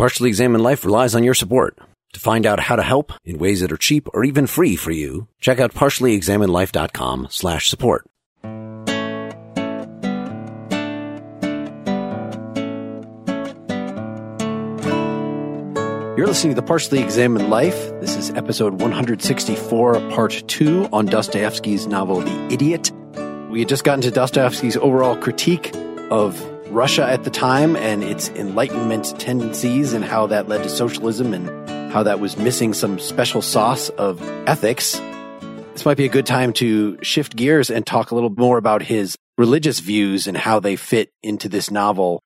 Partially 0.00 0.30
Examined 0.30 0.64
Life 0.64 0.86
relies 0.86 1.14
on 1.14 1.24
your 1.24 1.34
support. 1.34 1.78
To 2.14 2.20
find 2.20 2.46
out 2.46 2.58
how 2.58 2.74
to 2.74 2.82
help 2.82 3.12
in 3.22 3.36
ways 3.36 3.60
that 3.60 3.70
are 3.70 3.76
cheap 3.76 4.08
or 4.14 4.24
even 4.24 4.46
free 4.46 4.74
for 4.74 4.90
you, 4.90 5.28
check 5.40 5.60
out 5.60 5.74
partiallyexaminedlife.com 5.74 7.26
slash 7.28 7.68
support. 7.68 8.06
You're 16.16 16.26
listening 16.26 16.54
to 16.54 16.60
the 16.62 16.66
Partially 16.66 17.00
Examined 17.02 17.50
Life. 17.50 17.90
This 18.00 18.16
is 18.16 18.30
episode 18.30 18.80
164, 18.80 19.92
part 20.12 20.42
two 20.46 20.88
on 20.94 21.04
Dostoevsky's 21.04 21.86
novel 21.86 22.22
The 22.22 22.48
Idiot. 22.50 22.90
We 23.50 23.58
had 23.58 23.68
just 23.68 23.84
gotten 23.84 24.00
to 24.00 24.10
Dostoevsky's 24.10 24.78
overall 24.78 25.18
critique 25.18 25.76
of 26.10 26.40
Russia 26.70 27.04
at 27.04 27.24
the 27.24 27.30
time 27.30 27.74
and 27.74 28.04
its 28.04 28.28
Enlightenment 28.30 29.18
tendencies 29.18 29.92
and 29.92 30.04
how 30.04 30.26
that 30.28 30.48
led 30.48 30.62
to 30.62 30.68
socialism 30.68 31.34
and 31.34 31.92
how 31.92 32.04
that 32.04 32.20
was 32.20 32.36
missing 32.36 32.72
some 32.72 32.98
special 32.98 33.42
sauce 33.42 33.88
of 33.90 34.22
ethics. 34.46 35.00
This 35.72 35.84
might 35.84 35.96
be 35.96 36.04
a 36.04 36.10
good 36.10 36.26
time 36.26 36.52
to 36.54 36.98
shift 37.02 37.34
gears 37.34 37.70
and 37.70 37.86
talk 37.86 38.10
a 38.10 38.14
little 38.14 38.30
more 38.30 38.56
about 38.56 38.82
his 38.82 39.16
religious 39.36 39.80
views 39.80 40.26
and 40.26 40.36
how 40.36 40.60
they 40.60 40.76
fit 40.76 41.10
into 41.22 41.48
this 41.48 41.70
novel. 41.70 42.22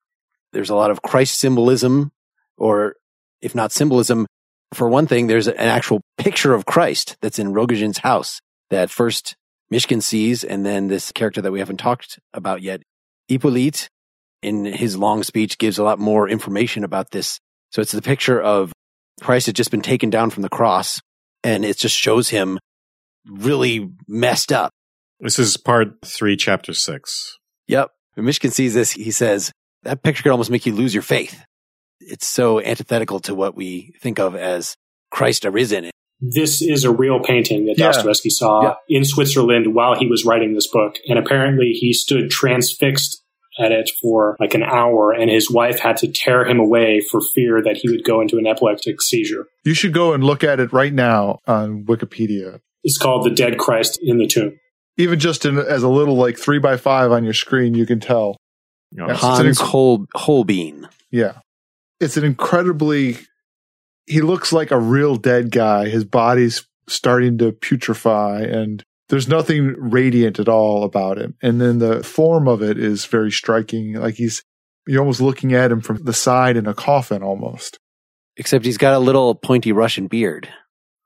There's 0.52 0.70
a 0.70 0.74
lot 0.74 0.90
of 0.90 1.00
Christ 1.00 1.38
symbolism, 1.38 2.12
or 2.58 2.96
if 3.40 3.54
not 3.54 3.72
symbolism, 3.72 4.26
for 4.74 4.88
one 4.88 5.06
thing, 5.06 5.26
there's 5.26 5.46
an 5.46 5.56
actual 5.56 6.02
picture 6.18 6.52
of 6.52 6.66
Christ 6.66 7.16
that's 7.22 7.38
in 7.38 7.54
Rogojin's 7.54 7.98
house 7.98 8.40
that 8.70 8.90
first 8.90 9.36
Mishkin 9.72 10.02
sees, 10.02 10.44
and 10.44 10.66
then 10.66 10.88
this 10.88 11.12
character 11.12 11.40
that 11.40 11.52
we 11.52 11.60
haven't 11.60 11.78
talked 11.78 12.18
about 12.34 12.60
yet, 12.60 12.82
Hippolyte, 13.28 13.88
in 14.44 14.64
his 14.64 14.96
long 14.96 15.22
speech 15.22 15.58
gives 15.58 15.78
a 15.78 15.84
lot 15.84 15.98
more 15.98 16.28
information 16.28 16.84
about 16.84 17.10
this. 17.10 17.40
So 17.70 17.82
it's 17.82 17.92
the 17.92 18.02
picture 18.02 18.40
of 18.40 18.72
Christ 19.20 19.46
had 19.46 19.56
just 19.56 19.70
been 19.70 19.82
taken 19.82 20.10
down 20.10 20.30
from 20.30 20.42
the 20.42 20.48
cross 20.48 21.00
and 21.42 21.64
it 21.64 21.77
just 21.77 21.96
shows 21.96 22.28
him 22.28 22.58
really 23.27 23.91
messed 24.06 24.52
up. 24.52 24.70
This 25.20 25.38
is 25.38 25.56
part 25.56 25.94
three, 26.04 26.36
chapter 26.36 26.74
six. 26.74 27.38
Yep. 27.69 27.91
When 28.14 28.27
Mishkin 28.27 28.52
sees 28.52 28.74
this, 28.74 28.92
he 28.92 29.10
says, 29.10 29.50
that 29.82 30.02
picture 30.02 30.22
could 30.22 30.32
almost 30.32 30.50
make 30.50 30.66
you 30.66 30.74
lose 30.74 30.94
your 30.94 31.02
faith. 31.02 31.44
It's 32.00 32.26
so 32.26 32.60
antithetical 32.60 33.20
to 33.20 33.34
what 33.34 33.56
we 33.56 33.94
think 34.00 34.19
of 34.19 34.34
as 34.36 34.76
Christ 35.10 35.44
arisen. 35.44 35.91
This 36.20 36.62
is 36.62 36.84
a 36.84 36.92
real 36.92 37.20
painting 37.20 37.66
that 37.66 37.76
Dostoevsky 37.76 38.30
saw 38.30 38.62
yeah. 38.62 38.74
in 38.88 39.04
Switzerland 39.04 39.74
while 39.74 39.97
he 39.97 40.06
was 40.06 40.24
writing 40.24 40.54
this 40.54 40.69
book. 40.69 40.97
And 41.08 41.19
apparently 41.19 41.72
he 41.72 41.92
stood 41.92 42.30
transfixed 42.30 43.23
at 43.58 43.72
it 43.72 43.91
for 44.02 44.36
like 44.41 44.55
an 44.55 44.62
hour, 44.62 45.12
and 45.12 45.30
his 45.30 45.50
wife 45.50 45.78
had 45.78 45.97
to 45.98 46.08
tear 46.08 46.44
him 46.44 46.58
away 46.58 47.00
for 47.10 47.20
fear 47.20 47.62
that 47.62 47.77
he 47.77 47.88
would 47.88 48.05
go 48.05 48.20
into 48.20 48.36
an 48.36 48.47
epileptic 48.47 49.00
seizure. 49.00 49.47
You 49.64 49.74
should 49.74 49.92
go 49.92 50.12
and 50.12 50.24
look 50.24 50.42
at 50.42 50.60
it 50.60 50.72
right 50.72 50.92
now 50.92 51.38
on 51.47 51.84
Wikipedia. 51.84 52.60
It's 52.82 52.98
called 52.98 53.25
The 53.25 53.30
Dead 53.30 53.58
Christ 53.58 53.98
in 54.02 54.19
the 54.19 54.27
Tomb. 54.27 54.58
Even 54.97 55.19
just 55.19 55.44
in, 55.44 55.58
as 55.58 55.82
a 55.82 55.88
little 55.88 56.16
like 56.16 56.38
three 56.38 56.58
by 56.58 56.77
five 56.77 57.10
on 57.12 57.25
your 57.25 57.32
screen, 57.32 57.75
you 57.75 57.86
can 57.86 58.00
tell. 58.00 58.36
You 58.92 59.06
know, 59.06 59.14
Hans 59.14 59.58
inc- 59.58 59.64
Hol- 59.64 60.06
Holbein. 60.14 60.88
Yeah. 61.10 61.38
It's 61.98 62.16
an 62.16 62.25
incredibly, 62.25 63.16
he 64.06 64.20
looks 64.20 64.52
like 64.52 64.70
a 64.70 64.78
real 64.78 65.16
dead 65.16 65.50
guy. 65.50 65.88
His 65.88 66.05
body's 66.05 66.66
starting 66.88 67.38
to 67.38 67.52
putrefy 67.52 68.44
and 68.44 68.84
there's 69.14 69.28
nothing 69.28 69.76
radiant 69.78 70.40
at 70.40 70.48
all 70.48 70.82
about 70.82 71.18
him. 71.18 71.36
And 71.40 71.60
then 71.60 71.78
the 71.78 72.02
form 72.02 72.48
of 72.48 72.62
it 72.62 72.80
is 72.80 73.04
very 73.04 73.30
striking. 73.30 73.94
Like 73.94 74.14
he's, 74.14 74.42
you're 74.88 74.98
almost 74.98 75.20
looking 75.20 75.52
at 75.52 75.70
him 75.70 75.80
from 75.82 76.02
the 76.02 76.12
side 76.12 76.56
in 76.56 76.66
a 76.66 76.74
coffin 76.74 77.22
almost. 77.22 77.78
Except 78.36 78.64
he's 78.64 78.76
got 78.76 78.94
a 78.94 78.98
little 78.98 79.36
pointy 79.36 79.70
Russian 79.70 80.08
beard. 80.08 80.48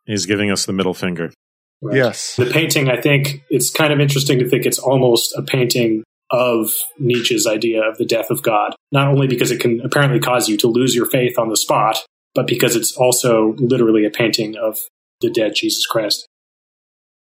He's 0.06 0.24
giving 0.24 0.50
us 0.50 0.64
the 0.64 0.72
middle 0.72 0.94
finger. 0.94 1.34
Right. 1.82 1.96
Yes. 1.98 2.36
The 2.36 2.46
painting, 2.46 2.88
I 2.88 2.98
think 2.98 3.42
it's 3.50 3.70
kind 3.70 3.92
of 3.92 4.00
interesting 4.00 4.38
to 4.38 4.48
think 4.48 4.64
it's 4.64 4.78
almost 4.78 5.34
a 5.36 5.42
painting 5.42 6.02
of 6.30 6.70
Nietzsche's 6.98 7.46
idea 7.46 7.82
of 7.82 7.98
the 7.98 8.06
death 8.06 8.30
of 8.30 8.42
God. 8.42 8.74
Not 8.90 9.08
only 9.08 9.26
because 9.26 9.50
it 9.50 9.60
can 9.60 9.82
apparently 9.82 10.18
cause 10.18 10.48
you 10.48 10.56
to 10.56 10.66
lose 10.66 10.94
your 10.94 11.10
faith 11.10 11.38
on 11.38 11.50
the 11.50 11.58
spot, 11.58 11.98
but 12.34 12.46
because 12.46 12.74
it's 12.74 12.96
also 12.96 13.54
literally 13.58 14.06
a 14.06 14.10
painting 14.10 14.56
of 14.56 14.78
the 15.20 15.28
dead 15.28 15.52
Jesus 15.54 15.84
Christ. 15.84 16.26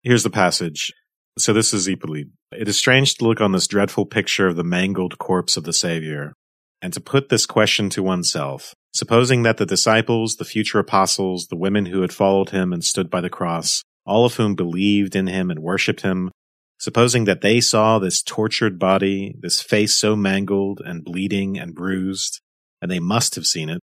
Here's 0.04 0.24
the 0.24 0.30
passage. 0.30 0.92
So 1.38 1.52
this 1.52 1.72
is 1.72 1.86
Hippolyte. 1.86 2.26
It 2.50 2.66
is 2.66 2.76
strange 2.76 3.14
to 3.14 3.24
look 3.24 3.40
on 3.40 3.52
this 3.52 3.68
dreadful 3.68 4.04
picture 4.04 4.48
of 4.48 4.56
the 4.56 4.64
mangled 4.64 5.16
corpse 5.18 5.56
of 5.56 5.62
the 5.62 5.72
Savior, 5.72 6.32
and 6.80 6.92
to 6.92 7.00
put 7.00 7.28
this 7.28 7.46
question 7.46 7.88
to 7.90 8.02
oneself. 8.02 8.74
Supposing 8.92 9.44
that 9.44 9.58
the 9.58 9.64
disciples, 9.64 10.36
the 10.36 10.44
future 10.44 10.80
apostles, 10.80 11.46
the 11.46 11.56
women 11.56 11.86
who 11.86 12.00
had 12.00 12.12
followed 12.12 12.50
him 12.50 12.72
and 12.72 12.82
stood 12.82 13.10
by 13.10 13.20
the 13.20 13.30
cross, 13.30 13.84
all 14.04 14.24
of 14.24 14.34
whom 14.34 14.56
believed 14.56 15.14
in 15.14 15.28
him 15.28 15.52
and 15.52 15.60
worshipped 15.60 16.00
him, 16.00 16.32
supposing 16.80 17.24
that 17.26 17.40
they 17.40 17.60
saw 17.60 18.00
this 18.00 18.24
tortured 18.24 18.80
body, 18.80 19.36
this 19.38 19.62
face 19.62 19.96
so 19.96 20.16
mangled 20.16 20.82
and 20.84 21.04
bleeding 21.04 21.56
and 21.56 21.76
bruised, 21.76 22.40
and 22.80 22.90
they 22.90 22.98
must 22.98 23.36
have 23.36 23.46
seen 23.46 23.70
it, 23.70 23.80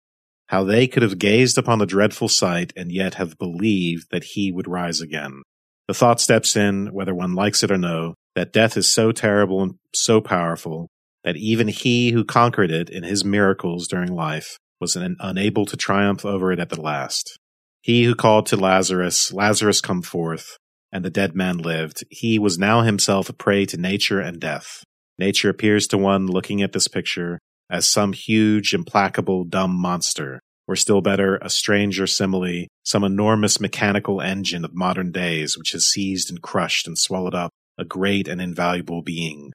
how 0.48 0.64
they 0.64 0.88
could 0.88 1.04
have 1.04 1.20
gazed 1.20 1.60
upon 1.60 1.78
the 1.78 1.86
dreadful 1.86 2.28
sight 2.28 2.74
and 2.76 2.92
yet 2.92 3.14
have 3.14 3.38
believed 3.38 4.08
that 4.10 4.24
he 4.24 4.52
would 4.52 4.68
rise 4.68 5.00
again. 5.00 5.44
The 5.88 5.94
thought 5.94 6.20
steps 6.20 6.56
in, 6.56 6.88
whether 6.88 7.16
one 7.16 7.34
likes 7.34 7.64
it 7.64 7.72
or 7.72 7.78
no, 7.78 8.14
that 8.36 8.52
death 8.54 8.76
is 8.76 8.92
so 8.92 9.12
terrible 9.12 9.64
and 9.64 9.76
so 9.94 10.20
powerful 10.22 10.90
that 11.24 11.38
even 11.38 11.68
he 11.68 12.12
who 12.12 12.24
conquered 12.24 12.72
it 12.72 12.90
in 12.90 13.04
his 13.04 13.26
miracles 13.26 13.88
during 13.88 14.14
life 14.14 14.58
was 14.80 14.96
an, 14.96 15.16
unable 15.20 15.66
to 15.66 15.78
triumph 15.78 16.26
over 16.26 16.52
it 16.52 16.60
at 16.60 16.70
the 16.70 16.80
last. 16.80 17.38
He 17.82 18.04
who 18.04 18.16
called 18.16 18.46
to 18.48 18.58
Lazarus, 18.58 19.32
Lazarus 19.32 19.82
come 19.82 20.02
forth, 20.02 20.58
and 20.92 21.04
the 21.04 21.10
dead 21.10 21.36
man 21.36 21.58
lived, 21.58 22.04
he 22.10 22.38
was 22.38 22.58
now 22.58 22.82
himself 22.82 23.30
a 23.30 23.34
prey 23.34 23.66
to 23.66 23.78
nature 23.78 24.20
and 24.20 24.40
death. 24.40 24.84
Nature 25.18 25.50
appears 25.50 25.88
to 25.88 25.98
one 25.98 26.28
looking 26.28 26.62
at 26.62 26.74
this 26.74 26.88
picture 26.88 27.40
as 27.70 27.90
some 27.90 28.14
huge, 28.14 28.74
implacable, 28.74 29.44
dumb 29.44 29.72
monster, 29.72 30.42
or 30.68 30.76
still 30.76 31.02
better, 31.02 31.38
a 31.38 31.50
stranger 31.50 32.06
simile, 32.06 32.68
some 32.86 33.04
enormous 33.04 33.60
mechanical 33.60 34.22
engine 34.22 34.66
of 34.66 34.76
modern 34.76 35.12
days 35.12 35.58
which 35.58 35.72
has 35.72 35.88
seized 35.88 36.30
and 36.30 36.42
crushed 36.42 36.88
and 36.88 36.98
swallowed 36.98 37.36
up 37.36 37.52
a 37.78 37.86
great 37.86 38.28
and 38.28 38.42
invaluable 38.42 39.02
being, 39.02 39.52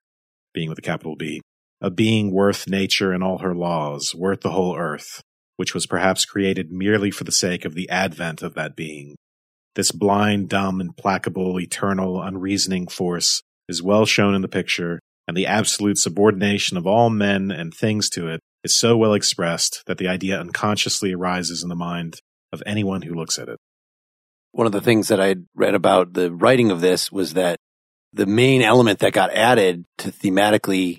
being 0.55 0.69
with 0.69 0.78
a 0.78 0.83
capital 0.83 1.17
B, 1.17 1.43
a 1.81 1.91
being 1.91 2.33
worth 2.33 2.69
nature 2.69 3.12
and 3.12 3.23
all 3.23 3.39
her 3.39 3.55
laws, 3.55 4.15
worth 4.15 4.41
the 4.41 4.50
whole 4.50 4.77
earth, 4.77 5.21
which 5.56 5.75
was 5.75 5.87
perhaps 5.87 6.25
created 6.25 6.73
merely 6.73 7.11
for 7.11 7.25
the 7.25 7.33
sake 7.33 7.65
of 7.65 7.75
the 7.75 7.89
advent 7.91 8.43
of 8.43 8.55
that 8.55 8.77
being. 8.77 9.17
This 9.75 9.91
blind, 9.91 10.49
dumb, 10.49 10.81
implacable, 10.81 11.59
eternal, 11.59 12.23
unreasoning 12.23 12.89
force 12.89 13.43
is 13.69 13.83
well 13.83 14.06
shown 14.06 14.34
in 14.34 14.43
the 14.43 14.49
picture, 14.49 15.00
and 15.27 15.37
the 15.37 15.47
absolute 15.47 15.99
subordination 15.99 16.77
of 16.77 16.87
all 16.87 17.11
men 17.11 17.50
and 17.50 17.73
things 17.73 18.09
to 18.11 18.29
it 18.29 18.41
is 18.65 18.78
so 18.78 18.97
well 18.97 19.15
expressed 19.15 19.83
that 19.87 19.99
the 19.99 20.09
idea 20.09 20.39
unconsciously 20.39 21.12
arises 21.12 21.62
in 21.62 21.69
the 21.69 21.75
mind 21.75 22.21
of 22.53 22.62
anyone 22.67 23.03
who 23.03 23.15
looks 23.15 23.39
at 23.39 23.49
it. 23.49 23.59
One 24.53 24.67
of 24.67 24.73
the 24.73 24.81
things 24.81 25.09
that 25.09 25.21
I 25.21 25.37
read 25.55 25.75
about 25.75 26.12
the 26.12 26.33
writing 26.33 26.71
of 26.71 26.81
this 26.81 27.11
was 27.11 27.34
that 27.34 27.56
the 28.12 28.27
main 28.27 28.62
element 28.62 28.99
that 28.99 29.15
got 29.15 29.33
added 29.33 29.84
to 29.99 30.12
thematically 30.12 30.99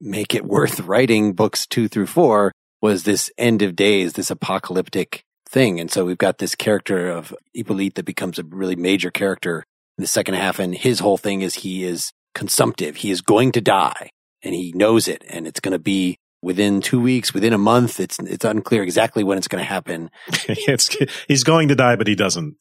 make 0.00 0.34
it 0.34 0.44
worth 0.44 0.80
writing 0.86 1.32
books 1.32 1.66
two 1.66 1.88
through 1.88 2.06
four 2.06 2.52
was 2.80 3.04
this 3.04 3.30
end 3.38 3.62
of 3.62 3.76
days, 3.76 4.12
this 4.12 4.30
apocalyptic 4.30 5.22
thing. 5.48 5.80
And 5.80 5.90
so 5.90 6.04
we've 6.04 6.18
got 6.18 6.38
this 6.38 6.54
character 6.54 7.08
of 7.08 7.34
Hippolyte 7.54 7.94
that 7.94 8.04
becomes 8.04 8.38
a 8.38 8.44
really 8.44 8.76
major 8.76 9.10
character 9.10 9.64
in 9.96 10.02
the 10.02 10.08
second 10.08 10.34
half. 10.34 10.58
And 10.58 10.74
his 10.74 11.00
whole 11.00 11.16
thing 11.16 11.42
is 11.42 11.56
he 11.56 11.84
is 11.84 12.12
consumptive. 12.34 12.96
He 12.96 13.10
is 13.10 13.20
going 13.20 13.52
to 13.52 13.60
die 13.60 14.10
and 14.42 14.54
he 14.54 14.72
knows 14.74 15.08
it. 15.08 15.24
And 15.28 15.46
it's 15.46 15.60
going 15.60 15.72
to 15.72 15.78
be 15.78 16.18
within 16.42 16.80
two 16.80 17.00
weeks, 17.00 17.34
within 17.34 17.52
a 17.52 17.58
month. 17.58 18.00
It's 18.00 18.18
it's 18.20 18.44
unclear 18.44 18.82
exactly 18.82 19.24
when 19.24 19.38
it's 19.38 19.48
going 19.48 19.62
to 19.62 19.68
happen. 19.68 20.10
it's, 20.48 20.96
he's 21.26 21.44
going 21.44 21.68
to 21.68 21.74
die, 21.74 21.96
but 21.96 22.06
he 22.06 22.14
doesn't. 22.14 22.56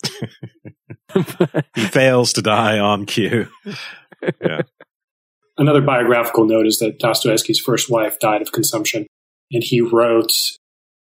he 1.76 1.86
fails 1.86 2.34
to 2.34 2.42
die 2.42 2.80
on 2.80 3.06
cue. 3.06 3.48
Yeah. 4.42 4.62
Another 5.58 5.82
biographical 5.82 6.46
note 6.46 6.68
is 6.68 6.78
that 6.80 7.00
Dostoevsky's 7.00 7.60
first 7.60 7.90
wife 7.90 8.20
died 8.20 8.42
of 8.42 8.52
consumption, 8.52 9.08
and 9.52 9.64
he 9.64 9.82
wrote, 9.82 10.32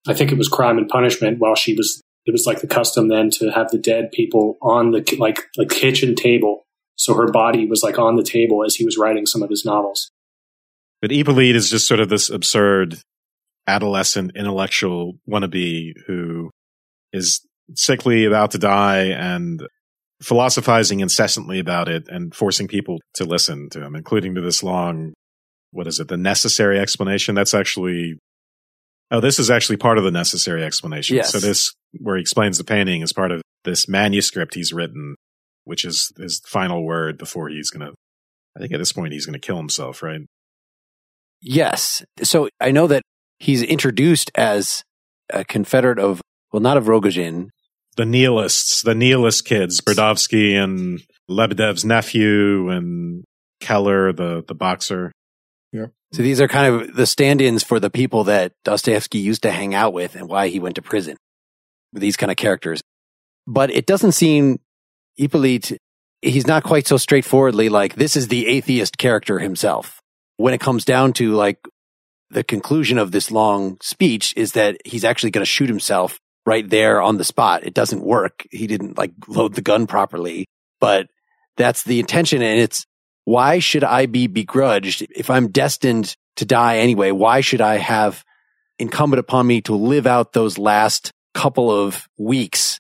I 0.07 0.13
think 0.13 0.31
it 0.31 0.37
was 0.37 0.47
Crime 0.47 0.77
and 0.77 0.87
Punishment, 0.87 1.39
while 1.39 1.55
she 1.55 1.73
was. 1.73 2.01
It 2.27 2.31
was 2.31 2.47
like 2.47 2.61
the 2.61 2.67
custom 2.67 3.07
then 3.07 3.29
to 3.31 3.51
have 3.51 3.69
the 3.69 3.77
dead 3.77 4.11
people 4.11 4.57
on 4.59 4.89
the 4.89 5.17
like 5.19 5.41
the 5.57 5.65
kitchen 5.67 6.15
table, 6.15 6.63
so 6.95 7.13
her 7.13 7.31
body 7.31 7.67
was 7.67 7.83
like 7.83 7.99
on 7.99 8.15
the 8.15 8.23
table 8.23 8.63
as 8.65 8.75
he 8.75 8.83
was 8.83 8.97
writing 8.97 9.27
some 9.27 9.43
of 9.43 9.49
his 9.51 9.63
novels. 9.63 10.09
But 11.05 11.11
Hippolyte 11.11 11.55
is 11.55 11.69
just 11.69 11.87
sort 11.87 11.99
of 11.99 12.09
this 12.09 12.31
absurd 12.31 12.97
adolescent 13.67 14.31
intellectual 14.35 15.19
wannabe 15.29 15.93
who 16.07 16.49
is 17.13 17.45
sickly 17.75 18.25
about 18.25 18.49
to 18.51 18.57
die 18.57 19.09
and 19.09 19.61
philosophizing 20.19 21.01
incessantly 21.01 21.59
about 21.59 21.89
it 21.89 22.07
and 22.07 22.33
forcing 22.33 22.67
people 22.67 22.97
to 23.13 23.23
listen 23.23 23.69
to 23.69 23.83
him, 23.83 23.95
including 23.95 24.33
to 24.33 24.41
this 24.41 24.63
long, 24.63 25.13
what 25.69 25.85
is 25.85 25.99
it, 25.99 26.07
the 26.07 26.17
necessary 26.17 26.79
explanation? 26.79 27.35
That's 27.35 27.53
actually 27.53 28.15
Oh, 29.11 29.19
this 29.19 29.37
is 29.37 29.51
actually 29.51 29.77
part 29.77 29.99
of 29.99 30.05
the 30.05 30.09
necessary 30.09 30.63
explanation. 30.63 31.17
Yes. 31.17 31.31
So 31.31 31.39
this, 31.39 31.71
where 31.99 32.15
he 32.15 32.21
explains 32.21 32.57
the 32.57 32.63
painting, 32.63 33.03
is 33.03 33.13
part 33.13 33.31
of 33.31 33.43
this 33.63 33.87
manuscript 33.87 34.55
he's 34.55 34.73
written, 34.73 35.13
which 35.65 35.85
is 35.85 36.11
his 36.17 36.41
final 36.47 36.83
word 36.83 37.19
before 37.19 37.49
he's 37.49 37.69
going 37.69 37.85
to. 37.85 37.93
I 38.57 38.59
think 38.59 38.71
at 38.71 38.79
this 38.79 38.91
point 38.91 39.13
he's 39.13 39.27
going 39.27 39.39
to 39.39 39.47
kill 39.47 39.57
himself, 39.57 40.01
right? 40.01 40.21
Yes. 41.47 42.03
So 42.23 42.49
I 42.59 42.71
know 42.71 42.87
that 42.87 43.03
he's 43.37 43.61
introduced 43.61 44.31
as 44.33 44.83
a 45.29 45.45
confederate 45.45 45.99
of, 45.99 46.19
well, 46.51 46.59
not 46.59 46.75
of 46.75 46.85
Rogojin. 46.85 47.49
The 47.97 48.05
nihilists, 48.05 48.81
the 48.81 48.95
nihilist 48.95 49.45
kids, 49.45 49.79
Brodowski 49.79 50.55
and 50.55 51.01
Lebedev's 51.29 51.85
nephew 51.85 52.69
and 52.69 53.23
Keller, 53.61 54.11
the 54.11 54.43
the 54.45 54.55
boxer. 54.55 55.11
Yep. 55.71 55.91
So 56.13 56.23
these 56.23 56.41
are 56.41 56.47
kind 56.47 56.73
of 56.73 56.95
the 56.95 57.05
stand-ins 57.05 57.63
for 57.63 57.79
the 57.79 57.89
people 57.89 58.23
that 58.25 58.53
Dostoevsky 58.63 59.19
used 59.19 59.43
to 59.43 59.51
hang 59.51 59.75
out 59.75 59.93
with 59.93 60.15
and 60.15 60.27
why 60.27 60.47
he 60.47 60.59
went 60.59 60.75
to 60.75 60.81
prison. 60.81 61.15
These 61.93 62.17
kind 62.17 62.31
of 62.31 62.37
characters. 62.37 62.81
But 63.47 63.69
it 63.69 63.85
doesn't 63.85 64.13
seem 64.13 64.59
Hippolyte, 65.15 65.77
he's 66.21 66.47
not 66.47 66.63
quite 66.63 66.87
so 66.87 66.97
straightforwardly 66.97 67.69
like 67.69 67.95
this 67.95 68.17
is 68.17 68.29
the 68.29 68.47
atheist 68.47 68.97
character 68.97 69.39
himself. 69.39 70.01
When 70.37 70.53
it 70.53 70.59
comes 70.59 70.85
down 70.85 71.13
to 71.13 71.33
like 71.33 71.59
the 72.29 72.43
conclusion 72.43 72.97
of 72.97 73.11
this 73.11 73.31
long 73.31 73.77
speech 73.81 74.33
is 74.35 74.53
that 74.53 74.77
he's 74.85 75.05
actually 75.05 75.31
going 75.31 75.43
to 75.43 75.49
shoot 75.49 75.69
himself 75.69 76.19
right 76.45 76.67
there 76.69 77.01
on 77.01 77.17
the 77.17 77.23
spot. 77.23 77.65
It 77.65 77.73
doesn't 77.73 78.03
work. 78.03 78.45
He 78.51 78.67
didn't 78.67 78.97
like 78.97 79.11
load 79.27 79.55
the 79.55 79.61
gun 79.61 79.87
properly, 79.87 80.45
but 80.79 81.07
that's 81.57 81.83
the 81.83 81.99
intention. 81.99 82.41
And 82.41 82.59
it's 82.59 82.85
why 83.23 83.59
should 83.59 83.83
I 83.83 84.05
be 84.05 84.27
begrudged 84.27 85.07
if 85.15 85.29
I'm 85.29 85.49
destined 85.49 86.15
to 86.37 86.45
die 86.45 86.77
anyway? 86.77 87.11
Why 87.11 87.41
should 87.41 87.61
I 87.61 87.77
have 87.77 88.23
incumbent 88.77 89.19
upon 89.19 89.47
me 89.47 89.61
to 89.61 89.75
live 89.75 90.05
out 90.05 90.33
those 90.33 90.57
last 90.57 91.11
couple 91.33 91.71
of 91.71 92.07
weeks 92.17 92.79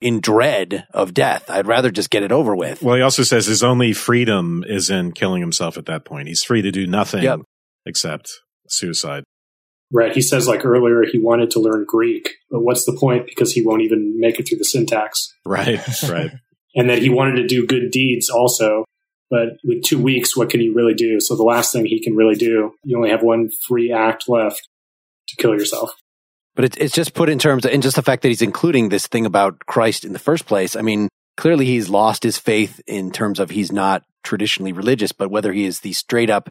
in 0.00 0.20
dread 0.20 0.86
of 0.92 1.14
death? 1.14 1.48
I'd 1.50 1.66
rather 1.66 1.90
just 1.90 2.10
get 2.10 2.22
it 2.22 2.32
over 2.32 2.54
with. 2.54 2.82
Well, 2.82 2.96
he 2.96 3.02
also 3.02 3.22
says 3.22 3.46
his 3.46 3.62
only 3.62 3.92
freedom 3.92 4.64
is 4.66 4.90
in 4.90 5.12
killing 5.12 5.40
himself 5.40 5.76
at 5.76 5.86
that 5.86 6.04
point. 6.04 6.28
He's 6.28 6.44
free 6.44 6.62
to 6.62 6.70
do 6.70 6.86
nothing 6.86 7.22
Yep. 7.22 7.40
except 7.86 8.30
suicide. 8.68 9.24
Right. 9.90 10.12
He 10.14 10.20
says 10.20 10.46
like 10.46 10.64
earlier 10.66 11.02
he 11.10 11.18
wanted 11.18 11.50
to 11.52 11.60
learn 11.60 11.84
Greek, 11.88 12.34
but 12.50 12.60
what's 12.60 12.84
the 12.84 12.92
point 12.92 13.26
because 13.26 13.52
he 13.52 13.64
won't 13.64 13.82
even 13.82 14.18
make 14.20 14.38
it 14.38 14.46
through 14.48 14.58
the 14.58 14.64
syntax. 14.64 15.34
Right, 15.46 15.80
right. 16.08 16.30
And 16.74 16.90
that 16.90 16.98
he 16.98 17.08
wanted 17.08 17.36
to 17.36 17.46
do 17.46 17.66
good 17.66 17.90
deeds 17.90 18.28
also, 18.28 18.84
but 19.30 19.56
with 19.64 19.82
two 19.82 20.00
weeks, 20.00 20.36
what 20.36 20.50
can 20.50 20.60
you 20.60 20.74
really 20.74 20.92
do? 20.94 21.20
So 21.20 21.34
the 21.36 21.42
last 21.42 21.72
thing 21.72 21.86
he 21.86 22.02
can 22.02 22.14
really 22.14 22.34
do, 22.36 22.72
you 22.84 22.96
only 22.98 23.08
have 23.10 23.22
one 23.22 23.48
free 23.66 23.90
act 23.90 24.28
left 24.28 24.68
to 25.28 25.36
kill 25.36 25.52
yourself. 25.54 25.90
But 26.58 26.64
it's 26.64 26.76
it's 26.78 26.94
just 26.94 27.14
put 27.14 27.28
in 27.28 27.38
terms 27.38 27.64
of, 27.64 27.70
and 27.70 27.84
just 27.84 27.94
the 27.94 28.02
fact 28.02 28.22
that 28.22 28.30
he's 28.30 28.42
including 28.42 28.88
this 28.88 29.06
thing 29.06 29.26
about 29.26 29.60
Christ 29.60 30.04
in 30.04 30.12
the 30.12 30.18
first 30.18 30.44
place. 30.44 30.74
I 30.74 30.80
mean, 30.80 31.08
clearly 31.36 31.66
he's 31.66 31.88
lost 31.88 32.24
his 32.24 32.36
faith 32.36 32.80
in 32.84 33.12
terms 33.12 33.38
of 33.38 33.50
he's 33.50 33.70
not 33.70 34.02
traditionally 34.24 34.72
religious, 34.72 35.12
but 35.12 35.30
whether 35.30 35.52
he 35.52 35.66
is 35.66 35.78
the 35.78 35.92
straight 35.92 36.30
up, 36.30 36.48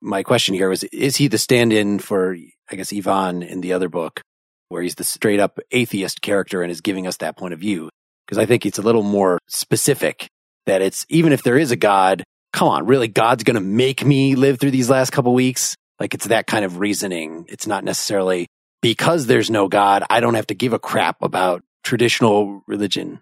my 0.00 0.24
question 0.24 0.56
here 0.56 0.68
was, 0.68 0.82
is 0.82 1.14
he 1.14 1.28
the 1.28 1.38
stand 1.38 1.72
in 1.72 2.00
for, 2.00 2.36
I 2.68 2.74
guess, 2.74 2.92
Ivan 2.92 3.44
in 3.44 3.60
the 3.60 3.72
other 3.72 3.88
book, 3.88 4.20
where 4.68 4.82
he's 4.82 4.96
the 4.96 5.04
straight 5.04 5.38
up 5.38 5.60
atheist 5.70 6.22
character 6.22 6.62
and 6.62 6.72
is 6.72 6.80
giving 6.80 7.06
us 7.06 7.18
that 7.18 7.36
point 7.36 7.54
of 7.54 7.60
view? 7.60 7.88
Because 8.26 8.38
I 8.38 8.46
think 8.46 8.66
it's 8.66 8.80
a 8.80 8.82
little 8.82 9.04
more 9.04 9.38
specific 9.46 10.26
that 10.66 10.82
it's, 10.82 11.06
even 11.08 11.32
if 11.32 11.44
there 11.44 11.56
is 11.56 11.70
a 11.70 11.76
God, 11.76 12.24
come 12.52 12.66
on, 12.66 12.84
really, 12.84 13.06
God's 13.06 13.44
going 13.44 13.54
to 13.54 13.60
make 13.60 14.04
me 14.04 14.34
live 14.34 14.58
through 14.58 14.72
these 14.72 14.90
last 14.90 15.10
couple 15.12 15.32
weeks? 15.32 15.76
Like 16.00 16.14
it's 16.14 16.26
that 16.26 16.48
kind 16.48 16.64
of 16.64 16.80
reasoning. 16.80 17.46
It's 17.48 17.68
not 17.68 17.84
necessarily 17.84 18.48
because 18.86 19.26
there's 19.26 19.50
no 19.50 19.66
God, 19.66 20.04
I 20.08 20.20
don't 20.20 20.34
have 20.34 20.46
to 20.46 20.54
give 20.54 20.72
a 20.72 20.78
crap 20.78 21.20
about 21.20 21.64
traditional 21.82 22.62
religion. 22.68 23.20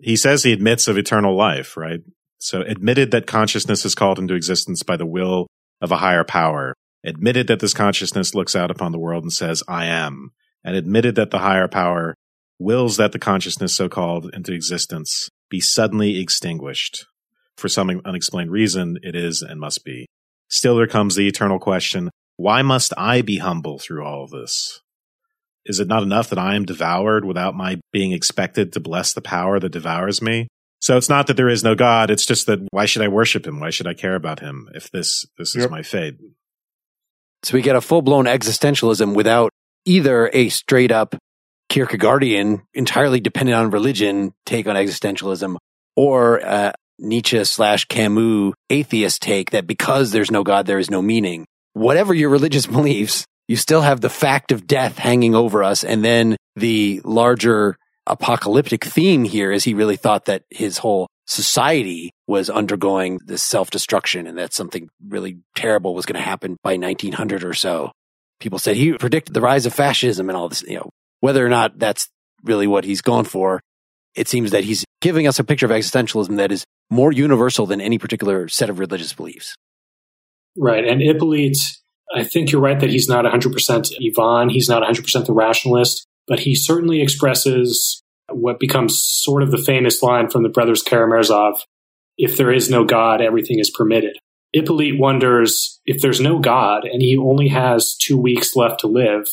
He 0.00 0.14
says 0.14 0.44
he 0.44 0.52
admits 0.52 0.86
of 0.86 0.96
eternal 0.96 1.36
life, 1.36 1.76
right? 1.76 2.02
So 2.38 2.60
admitted 2.60 3.10
that 3.10 3.26
consciousness 3.26 3.84
is 3.84 3.96
called 3.96 4.20
into 4.20 4.34
existence 4.34 4.84
by 4.84 4.96
the 4.96 5.06
will 5.06 5.48
of 5.80 5.90
a 5.90 5.96
higher 5.96 6.22
power, 6.22 6.76
admitted 7.04 7.48
that 7.48 7.58
this 7.58 7.74
consciousness 7.74 8.32
looks 8.32 8.54
out 8.54 8.70
upon 8.70 8.92
the 8.92 8.98
world 9.00 9.24
and 9.24 9.32
says, 9.32 9.64
I 9.66 9.86
am, 9.86 10.30
and 10.62 10.76
admitted 10.76 11.16
that 11.16 11.32
the 11.32 11.40
higher 11.40 11.66
power 11.66 12.14
wills 12.60 12.96
that 12.96 13.10
the 13.10 13.18
consciousness 13.18 13.74
so 13.74 13.88
called 13.88 14.30
into 14.32 14.52
existence 14.52 15.28
be 15.48 15.58
suddenly 15.58 16.20
extinguished. 16.20 17.06
For 17.56 17.68
some 17.68 17.90
unexplained 18.04 18.52
reason, 18.52 18.98
it 19.02 19.16
is 19.16 19.42
and 19.42 19.58
must 19.58 19.84
be. 19.84 20.06
Still, 20.46 20.76
there 20.76 20.86
comes 20.86 21.16
the 21.16 21.26
eternal 21.26 21.58
question 21.58 22.08
why 22.40 22.62
must 22.62 22.94
I 22.96 23.20
be 23.20 23.36
humble 23.36 23.78
through 23.78 24.02
all 24.02 24.24
of 24.24 24.30
this? 24.30 24.80
Is 25.66 25.78
it 25.78 25.88
not 25.88 26.02
enough 26.02 26.30
that 26.30 26.38
I 26.38 26.54
am 26.54 26.64
devoured 26.64 27.22
without 27.22 27.54
my 27.54 27.78
being 27.92 28.12
expected 28.12 28.72
to 28.72 28.80
bless 28.80 29.12
the 29.12 29.20
power 29.20 29.60
that 29.60 29.68
devours 29.68 30.22
me? 30.22 30.48
So 30.80 30.96
it's 30.96 31.10
not 31.10 31.26
that 31.26 31.36
there 31.36 31.50
is 31.50 31.62
no 31.62 31.74
God. 31.74 32.10
It's 32.10 32.24
just 32.24 32.46
that 32.46 32.60
why 32.70 32.86
should 32.86 33.02
I 33.02 33.08
worship 33.08 33.46
him? 33.46 33.60
Why 33.60 33.68
should 33.68 33.86
I 33.86 33.92
care 33.92 34.14
about 34.14 34.40
him 34.40 34.70
if 34.74 34.90
this, 34.90 35.26
this 35.36 35.54
is 35.54 35.68
my 35.68 35.82
fate? 35.82 36.16
So 37.42 37.54
we 37.54 37.62
get 37.62 37.76
a 37.76 37.82
full 37.82 38.00
blown 38.00 38.24
existentialism 38.24 39.14
without 39.14 39.50
either 39.84 40.30
a 40.32 40.48
straight 40.48 40.92
up 40.92 41.14
Kierkegaardian, 41.70 42.62
entirely 42.72 43.20
dependent 43.20 43.56
on 43.56 43.70
religion 43.70 44.32
take 44.46 44.66
on 44.66 44.76
existentialism 44.76 45.56
or 45.94 46.38
a 46.38 46.72
Nietzsche 46.98 47.44
slash 47.44 47.84
Camus 47.84 48.54
atheist 48.70 49.20
take 49.20 49.50
that 49.50 49.66
because 49.66 50.10
there's 50.10 50.30
no 50.30 50.42
God, 50.42 50.64
there 50.64 50.78
is 50.78 50.90
no 50.90 51.02
meaning. 51.02 51.44
Whatever 51.72 52.14
your 52.14 52.30
religious 52.30 52.66
beliefs, 52.78 53.24
you 53.48 53.56
still 53.56 53.80
have 53.80 54.00
the 54.00 54.10
fact 54.10 54.52
of 54.52 54.66
death 54.66 54.98
hanging 54.98 55.34
over 55.34 55.64
us. 55.64 55.82
And 55.84 56.04
then 56.04 56.36
the 56.56 57.00
larger 57.04 57.76
apocalyptic 58.06 58.84
theme 58.84 59.24
here 59.24 59.52
is 59.52 59.64
he 59.64 59.74
really 59.74 59.96
thought 59.96 60.26
that 60.26 60.42
his 60.50 60.78
whole 60.78 61.08
society 61.26 62.10
was 62.26 62.50
undergoing 62.50 63.20
this 63.24 63.42
self 63.42 63.70
destruction 63.70 64.26
and 64.26 64.38
that 64.38 64.52
something 64.52 64.88
really 65.06 65.38
terrible 65.54 65.94
was 65.94 66.06
going 66.06 66.20
to 66.20 66.28
happen 66.28 66.56
by 66.62 66.76
1900 66.76 67.44
or 67.44 67.54
so. 67.54 67.92
People 68.40 68.58
said 68.58 68.76
he 68.76 68.92
predicted 68.94 69.34
the 69.34 69.40
rise 69.40 69.66
of 69.66 69.74
fascism 69.74 70.28
and 70.28 70.36
all 70.36 70.48
this, 70.48 70.62
you 70.62 70.76
know, 70.76 70.90
whether 71.20 71.44
or 71.44 71.48
not 71.48 71.78
that's 71.78 72.08
really 72.42 72.66
what 72.66 72.84
he's 72.84 73.02
going 73.02 73.26
for. 73.26 73.60
It 74.14 74.28
seems 74.28 74.50
that 74.50 74.64
he's 74.64 74.84
giving 75.00 75.26
us 75.26 75.38
a 75.38 75.44
picture 75.44 75.66
of 75.66 75.72
existentialism 75.72 76.36
that 76.36 76.50
is 76.50 76.64
more 76.90 77.12
universal 77.12 77.66
than 77.66 77.80
any 77.80 77.98
particular 77.98 78.48
set 78.48 78.70
of 78.70 78.78
religious 78.78 79.12
beliefs. 79.12 79.54
Right. 80.56 80.84
And 80.84 81.00
Hippolyte, 81.00 81.58
I 82.14 82.24
think 82.24 82.50
you're 82.50 82.60
right 82.60 82.80
that 82.80 82.90
he's 82.90 83.08
not 83.08 83.24
100% 83.24 83.92
Ivan. 84.04 84.48
He's 84.48 84.68
not 84.68 84.82
100% 84.82 85.26
the 85.26 85.32
rationalist, 85.32 86.06
but 86.26 86.40
he 86.40 86.54
certainly 86.54 87.00
expresses 87.00 88.02
what 88.32 88.60
becomes 88.60 89.02
sort 89.02 89.42
of 89.42 89.50
the 89.50 89.58
famous 89.58 90.02
line 90.02 90.28
from 90.28 90.42
the 90.42 90.48
brothers 90.48 90.82
Karamazov 90.82 91.54
if 92.20 92.36
there 92.36 92.52
is 92.52 92.68
no 92.68 92.84
God, 92.84 93.22
everything 93.22 93.58
is 93.58 93.70
permitted. 93.70 94.18
Hippolyte 94.52 94.98
wonders 94.98 95.80
if 95.86 96.02
there's 96.02 96.20
no 96.20 96.38
God 96.38 96.84
and 96.84 97.00
he 97.00 97.16
only 97.16 97.48
has 97.48 97.96
two 97.96 98.18
weeks 98.18 98.54
left 98.54 98.80
to 98.80 98.88
live, 98.88 99.26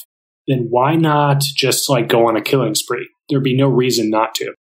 then 0.48 0.68
why 0.70 0.96
not 0.96 1.42
just 1.42 1.90
like 1.90 2.08
go 2.08 2.28
on 2.28 2.38
a 2.38 2.42
killing 2.42 2.76
spree? 2.76 3.10
There'd 3.30 3.44
be 3.44 3.58
no 3.58 3.68
reason 3.68 4.10
not 4.10 4.36
to. 4.36 4.54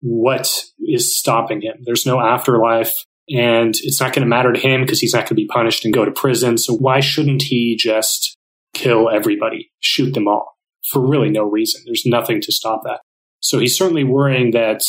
What 0.00 0.48
is 0.78 1.18
stopping 1.18 1.62
him? 1.62 1.78
There's 1.84 2.06
no 2.06 2.20
afterlife 2.20 2.94
and 3.30 3.74
it's 3.82 4.00
not 4.00 4.12
going 4.12 4.22
to 4.22 4.28
matter 4.28 4.52
to 4.52 4.60
him 4.60 4.82
because 4.82 5.00
he's 5.00 5.12
not 5.12 5.20
going 5.20 5.28
to 5.28 5.34
be 5.34 5.46
punished 5.46 5.84
and 5.84 5.94
go 5.94 6.04
to 6.04 6.10
prison. 6.10 6.58
So 6.58 6.74
why 6.74 7.00
shouldn't 7.00 7.42
he 7.42 7.76
just 7.76 8.36
kill 8.74 9.10
everybody, 9.10 9.70
shoot 9.80 10.14
them 10.14 10.28
all 10.28 10.56
for 10.90 11.06
really 11.06 11.30
no 11.30 11.44
reason? 11.44 11.82
There's 11.84 12.06
nothing 12.06 12.40
to 12.42 12.52
stop 12.52 12.82
that. 12.84 13.00
So 13.40 13.58
he's 13.58 13.76
certainly 13.76 14.04
worrying 14.04 14.52
that 14.52 14.82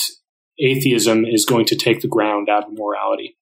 atheism 0.60 1.26
is 1.26 1.46
going 1.46 1.66
to 1.68 1.76
take 1.76 2.02
the 2.02 2.08
ground 2.08 2.50
out 2.50 2.68
of 2.68 2.74
morality. 2.78 3.38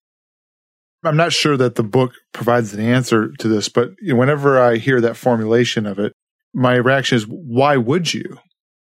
I'm 1.04 1.16
not 1.16 1.32
sure 1.32 1.56
that 1.56 1.76
the 1.76 1.84
book 1.84 2.12
provides 2.32 2.74
an 2.74 2.80
answer 2.80 3.32
to 3.38 3.48
this, 3.48 3.68
but 3.68 3.90
whenever 4.02 4.60
I 4.60 4.76
hear 4.76 5.00
that 5.00 5.16
formulation 5.16 5.86
of 5.86 5.98
it, 5.98 6.12
my 6.52 6.74
reaction 6.74 7.16
is, 7.16 7.24
why 7.24 7.76
would 7.76 8.12
you? 8.12 8.38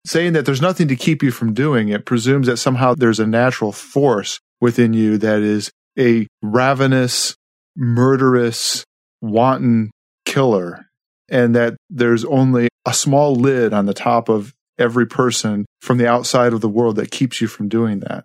Saying 0.07 0.33
that 0.33 0.47
there's 0.47 0.62
nothing 0.62 0.88
to 0.88 0.97
keep 0.97 1.23
you 1.23 1.30
from 1.30 1.52
doing 1.52 1.90
it 1.90 2.07
presumes 2.07 2.47
that 2.47 2.57
somehow 2.57 2.95
there's 2.95 3.21
a 3.21 3.26
natural 3.26 3.71
force 3.71 4.40
within 4.61 4.95
you 4.95 5.19
that 5.19 5.40
is 5.40 5.71
a 6.00 6.26
ravenous, 6.42 7.37
murderous, 7.76 8.85
wanton 9.21 9.90
killer, 10.25 10.87
and 11.28 11.54
that 11.54 11.76
there's 11.90 12.25
only 12.25 12.69
a 12.87 12.95
small 12.95 13.35
lid 13.35 13.73
on 13.73 13.87
the 13.87 13.95
top 13.95 14.28
of 14.28 14.52
every 14.78 15.07
person 15.07 15.66
from 15.80 15.99
the 15.99 16.09
outside 16.09 16.52
of 16.52 16.62
the 16.62 16.69
world 16.69 16.97
that 16.97 17.11
keeps 17.11 17.40
you 17.40 17.47
from 17.47 17.69
doing 17.69 18.00
that. 18.00 18.25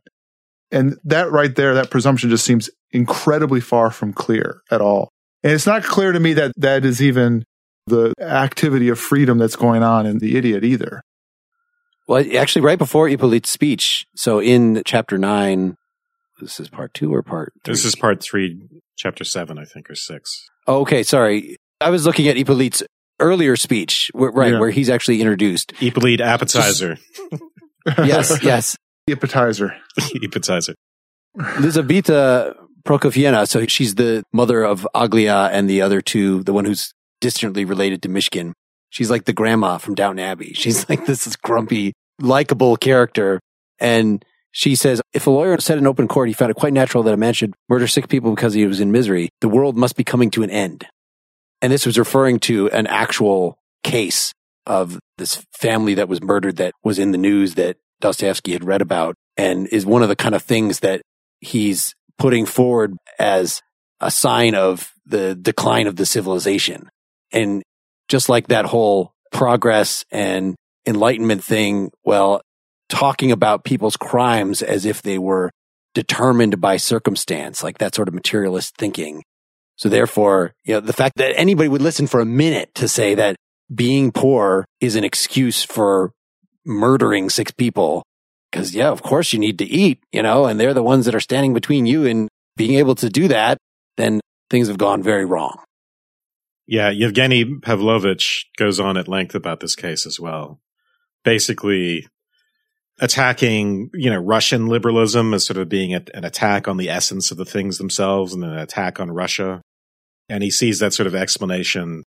And 0.72 0.98
that 1.04 1.32
right 1.32 1.54
there, 1.54 1.74
that 1.76 1.92
presumption 1.92 2.30
just 2.30 2.46
seems 2.46 2.70
incredibly 2.92 3.62
far 3.62 3.92
from 3.92 4.14
clear 4.14 4.62
at 4.72 4.82
all. 4.82 5.10
And 5.44 5.54
it's 5.54 5.68
not 5.68 5.84
clear 5.84 6.12
to 6.12 6.20
me 6.20 6.34
that 6.34 6.54
that 6.58 6.86
is 6.86 7.02
even 7.02 7.44
the 7.88 8.14
activity 8.20 8.90
of 8.90 9.00
freedom 9.00 9.38
that's 9.38 9.56
going 9.56 9.84
on 9.84 10.06
in 10.06 10.18
the 10.18 10.38
idiot 10.38 10.64
either. 10.64 11.02
Well, 12.08 12.24
actually, 12.38 12.64
right 12.64 12.78
before 12.78 13.08
Hippolyte's 13.08 13.50
speech, 13.50 14.06
so 14.16 14.40
in 14.40 14.82
chapter 14.86 15.18
nine, 15.18 15.76
this 16.40 16.60
is 16.60 16.70
part 16.70 16.94
two 16.94 17.14
or 17.14 17.22
part 17.24 17.54
three? 17.64 17.72
This 17.74 17.86
is 17.86 17.96
part 17.96 18.22
three, 18.22 18.62
chapter 18.98 19.24
seven, 19.24 19.58
I 19.58 19.66
think, 19.66 19.90
or 19.90 19.96
six. 19.96 20.48
Oh, 20.68 20.82
okay, 20.82 21.04
sorry. 21.04 21.58
I 21.82 21.90
was 21.90 22.06
looking 22.06 22.28
at 22.28 22.38
Hippolyte's 22.38 22.84
earlier 23.20 23.56
speech, 23.56 24.10
where, 24.14 24.32
right, 24.32 24.54
Yeah. 24.54 24.60
where 24.60 24.70
he's 24.72 24.90
actually 24.90 25.22
introduced. 25.22 25.74
Ippolit 25.76 26.20
appetizer. 26.22 26.98
Yes, 28.04 28.40
yes. 28.44 28.76
Appetizer. 29.10 29.76
appetizer. 30.24 30.74
Lizaveta 31.38 32.56
Prokofievna, 32.84 33.48
so 33.48 33.66
she's 33.68 33.96
the 33.96 34.24
mother 34.34 34.64
of 34.64 34.88
Aglaya 34.96 35.50
and 35.52 35.70
the 35.70 35.82
other 35.82 36.02
two, 36.02 36.44
the 36.44 36.54
one 36.54 36.66
who's 36.66 36.94
distantly 37.22 37.66
related 37.66 38.02
to 38.04 38.10
Mishkin. 38.10 38.54
She's 38.90 39.10
like 39.12 39.26
the 39.26 39.34
grandma 39.34 39.78
from 39.78 39.96
Downton 39.96 40.24
Abbey. 40.26 40.54
She's 40.54 40.88
like 40.90 41.06
this 41.06 41.28
is 41.28 41.36
grumpy, 41.36 41.94
likable 42.20 42.76
character. 42.78 43.40
And 43.80 44.24
she 44.56 44.74
says, 44.74 45.02
if 45.12 45.28
a 45.28 45.30
lawyer 45.30 45.60
said 45.60 45.78
in 45.78 45.86
open 45.86 46.08
court 46.08 46.30
he 46.30 46.34
found 46.34 46.50
it 46.50 46.56
quite 46.56 46.72
natural 46.72 47.04
that 47.04 47.14
a 47.14 47.18
man 47.18 47.34
should 47.34 47.54
murder 47.68 47.88
six 47.88 48.08
people 48.08 48.34
because 48.34 48.54
he 48.54 48.66
was 48.66 48.80
in 48.80 48.90
misery, 48.90 49.28
the 49.42 49.50
world 49.50 49.76
must 49.76 49.98
be 49.98 50.04
coming 50.06 50.32
to 50.32 50.44
an 50.44 50.50
end. 50.50 50.88
And 51.62 51.74
this 51.74 51.86
was 51.86 52.00
referring 52.00 52.40
to 52.42 52.70
an 52.70 52.88
actual 52.88 53.58
case 53.84 54.32
of 54.66 54.98
this 55.18 55.46
family 55.52 55.96
that 55.96 56.08
was 56.08 56.22
murdered 56.22 56.56
that 56.56 56.74
was 56.86 57.00
in 57.00 57.12
the 57.12 57.18
news 57.18 57.56
that 57.56 57.76
Dostoevsky 58.00 58.54
had 58.54 58.64
read 58.64 58.82
about 58.82 59.16
and 59.36 59.68
is 59.68 59.86
one 59.86 60.04
of 60.04 60.08
the 60.08 60.16
kind 60.16 60.34
of 60.34 60.42
things 60.42 60.80
that 60.80 61.02
he's 61.42 61.94
putting 62.18 62.46
forward 62.46 62.96
as 63.20 63.62
a 64.00 64.10
sign 64.10 64.56
of 64.56 64.94
the 65.06 65.36
decline 65.36 65.86
of 65.86 65.98
the 65.98 66.06
civilization. 66.06 66.88
And 67.34 67.62
just 68.08 68.30
like 68.30 68.48
that 68.48 68.64
whole 68.64 69.12
progress 69.34 70.06
and 70.12 70.56
enlightenment 70.88 71.44
thing, 71.44 71.92
well, 72.06 72.42
talking 72.90 73.32
about 73.32 73.64
people's 73.64 73.98
crimes 73.98 74.62
as 74.62 74.86
if 74.86 75.02
they 75.02 75.18
were 75.18 75.52
determined 75.94 76.62
by 76.62 76.78
circumstance, 76.78 77.64
like 77.64 77.78
that 77.80 77.96
sort 77.96 78.08
of 78.08 78.14
materialist 78.14 78.76
thinking. 78.78 79.24
So 79.78 79.90
therefore, 79.90 80.54
you 80.64 80.76
know, 80.76 80.80
the 80.80 80.94
fact 80.94 81.18
that 81.18 81.38
anybody 81.38 81.70
would 81.70 81.82
listen 81.82 82.08
for 82.08 82.20
a 82.20 82.26
minute 82.26 82.74
to 82.76 82.88
say 82.88 83.16
that 83.16 83.36
being 83.74 84.12
poor 84.12 84.66
is 84.80 84.96
an 84.96 85.04
excuse 85.04 85.64
for 85.64 86.12
murdering 86.66 87.30
six 87.30 87.52
people. 87.52 88.04
Cause 88.52 88.74
yeah, 88.74 88.90
of 88.90 89.02
course 89.02 89.34
you 89.34 89.40
need 89.40 89.58
to 89.60 89.66
eat, 89.66 90.00
you 90.12 90.22
know, 90.22 90.46
and 90.46 90.60
they're 90.60 90.74
the 90.74 90.84
ones 90.84 91.06
that 91.06 91.16
are 91.16 91.20
standing 91.20 91.54
between 91.54 91.86
you 91.86 92.06
and 92.06 92.30
being 92.56 92.76
able 92.76 92.96
to 92.96 93.10
do 93.10 93.28
that. 93.28 93.58
Then 93.98 94.22
things 94.50 94.68
have 94.68 94.78
gone 94.78 95.04
very 95.04 95.26
wrong. 95.26 95.60
Yeah, 96.68 96.90
Yevgeny 96.90 97.60
Pavlovich 97.60 98.50
goes 98.58 98.80
on 98.80 98.98
at 98.98 99.08
length 99.08 99.36
about 99.36 99.60
this 99.60 99.76
case 99.76 100.06
as 100.06 100.20
well. 100.20 100.62
Basically 101.24 102.08
attacking, 103.00 103.90
you 103.94 104.10
know, 104.10 104.20
Russian 104.20 104.68
liberalism 104.68 105.34
as 105.34 105.46
sort 105.46 105.58
of 105.58 105.70
being 105.70 105.94
a, 105.94 106.02
an 106.14 106.24
attack 106.24 106.68
on 106.68 106.78
the 106.78 106.90
essence 106.90 107.32
of 107.32 107.38
the 107.38 107.46
things 107.46 107.78
themselves 107.78 108.34
and 108.34 108.44
an 108.44 108.58
attack 108.58 109.00
on 109.00 109.12
Russia. 109.12 109.62
And 110.30 110.42
he 110.44 110.50
sees 110.52 110.80
that 110.80 110.94
sort 110.94 111.08
of 111.08 111.16
explanation 111.16 112.04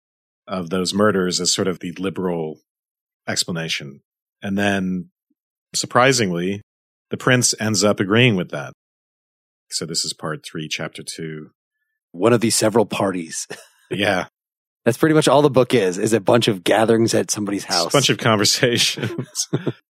of 0.47 0.71
those 0.71 0.95
murders 0.95 1.41
as 1.41 1.53
sort 1.53 1.69
of 1.69 1.81
the 1.81 1.93
liberal 1.93 2.59
explanation. 3.29 4.01
And 4.43 4.57
then 4.57 5.11
surprisingly, 5.75 6.63
the 7.11 7.17
prince 7.17 7.55
ends 7.61 7.85
up 7.85 8.01
agreeing 8.01 8.37
with 8.37 8.51
that. 8.51 8.73
So 9.71 9.85
this 9.85 10.05
is 10.05 10.15
part 10.15 10.45
three, 10.45 10.69
chapter 10.69 11.03
two. 11.03 11.51
One 12.13 12.33
of 12.33 12.41
these 12.41 12.57
several 12.57 12.87
parties. 12.87 13.47
Yeah. 13.91 14.27
That's 14.85 14.99
pretty 14.99 15.15
much 15.15 15.29
all 15.29 15.41
the 15.41 15.49
book 15.49 15.73
is, 15.73 15.97
is 15.97 16.13
a 16.13 16.21
bunch 16.21 16.47
of 16.47 16.63
gatherings 16.63 17.15
at 17.15 17.31
somebody's 17.31 17.65
It's 17.65 17.75
house. 17.75 17.87
a 17.87 17.91
bunch 17.97 18.11
of 18.11 18.19
conversations. 18.19 19.49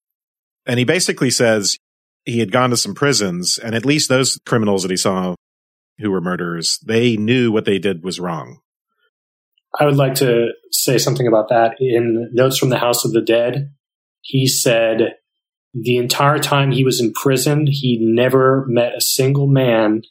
and 0.68 0.78
he 0.78 0.84
basically 0.84 1.30
says 1.30 1.78
he 2.24 2.38
had 2.38 2.52
gone 2.52 2.70
to 2.70 2.76
some 2.76 2.94
prisons, 2.94 3.58
and 3.58 3.74
at 3.74 3.86
least 3.86 4.08
those 4.08 4.38
criminals 4.46 4.82
that 4.82 4.90
he 4.90 4.96
saw 4.96 5.34
who 5.98 6.10
were 6.10 6.20
murderers, 6.20 6.78
they 6.86 7.16
knew 7.16 7.50
what 7.50 7.64
they 7.64 7.78
did 7.78 8.04
was 8.04 8.20
wrong. 8.20 8.60
I 9.80 9.86
would 9.86 9.96
like 9.96 10.14
to 10.16 10.48
say 10.70 10.98
something 10.98 11.26
about 11.26 11.48
that. 11.48 11.76
In 11.80 12.30
Notes 12.32 12.58
from 12.58 12.68
the 12.68 12.78
House 12.78 13.04
of 13.04 13.12
the 13.12 13.20
Dead, 13.20 13.72
he 14.20 14.46
said 14.46 15.14
the 15.74 15.96
entire 15.96 16.38
time 16.38 16.70
he 16.70 16.84
was 16.84 17.00
in 17.00 17.12
prison, 17.12 17.66
he 17.66 17.98
never 18.00 18.64
met 18.68 18.96
a 18.96 19.00
single 19.00 19.46
man 19.46 20.02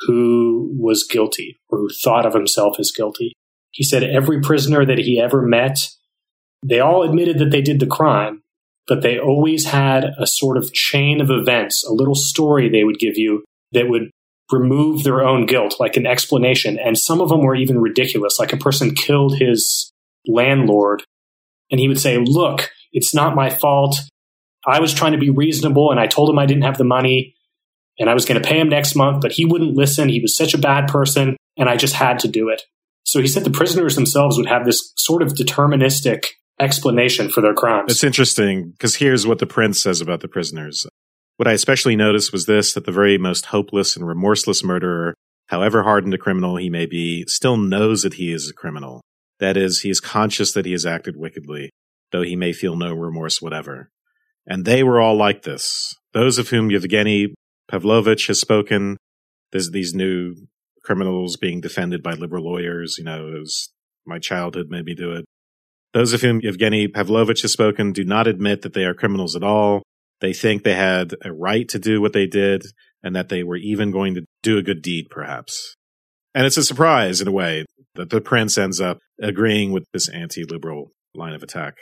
who 0.00 0.74
was 0.78 1.06
guilty 1.08 1.58
or 1.68 1.78
who 1.78 1.88
thought 2.02 2.26
of 2.26 2.34
himself 2.34 2.76
as 2.78 2.92
guilty. 2.92 3.32
He 3.70 3.84
said 3.84 4.02
every 4.04 4.40
prisoner 4.40 4.84
that 4.86 4.98
he 4.98 5.20
ever 5.20 5.42
met, 5.42 5.90
they 6.64 6.80
all 6.80 7.02
admitted 7.02 7.38
that 7.38 7.50
they 7.50 7.62
did 7.62 7.80
the 7.80 7.86
crime, 7.86 8.42
but 8.88 9.02
they 9.02 9.18
always 9.18 9.66
had 9.66 10.06
a 10.18 10.26
sort 10.26 10.56
of 10.56 10.72
chain 10.72 11.20
of 11.20 11.30
events, 11.30 11.84
a 11.84 11.92
little 11.92 12.14
story 12.14 12.68
they 12.68 12.84
would 12.84 12.98
give 12.98 13.16
you 13.16 13.44
that 13.72 13.88
would 13.88 14.10
remove 14.50 15.04
their 15.04 15.22
own 15.22 15.44
guilt, 15.44 15.76
like 15.78 15.96
an 15.96 16.06
explanation. 16.06 16.78
And 16.78 16.98
some 16.98 17.20
of 17.20 17.28
them 17.28 17.42
were 17.42 17.54
even 17.54 17.80
ridiculous. 17.80 18.38
Like 18.38 18.54
a 18.54 18.56
person 18.56 18.94
killed 18.94 19.38
his 19.38 19.92
landlord, 20.26 21.04
and 21.70 21.78
he 21.78 21.86
would 21.86 22.00
say, 22.00 22.16
Look, 22.18 22.70
it's 22.92 23.14
not 23.14 23.36
my 23.36 23.50
fault. 23.50 23.98
I 24.66 24.80
was 24.80 24.94
trying 24.94 25.12
to 25.12 25.18
be 25.18 25.30
reasonable, 25.30 25.90
and 25.90 26.00
I 26.00 26.06
told 26.06 26.30
him 26.30 26.38
I 26.38 26.46
didn't 26.46 26.64
have 26.64 26.78
the 26.78 26.84
money, 26.84 27.34
and 27.98 28.08
I 28.08 28.14
was 28.14 28.24
going 28.24 28.40
to 28.40 28.48
pay 28.48 28.58
him 28.58 28.68
next 28.68 28.96
month, 28.96 29.20
but 29.20 29.32
he 29.32 29.44
wouldn't 29.44 29.76
listen. 29.76 30.08
He 30.08 30.20
was 30.20 30.36
such 30.36 30.54
a 30.54 30.58
bad 30.58 30.88
person, 30.88 31.36
and 31.56 31.68
I 31.68 31.76
just 31.76 31.94
had 31.94 32.18
to 32.20 32.28
do 32.28 32.48
it. 32.48 32.62
So 33.04 33.20
he 33.20 33.26
said 33.26 33.44
the 33.44 33.50
prisoners 33.50 33.94
themselves 33.94 34.36
would 34.36 34.48
have 34.48 34.64
this 34.64 34.92
sort 34.96 35.22
of 35.22 35.32
deterministic 35.32 36.24
explanation 36.60 37.28
for 37.28 37.40
their 37.40 37.54
crimes. 37.54 37.92
It's 37.92 38.04
interesting 38.04 38.70
because 38.70 38.96
here's 38.96 39.26
what 39.26 39.38
the 39.38 39.46
prince 39.46 39.80
says 39.82 40.00
about 40.00 40.20
the 40.20 40.28
prisoners. 40.28 40.86
What 41.36 41.48
I 41.48 41.52
especially 41.52 41.96
noticed 41.96 42.32
was 42.32 42.46
this 42.46 42.72
that 42.74 42.84
the 42.84 42.92
very 42.92 43.16
most 43.16 43.46
hopeless 43.46 43.96
and 43.96 44.06
remorseless 44.06 44.64
murderer, 44.64 45.14
however 45.46 45.84
hardened 45.84 46.14
a 46.14 46.18
criminal 46.18 46.56
he 46.56 46.68
may 46.68 46.86
be, 46.86 47.24
still 47.26 47.56
knows 47.56 48.02
that 48.02 48.14
he 48.14 48.32
is 48.32 48.50
a 48.50 48.54
criminal. 48.54 49.02
That 49.38 49.56
is, 49.56 49.82
he 49.82 49.90
is 49.90 50.00
conscious 50.00 50.52
that 50.52 50.66
he 50.66 50.72
has 50.72 50.84
acted 50.84 51.16
wickedly, 51.16 51.70
though 52.10 52.22
he 52.22 52.34
may 52.34 52.52
feel 52.52 52.76
no 52.76 52.92
remorse 52.92 53.40
whatever. 53.40 53.90
And 54.46 54.64
they 54.64 54.82
were 54.82 55.00
all 55.00 55.16
like 55.16 55.42
this. 55.42 55.94
Those 56.12 56.38
of 56.38 56.48
whom 56.48 56.70
Yevgeny 56.70 57.34
Pavlovich 57.68 58.26
has 58.26 58.40
spoken, 58.40 58.96
there's 59.52 59.70
these 59.70 59.94
new 59.94 60.34
criminals 60.82 61.36
being 61.36 61.60
defended 61.60 62.02
by 62.02 62.14
liberal 62.14 62.44
lawyers, 62.44 62.96
you 62.98 63.04
know, 63.04 63.28
it 63.28 63.38
was 63.38 63.70
my 64.06 64.18
childhood 64.18 64.70
made 64.70 64.86
me 64.86 64.94
do 64.94 65.12
it. 65.12 65.24
Those 65.94 66.12
of 66.12 66.20
whom 66.20 66.40
Yevgeny 66.40 66.86
Pavlovich 66.88 67.42
has 67.42 67.52
spoken 67.52 67.92
do 67.92 68.04
not 68.04 68.26
admit 68.26 68.62
that 68.62 68.74
they 68.74 68.84
are 68.84 68.94
criminals 68.94 69.34
at 69.34 69.42
all. 69.42 69.82
They 70.20 70.32
think 70.32 70.62
they 70.62 70.74
had 70.74 71.14
a 71.24 71.32
right 71.32 71.68
to 71.68 71.78
do 71.78 72.00
what 72.00 72.12
they 72.12 72.26
did 72.26 72.64
and 73.02 73.14
that 73.16 73.28
they 73.28 73.42
were 73.42 73.56
even 73.56 73.90
going 73.90 74.14
to 74.14 74.24
do 74.42 74.58
a 74.58 74.62
good 74.62 74.82
deed, 74.82 75.06
perhaps. 75.10 75.76
And 76.34 76.46
it's 76.46 76.56
a 76.56 76.64
surprise 76.64 77.20
in 77.20 77.28
a 77.28 77.32
way 77.32 77.64
that 77.94 78.10
the 78.10 78.20
prince 78.20 78.58
ends 78.58 78.80
up 78.80 78.98
agreeing 79.20 79.72
with 79.72 79.84
this 79.92 80.08
anti 80.08 80.44
liberal 80.44 80.90
line 81.14 81.32
of 81.34 81.42
attack. 81.42 81.74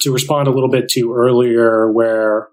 to 0.00 0.12
respond 0.12 0.48
a 0.48 0.50
little 0.50 0.70
bit 0.70 0.88
to 0.88 1.12
earlier, 1.14 1.90
where 1.92 2.48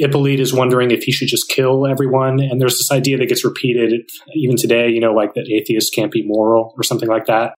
Ippolit 0.00 0.38
is 0.38 0.52
wondering 0.52 0.90
if 0.90 1.04
he 1.04 1.12
should 1.12 1.28
just 1.28 1.48
kill 1.48 1.86
everyone. 1.86 2.40
And 2.40 2.60
there's 2.60 2.78
this 2.78 2.90
idea 2.92 3.18
that 3.18 3.28
gets 3.28 3.44
repeated 3.44 4.00
even 4.34 4.56
today, 4.56 4.88
you 4.88 5.00
know, 5.00 5.12
like 5.12 5.34
that 5.34 5.48
atheists 5.48 5.90
can't 5.90 6.12
be 6.12 6.24
moral 6.26 6.74
or 6.76 6.82
something 6.82 7.08
like 7.08 7.26
that, 7.26 7.54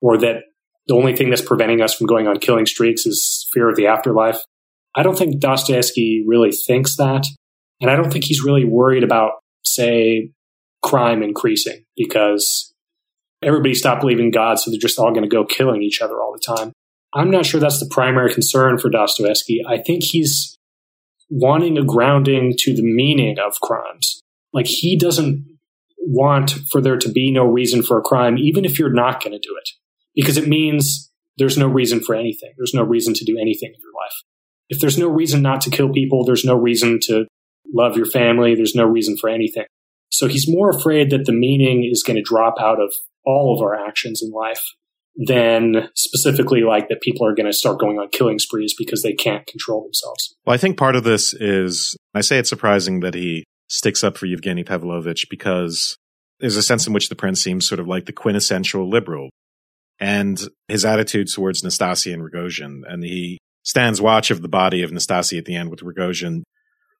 or 0.00 0.18
that 0.18 0.42
the 0.86 0.94
only 0.94 1.14
thing 1.16 1.30
that's 1.30 1.42
preventing 1.42 1.80
us 1.80 1.94
from 1.94 2.06
going 2.06 2.26
on 2.26 2.38
killing 2.38 2.66
streaks 2.66 3.06
is 3.06 3.48
fear 3.52 3.68
of 3.68 3.76
the 3.76 3.86
afterlife. 3.86 4.38
I 4.94 5.02
don't 5.02 5.16
think 5.16 5.40
Dostoevsky 5.40 6.24
really 6.26 6.52
thinks 6.52 6.96
that. 6.96 7.26
And 7.80 7.90
I 7.90 7.96
don't 7.96 8.12
think 8.12 8.24
he's 8.24 8.44
really 8.44 8.64
worried 8.64 9.04
about, 9.04 9.32
say, 9.64 10.30
crime 10.82 11.22
increasing 11.22 11.84
because 11.96 12.72
everybody 13.42 13.74
stopped 13.74 14.00
believing 14.00 14.30
God, 14.30 14.58
so 14.58 14.70
they're 14.70 14.78
just 14.78 14.98
all 14.98 15.10
going 15.10 15.22
to 15.22 15.28
go 15.28 15.44
killing 15.44 15.82
each 15.82 16.00
other 16.00 16.20
all 16.20 16.32
the 16.32 16.56
time. 16.56 16.72
I'm 17.14 17.30
not 17.30 17.44
sure 17.46 17.60
that's 17.60 17.80
the 17.80 17.90
primary 17.90 18.32
concern 18.32 18.78
for 18.78 18.88
Dostoevsky. 18.88 19.62
I 19.66 19.78
think 19.78 20.02
he's 20.02 20.56
wanting 21.28 21.78
a 21.78 21.84
grounding 21.84 22.54
to 22.58 22.74
the 22.74 22.82
meaning 22.82 23.38
of 23.38 23.60
crimes. 23.60 24.20
Like 24.52 24.66
he 24.66 24.96
doesn't 24.96 25.46
want 25.98 26.58
for 26.70 26.80
there 26.80 26.98
to 26.98 27.10
be 27.10 27.30
no 27.30 27.44
reason 27.44 27.82
for 27.82 27.98
a 27.98 28.02
crime, 28.02 28.38
even 28.38 28.64
if 28.64 28.78
you're 28.78 28.92
not 28.92 29.22
going 29.22 29.32
to 29.32 29.38
do 29.38 29.56
it, 29.56 29.70
because 30.14 30.36
it 30.36 30.48
means 30.48 31.10
there's 31.38 31.58
no 31.58 31.66
reason 31.66 32.00
for 32.00 32.14
anything. 32.14 32.52
There's 32.56 32.74
no 32.74 32.82
reason 32.82 33.14
to 33.14 33.24
do 33.24 33.38
anything 33.38 33.70
in 33.74 33.80
your 33.80 33.92
life. 33.92 34.14
If 34.68 34.80
there's 34.80 34.98
no 34.98 35.08
reason 35.08 35.42
not 35.42 35.60
to 35.62 35.70
kill 35.70 35.92
people, 35.92 36.24
there's 36.24 36.44
no 36.44 36.54
reason 36.54 36.98
to 37.04 37.26
love 37.74 37.96
your 37.96 38.06
family. 38.06 38.54
There's 38.54 38.74
no 38.74 38.84
reason 38.84 39.16
for 39.16 39.28
anything. 39.28 39.64
So 40.10 40.28
he's 40.28 40.48
more 40.48 40.70
afraid 40.70 41.10
that 41.10 41.24
the 41.24 41.32
meaning 41.32 41.88
is 41.90 42.02
going 42.02 42.16
to 42.16 42.22
drop 42.22 42.56
out 42.60 42.80
of 42.80 42.92
all 43.24 43.54
of 43.54 43.62
our 43.62 43.74
actions 43.74 44.22
in 44.22 44.30
life 44.30 44.62
than 45.16 45.88
specifically 45.94 46.62
like 46.62 46.88
that 46.88 47.02
people 47.02 47.26
are 47.26 47.34
going 47.34 47.46
to 47.46 47.52
start 47.52 47.78
going 47.78 47.98
on 47.98 48.08
killing 48.08 48.38
sprees 48.38 48.74
because 48.76 49.02
they 49.02 49.12
can't 49.12 49.46
control 49.46 49.82
themselves. 49.82 50.34
Well, 50.46 50.54
I 50.54 50.58
think 50.58 50.76
part 50.76 50.96
of 50.96 51.04
this 51.04 51.34
is 51.34 51.96
I 52.14 52.20
say 52.22 52.38
it's 52.38 52.48
surprising 52.48 53.00
that 53.00 53.14
he 53.14 53.44
sticks 53.68 54.04
up 54.04 54.16
for 54.16 54.26
Yevgeny 54.26 54.64
Pavlovich 54.64 55.26
because 55.30 55.96
there's 56.40 56.56
a 56.56 56.62
sense 56.62 56.86
in 56.86 56.92
which 56.92 57.08
the 57.08 57.14
prince 57.14 57.42
seems 57.42 57.66
sort 57.66 57.80
of 57.80 57.88
like 57.88 58.06
the 58.06 58.12
quintessential 58.12 58.88
liberal. 58.88 59.30
And 60.02 60.48
his 60.66 60.84
attitude 60.84 61.32
towards 61.32 61.62
Nastasia 61.62 62.12
and 62.12 62.28
Rogozhin, 62.28 62.82
and 62.88 63.04
he 63.04 63.38
stands 63.62 64.00
watch 64.00 64.32
of 64.32 64.42
the 64.42 64.48
body 64.48 64.82
of 64.82 64.90
Nastasia 64.90 65.38
at 65.38 65.44
the 65.44 65.54
end 65.54 65.70
with 65.70 65.78
Rogozhin. 65.78 66.42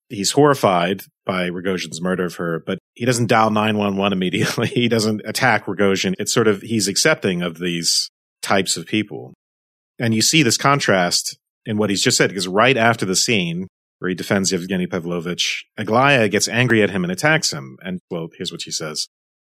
He's 0.08 0.30
horrified 0.30 1.02
by 1.26 1.48
Rogozhin's 1.48 2.00
murder 2.00 2.26
of 2.26 2.36
her, 2.36 2.62
but 2.64 2.78
he 2.94 3.04
doesn't 3.04 3.26
dial 3.26 3.50
911 3.50 4.16
immediately. 4.16 4.66
he 4.72 4.86
doesn't 4.86 5.22
attack 5.24 5.66
Rogozhin. 5.66 6.14
It's 6.20 6.32
sort 6.32 6.46
of, 6.46 6.62
he's 6.62 6.86
accepting 6.86 7.42
of 7.42 7.58
these 7.58 8.08
types 8.40 8.76
of 8.76 8.86
people. 8.86 9.34
And 9.98 10.14
you 10.14 10.22
see 10.22 10.44
this 10.44 10.56
contrast 10.56 11.36
in 11.66 11.78
what 11.78 11.90
he's 11.90 12.04
just 12.04 12.16
said, 12.16 12.30
because 12.30 12.46
right 12.46 12.76
after 12.76 13.04
the 13.04 13.16
scene 13.16 13.66
where 13.98 14.10
he 14.10 14.14
defends 14.14 14.52
Yevgeny 14.52 14.86
Pavlovich, 14.86 15.64
Aglaya 15.76 16.28
gets 16.28 16.46
angry 16.46 16.84
at 16.84 16.90
him 16.90 17.02
and 17.02 17.12
attacks 17.12 17.52
him. 17.52 17.78
And 17.82 17.98
well, 18.12 18.28
here's 18.38 18.52
what 18.52 18.62
she 18.62 18.70
says. 18.70 19.08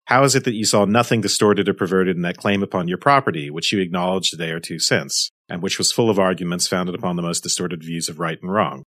How 0.05 0.24
is 0.24 0.36
it 0.36 0.43
that 0.43 0.53
you 0.53 0.65
saw 0.65 0.86
nothing 0.86 1.22
distorted 1.22 1.69
or 1.69 1.74
perverted 1.74 2.15
in 2.15 2.24
that 2.24 2.38
claim 2.38 2.62
upon 2.62 2.88
your 2.88 2.98
property, 2.98 3.50
which 3.50 3.72
you 3.72 3.79
acknowledged 3.79 4.33
a 4.33 4.38
day 4.38 4.51
or 4.51 4.60
two 4.60 4.79
since, 4.79 5.31
and 5.50 5.62
which 5.62 5.77
was 5.77 5.91
full 5.91 6.10
of 6.10 6.19
arguments 6.19 6.67
founded 6.67 6.93
upon 6.95 7.15
the 7.15 7.22
most 7.22 7.41
distorted 7.41 7.83
views 7.83 8.10
of 8.10 8.19
right 8.19 8.38
and 8.41 8.51
wrong? 8.51 8.83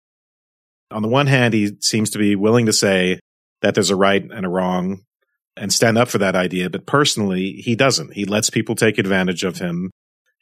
On 0.89 1.01
the 1.01 1.07
one 1.07 1.27
hand, 1.27 1.53
he 1.53 1.77
seems 1.81 2.09
to 2.11 2.17
be 2.17 2.35
willing 2.35 2.65
to 2.65 2.73
say 2.73 3.19
that 3.61 3.75
there's 3.75 3.89
a 3.89 3.95
right 3.95 4.23
and 4.23 4.45
a 4.45 4.49
wrong 4.49 5.03
and 5.55 5.71
stand 5.71 5.97
up 5.97 6.07
for 6.07 6.17
that 6.17 6.35
idea, 6.35 6.69
but 6.69 6.85
personally, 6.85 7.53
he 7.53 7.75
doesn't. 7.75 8.13
He 8.13 8.25
lets 8.25 8.49
people 8.49 8.75
take 8.75 8.97
advantage 8.97 9.43
of 9.43 9.57
him. 9.57 9.91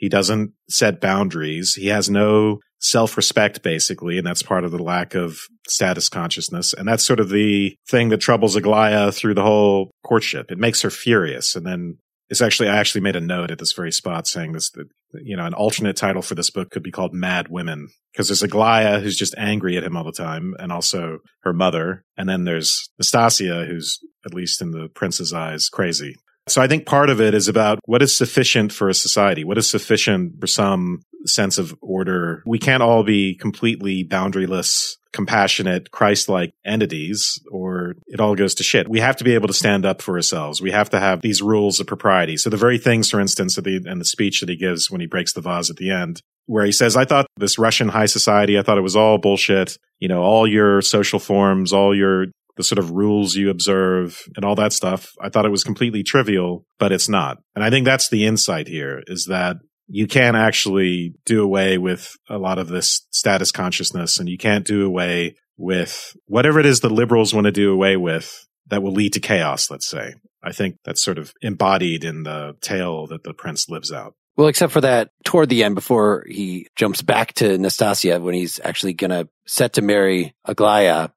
He 0.01 0.10
doesn't 0.10 0.53
set 0.67 1.00
boundaries. 1.00 1.75
He 1.75 1.88
has 1.88 2.10
no 2.10 2.60
self 2.79 3.15
respect, 3.15 3.62
basically. 3.62 4.17
And 4.17 4.25
that's 4.25 4.41
part 4.41 4.65
of 4.65 4.72
the 4.72 4.81
lack 4.81 5.13
of 5.13 5.38
status 5.67 6.10
consciousness. 6.10 6.74
And 6.74 6.88
that's 6.88 7.05
sort 7.05 7.20
of 7.20 7.29
the 7.29 7.75
thing 7.88 8.10
that 8.10 8.17
troubles 8.17 8.55
Aglaya 8.55 9.12
through 9.12 9.36
the 9.36 9.43
whole 9.43 9.91
courtship. 10.03 10.51
It 10.51 10.58
makes 10.58 10.81
her 10.81 10.89
furious. 10.89 11.55
And 11.55 11.67
then 11.67 12.00
it's 12.29 12.41
actually, 12.41 12.70
I 12.70 12.77
actually 12.77 13.01
made 13.01 13.15
a 13.15 13.22
note 13.22 13.51
at 13.51 13.60
this 13.60 13.74
very 13.74 13.91
spot 13.91 14.25
saying 14.25 14.53
this, 14.53 14.72
that, 14.72 14.88
you 15.22 15.38
know, 15.38 15.46
an 15.46 15.53
alternate 15.53 15.98
title 15.98 16.24
for 16.24 16.34
this 16.34 16.50
book 16.50 16.72
could 16.72 16.81
be 16.81 16.91
called 16.91 17.13
Mad 17.13 17.50
Women 17.50 17.89
because 18.12 18.27
there's 18.27 18.41
Aglaya 18.41 19.01
who's 19.01 19.17
just 19.17 19.36
angry 19.38 19.77
at 19.77 19.84
him 19.84 19.96
all 19.96 20.03
the 20.03 20.12
time 20.12 20.55
and 20.58 20.72
also 20.72 21.20
her 21.43 21.53
mother. 21.53 22.03
And 22.17 22.27
then 22.27 22.46
there's 22.46 22.89
Nastasia 22.98 23.65
who's, 23.65 24.00
at 24.25 24.34
least 24.34 24.63
in 24.63 24.72
the 24.72 24.89
prince's 24.96 25.31
eyes, 25.31 25.70
crazy. 25.70 26.15
So 26.48 26.62
I 26.62 26.67
think 26.67 26.86
part 26.86 27.10
of 27.10 27.21
it 27.21 27.33
is 27.33 27.48
about 27.48 27.79
what 27.86 28.01
is 28.01 28.15
sufficient 28.15 28.74
for 28.74 28.89
a 28.89 28.93
society, 28.93 29.43
what 29.43 29.57
is 29.57 29.69
sufficient 29.69 30.39
for 30.39 30.48
some 30.48 31.01
sense 31.25 31.57
of 31.57 31.75
order. 31.81 32.41
We 32.45 32.57
can't 32.57 32.81
all 32.81 33.03
be 33.03 33.36
completely 33.36 34.03
boundaryless, 34.03 34.95
compassionate, 35.13 35.91
Christ-like 35.91 36.53
entities 36.65 37.39
or 37.51 37.95
it 38.07 38.19
all 38.19 38.36
goes 38.36 38.55
to 38.55 38.63
shit. 38.63 38.89
We 38.89 39.01
have 39.01 39.17
to 39.17 39.24
be 39.24 39.36
able 39.36 39.48
to 39.48 39.53
stand 39.53 39.86
up 39.86 40.01
for 40.01 40.15
ourselves. 40.15 40.62
We 40.62 40.71
have 40.71 40.89
to 40.91 41.00
have 41.00 41.21
these 41.21 41.41
rules 41.41 41.79
of 41.79 41.88
propriety. 41.88 42.38
So 42.38 42.50
the 42.50 42.57
very 42.57 42.79
things, 42.79 43.10
for 43.12 43.19
instance, 43.19 43.57
at 43.57 43.63
the, 43.63 43.81
and 43.86 44.01
the 44.01 44.05
speech 44.05 44.39
that 44.39 44.50
he 44.50 44.55
gives 44.55 44.89
when 44.89 45.01
he 45.01 45.07
breaks 45.07 45.33
the 45.33 45.41
vase 45.41 45.69
at 45.69 45.75
the 45.75 45.91
end, 45.91 46.21
where 46.48 46.65
he 46.65 46.71
says, 46.71 46.98
I 46.98 47.05
thought 47.05 47.27
this 47.38 47.60
Russian 47.60 47.89
high 47.89 48.07
society, 48.07 48.57
I 48.57 48.63
thought 48.63 48.79
it 48.79 48.81
was 48.81 48.95
all 48.95 49.19
bullshit. 49.19 49.77
You 50.00 50.07
know, 50.07 50.24
all 50.24 50.48
your 50.48 50.81
social 50.81 51.19
forms, 51.19 51.71
all 51.71 51.95
your 51.95 52.25
the 52.62 52.65
sort 52.65 52.77
of 52.77 52.91
rules 52.91 53.36
you 53.36 53.50
observe 53.50 54.22
and 54.36 54.46
all 54.46 54.53
that 54.53 54.72
stuff. 54.72 55.13
I 55.20 55.30
thought 55.30 55.48
it 55.48 55.51
was 55.51 55.63
completely 55.63 56.03
trivial, 56.03 56.63
but 56.77 56.91
it's 56.91 57.10
not. 57.10 57.39
And 57.56 57.63
I 57.63 57.72
think 57.72 57.86
that's 57.86 58.10
the 58.10 58.27
insight 58.27 58.68
here 58.68 59.01
is 59.08 59.25
that 59.25 59.58
you 59.88 60.06
can't 60.06 60.38
actually 60.38 61.15
do 61.25 61.44
away 61.44 61.80
with 61.80 62.15
a 62.30 62.38
lot 62.38 62.60
of 62.60 62.68
this 62.68 63.08
status 63.10 63.51
consciousness 63.51 64.20
and 64.20 64.30
you 64.30 64.38
can't 64.38 64.65
do 64.65 64.86
away 64.86 65.36
with 65.58 66.15
whatever 66.27 66.60
it 66.60 66.68
is 66.68 66.82
the 66.82 66.89
liberals 66.89 67.34
want 67.34 67.46
to 67.46 67.51
do 67.51 67.74
away 67.74 67.98
with 67.98 68.48
that 68.68 68.84
will 68.84 68.94
lead 68.94 69.13
to 69.13 69.20
chaos, 69.20 69.72
let's 69.72 69.89
say. 69.89 70.13
I 70.44 70.51
think 70.51 70.75
that's 70.86 71.03
sort 71.03 71.18
of 71.18 71.34
embodied 71.41 72.03
in 72.03 72.24
the 72.24 72.56
tale 72.62 73.08
that 73.08 73.24
the 73.24 73.34
prince 73.34 73.70
lives 73.70 73.91
out. 73.91 74.13
Well, 74.38 74.48
except 74.48 74.72
for 74.72 74.82
that 74.82 75.10
toward 75.25 75.50
the 75.50 75.63
end 75.63 75.74
before 75.74 76.25
he 76.30 76.68
jumps 76.75 77.01
back 77.01 77.34
to 77.36 77.58
Nastasia 77.58 78.22
when 78.22 78.36
he's 78.36 78.60
actually 78.63 78.94
going 78.94 79.12
to 79.12 79.27
set 79.48 79.74
to 79.74 79.82
marry 79.82 80.36
Aglaya 80.46 81.10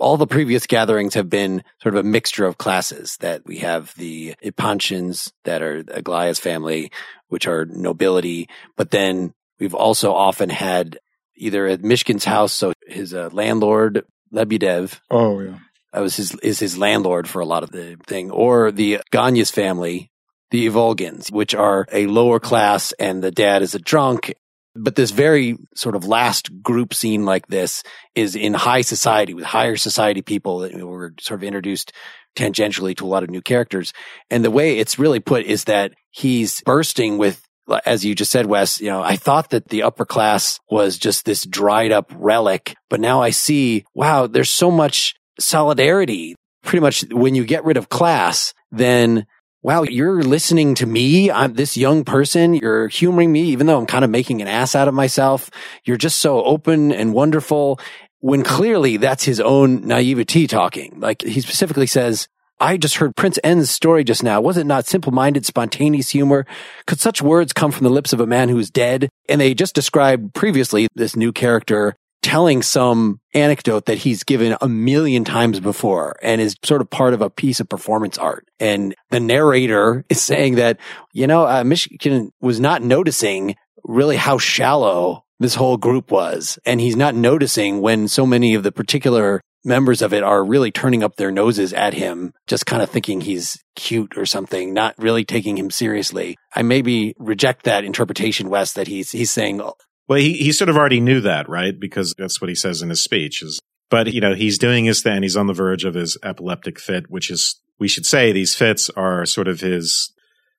all 0.00 0.16
the 0.16 0.26
previous 0.26 0.66
gatherings 0.66 1.14
have 1.14 1.30
been 1.30 1.62
sort 1.82 1.94
of 1.94 2.04
a 2.04 2.08
mixture 2.08 2.46
of 2.46 2.58
classes 2.58 3.16
that 3.20 3.42
we 3.44 3.58
have 3.58 3.94
the 3.96 4.34
Epanchins 4.42 5.30
that 5.44 5.62
are 5.62 5.82
Aglaya's 5.84 6.40
family, 6.40 6.90
which 7.28 7.46
are 7.46 7.66
nobility. 7.66 8.48
But 8.76 8.90
then 8.90 9.34
we've 9.58 9.74
also 9.74 10.12
often 10.12 10.48
had 10.48 10.98
either 11.36 11.66
at 11.66 11.82
Mishkin's 11.82 12.24
house, 12.24 12.52
so 12.52 12.72
his 12.86 13.14
uh, 13.14 13.28
landlord, 13.32 14.04
Lebedev. 14.32 14.98
Oh, 15.10 15.40
yeah. 15.40 15.58
That 15.92 16.00
was 16.00 16.16
his, 16.16 16.34
is 16.36 16.58
his 16.58 16.78
landlord 16.78 17.28
for 17.28 17.40
a 17.40 17.46
lot 17.46 17.62
of 17.62 17.70
the 17.70 17.96
thing, 18.06 18.30
or 18.30 18.70
the 18.70 19.00
Ganya's 19.10 19.50
family, 19.50 20.10
the 20.50 20.66
Ivolgins, 20.66 21.32
which 21.32 21.54
are 21.54 21.86
a 21.92 22.06
lower 22.06 22.38
class 22.38 22.92
and 22.92 23.22
the 23.22 23.30
dad 23.30 23.62
is 23.62 23.74
a 23.74 23.78
drunk 23.78 24.34
but 24.74 24.96
this 24.96 25.10
very 25.10 25.56
sort 25.74 25.96
of 25.96 26.06
last 26.06 26.62
group 26.62 26.94
scene 26.94 27.24
like 27.24 27.46
this 27.48 27.82
is 28.14 28.36
in 28.36 28.54
high 28.54 28.82
society 28.82 29.34
with 29.34 29.44
higher 29.44 29.76
society 29.76 30.22
people 30.22 30.60
that 30.60 30.74
were 30.74 31.14
sort 31.20 31.40
of 31.40 31.44
introduced 31.44 31.92
tangentially 32.36 32.96
to 32.96 33.04
a 33.04 33.08
lot 33.08 33.22
of 33.22 33.30
new 33.30 33.42
characters. 33.42 33.92
And 34.30 34.44
the 34.44 34.50
way 34.50 34.78
it's 34.78 34.98
really 34.98 35.20
put 35.20 35.44
is 35.44 35.64
that 35.64 35.92
he's 36.10 36.62
bursting 36.62 37.18
with 37.18 37.42
as 37.86 38.04
you 38.04 38.16
just 38.16 38.32
said, 38.32 38.46
Wes, 38.46 38.80
you 38.80 38.88
know, 38.88 39.00
I 39.00 39.14
thought 39.14 39.50
that 39.50 39.68
the 39.68 39.84
upper 39.84 40.04
class 40.04 40.58
was 40.68 40.98
just 40.98 41.24
this 41.24 41.44
dried 41.44 41.92
up 41.92 42.10
relic, 42.16 42.74
but 42.88 42.98
now 42.98 43.22
I 43.22 43.30
see, 43.30 43.84
wow, 43.94 44.26
there's 44.26 44.50
so 44.50 44.72
much 44.72 45.14
solidarity. 45.38 46.34
Pretty 46.64 46.80
much 46.80 47.04
when 47.12 47.34
you 47.34 47.44
get 47.44 47.64
rid 47.64 47.76
of 47.76 47.88
class, 47.88 48.54
then 48.72 49.26
wow, 49.62 49.82
you're 49.82 50.22
listening 50.22 50.74
to 50.76 50.86
me. 50.86 51.30
I'm 51.30 51.54
this 51.54 51.76
young 51.76 52.04
person. 52.04 52.54
You're 52.54 52.88
humoring 52.88 53.30
me, 53.30 53.42
even 53.44 53.66
though 53.66 53.78
I'm 53.78 53.86
kind 53.86 54.04
of 54.04 54.10
making 54.10 54.40
an 54.42 54.48
ass 54.48 54.74
out 54.74 54.88
of 54.88 54.94
myself. 54.94 55.50
You're 55.84 55.96
just 55.96 56.18
so 56.18 56.42
open 56.42 56.92
and 56.92 57.12
wonderful 57.12 57.78
when 58.20 58.42
clearly 58.42 58.96
that's 58.96 59.24
his 59.24 59.40
own 59.40 59.86
naivety 59.86 60.46
talking. 60.46 61.00
Like 61.00 61.22
he 61.22 61.40
specifically 61.40 61.86
says, 61.86 62.28
I 62.62 62.76
just 62.76 62.96
heard 62.96 63.16
Prince 63.16 63.38
N's 63.42 63.70
story 63.70 64.04
just 64.04 64.22
now. 64.22 64.42
Was 64.42 64.58
it 64.58 64.66
not 64.66 64.86
simple 64.86 65.12
minded, 65.12 65.46
spontaneous 65.46 66.10
humor? 66.10 66.44
Could 66.86 67.00
such 67.00 67.22
words 67.22 67.54
come 67.54 67.70
from 67.70 67.84
the 67.84 67.90
lips 67.90 68.12
of 68.12 68.20
a 68.20 68.26
man 68.26 68.50
who 68.50 68.58
is 68.58 68.70
dead? 68.70 69.08
And 69.30 69.40
they 69.40 69.54
just 69.54 69.74
described 69.74 70.34
previously 70.34 70.86
this 70.94 71.16
new 71.16 71.32
character 71.32 71.96
telling 72.22 72.62
some 72.62 73.20
anecdote 73.34 73.86
that 73.86 73.98
he's 73.98 74.24
given 74.24 74.56
a 74.60 74.68
million 74.68 75.24
times 75.24 75.60
before 75.60 76.16
and 76.22 76.40
is 76.40 76.56
sort 76.64 76.80
of 76.80 76.90
part 76.90 77.14
of 77.14 77.22
a 77.22 77.30
piece 77.30 77.60
of 77.60 77.68
performance 77.68 78.18
art. 78.18 78.46
And 78.58 78.94
the 79.10 79.20
narrator 79.20 80.04
is 80.08 80.22
saying 80.22 80.56
that, 80.56 80.78
you 81.12 81.26
know, 81.26 81.44
uh, 81.44 81.62
Mishkin 81.62 82.30
was 82.40 82.60
not 82.60 82.82
noticing 82.82 83.56
really 83.84 84.16
how 84.16 84.38
shallow 84.38 85.24
this 85.38 85.54
whole 85.54 85.78
group 85.78 86.10
was. 86.10 86.58
And 86.66 86.80
he's 86.80 86.96
not 86.96 87.14
noticing 87.14 87.80
when 87.80 88.08
so 88.08 88.26
many 88.26 88.54
of 88.54 88.62
the 88.62 88.72
particular 88.72 89.40
members 89.64 90.02
of 90.02 90.12
it 90.12 90.22
are 90.22 90.44
really 90.44 90.70
turning 90.70 91.02
up 91.02 91.16
their 91.16 91.30
noses 91.30 91.72
at 91.72 91.94
him, 91.94 92.32
just 92.46 92.66
kind 92.66 92.82
of 92.82 92.90
thinking 92.90 93.20
he's 93.20 93.62
cute 93.76 94.16
or 94.16 94.26
something, 94.26 94.72
not 94.72 94.94
really 94.98 95.24
taking 95.24 95.56
him 95.56 95.70
seriously. 95.70 96.36
I 96.54 96.62
maybe 96.62 97.14
reject 97.18 97.64
that 97.64 97.84
interpretation, 97.84 98.48
Wes, 98.48 98.72
that 98.74 98.86
he's, 98.86 99.10
he's 99.10 99.30
saying, 99.30 99.60
well, 100.10 100.18
he, 100.18 100.32
he 100.32 100.50
sort 100.50 100.68
of 100.68 100.76
already 100.76 100.98
knew 100.98 101.20
that, 101.20 101.48
right? 101.48 101.78
Because 101.78 102.14
that's 102.18 102.40
what 102.40 102.48
he 102.48 102.56
says 102.56 102.82
in 102.82 102.88
his 102.88 103.00
speech 103.00 103.44
is, 103.44 103.60
but 103.90 104.12
you 104.12 104.20
know, 104.20 104.34
he's 104.34 104.58
doing 104.58 104.84
his 104.84 105.02
thing. 105.02 105.22
He's 105.22 105.36
on 105.36 105.46
the 105.46 105.52
verge 105.52 105.84
of 105.84 105.94
his 105.94 106.18
epileptic 106.24 106.80
fit, 106.80 107.08
which 107.08 107.30
is, 107.30 107.60
we 107.78 107.86
should 107.86 108.04
say 108.04 108.32
these 108.32 108.56
fits 108.56 108.90
are 108.90 109.24
sort 109.24 109.46
of 109.46 109.60
his, 109.60 110.12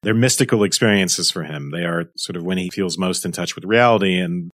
they're 0.04 0.14
mystical 0.14 0.64
experiences 0.64 1.30
for 1.30 1.44
him. 1.44 1.72
They 1.72 1.84
are 1.84 2.06
sort 2.16 2.38
of 2.38 2.44
when 2.44 2.60
he 2.60 2.70
feels 2.70 2.98
most 2.98 3.26
in 3.26 3.34
touch 3.34 3.54
with 3.56 3.66
reality. 3.66 4.18
And 4.18 4.52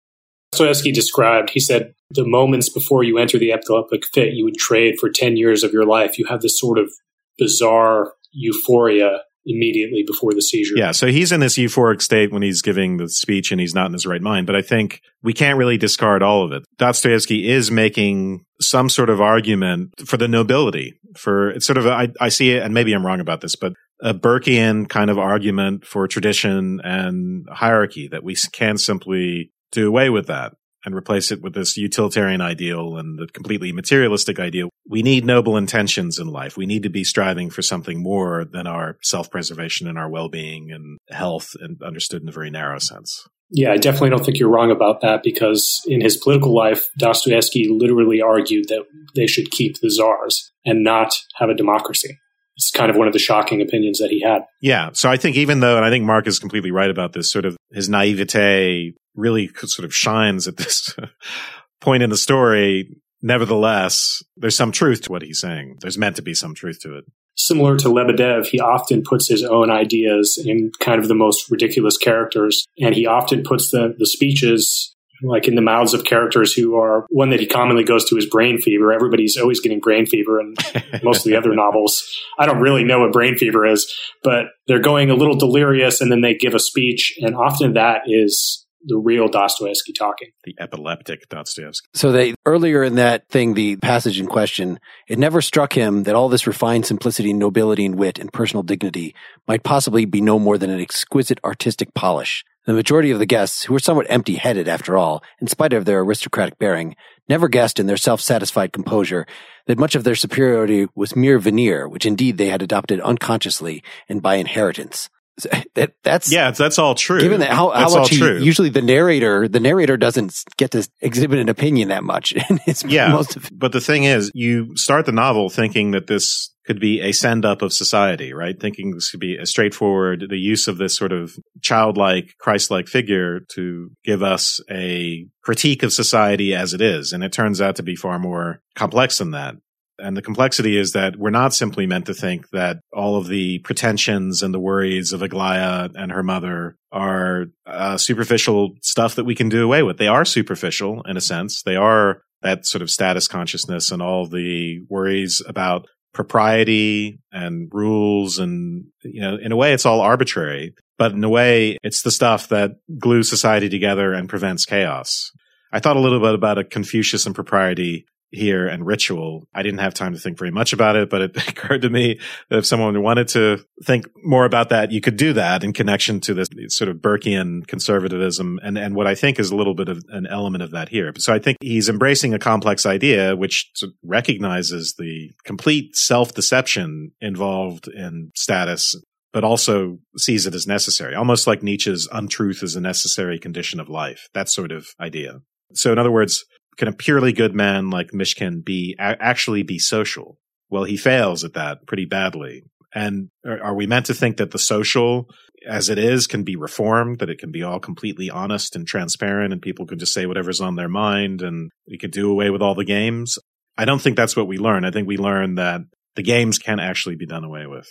Dostoevsky 0.51 0.91
described, 0.91 1.49
he 1.49 1.59
said, 1.59 1.95
the 2.11 2.27
moments 2.27 2.69
before 2.69 3.03
you 3.03 3.17
enter 3.17 3.39
the 3.39 3.51
epileptic 3.51 4.05
fit, 4.13 4.33
you 4.33 4.43
would 4.43 4.57
trade 4.57 4.99
for 4.99 5.09
10 5.09 5.37
years 5.37 5.63
of 5.63 5.73
your 5.73 5.87
life. 5.87 6.19
You 6.19 6.27
have 6.27 6.41
this 6.41 6.59
sort 6.59 6.77
of 6.77 6.91
bizarre 7.39 8.13
euphoria 8.31 9.23
immediately 9.45 10.03
before 10.05 10.33
the 10.33 10.41
seizure. 10.41 10.75
Yeah, 10.77 10.91
so 10.91 11.07
he's 11.07 11.31
in 11.31 11.39
this 11.39 11.57
euphoric 11.57 12.01
state 12.01 12.31
when 12.31 12.41
he's 12.41 12.61
giving 12.61 12.97
the 12.97 13.09
speech 13.09 13.51
and 13.51 13.59
he's 13.59 13.75
not 13.75 13.87
in 13.87 13.93
his 13.93 14.05
right 14.05 14.21
mind. 14.21 14.47
But 14.47 14.55
I 14.55 14.61
think 14.61 15.01
we 15.21 15.33
can't 15.33 15.57
really 15.57 15.77
discard 15.77 16.23
all 16.23 16.43
of 16.43 16.51
it. 16.51 16.63
Dostoevsky 16.77 17.49
is 17.49 17.69
making 17.69 18.45
some 18.61 18.89
sort 18.89 19.09
of 19.09 19.19
argument 19.19 19.93
for 20.05 20.17
the 20.17 20.27
nobility, 20.27 20.93
for 21.17 21.49
it's 21.49 21.65
sort 21.65 21.77
of, 21.77 21.85
a, 21.85 21.91
I, 21.91 22.07
I 22.19 22.29
see 22.29 22.51
it, 22.51 22.63
and 22.63 22.73
maybe 22.73 22.93
I'm 22.93 23.05
wrong 23.05 23.19
about 23.19 23.41
this, 23.41 23.55
but 23.55 23.73
a 24.01 24.13
Burkean 24.13 24.87
kind 24.89 25.09
of 25.09 25.17
argument 25.17 25.85
for 25.85 26.07
tradition 26.07 26.81
and 26.83 27.47
hierarchy 27.49 28.07
that 28.09 28.23
we 28.23 28.35
can 28.51 28.77
simply 28.77 29.51
do 29.71 29.87
away 29.87 30.09
with 30.09 30.27
that 30.27 30.53
and 30.85 30.95
replace 30.95 31.31
it 31.31 31.41
with 31.41 31.53
this 31.53 31.77
utilitarian 31.77 32.41
ideal 32.41 32.97
and 32.97 33.17
the 33.17 33.27
completely 33.27 33.71
materialistic 33.71 34.39
ideal. 34.39 34.69
We 34.87 35.01
need 35.01 35.25
noble 35.25 35.57
intentions 35.57 36.19
in 36.19 36.27
life. 36.27 36.57
We 36.57 36.65
need 36.65 36.83
to 36.83 36.89
be 36.89 37.03
striving 37.03 37.49
for 37.49 37.61
something 37.61 38.01
more 38.01 38.45
than 38.45 38.67
our 38.67 38.97
self-preservation 39.01 39.87
and 39.87 39.97
our 39.97 40.09
well-being 40.09 40.71
and 40.71 40.97
health 41.09 41.55
and 41.59 41.81
understood 41.81 42.21
in 42.21 42.29
a 42.29 42.33
very 42.33 42.49
narrow 42.49 42.79
sense. 42.79 43.27
Yeah, 43.49 43.71
I 43.71 43.77
definitely 43.77 44.09
don't 44.09 44.25
think 44.25 44.39
you're 44.39 44.49
wrong 44.49 44.71
about 44.71 45.01
that 45.01 45.21
because 45.23 45.81
in 45.85 46.01
his 46.01 46.17
political 46.17 46.55
life, 46.55 46.87
Dostoevsky 46.97 47.67
literally 47.69 48.19
argued 48.19 48.67
that 48.69 48.83
they 49.15 49.27
should 49.27 49.51
keep 49.51 49.79
the 49.79 49.91
czars 49.91 50.51
and 50.65 50.83
not 50.83 51.13
have 51.35 51.49
a 51.49 51.53
democracy. 51.53 52.17
It's 52.55 52.71
kind 52.71 52.89
of 52.89 52.97
one 52.97 53.07
of 53.07 53.13
the 53.13 53.19
shocking 53.19 53.61
opinions 53.61 53.99
that 53.99 54.09
he 54.09 54.21
had. 54.21 54.43
Yeah. 54.61 54.89
So 54.93 55.09
I 55.09 55.17
think 55.17 55.37
even 55.37 55.59
though, 55.59 55.75
and 55.77 55.85
I 55.85 55.89
think 55.89 56.05
Mark 56.05 56.27
is 56.27 56.39
completely 56.39 56.71
right 56.71 56.89
about 56.89 57.13
this, 57.13 57.31
sort 57.31 57.45
of 57.45 57.55
his 57.71 57.89
naivete 57.89 58.93
really 59.15 59.49
sort 59.63 59.85
of 59.85 59.95
shines 59.95 60.47
at 60.47 60.57
this 60.57 60.95
point 61.81 62.03
in 62.03 62.09
the 62.09 62.17
story. 62.17 62.89
Nevertheless, 63.21 64.21
there's 64.35 64.57
some 64.57 64.71
truth 64.71 65.01
to 65.03 65.11
what 65.11 65.21
he's 65.21 65.39
saying. 65.39 65.77
There's 65.81 65.97
meant 65.97 66.17
to 66.17 66.21
be 66.21 66.33
some 66.33 66.53
truth 66.53 66.79
to 66.81 66.97
it. 66.97 67.05
similar 67.35 67.77
to 67.77 67.87
Lebedev, 67.87 68.45
he 68.45 68.59
often 68.59 69.01
puts 69.01 69.29
his 69.29 69.43
own 69.43 69.71
ideas 69.71 70.41
in 70.43 70.71
kind 70.79 71.01
of 71.01 71.07
the 71.07 71.15
most 71.15 71.49
ridiculous 71.49 71.97
characters. 71.97 72.65
And 72.79 72.93
he 72.93 73.05
often 73.05 73.43
puts 73.43 73.71
the, 73.71 73.95
the 73.97 74.05
speeches 74.05 74.93
like 75.23 75.47
in 75.47 75.55
the 75.55 75.61
mouths 75.61 75.93
of 75.93 76.03
characters 76.03 76.53
who 76.53 76.75
are 76.75 77.05
one 77.09 77.29
that 77.29 77.39
he 77.39 77.45
commonly 77.45 77.83
goes 77.83 78.05
to 78.05 78.17
is 78.17 78.25
brain 78.25 78.59
fever. 78.59 78.91
Everybody's 78.91 79.37
always 79.37 79.59
getting 79.59 79.79
brain 79.79 80.05
fever 80.05 80.39
in 80.39 80.55
most 81.03 81.25
of 81.25 81.31
the 81.31 81.37
other 81.37 81.55
novels. 81.55 82.03
I 82.37 82.45
don't 82.45 82.59
really 82.59 82.83
know 82.83 82.99
what 82.99 83.13
brain 83.13 83.37
fever 83.37 83.65
is, 83.65 83.91
but 84.23 84.47
they're 84.67 84.79
going 84.79 85.09
a 85.09 85.15
little 85.15 85.37
delirious 85.37 86.01
and 86.01 86.11
then 86.11 86.21
they 86.21 86.35
give 86.35 86.53
a 86.53 86.59
speech. 86.59 87.17
And 87.21 87.35
often 87.35 87.73
that 87.73 88.01
is 88.07 88.62
the 88.85 88.97
real 88.97 89.27
Dostoevsky 89.27 89.93
talking. 89.93 90.29
The 90.43 90.55
epileptic 90.59 91.27
Dostoevsky. 91.29 91.87
So 91.93 92.11
they 92.11 92.35
earlier 92.45 92.83
in 92.83 92.95
that 92.95 93.27
thing, 93.29 93.53
the 93.53 93.77
passage 93.77 94.19
in 94.19 94.27
question, 94.27 94.79
it 95.07 95.19
never 95.19 95.41
struck 95.41 95.73
him 95.73 96.03
that 96.03 96.15
all 96.15 96.29
this 96.29 96.47
refined 96.47 96.85
simplicity, 96.85 97.33
nobility, 97.33 97.85
and 97.85 97.95
wit 97.95 98.19
and 98.19 98.31
personal 98.31 98.63
dignity 98.63 99.15
might 99.47 99.63
possibly 99.63 100.05
be 100.05 100.21
no 100.21 100.39
more 100.39 100.57
than 100.57 100.69
an 100.69 100.81
exquisite 100.81 101.39
artistic 101.43 101.93
polish. 101.93 102.43
The 102.65 102.73
majority 102.73 103.11
of 103.11 103.19
the 103.19 103.25
guests, 103.25 103.63
who 103.63 103.73
were 103.73 103.79
somewhat 103.79 104.05
empty 104.09 104.35
headed 104.35 104.69
after 104.69 104.97
all, 104.97 105.21
in 105.41 105.47
spite 105.47 105.73
of 105.73 105.83
their 105.83 105.99
aristocratic 105.99 106.57
bearing, 106.57 106.95
never 107.27 107.49
guessed 107.49 107.77
in 107.77 107.87
their 107.87 107.97
self 107.97 108.21
satisfied 108.21 108.71
composure 108.71 109.25
that 109.67 109.77
much 109.77 109.95
of 109.95 110.05
their 110.05 110.15
superiority 110.15 110.87
was 110.95 111.15
mere 111.15 111.39
veneer, 111.39 111.89
which 111.89 112.05
indeed 112.05 112.37
they 112.37 112.47
had 112.47 112.61
adopted 112.61 113.01
unconsciously 113.01 113.83
and 114.07 114.21
by 114.21 114.35
inheritance. 114.35 115.09
that 115.75 115.93
that's 116.03 116.31
yeah, 116.31 116.51
that's 116.51 116.77
all 116.77 116.93
true. 116.93 117.19
Given 117.19 117.39
that 117.39 117.49
how, 117.49 117.71
how 117.71 117.89
much 117.89 118.09
he, 118.11 118.17
usually 118.17 118.69
the 118.69 118.81
narrator 118.81 119.47
the 119.47 119.59
narrator 119.59 119.97
doesn't 119.97 120.43
get 120.57 120.71
to 120.71 120.87
exhibit 121.01 121.39
an 121.39 121.49
opinion 121.49 121.89
that 121.89 122.03
much. 122.03 122.33
yeah, 122.85 123.09
most 123.09 123.35
of, 123.35 123.49
but 123.51 123.71
the 123.71 123.81
thing 123.81 124.03
is, 124.03 124.31
you 124.35 124.75
start 124.75 125.05
the 125.05 125.11
novel 125.11 125.49
thinking 125.49 125.91
that 125.91 126.07
this 126.07 126.53
could 126.65 126.79
be 126.79 127.01
a 127.01 127.11
send 127.11 127.45
up 127.45 127.61
of 127.61 127.73
society, 127.73 128.31
right? 128.31 128.59
Thinking 128.59 128.91
this 128.91 129.09
could 129.09 129.19
be 129.19 129.35
a 129.35 129.45
straightforward 129.45 130.27
the 130.29 130.37
use 130.37 130.67
of 130.67 130.77
this 130.77 130.95
sort 130.95 131.11
of 131.11 131.33
childlike, 131.61 132.35
Christ-like 132.39 132.87
figure 132.87 133.41
to 133.55 133.89
give 134.03 134.23
us 134.23 134.61
a 134.69 135.25
critique 135.41 135.83
of 135.83 135.91
society 135.91 136.53
as 136.53 136.73
it 136.73 136.81
is, 136.81 137.11
and 137.11 137.23
it 137.23 137.33
turns 137.33 137.59
out 137.59 137.75
to 137.77 137.83
be 137.83 137.95
far 137.95 138.19
more 138.19 138.61
complex 138.75 139.17
than 139.17 139.31
that. 139.31 139.55
And 140.03 140.17
the 140.17 140.21
complexity 140.21 140.77
is 140.77 140.91
that 140.91 141.15
we're 141.15 141.29
not 141.29 141.53
simply 141.53 141.87
meant 141.87 142.07
to 142.07 142.13
think 142.13 142.49
that 142.49 142.77
all 142.91 143.15
of 143.15 143.27
the 143.27 143.59
pretensions 143.59 144.43
and 144.43 144.53
the 144.53 144.59
worries 144.59 145.13
of 145.13 145.21
Aglaya 145.21 145.89
and 145.95 146.11
her 146.11 146.23
mother 146.23 146.75
are 146.91 147.45
uh, 147.65 147.97
superficial 147.97 148.75
stuff 148.81 149.15
that 149.15 149.23
we 149.23 149.33
can 149.33 149.47
do 149.47 149.63
away 149.63 149.81
with. 149.81 149.97
They 149.97 150.07
are 150.07 150.25
superficial 150.25 151.01
in 151.03 151.15
a 151.15 151.21
sense. 151.21 151.63
They 151.63 151.77
are 151.77 152.21
that 152.41 152.65
sort 152.65 152.81
of 152.81 152.91
status 152.91 153.29
consciousness 153.29 153.91
and 153.91 154.01
all 154.01 154.27
the 154.27 154.81
worries 154.89 155.41
about 155.47 155.87
propriety 156.13 157.19
and 157.31 157.69
rules. 157.73 158.37
And, 158.37 158.87
you 159.03 159.21
know, 159.21 159.37
in 159.37 159.53
a 159.53 159.55
way, 159.55 159.73
it's 159.73 159.85
all 159.85 160.01
arbitrary, 160.01 160.75
but 160.97 161.13
in 161.13 161.23
a 161.23 161.29
way, 161.29 161.77
it's 161.81 162.01
the 162.01 162.11
stuff 162.11 162.49
that 162.49 162.71
glues 162.99 163.29
society 163.29 163.69
together 163.69 164.13
and 164.13 164.27
prevents 164.29 164.65
chaos. 164.65 165.31
I 165.71 165.79
thought 165.79 165.97
a 165.97 166.01
little 166.01 166.19
bit 166.19 166.35
about 166.35 166.59
a 166.59 166.63
Confucius 166.63 167.25
and 167.25 167.33
propriety 167.33 168.05
here 168.33 168.67
and 168.67 168.85
ritual. 168.85 169.47
I 169.53 169.63
didn't 169.63 169.79
have 169.79 169.93
time 169.93 170.13
to 170.13 170.19
think 170.19 170.37
very 170.37 170.51
much 170.51 170.73
about 170.73 170.95
it, 170.95 171.09
but 171.09 171.21
it 171.21 171.37
occurred 171.49 171.83
to 171.83 171.89
me 171.89 172.19
that 172.49 172.59
if 172.59 172.65
someone 172.65 173.01
wanted 173.01 173.27
to 173.29 173.63
think 173.83 174.07
more 174.23 174.45
about 174.45 174.69
that, 174.69 174.91
you 174.91 175.01
could 175.01 175.17
do 175.17 175.33
that 175.33 175.63
in 175.63 175.73
connection 175.73 176.19
to 176.21 176.33
this 176.33 176.49
sort 176.69 176.89
of 176.89 176.97
Burkean 176.97 177.65
conservatism 177.67 178.59
and, 178.63 178.77
and 178.77 178.95
what 178.95 179.07
I 179.07 179.15
think 179.15 179.39
is 179.39 179.51
a 179.51 179.55
little 179.55 179.75
bit 179.75 179.89
of 179.89 180.03
an 180.09 180.27
element 180.27 180.63
of 180.63 180.71
that 180.71 180.89
here. 180.89 181.13
So 181.17 181.33
I 181.33 181.39
think 181.39 181.57
he's 181.61 181.89
embracing 181.89 182.33
a 182.33 182.39
complex 182.39 182.85
idea 182.85 183.35
which 183.35 183.71
recognizes 184.03 184.95
the 184.97 185.31
complete 185.43 185.95
self-deception 185.95 187.11
involved 187.21 187.87
in 187.87 188.31
status 188.35 188.95
but 189.33 189.43
also 189.43 189.97
sees 190.15 190.45
it 190.45 190.53
as 190.53 190.67
necessary, 190.67 191.15
almost 191.15 191.47
like 191.47 191.63
Nietzsche's 191.63 192.07
untruth 192.11 192.61
is 192.61 192.75
a 192.75 192.81
necessary 192.81 193.39
condition 193.39 193.79
of 193.79 193.89
life, 193.89 194.29
that 194.35 194.47
sort 194.47 194.71
of 194.71 194.89
idea. 194.99 195.41
So 195.73 195.91
in 195.91 195.97
other 195.97 196.11
words, 196.11 196.45
can 196.77 196.87
a 196.87 196.93
purely 196.93 197.33
good 197.33 197.53
man 197.53 197.89
like 197.89 198.11
Mishkin 198.11 198.63
be 198.63 198.95
a- 198.99 199.21
actually 199.21 199.63
be 199.63 199.79
social? 199.79 200.37
Well, 200.69 200.83
he 200.83 200.97
fails 200.97 201.43
at 201.43 201.53
that 201.53 201.85
pretty 201.87 202.05
badly. 202.05 202.63
And 202.95 203.29
are, 203.45 203.61
are 203.61 203.75
we 203.75 203.87
meant 203.87 204.07
to 204.07 204.13
think 204.13 204.37
that 204.37 204.51
the 204.51 204.59
social 204.59 205.27
as 205.67 205.89
it 205.89 205.97
is 205.97 206.27
can 206.27 206.43
be 206.43 206.55
reformed, 206.55 207.19
that 207.19 207.29
it 207.29 207.39
can 207.39 207.51
be 207.51 207.63
all 207.63 207.79
completely 207.79 208.29
honest 208.29 208.75
and 208.75 208.85
transparent 208.85 209.53
and 209.53 209.61
people 209.61 209.85
can 209.85 209.99
just 209.99 210.13
say 210.13 210.25
whatever's 210.25 210.61
on 210.61 210.75
their 210.75 210.89
mind 210.89 211.41
and 211.41 211.71
we 211.87 211.97
could 211.97 212.11
do 212.11 212.29
away 212.29 212.49
with 212.49 212.61
all 212.61 212.75
the 212.75 212.85
games? 212.85 213.37
I 213.77 213.85
don't 213.85 214.01
think 214.01 214.17
that's 214.17 214.35
what 214.35 214.47
we 214.47 214.57
learn. 214.57 214.85
I 214.85 214.91
think 214.91 215.07
we 215.07 215.17
learn 215.17 215.55
that 215.55 215.81
the 216.15 216.23
games 216.23 216.59
can 216.59 216.79
actually 216.79 217.15
be 217.15 217.25
done 217.25 217.43
away 217.43 217.65
with. 217.65 217.89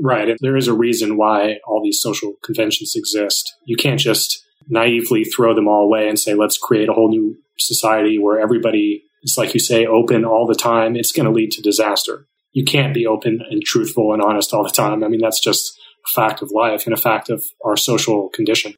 Right. 0.00 0.36
There 0.40 0.56
is 0.56 0.68
a 0.68 0.74
reason 0.74 1.16
why 1.16 1.58
all 1.66 1.82
these 1.82 2.00
social 2.00 2.34
conventions 2.42 2.94
exist. 2.96 3.54
You 3.66 3.76
can't 3.76 4.00
just 4.00 4.42
naively 4.68 5.24
throw 5.24 5.54
them 5.54 5.68
all 5.68 5.84
away 5.84 6.08
and 6.08 6.18
say, 6.18 6.34
let's 6.34 6.58
create 6.58 6.88
a 6.88 6.92
whole 6.92 7.10
new 7.10 7.36
society 7.66 8.18
where 8.18 8.40
everybody 8.40 9.04
is, 9.22 9.36
like 9.38 9.54
you 9.54 9.60
say, 9.60 9.86
open 9.86 10.24
all 10.24 10.46
the 10.46 10.54
time, 10.54 10.96
it's 10.96 11.12
going 11.12 11.26
to 11.26 11.32
lead 11.32 11.50
to 11.52 11.62
disaster. 11.62 12.26
You 12.52 12.64
can't 12.64 12.94
be 12.94 13.06
open 13.06 13.40
and 13.48 13.62
truthful 13.62 14.12
and 14.12 14.22
honest 14.22 14.52
all 14.52 14.62
the 14.62 14.70
time. 14.70 15.02
I 15.02 15.08
mean, 15.08 15.20
that's 15.20 15.40
just 15.40 15.72
a 16.06 16.12
fact 16.12 16.42
of 16.42 16.50
life 16.50 16.84
and 16.86 16.94
a 16.94 17.00
fact 17.00 17.30
of 17.30 17.44
our 17.64 17.76
social 17.76 18.28
condition. 18.28 18.74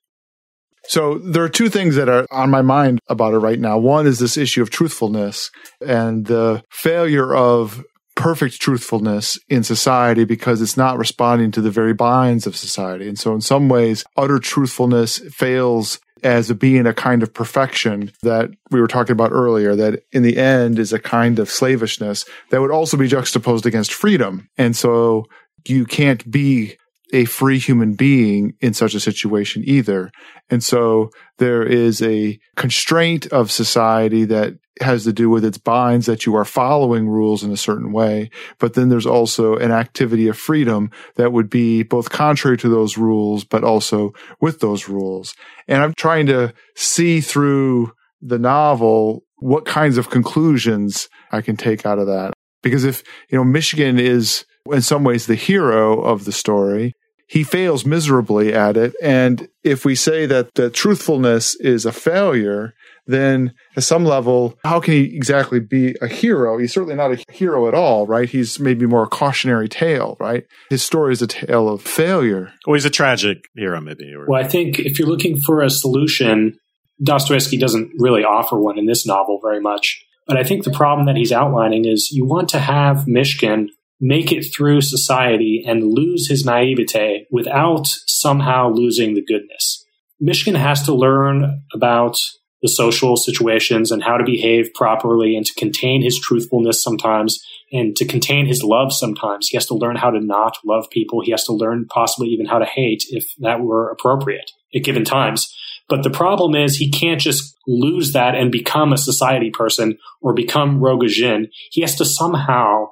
So 0.86 1.18
there 1.18 1.42
are 1.42 1.48
two 1.48 1.70
things 1.70 1.96
that 1.96 2.08
are 2.08 2.26
on 2.30 2.50
my 2.50 2.62
mind 2.62 3.00
about 3.08 3.32
it 3.32 3.38
right 3.38 3.58
now. 3.58 3.78
One 3.78 4.06
is 4.06 4.18
this 4.18 4.36
issue 4.36 4.62
of 4.62 4.70
truthfulness 4.70 5.50
and 5.80 6.26
the 6.26 6.62
failure 6.70 7.34
of 7.34 7.82
perfect 8.16 8.60
truthfulness 8.60 9.38
in 9.48 9.64
society 9.64 10.24
because 10.24 10.60
it's 10.60 10.76
not 10.76 10.98
responding 10.98 11.50
to 11.52 11.60
the 11.60 11.70
very 11.70 11.94
binds 11.94 12.46
of 12.46 12.54
society. 12.54 13.08
And 13.08 13.18
so 13.18 13.34
in 13.34 13.40
some 13.40 13.68
ways, 13.68 14.04
utter 14.16 14.38
truthfulness 14.38 15.18
fails 15.30 15.98
as 16.24 16.52
being 16.54 16.86
a 16.86 16.94
kind 16.94 17.22
of 17.22 17.32
perfection 17.32 18.10
that 18.22 18.50
we 18.70 18.80
were 18.80 18.88
talking 18.88 19.12
about 19.12 19.30
earlier, 19.30 19.76
that 19.76 20.02
in 20.10 20.22
the 20.22 20.38
end 20.38 20.78
is 20.78 20.92
a 20.92 20.98
kind 20.98 21.38
of 21.38 21.50
slavishness 21.50 22.24
that 22.50 22.60
would 22.60 22.70
also 22.70 22.96
be 22.96 23.06
juxtaposed 23.06 23.66
against 23.66 23.92
freedom. 23.92 24.48
And 24.56 24.74
so 24.74 25.26
you 25.66 25.84
can't 25.84 26.28
be 26.30 26.76
a 27.12 27.26
free 27.26 27.58
human 27.58 27.94
being 27.94 28.54
in 28.60 28.74
such 28.74 28.94
a 28.94 29.00
situation 29.00 29.62
either. 29.66 30.10
And 30.50 30.64
so 30.64 31.10
there 31.38 31.62
is 31.62 32.02
a 32.02 32.38
constraint 32.56 33.26
of 33.26 33.52
society 33.52 34.24
that 34.24 34.54
has 34.80 35.04
to 35.04 35.12
do 35.12 35.30
with 35.30 35.44
its 35.44 35.58
binds 35.58 36.06
that 36.06 36.26
you 36.26 36.34
are 36.34 36.44
following 36.44 37.08
rules 37.08 37.44
in 37.44 37.52
a 37.52 37.56
certain 37.56 37.92
way. 37.92 38.30
But 38.58 38.74
then 38.74 38.88
there's 38.88 39.06
also 39.06 39.56
an 39.56 39.70
activity 39.70 40.26
of 40.28 40.36
freedom 40.36 40.90
that 41.16 41.32
would 41.32 41.48
be 41.48 41.82
both 41.82 42.10
contrary 42.10 42.56
to 42.58 42.68
those 42.68 42.98
rules, 42.98 43.44
but 43.44 43.62
also 43.62 44.12
with 44.40 44.60
those 44.60 44.88
rules. 44.88 45.34
And 45.68 45.82
I'm 45.82 45.94
trying 45.94 46.26
to 46.26 46.52
see 46.74 47.20
through 47.20 47.92
the 48.20 48.38
novel 48.38 49.24
what 49.36 49.66
kinds 49.66 49.98
of 49.98 50.10
conclusions 50.10 51.08
I 51.30 51.40
can 51.40 51.56
take 51.56 51.86
out 51.86 51.98
of 51.98 52.06
that. 52.06 52.32
Because 52.62 52.84
if, 52.84 53.02
you 53.28 53.38
know, 53.38 53.44
Mishkin 53.44 54.00
is 54.00 54.44
in 54.72 54.80
some 54.80 55.04
ways 55.04 55.26
the 55.26 55.34
hero 55.34 56.00
of 56.00 56.24
the 56.24 56.32
story, 56.32 56.94
he 57.26 57.44
fails 57.44 57.84
miserably 57.84 58.54
at 58.54 58.76
it. 58.76 58.94
And 59.02 59.48
if 59.62 59.84
we 59.84 59.94
say 59.94 60.26
that 60.26 60.54
the 60.54 60.70
truthfulness 60.70 61.54
is 61.56 61.86
a 61.86 61.92
failure, 61.92 62.74
then 63.06 63.54
at 63.76 63.82
some 63.82 64.04
level, 64.04 64.58
how 64.64 64.80
can 64.80 64.94
he 64.94 65.16
exactly 65.16 65.60
be 65.60 65.94
a 66.00 66.08
hero? 66.08 66.58
He's 66.58 66.72
certainly 66.72 66.94
not 66.94 67.12
a 67.12 67.22
hero 67.32 67.68
at 67.68 67.74
all, 67.74 68.06
right? 68.06 68.28
He's 68.28 68.58
maybe 68.58 68.86
more 68.86 69.04
a 69.04 69.08
cautionary 69.08 69.68
tale, 69.68 70.16
right? 70.18 70.44
His 70.70 70.82
story 70.82 71.12
is 71.12 71.22
a 71.22 71.26
tale 71.26 71.68
of 71.68 71.82
failure. 71.82 72.52
Or 72.66 72.74
he's 72.74 72.84
a 72.84 72.90
tragic 72.90 73.44
hero, 73.54 73.80
maybe. 73.80 74.12
Or... 74.14 74.26
Well, 74.26 74.42
I 74.42 74.48
think 74.48 74.78
if 74.78 74.98
you're 74.98 75.08
looking 75.08 75.38
for 75.38 75.62
a 75.62 75.70
solution, 75.70 76.56
Dostoevsky 77.02 77.58
doesn't 77.58 77.90
really 77.98 78.24
offer 78.24 78.58
one 78.58 78.78
in 78.78 78.86
this 78.86 79.06
novel 79.06 79.38
very 79.42 79.60
much. 79.60 80.02
But 80.26 80.38
I 80.38 80.44
think 80.44 80.64
the 80.64 80.70
problem 80.70 81.06
that 81.06 81.16
he's 81.16 81.32
outlining 81.32 81.84
is 81.84 82.10
you 82.10 82.24
want 82.24 82.48
to 82.50 82.58
have 82.58 83.04
Mishkin 83.06 83.68
make 84.00 84.32
it 84.32 84.44
through 84.54 84.80
society 84.80 85.62
and 85.66 85.92
lose 85.92 86.28
his 86.28 86.44
naivete 86.44 87.26
without 87.30 87.86
somehow 88.06 88.70
losing 88.70 89.14
the 89.14 89.24
goodness. 89.24 89.84
Mishkin 90.22 90.56
has 90.56 90.82
to 90.84 90.94
learn 90.94 91.62
about 91.72 92.16
the 92.64 92.68
social 92.70 93.14
situations 93.14 93.90
and 93.90 94.02
how 94.02 94.16
to 94.16 94.24
behave 94.24 94.72
properly 94.72 95.36
and 95.36 95.44
to 95.44 95.52
contain 95.52 96.02
his 96.02 96.18
truthfulness 96.18 96.82
sometimes 96.82 97.44
and 97.70 97.94
to 97.94 98.06
contain 98.06 98.46
his 98.46 98.62
love 98.62 98.90
sometimes. 98.90 99.48
He 99.48 99.56
has 99.58 99.66
to 99.66 99.74
learn 99.74 99.96
how 99.96 100.10
to 100.10 100.18
not 100.18 100.56
love 100.64 100.88
people. 100.88 101.20
He 101.20 101.30
has 101.32 101.44
to 101.44 101.52
learn 101.52 101.84
possibly 101.84 102.28
even 102.28 102.46
how 102.46 102.58
to 102.58 102.64
hate 102.64 103.04
if 103.10 103.26
that 103.40 103.60
were 103.60 103.90
appropriate 103.90 104.50
at 104.74 104.82
given 104.82 105.04
times. 105.04 105.54
But 105.90 106.04
the 106.04 106.10
problem 106.10 106.54
is 106.54 106.76
he 106.76 106.90
can't 106.90 107.20
just 107.20 107.54
lose 107.68 108.14
that 108.14 108.34
and 108.34 108.50
become 108.50 108.94
a 108.94 108.98
society 108.98 109.50
person 109.50 109.98
or 110.22 110.32
become 110.32 110.80
Rogojin. 110.80 111.48
He 111.70 111.82
has 111.82 111.94
to 111.96 112.06
somehow, 112.06 112.86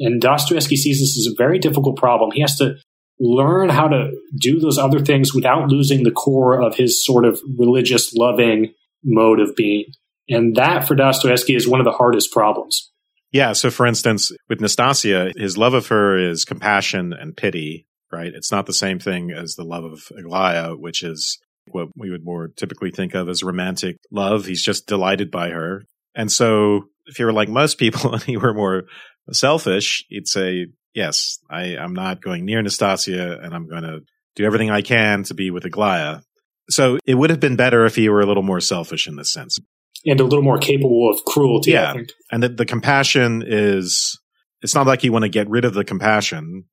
and 0.00 0.20
Dostoevsky 0.20 0.76
sees 0.76 0.98
this 0.98 1.16
as 1.16 1.32
a 1.32 1.36
very 1.38 1.60
difficult 1.60 1.96
problem. 1.96 2.32
He 2.32 2.40
has 2.40 2.56
to 2.56 2.74
learn 3.20 3.68
how 3.68 3.86
to 3.86 4.10
do 4.36 4.58
those 4.58 4.78
other 4.78 4.98
things 4.98 5.32
without 5.32 5.68
losing 5.68 6.02
the 6.02 6.10
core 6.10 6.60
of 6.60 6.74
his 6.74 7.04
sort 7.04 7.24
of 7.24 7.40
religious 7.56 8.12
loving 8.14 8.74
mode 9.04 9.40
of 9.40 9.54
being. 9.56 9.86
And 10.28 10.54
that 10.56 10.86
for 10.86 10.94
Dostoevsky 10.94 11.54
is 11.54 11.68
one 11.68 11.80
of 11.80 11.84
the 11.84 11.92
hardest 11.92 12.32
problems. 12.32 12.90
Yeah. 13.32 13.54
So, 13.54 13.70
for 13.70 13.86
instance, 13.86 14.30
with 14.48 14.60
Nastasia, 14.60 15.32
his 15.36 15.56
love 15.56 15.74
of 15.74 15.88
her 15.88 16.18
is 16.18 16.44
compassion 16.44 17.12
and 17.12 17.36
pity, 17.36 17.86
right? 18.12 18.32
It's 18.32 18.52
not 18.52 18.66
the 18.66 18.74
same 18.74 18.98
thing 18.98 19.30
as 19.30 19.54
the 19.54 19.64
love 19.64 19.84
of 19.84 20.02
Aglaya, 20.16 20.74
which 20.76 21.02
is 21.02 21.38
what 21.70 21.88
we 21.96 22.10
would 22.10 22.24
more 22.24 22.48
typically 22.48 22.90
think 22.90 23.14
of 23.14 23.28
as 23.28 23.42
romantic 23.42 23.96
love. 24.10 24.44
He's 24.44 24.62
just 24.62 24.86
delighted 24.86 25.30
by 25.30 25.50
her. 25.50 25.84
And 26.14 26.30
so, 26.30 26.84
if 27.06 27.18
you 27.18 27.24
were 27.24 27.32
like 27.32 27.48
most 27.48 27.78
people 27.78 28.12
and 28.12 28.28
you 28.28 28.38
were 28.38 28.54
more 28.54 28.84
selfish, 29.32 30.04
you'd 30.08 30.28
say, 30.28 30.66
yes, 30.94 31.38
I, 31.50 31.76
I'm 31.76 31.94
not 31.94 32.20
going 32.20 32.44
near 32.44 32.62
Nastasia 32.62 33.38
and 33.42 33.54
I'm 33.54 33.66
going 33.66 33.84
to 33.84 34.00
do 34.36 34.44
everything 34.44 34.70
I 34.70 34.82
can 34.82 35.22
to 35.24 35.34
be 35.34 35.50
with 35.50 35.64
Aglaya. 35.64 36.20
So 36.70 36.98
it 37.06 37.14
would 37.14 37.30
have 37.30 37.40
been 37.40 37.56
better 37.56 37.84
if 37.86 37.96
he 37.96 38.08
were 38.08 38.20
a 38.20 38.26
little 38.26 38.42
more 38.42 38.60
selfish 38.60 39.06
in 39.06 39.16
this 39.16 39.32
sense 39.32 39.58
and 40.04 40.20
a 40.20 40.24
little 40.24 40.42
more 40.42 40.58
capable 40.58 41.10
of 41.10 41.24
cruelty. 41.24 41.72
Yeah, 41.72 41.94
and 42.30 42.42
the, 42.42 42.48
the 42.48 42.66
compassion 42.66 43.44
is 43.46 44.18
it's 44.62 44.74
not 44.74 44.86
like 44.86 45.04
you 45.04 45.12
want 45.12 45.24
to 45.24 45.28
get 45.28 45.48
rid 45.48 45.64
of 45.64 45.74
the 45.74 45.84
compassion. 45.84 46.64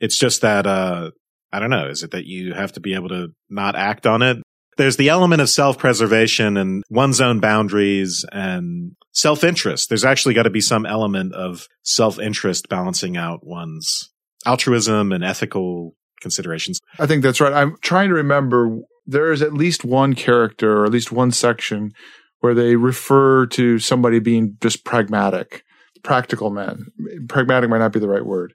It's 0.00 0.18
just 0.18 0.42
that 0.42 0.66
uh 0.66 1.10
I 1.52 1.60
don't 1.60 1.70
know. 1.70 1.88
Is 1.88 2.02
it 2.02 2.10
that 2.10 2.26
you 2.26 2.54
have 2.54 2.72
to 2.72 2.80
be 2.80 2.94
able 2.94 3.08
to 3.08 3.28
not 3.48 3.76
act 3.76 4.06
on 4.06 4.22
it? 4.22 4.38
There's 4.76 4.96
the 4.96 5.08
element 5.08 5.40
of 5.40 5.48
self 5.48 5.78
preservation 5.78 6.56
and 6.56 6.82
one's 6.90 7.20
own 7.20 7.40
boundaries 7.40 8.24
and 8.30 8.92
self 9.12 9.42
interest. 9.42 9.88
There's 9.88 10.04
actually 10.04 10.34
got 10.34 10.42
to 10.42 10.50
be 10.50 10.60
some 10.60 10.84
element 10.84 11.34
of 11.34 11.66
self 11.82 12.18
interest 12.18 12.68
balancing 12.68 13.16
out 13.16 13.40
one's 13.42 14.10
altruism 14.44 15.12
and 15.12 15.24
ethical 15.24 15.94
considerations. 16.20 16.80
I 16.98 17.06
think 17.06 17.22
that's 17.22 17.40
right. 17.40 17.52
I'm 17.52 17.76
trying 17.80 18.08
to 18.10 18.16
remember. 18.16 18.78
There 19.06 19.32
is 19.32 19.42
at 19.42 19.52
least 19.52 19.84
one 19.84 20.14
character, 20.14 20.78
or 20.78 20.84
at 20.84 20.92
least 20.92 21.12
one 21.12 21.30
section 21.30 21.92
where 22.40 22.54
they 22.54 22.76
refer 22.76 23.46
to 23.46 23.78
somebody 23.78 24.18
being 24.18 24.56
just 24.60 24.84
pragmatic, 24.84 25.64
practical 26.02 26.50
man. 26.50 26.86
Pragmatic 27.28 27.70
might 27.70 27.78
not 27.78 27.92
be 27.92 28.00
the 28.00 28.08
right 28.08 28.24
word. 28.24 28.54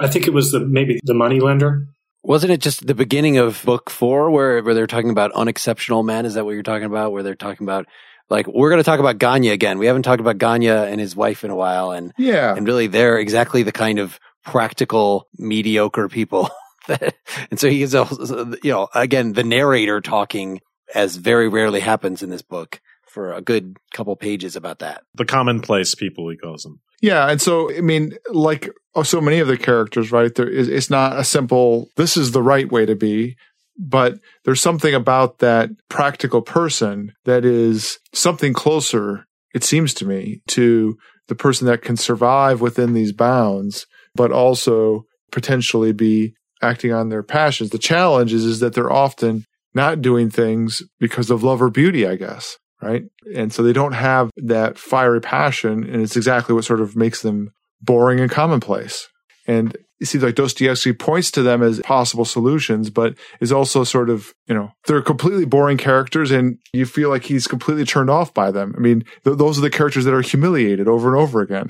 I 0.00 0.08
think 0.08 0.26
it 0.26 0.32
was 0.32 0.50
the 0.50 0.60
maybe 0.60 1.00
the 1.04 1.14
money 1.14 1.40
lender. 1.40 1.86
Wasn't 2.24 2.52
it 2.52 2.60
just 2.60 2.86
the 2.86 2.94
beginning 2.94 3.38
of 3.38 3.62
book 3.64 3.90
four 3.90 4.30
where, 4.30 4.62
where 4.62 4.74
they're 4.74 4.86
talking 4.86 5.10
about 5.10 5.32
unexceptional 5.32 6.02
men? 6.02 6.24
Is 6.24 6.34
that 6.34 6.44
what 6.44 6.52
you're 6.52 6.62
talking 6.62 6.86
about? 6.86 7.12
Where 7.12 7.22
they're 7.22 7.34
talking 7.34 7.64
about 7.64 7.86
like 8.30 8.46
we're 8.46 8.70
going 8.70 8.80
to 8.80 8.84
talk 8.84 9.00
about 9.00 9.18
Ganya 9.18 9.52
again. 9.52 9.78
We 9.78 9.86
haven't 9.86 10.02
talked 10.02 10.20
about 10.20 10.38
Ganya 10.38 10.90
and 10.90 11.00
his 11.00 11.14
wife 11.14 11.44
in 11.44 11.50
a 11.50 11.56
while, 11.56 11.90
and 11.92 12.12
yeah, 12.16 12.54
and 12.54 12.66
really 12.66 12.86
they're 12.86 13.18
exactly 13.18 13.62
the 13.62 13.72
kind 13.72 13.98
of 13.98 14.18
practical 14.44 15.28
mediocre 15.38 16.08
people. 16.08 16.48
That, 16.88 17.16
and 17.50 17.58
so 17.58 17.68
he 17.68 17.82
is, 17.82 17.94
also, 17.94 18.54
you 18.62 18.72
know, 18.72 18.88
again 18.94 19.32
the 19.32 19.44
narrator 19.44 20.00
talking 20.00 20.60
as 20.94 21.16
very 21.16 21.48
rarely 21.48 21.80
happens 21.80 22.22
in 22.22 22.30
this 22.30 22.42
book 22.42 22.80
for 23.08 23.32
a 23.32 23.42
good 23.42 23.76
couple 23.92 24.16
pages 24.16 24.56
about 24.56 24.78
that. 24.80 25.02
The 25.14 25.24
commonplace 25.24 25.94
people, 25.94 26.28
he 26.30 26.36
calls 26.36 26.62
them. 26.62 26.80
Yeah, 27.00 27.28
and 27.28 27.40
so 27.40 27.74
I 27.74 27.80
mean, 27.80 28.14
like 28.30 28.70
oh, 28.94 29.02
so 29.02 29.20
many 29.20 29.40
of 29.40 29.48
the 29.48 29.58
characters, 29.58 30.12
right? 30.12 30.34
There 30.34 30.48
is 30.48 30.68
it's 30.68 30.90
not 30.90 31.18
a 31.18 31.24
simple. 31.24 31.88
This 31.96 32.16
is 32.16 32.30
the 32.30 32.42
right 32.42 32.70
way 32.70 32.86
to 32.86 32.94
be, 32.94 33.36
but 33.76 34.18
there's 34.44 34.60
something 34.60 34.94
about 34.94 35.38
that 35.38 35.70
practical 35.88 36.42
person 36.42 37.12
that 37.24 37.44
is 37.44 37.98
something 38.14 38.52
closer. 38.52 39.26
It 39.54 39.64
seems 39.64 39.92
to 39.94 40.06
me 40.06 40.42
to 40.48 40.96
the 41.28 41.34
person 41.34 41.66
that 41.66 41.82
can 41.82 41.96
survive 41.96 42.60
within 42.60 42.94
these 42.94 43.12
bounds, 43.12 43.86
but 44.14 44.32
also 44.32 45.04
potentially 45.30 45.92
be 45.92 46.34
acting 46.62 46.92
on 46.92 47.08
their 47.08 47.22
passions. 47.22 47.70
The 47.70 47.78
challenge 47.78 48.32
is, 48.32 48.44
is 48.44 48.60
that 48.60 48.74
they're 48.74 48.92
often 48.92 49.44
not 49.74 50.02
doing 50.02 50.30
things 50.30 50.82
because 51.00 51.30
of 51.30 51.42
love 51.42 51.62
or 51.62 51.70
beauty, 51.70 52.06
I 52.06 52.16
guess 52.16 52.58
right? 52.82 53.04
And 53.34 53.52
so 53.52 53.62
they 53.62 53.72
don't 53.72 53.92
have 53.92 54.30
that 54.36 54.76
fiery 54.76 55.20
passion, 55.20 55.84
and 55.84 56.02
it's 56.02 56.16
exactly 56.16 56.54
what 56.54 56.64
sort 56.64 56.80
of 56.80 56.96
makes 56.96 57.22
them 57.22 57.52
boring 57.80 58.20
and 58.20 58.30
commonplace. 58.30 59.08
And 59.46 59.76
it 60.00 60.06
seems 60.06 60.24
like 60.24 60.34
Dostoevsky 60.34 60.92
points 60.92 61.30
to 61.32 61.42
them 61.42 61.62
as 61.62 61.80
possible 61.80 62.24
solutions, 62.24 62.90
but 62.90 63.14
is 63.40 63.52
also 63.52 63.84
sort 63.84 64.10
of, 64.10 64.34
you 64.46 64.54
know, 64.54 64.72
they're 64.86 65.00
completely 65.00 65.44
boring 65.44 65.78
characters 65.78 66.32
and 66.32 66.58
you 66.72 66.86
feel 66.86 67.08
like 67.08 67.24
he's 67.24 67.46
completely 67.46 67.84
turned 67.84 68.10
off 68.10 68.34
by 68.34 68.50
them. 68.50 68.74
I 68.76 68.80
mean, 68.80 69.04
th- 69.24 69.38
those 69.38 69.58
are 69.58 69.62
the 69.62 69.70
characters 69.70 70.04
that 70.04 70.14
are 70.14 70.20
humiliated 70.20 70.88
over 70.88 71.08
and 71.08 71.22
over 71.22 71.40
again 71.40 71.68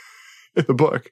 in 0.56 0.64
the 0.66 0.74
book. 0.74 1.10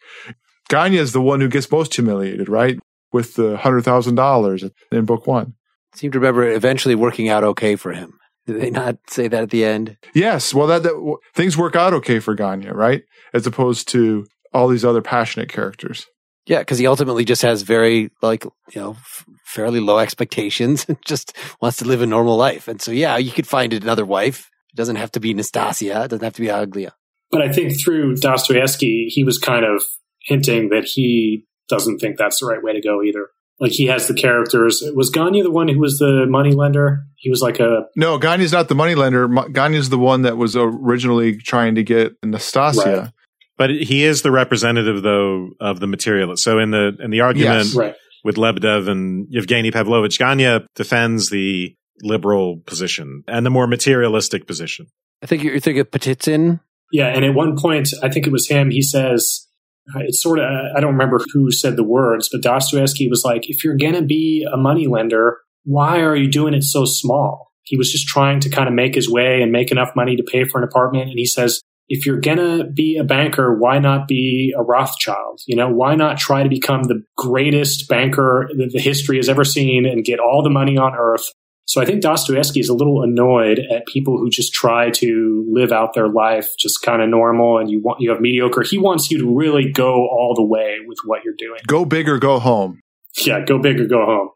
Ganya 0.71 0.99
is 0.99 1.13
the 1.13 1.21
one 1.21 1.41
who 1.41 1.49
gets 1.49 1.71
most 1.71 1.95
humiliated, 1.95 2.49
right? 2.49 2.79
With 3.14 3.35
the 3.35 3.57
$100,000 3.57 4.70
in 4.90 5.05
book 5.05 5.27
one. 5.29 5.55
I 5.94 5.96
seem 5.96 6.11
to 6.11 6.18
remember 6.18 6.50
eventually 6.50 6.96
working 6.96 7.29
out 7.29 7.44
okay 7.44 7.77
for 7.77 7.92
him. 7.92 8.18
Did 8.44 8.61
they 8.61 8.70
not 8.70 8.96
say 9.09 9.29
that 9.29 9.44
at 9.44 9.50
the 9.50 9.64
end? 9.64 9.96
Yes. 10.14 10.53
Well, 10.53 10.66
that, 10.66 10.83
that 10.83 11.18
things 11.33 11.57
work 11.57 11.77
out 11.77 11.94
okay 11.94 12.18
for 12.18 12.35
Ganya, 12.35 12.74
right? 12.74 13.05
As 13.33 13.46
opposed 13.46 13.87
to 13.90 14.27
all 14.53 14.66
these 14.66 14.85
other 14.85 15.00
passionate 15.00 15.48
characters. 15.48 16.07
Yeah, 16.46 16.59
because 16.59 16.79
he 16.79 16.88
ultimately 16.88 17.24
just 17.24 17.42
has 17.42 17.62
very 17.62 18.11
like 18.20 18.44
you 18.44 18.81
know 18.81 18.90
f- 18.90 19.24
fairly 19.46 19.79
low 19.79 19.98
expectations 19.98 20.85
and 20.88 20.98
just 21.05 21.37
wants 21.61 21.79
to 21.79 21.85
live 21.85 22.03
a 22.03 22.07
normal 22.07 22.37
life. 22.37 22.66
And 22.66 22.83
so 22.83 22.90
yeah, 22.90 23.16
you 23.16 23.31
could 23.31 23.46
find 23.46 23.72
another 23.72 24.05
wife. 24.05 24.50
It 24.72 24.77
doesn't 24.77 24.96
have 24.96 25.12
to 25.12 25.20
be 25.20 25.33
Nastasia. 25.33 26.05
It 26.05 26.09
doesn't 26.09 26.24
have 26.24 26.35
to 26.35 26.42
be 26.42 26.48
Aglaya. 26.48 26.90
But 27.31 27.42
I 27.42 27.53
think 27.53 27.72
through 27.83 28.16
Dostoevsky, 28.16 29.07
he 29.09 29.24
was 29.24 29.38
kind 29.38 29.64
of 29.64 29.83
hinting 30.27 30.68
that 30.70 30.85
he 30.85 31.46
doesn't 31.68 31.98
think 31.98 32.16
that's 32.18 32.40
the 32.40 32.46
right 32.46 32.62
way 32.62 32.72
to 32.72 32.81
go 32.81 33.03
either. 33.03 33.29
Like 33.61 33.72
he 33.72 33.87
has 33.87 34.09
the 34.09 34.14
characters. 34.14 34.83
Was 34.94 35.12
Ganya 35.12 35.42
the 35.42 35.50
one 35.50 35.68
who 35.68 35.79
was 35.79 35.98
the 35.98 36.27
money 36.29 36.53
lender? 36.53 37.05
He 37.16 37.31
was 37.31 37.40
like 37.40 37.61
a 37.61 37.87
no. 37.94 38.18
Ganya's 38.18 38.53
not 38.53 38.68
the 38.68 38.74
money 38.74 38.96
lender. 38.96 39.29
Ganya's 39.29 39.90
the 39.90 39.98
one 39.98 40.22
that 40.22 40.37
was 40.37 40.57
originally 40.57 41.37
trying 41.37 41.77
to 41.77 41.85
get 41.85 42.12
Nastasia. 42.24 43.00
Right. 43.00 43.11
But 43.57 43.70
he 43.70 44.03
is 44.03 44.22
the 44.22 44.33
representative, 44.33 45.03
though, 45.03 45.50
of 45.61 45.79
the 45.79 45.87
materialist. 45.87 46.42
So 46.42 46.59
in 46.59 46.72
the 46.72 46.96
in 46.98 47.11
the 47.11 47.20
argument 47.20 47.66
yes, 47.66 47.77
right. 47.77 47.94
with 48.24 48.37
Lebedev 48.37 48.88
and 48.88 49.29
Yevgeny 49.31 49.70
Pavlovich, 49.70 50.18
Ganya 50.18 50.66
defends 50.74 51.31
the 51.31 51.77
liberal 52.03 52.57
position 52.66 53.22
and 53.29 53.46
the 53.46 53.50
more 53.50 53.68
materialistic 53.68 54.48
position. 54.48 54.88
I 55.22 55.27
think 55.27 55.44
you're 55.44 55.61
thinking 55.61 55.81
of 55.81 55.90
Petitsin. 55.92 56.61
Yeah, 56.92 57.07
and 57.07 57.24
at 57.24 57.35
one 57.35 57.57
point, 57.57 57.90
I 58.03 58.09
think 58.09 58.27
it 58.27 58.33
was 58.33 58.48
him. 58.48 58.70
He 58.70 58.83
says 58.83 59.46
Uh, 59.94 60.01
it's 60.01 60.23
sort 60.23 60.38
of 60.38 60.44
I 60.44 60.81
don't 60.81 60.92
remember 60.92 61.20
who 61.33 61.51
said 61.51 61.77
the 61.77 61.85
words, 61.85 62.29
but 62.31 62.42
Dostoevsky 62.42 63.09
was 63.09 63.25
like, 63.25 63.49
if 63.49 63.64
you're 63.64 63.77
gonna 63.77 64.03
be 64.03 64.47
a 64.51 64.57
money 64.57 64.87
lender, 64.87 65.38
why 65.64 66.01
are 66.01 66.16
you 66.16 66.31
doing 66.31 66.55
it 66.55 66.64
so 66.64 66.85
small? 66.85 67.53
He 67.62 67.77
was 67.77 67.90
just 67.90 68.07
trying 68.07 68.40
to 68.40 68.51
kind 68.51 68.68
of 68.68 68.75
make 68.75 68.94
his 68.94 69.11
way 69.11 69.42
and 69.42 69.51
make 69.51 69.70
enough 69.70 69.90
money 69.97 70.16
to 70.16 70.23
pay 70.23 70.44
for 70.44 70.59
an 70.59 70.64
apartment. 70.64 71.09
And 71.09 71.18
he 71.18 71.27
says, 71.27 71.61
if 71.88 72.07
you're 72.07 72.20
gonna 72.20 72.64
be 72.64 72.97
a 72.97 73.05
banker, 73.05 73.55
why 73.59 73.79
not 73.79 74.09
be 74.09 74.55
a 74.57 74.62
Rothschild? 74.62 75.40
You 75.47 75.57
know, 75.57 75.68
why 75.68 75.94
not 75.94 76.18
try 76.18 76.42
to 76.42 76.49
become 76.49 76.85
the 76.85 77.03
greatest 77.16 77.88
banker 77.88 78.49
that 78.57 78.73
the 78.73 78.81
history 78.81 79.16
has 79.16 79.29
ever 79.29 79.44
seen 79.44 79.85
and 79.87 80.05
get 80.05 80.20
all 80.20 80.42
the 80.42 80.51
money 80.51 80.79
on 80.79 80.94
earth 80.94 81.27
so 81.66 81.81
I 81.81 81.87
think 81.87 82.03
Dostoevsky 82.03 82.61
is 82.61 82.68
a 82.68 82.74
little 82.74 83.03
annoyed 83.03 83.59
at 83.59 83.87
people 83.87 84.18
who 84.18 84.29
just 84.29 84.53
try 84.53 84.90
to 84.90 85.46
live 85.50 85.72
out 85.72 85.94
their 85.94 86.09
life 86.09 86.48
just 86.59 86.83
kind 86.83 87.00
of 87.00 87.09
normal 87.09 87.59
and 87.59 87.70
you 87.70 87.81
want 87.81 88.00
you 88.00 88.11
have 88.11 88.20
mediocre. 88.20 88.62
He 88.62 88.79
wants 88.79 89.11
you 89.11 89.18
to 89.18 89.37
really 89.37 89.72
go 89.72 90.07
all 90.07 90.35
the 90.37 90.44
way 90.44 90.77
with 90.87 90.98
what 91.07 91.24
you're 91.24 91.35
doing. 91.38 91.61
Go 91.66 91.85
big 91.85 92.09
or 92.09 92.18
go 92.18 92.38
home. 92.38 92.81
Yeah, 93.18 93.44
go 93.44 93.59
big 93.59 93.81
or 93.81 93.87
go 93.87 94.05
home. 94.05 94.31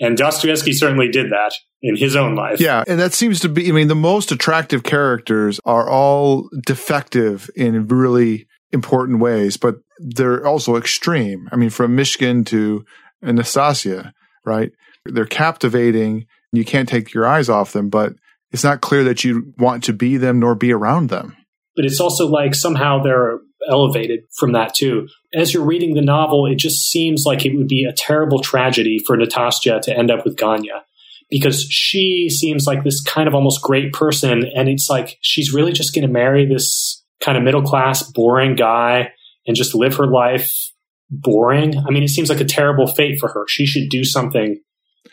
And 0.00 0.16
Dostoevsky 0.16 0.72
certainly 0.72 1.08
did 1.08 1.30
that 1.30 1.52
in 1.80 1.96
his 1.96 2.16
own 2.16 2.34
life. 2.34 2.60
Yeah, 2.60 2.82
and 2.88 2.98
that 2.98 3.14
seems 3.14 3.38
to 3.40 3.48
be 3.48 3.68
I 3.68 3.72
mean 3.72 3.88
the 3.88 3.94
most 3.94 4.32
attractive 4.32 4.82
characters 4.82 5.60
are 5.64 5.88
all 5.88 6.48
defective 6.66 7.48
in 7.54 7.86
really 7.86 8.48
important 8.72 9.20
ways, 9.20 9.56
but 9.56 9.76
they're 10.00 10.44
also 10.44 10.74
extreme. 10.74 11.48
I 11.52 11.56
mean 11.56 11.70
from 11.70 11.96
Mishkin 11.96 12.44
to 12.46 12.84
Anastasia, 13.22 14.12
right? 14.44 14.72
They're 15.04 15.24
captivating 15.24 16.26
you 16.56 16.64
can't 16.64 16.88
take 16.88 17.12
your 17.12 17.26
eyes 17.26 17.48
off 17.48 17.72
them, 17.72 17.88
but 17.88 18.14
it's 18.52 18.64
not 18.64 18.80
clear 18.80 19.04
that 19.04 19.24
you 19.24 19.52
want 19.58 19.84
to 19.84 19.92
be 19.92 20.16
them 20.16 20.40
nor 20.40 20.54
be 20.54 20.72
around 20.72 21.10
them. 21.10 21.36
But 21.76 21.84
it's 21.84 22.00
also 22.00 22.28
like 22.28 22.54
somehow 22.54 23.02
they're 23.02 23.40
elevated 23.68 24.20
from 24.36 24.52
that 24.52 24.74
too. 24.74 25.08
As 25.34 25.52
you're 25.52 25.64
reading 25.64 25.94
the 25.94 26.02
novel, 26.02 26.46
it 26.46 26.56
just 26.56 26.88
seems 26.88 27.24
like 27.24 27.44
it 27.44 27.56
would 27.56 27.68
be 27.68 27.84
a 27.84 27.92
terrible 27.92 28.40
tragedy 28.40 28.98
for 29.04 29.16
Natasha 29.16 29.80
to 29.82 29.96
end 29.96 30.10
up 30.10 30.24
with 30.24 30.36
Ganya 30.36 30.82
because 31.30 31.64
she 31.64 32.28
seems 32.30 32.66
like 32.66 32.84
this 32.84 33.02
kind 33.02 33.26
of 33.26 33.34
almost 33.34 33.62
great 33.62 33.92
person. 33.92 34.44
And 34.54 34.68
it's 34.68 34.88
like 34.88 35.18
she's 35.20 35.52
really 35.52 35.72
just 35.72 35.94
going 35.94 36.06
to 36.06 36.12
marry 36.12 36.46
this 36.46 37.02
kind 37.20 37.36
of 37.36 37.42
middle 37.42 37.62
class, 37.62 38.02
boring 38.02 38.54
guy 38.54 39.12
and 39.46 39.56
just 39.56 39.74
live 39.74 39.96
her 39.96 40.06
life 40.06 40.70
boring. 41.10 41.76
I 41.76 41.90
mean, 41.90 42.02
it 42.02 42.08
seems 42.08 42.28
like 42.28 42.40
a 42.40 42.44
terrible 42.44 42.86
fate 42.86 43.18
for 43.18 43.28
her. 43.30 43.46
She 43.48 43.66
should 43.66 43.88
do 43.88 44.04
something 44.04 44.60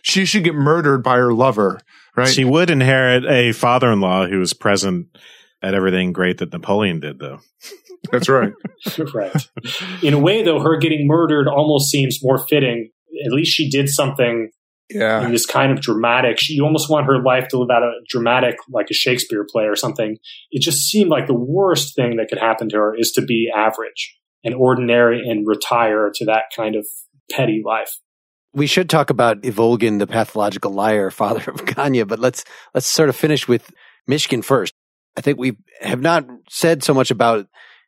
she 0.01 0.25
should 0.25 0.43
get 0.43 0.55
murdered 0.55 1.03
by 1.03 1.17
her 1.17 1.33
lover, 1.33 1.79
right? 2.15 2.27
She 2.27 2.43
would 2.43 2.69
inherit 2.69 3.25
a 3.25 3.51
father 3.51 3.91
in 3.91 4.01
law 4.01 4.27
who 4.27 4.39
was 4.39 4.53
present 4.53 5.07
at 5.61 5.73
everything 5.73 6.11
great 6.13 6.39
that 6.39 6.51
Napoleon 6.51 6.99
did, 6.99 7.19
though. 7.19 7.39
That's 8.11 8.29
right. 8.29 8.53
right. 9.13 9.49
In 10.01 10.13
a 10.13 10.19
way, 10.19 10.43
though, 10.43 10.59
her 10.59 10.77
getting 10.77 11.07
murdered 11.07 11.47
almost 11.47 11.89
seems 11.89 12.19
more 12.23 12.39
fitting. 12.47 12.89
At 13.25 13.31
least 13.31 13.53
she 13.53 13.69
did 13.69 13.89
something 13.89 14.49
Yeah. 14.93 15.23
And 15.23 15.33
this 15.33 15.45
kind 15.45 15.71
of 15.71 15.81
dramatic, 15.81 16.37
she, 16.39 16.53
you 16.53 16.65
almost 16.65 16.89
want 16.89 17.05
her 17.05 17.21
life 17.21 17.47
to 17.49 17.59
live 17.59 17.69
out 17.69 17.83
a 17.83 17.91
dramatic, 18.09 18.57
like 18.69 18.87
a 18.89 18.93
Shakespeare 18.93 19.45
play 19.49 19.65
or 19.65 19.75
something. 19.75 20.17
It 20.51 20.61
just 20.61 20.89
seemed 20.89 21.09
like 21.09 21.27
the 21.27 21.33
worst 21.33 21.95
thing 21.95 22.17
that 22.17 22.27
could 22.29 22.39
happen 22.39 22.69
to 22.69 22.77
her 22.77 22.95
is 22.95 23.11
to 23.13 23.21
be 23.21 23.49
average 23.55 24.17
and 24.43 24.55
ordinary 24.55 25.21
and 25.27 25.47
retire 25.47 26.11
to 26.15 26.25
that 26.25 26.45
kind 26.55 26.75
of 26.75 26.85
petty 27.31 27.61
life. 27.65 27.99
We 28.53 28.67
should 28.67 28.89
talk 28.89 29.09
about 29.09 29.41
Ivolgin, 29.41 29.99
the 29.99 30.07
pathological 30.07 30.71
liar, 30.71 31.09
father 31.11 31.51
of 31.51 31.65
Ganya, 31.65 32.07
but 32.07 32.19
let's 32.19 32.43
let's 32.73 32.87
sort 32.87 33.09
of 33.09 33.15
finish 33.15 33.47
with 33.47 33.71
Mishkin 34.09 34.43
first. 34.43 34.73
I 35.17 35.21
think 35.21 35.37
we 35.37 35.57
have 35.81 36.01
not 36.01 36.25
said 36.49 36.83
so 36.83 36.93
much 36.93 37.11
about 37.11 37.47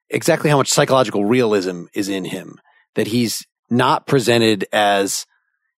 exactly 0.10 0.50
how 0.50 0.58
much 0.58 0.72
psychological 0.72 1.26
realism 1.26 1.86
is 1.94 2.10
in 2.10 2.26
him. 2.26 2.60
That 2.96 3.08
he's 3.08 3.46
not 3.70 4.06
presented 4.06 4.66
as 4.72 5.26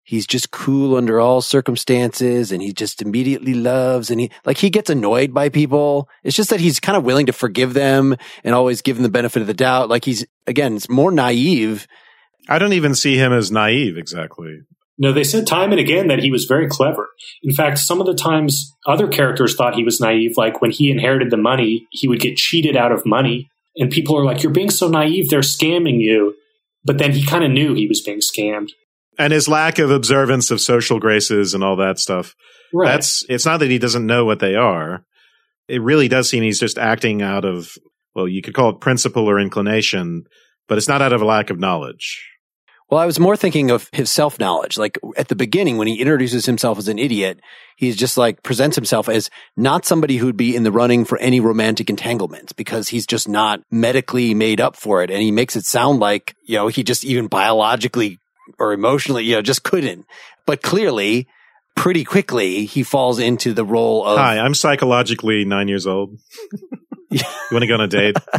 he's 0.03 0.27
just 0.27 0.51
cool 0.51 0.95
under 0.95 1.19
all 1.19 1.41
circumstances 1.41 2.51
and 2.51 2.61
he 2.61 2.71
just 2.71 3.01
immediately 3.01 3.55
loves 3.55 4.11
and 4.11 4.21
he 4.21 4.31
like 4.45 4.57
he 4.57 4.69
gets 4.69 4.89
annoyed 4.89 5.33
by 5.33 5.49
people. 5.49 6.07
It's 6.23 6.35
just 6.35 6.51
that 6.51 6.59
he's 6.59 6.79
kind 6.79 6.97
of 6.97 7.03
willing 7.03 7.25
to 7.25 7.33
forgive 7.33 7.73
them 7.73 8.15
and 8.43 8.55
always 8.55 8.81
give 8.81 8.97
them 8.97 9.03
the 9.03 9.09
benefit 9.09 9.41
of 9.41 9.47
the 9.47 9.53
doubt. 9.53 9.89
Like 9.89 10.05
he's 10.05 10.25
again, 10.47 10.75
it's 10.75 10.89
more 10.89 11.11
naive. 11.11 11.87
I 12.47 12.59
don't 12.59 12.73
even 12.73 12.93
see 12.93 13.17
him 13.17 13.33
as 13.33 13.51
naive 13.51 13.97
exactly. 13.97 14.59
No, 14.97 15.11
they 15.11 15.23
said 15.23 15.45
time 15.45 15.71
and 15.71 15.79
again 15.79 16.07
that 16.07 16.19
he 16.19 16.31
was 16.31 16.45
very 16.45 16.67
clever. 16.67 17.09
In 17.43 17.53
fact, 17.53 17.79
some 17.79 17.99
of 17.99 18.07
the 18.07 18.13
times 18.13 18.73
other 18.87 19.07
characters 19.07 19.55
thought 19.55 19.75
he 19.75 19.83
was 19.83 19.99
naive, 19.99 20.37
like 20.37 20.61
when 20.61 20.71
he 20.71 20.89
inherited 20.89 21.31
the 21.31 21.37
money, 21.37 21.87
he 21.91 22.07
would 22.07 22.21
get 22.21 22.37
cheated 22.37 22.77
out 22.77 22.91
of 22.91 23.05
money. 23.05 23.49
And 23.75 23.91
people 23.91 24.17
are 24.17 24.23
like, 24.23 24.41
You're 24.41 24.53
being 24.53 24.69
so 24.69 24.87
naive, 24.87 25.29
they're 25.29 25.41
scamming 25.41 25.99
you. 25.99 26.35
But 26.85 26.97
then 26.97 27.11
he 27.11 27.25
kind 27.25 27.43
of 27.43 27.51
knew 27.51 27.73
he 27.73 27.87
was 27.87 28.01
being 28.01 28.19
scammed. 28.19 28.69
And 29.17 29.33
his 29.33 29.47
lack 29.47 29.79
of 29.79 29.91
observance 29.91 30.51
of 30.51 30.61
social 30.61 30.99
graces 30.99 31.53
and 31.53 31.63
all 31.63 31.75
that 31.77 31.99
stuff. 31.99 32.35
Right. 32.73 32.87
That's 32.87 33.25
it's 33.27 33.45
not 33.45 33.59
that 33.59 33.71
he 33.71 33.79
doesn't 33.79 34.05
know 34.05 34.23
what 34.25 34.39
they 34.39 34.55
are. 34.55 35.03
It 35.67 35.81
really 35.81 36.07
does 36.07 36.29
seem 36.29 36.43
he's 36.43 36.59
just 36.59 36.77
acting 36.77 37.21
out 37.21 37.43
of 37.43 37.71
well, 38.13 38.27
you 38.27 38.41
could 38.41 38.53
call 38.53 38.69
it 38.69 38.79
principle 38.79 39.29
or 39.29 39.39
inclination, 39.39 40.23
but 40.67 40.77
it's 40.77 40.87
not 40.87 41.01
out 41.01 41.11
of 41.11 41.21
a 41.21 41.25
lack 41.25 41.49
of 41.49 41.59
knowledge. 41.59 42.23
Well, 42.89 43.01
I 43.01 43.07
was 43.07 43.19
more 43.19 43.35
thinking 43.35 43.71
of 43.71 43.89
his 43.93 44.11
self 44.11 44.39
knowledge. 44.39 44.77
Like 44.77 44.99
at 45.17 45.27
the 45.27 45.35
beginning, 45.35 45.77
when 45.77 45.87
he 45.87 45.99
introduces 45.99 46.45
himself 46.45 46.77
as 46.77 46.87
an 46.87 46.99
idiot, 46.99 47.39
he's 47.75 47.95
just 47.95 48.15
like 48.17 48.43
presents 48.43 48.75
himself 48.75 49.09
as 49.09 49.29
not 49.57 49.85
somebody 49.85 50.17
who'd 50.17 50.37
be 50.37 50.55
in 50.55 50.63
the 50.63 50.71
running 50.71 51.03
for 51.03 51.17
any 51.17 51.39
romantic 51.39 51.89
entanglements 51.89 52.53
because 52.53 52.89
he's 52.89 53.07
just 53.07 53.27
not 53.27 53.61
medically 53.71 54.33
made 54.35 54.61
up 54.61 54.75
for 54.75 55.01
it. 55.01 55.09
And 55.09 55.21
he 55.21 55.31
makes 55.31 55.55
it 55.55 55.65
sound 55.65 55.99
like, 55.99 56.35
you 56.43 56.57
know, 56.57 56.67
he 56.67 56.83
just 56.83 57.03
even 57.03 57.27
biologically 57.27 58.19
or 58.59 58.71
emotionally, 58.71 59.23
you 59.23 59.35
know, 59.35 59.41
just 59.41 59.63
couldn't. 59.63 60.05
But 60.45 60.61
clearly, 60.61 61.27
pretty 61.75 62.03
quickly, 62.03 62.65
he 62.65 62.83
falls 62.83 63.19
into 63.19 63.53
the 63.53 63.65
role 63.65 64.05
of. 64.05 64.17
Hi, 64.17 64.39
I'm 64.39 64.53
psychologically 64.53 65.45
nine 65.45 65.67
years 65.67 65.85
old. 65.85 66.17
you 67.11 67.21
want 67.51 67.61
to 67.63 67.67
go 67.67 67.75
on 67.75 67.81
a 67.81 67.87
date? 67.87 68.15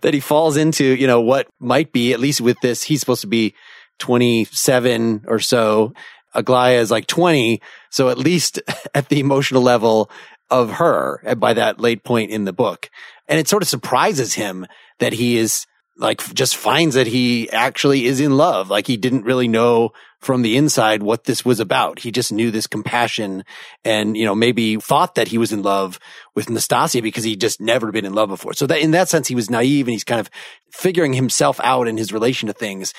that 0.00 0.10
he 0.12 0.20
falls 0.20 0.56
into, 0.56 0.84
you 0.84 1.06
know, 1.06 1.20
what 1.20 1.48
might 1.58 1.92
be, 1.92 2.12
at 2.12 2.20
least 2.20 2.40
with 2.40 2.56
this, 2.62 2.82
he's 2.84 3.00
supposed 3.00 3.22
to 3.22 3.26
be 3.26 3.54
27 3.98 5.24
or 5.26 5.38
so. 5.38 5.92
Aglaya 6.34 6.78
is 6.78 6.90
like 6.90 7.06
20. 7.06 7.60
So 7.90 8.08
at 8.08 8.18
least 8.18 8.60
at 8.94 9.08
the 9.08 9.20
emotional 9.20 9.62
level 9.62 10.10
of 10.50 10.72
her 10.72 11.20
by 11.36 11.54
that 11.54 11.80
late 11.80 12.04
point 12.04 12.30
in 12.30 12.44
the 12.44 12.52
book. 12.52 12.90
And 13.28 13.40
it 13.40 13.48
sort 13.48 13.62
of 13.62 13.68
surprises 13.68 14.34
him 14.34 14.66
that 14.98 15.14
he 15.14 15.38
is 15.38 15.66
like 15.96 16.22
just 16.34 16.56
finds 16.56 16.96
that 16.96 17.06
he 17.06 17.50
actually 17.50 18.06
is 18.06 18.20
in 18.20 18.36
love. 18.36 18.68
Like 18.68 18.86
he 18.86 18.96
didn't 18.96 19.24
really 19.24 19.48
know 19.48 19.90
from 20.24 20.42
the 20.42 20.56
inside 20.56 21.02
what 21.02 21.24
this 21.24 21.44
was 21.44 21.60
about. 21.60 21.98
He 21.98 22.10
just 22.10 22.32
knew 22.32 22.50
this 22.50 22.66
compassion 22.66 23.44
and, 23.84 24.16
you 24.16 24.24
know, 24.24 24.34
maybe 24.34 24.76
thought 24.76 25.16
that 25.16 25.28
he 25.28 25.38
was 25.38 25.52
in 25.52 25.62
love 25.62 25.98
with 26.34 26.48
Nastasia 26.48 27.02
because 27.02 27.24
he'd 27.24 27.40
just 27.40 27.60
never 27.60 27.92
been 27.92 28.06
in 28.06 28.14
love 28.14 28.30
before. 28.30 28.54
So 28.54 28.66
that 28.66 28.80
in 28.80 28.92
that 28.92 29.08
sense, 29.08 29.28
he 29.28 29.34
was 29.34 29.50
naive 29.50 29.86
and 29.86 29.92
he's 29.92 30.04
kind 30.04 30.20
of 30.20 30.30
figuring 30.72 31.12
himself 31.12 31.60
out 31.62 31.88
in 31.88 31.96
his 31.96 32.12
relation 32.12 32.46
to 32.46 32.52
things. 32.52 32.94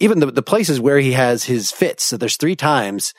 Even 0.00 0.20
the, 0.20 0.30
the 0.30 0.42
places 0.42 0.80
where 0.80 0.98
he 0.98 1.12
has 1.12 1.44
his 1.44 1.70
fits. 1.70 2.04
So 2.04 2.16
there's 2.16 2.36
three 2.36 2.56
times 2.56 3.12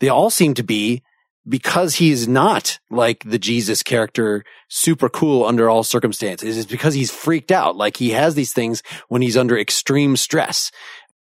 they 0.00 0.08
all 0.08 0.30
seem 0.30 0.54
to 0.54 0.62
be 0.62 1.02
because 1.48 1.96
he's 1.96 2.26
not 2.26 2.78
like 2.90 3.22
the 3.24 3.38
Jesus 3.38 3.82
character, 3.82 4.44
super 4.68 5.08
cool 5.08 5.44
under 5.44 5.70
all 5.70 5.84
circumstances. 5.84 6.58
It's 6.58 6.70
because 6.70 6.94
he's 6.94 7.10
freaked 7.10 7.52
out. 7.52 7.76
Like 7.76 7.96
he 7.96 8.10
has 8.10 8.34
these 8.34 8.52
things 8.52 8.82
when 9.08 9.22
he's 9.22 9.36
under 9.36 9.56
extreme 9.56 10.16
stress. 10.16 10.70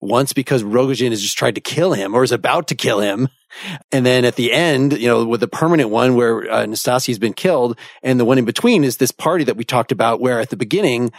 Once 0.01 0.33
because 0.33 0.63
Rogojin 0.63 1.11
has 1.11 1.21
just 1.21 1.37
tried 1.37 1.57
to 1.57 1.61
kill 1.61 1.93
him 1.93 2.15
or 2.15 2.23
is 2.23 2.33
about 2.33 2.69
to 2.69 2.75
kill 2.75 3.01
him. 3.01 3.29
And 3.91 4.07
then 4.07 4.25
at 4.25 4.37
the 4.37 4.53
end, 4.53 4.93
you 4.93 5.09
know, 5.09 5.25
with 5.25 5.41
the 5.41 5.49
permanent 5.49 5.91
one 5.91 6.15
where 6.15 6.51
uh, 6.51 6.67
Nastasia's 6.67 7.19
been 7.19 7.33
killed 7.33 7.79
and 8.03 8.21
the 8.21 8.25
one 8.25 8.39
in 8.39 8.45
between 8.45 8.85
is 8.85 8.99
this 8.99 9.11
party 9.11 9.45
that 9.45 9.57
we 9.57 9.65
talked 9.65 9.91
about 9.91 10.21
where 10.21 10.41
at 10.41 10.51
the 10.51 10.57
beginning, 10.57 11.11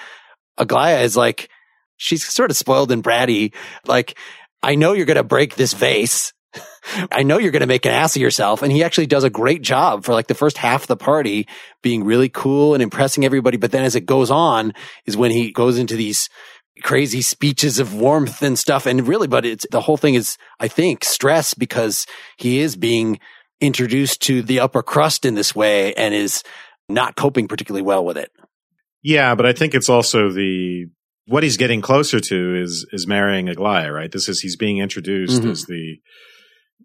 Aglaya 0.57 1.01
is 1.01 1.17
like, 1.17 1.49
she's 1.97 2.25
sort 2.25 2.51
of 2.51 2.57
spoiled 2.57 2.91
and 2.91 3.03
bratty. 3.03 3.53
Like, 3.85 4.17
I 4.61 4.75
know 4.75 4.93
you're 4.93 5.05
going 5.05 5.17
to 5.17 5.23
break 5.23 5.55
this 5.55 5.73
vase. 5.73 6.33
I 7.11 7.23
know 7.23 7.37
you're 7.37 7.51
going 7.51 7.61
to 7.61 7.67
make 7.67 7.85
an 7.85 7.91
ass 7.91 8.15
of 8.15 8.21
yourself. 8.21 8.61
And 8.61 8.71
he 8.71 8.83
actually 8.83 9.07
does 9.07 9.23
a 9.23 9.29
great 9.29 9.61
job 9.61 10.03
for 10.03 10.13
like 10.13 10.27
the 10.27 10.33
first 10.33 10.57
half 10.57 10.83
of 10.83 10.87
the 10.87 10.97
party 10.97 11.47
being 11.81 12.03
really 12.03 12.29
cool 12.29 12.73
and 12.73 12.81
impressing 12.81 13.25
everybody. 13.25 13.57
But 13.57 13.71
then 13.71 13.83
as 13.83 13.95
it 13.95 14.05
goes 14.05 14.31
on 14.31 14.73
is 15.05 15.17
when 15.17 15.31
he 15.31 15.51
goes 15.51 15.77
into 15.77 15.95
these 15.95 16.29
crazy 16.81 17.21
speeches 17.21 17.79
of 17.79 17.93
warmth 17.93 18.41
and 18.41 18.57
stuff. 18.57 18.85
And 18.85 19.07
really, 19.07 19.27
but 19.27 19.45
it's 19.45 19.65
the 19.71 19.81
whole 19.81 19.97
thing 19.97 20.15
is, 20.15 20.37
I 20.59 20.67
think, 20.67 21.03
stress 21.03 21.53
because 21.53 22.05
he 22.37 22.59
is 22.59 22.75
being 22.75 23.19
introduced 23.61 24.21
to 24.23 24.41
the 24.41 24.59
upper 24.59 24.81
crust 24.81 25.25
in 25.25 25.35
this 25.35 25.53
way 25.55 25.93
and 25.95 26.13
is 26.13 26.43
not 26.87 27.15
coping 27.15 27.47
particularly 27.47 27.81
well 27.83 28.03
with 28.05 28.17
it. 28.17 28.31
Yeah, 29.03 29.35
but 29.35 29.45
I 29.45 29.53
think 29.53 29.73
it's 29.73 29.89
also 29.89 30.31
the 30.31 30.85
what 31.27 31.43
he's 31.43 31.57
getting 31.57 31.81
closer 31.81 32.19
to 32.19 32.55
is 32.61 32.87
is 32.91 33.05
marrying 33.07 33.49
Aglaya, 33.49 33.91
right? 33.91 34.11
This 34.11 34.27
is 34.27 34.39
he's 34.41 34.55
being 34.55 34.79
introduced 34.79 35.41
Mhm. 35.43 35.51
as 35.51 35.65
the 35.65 35.99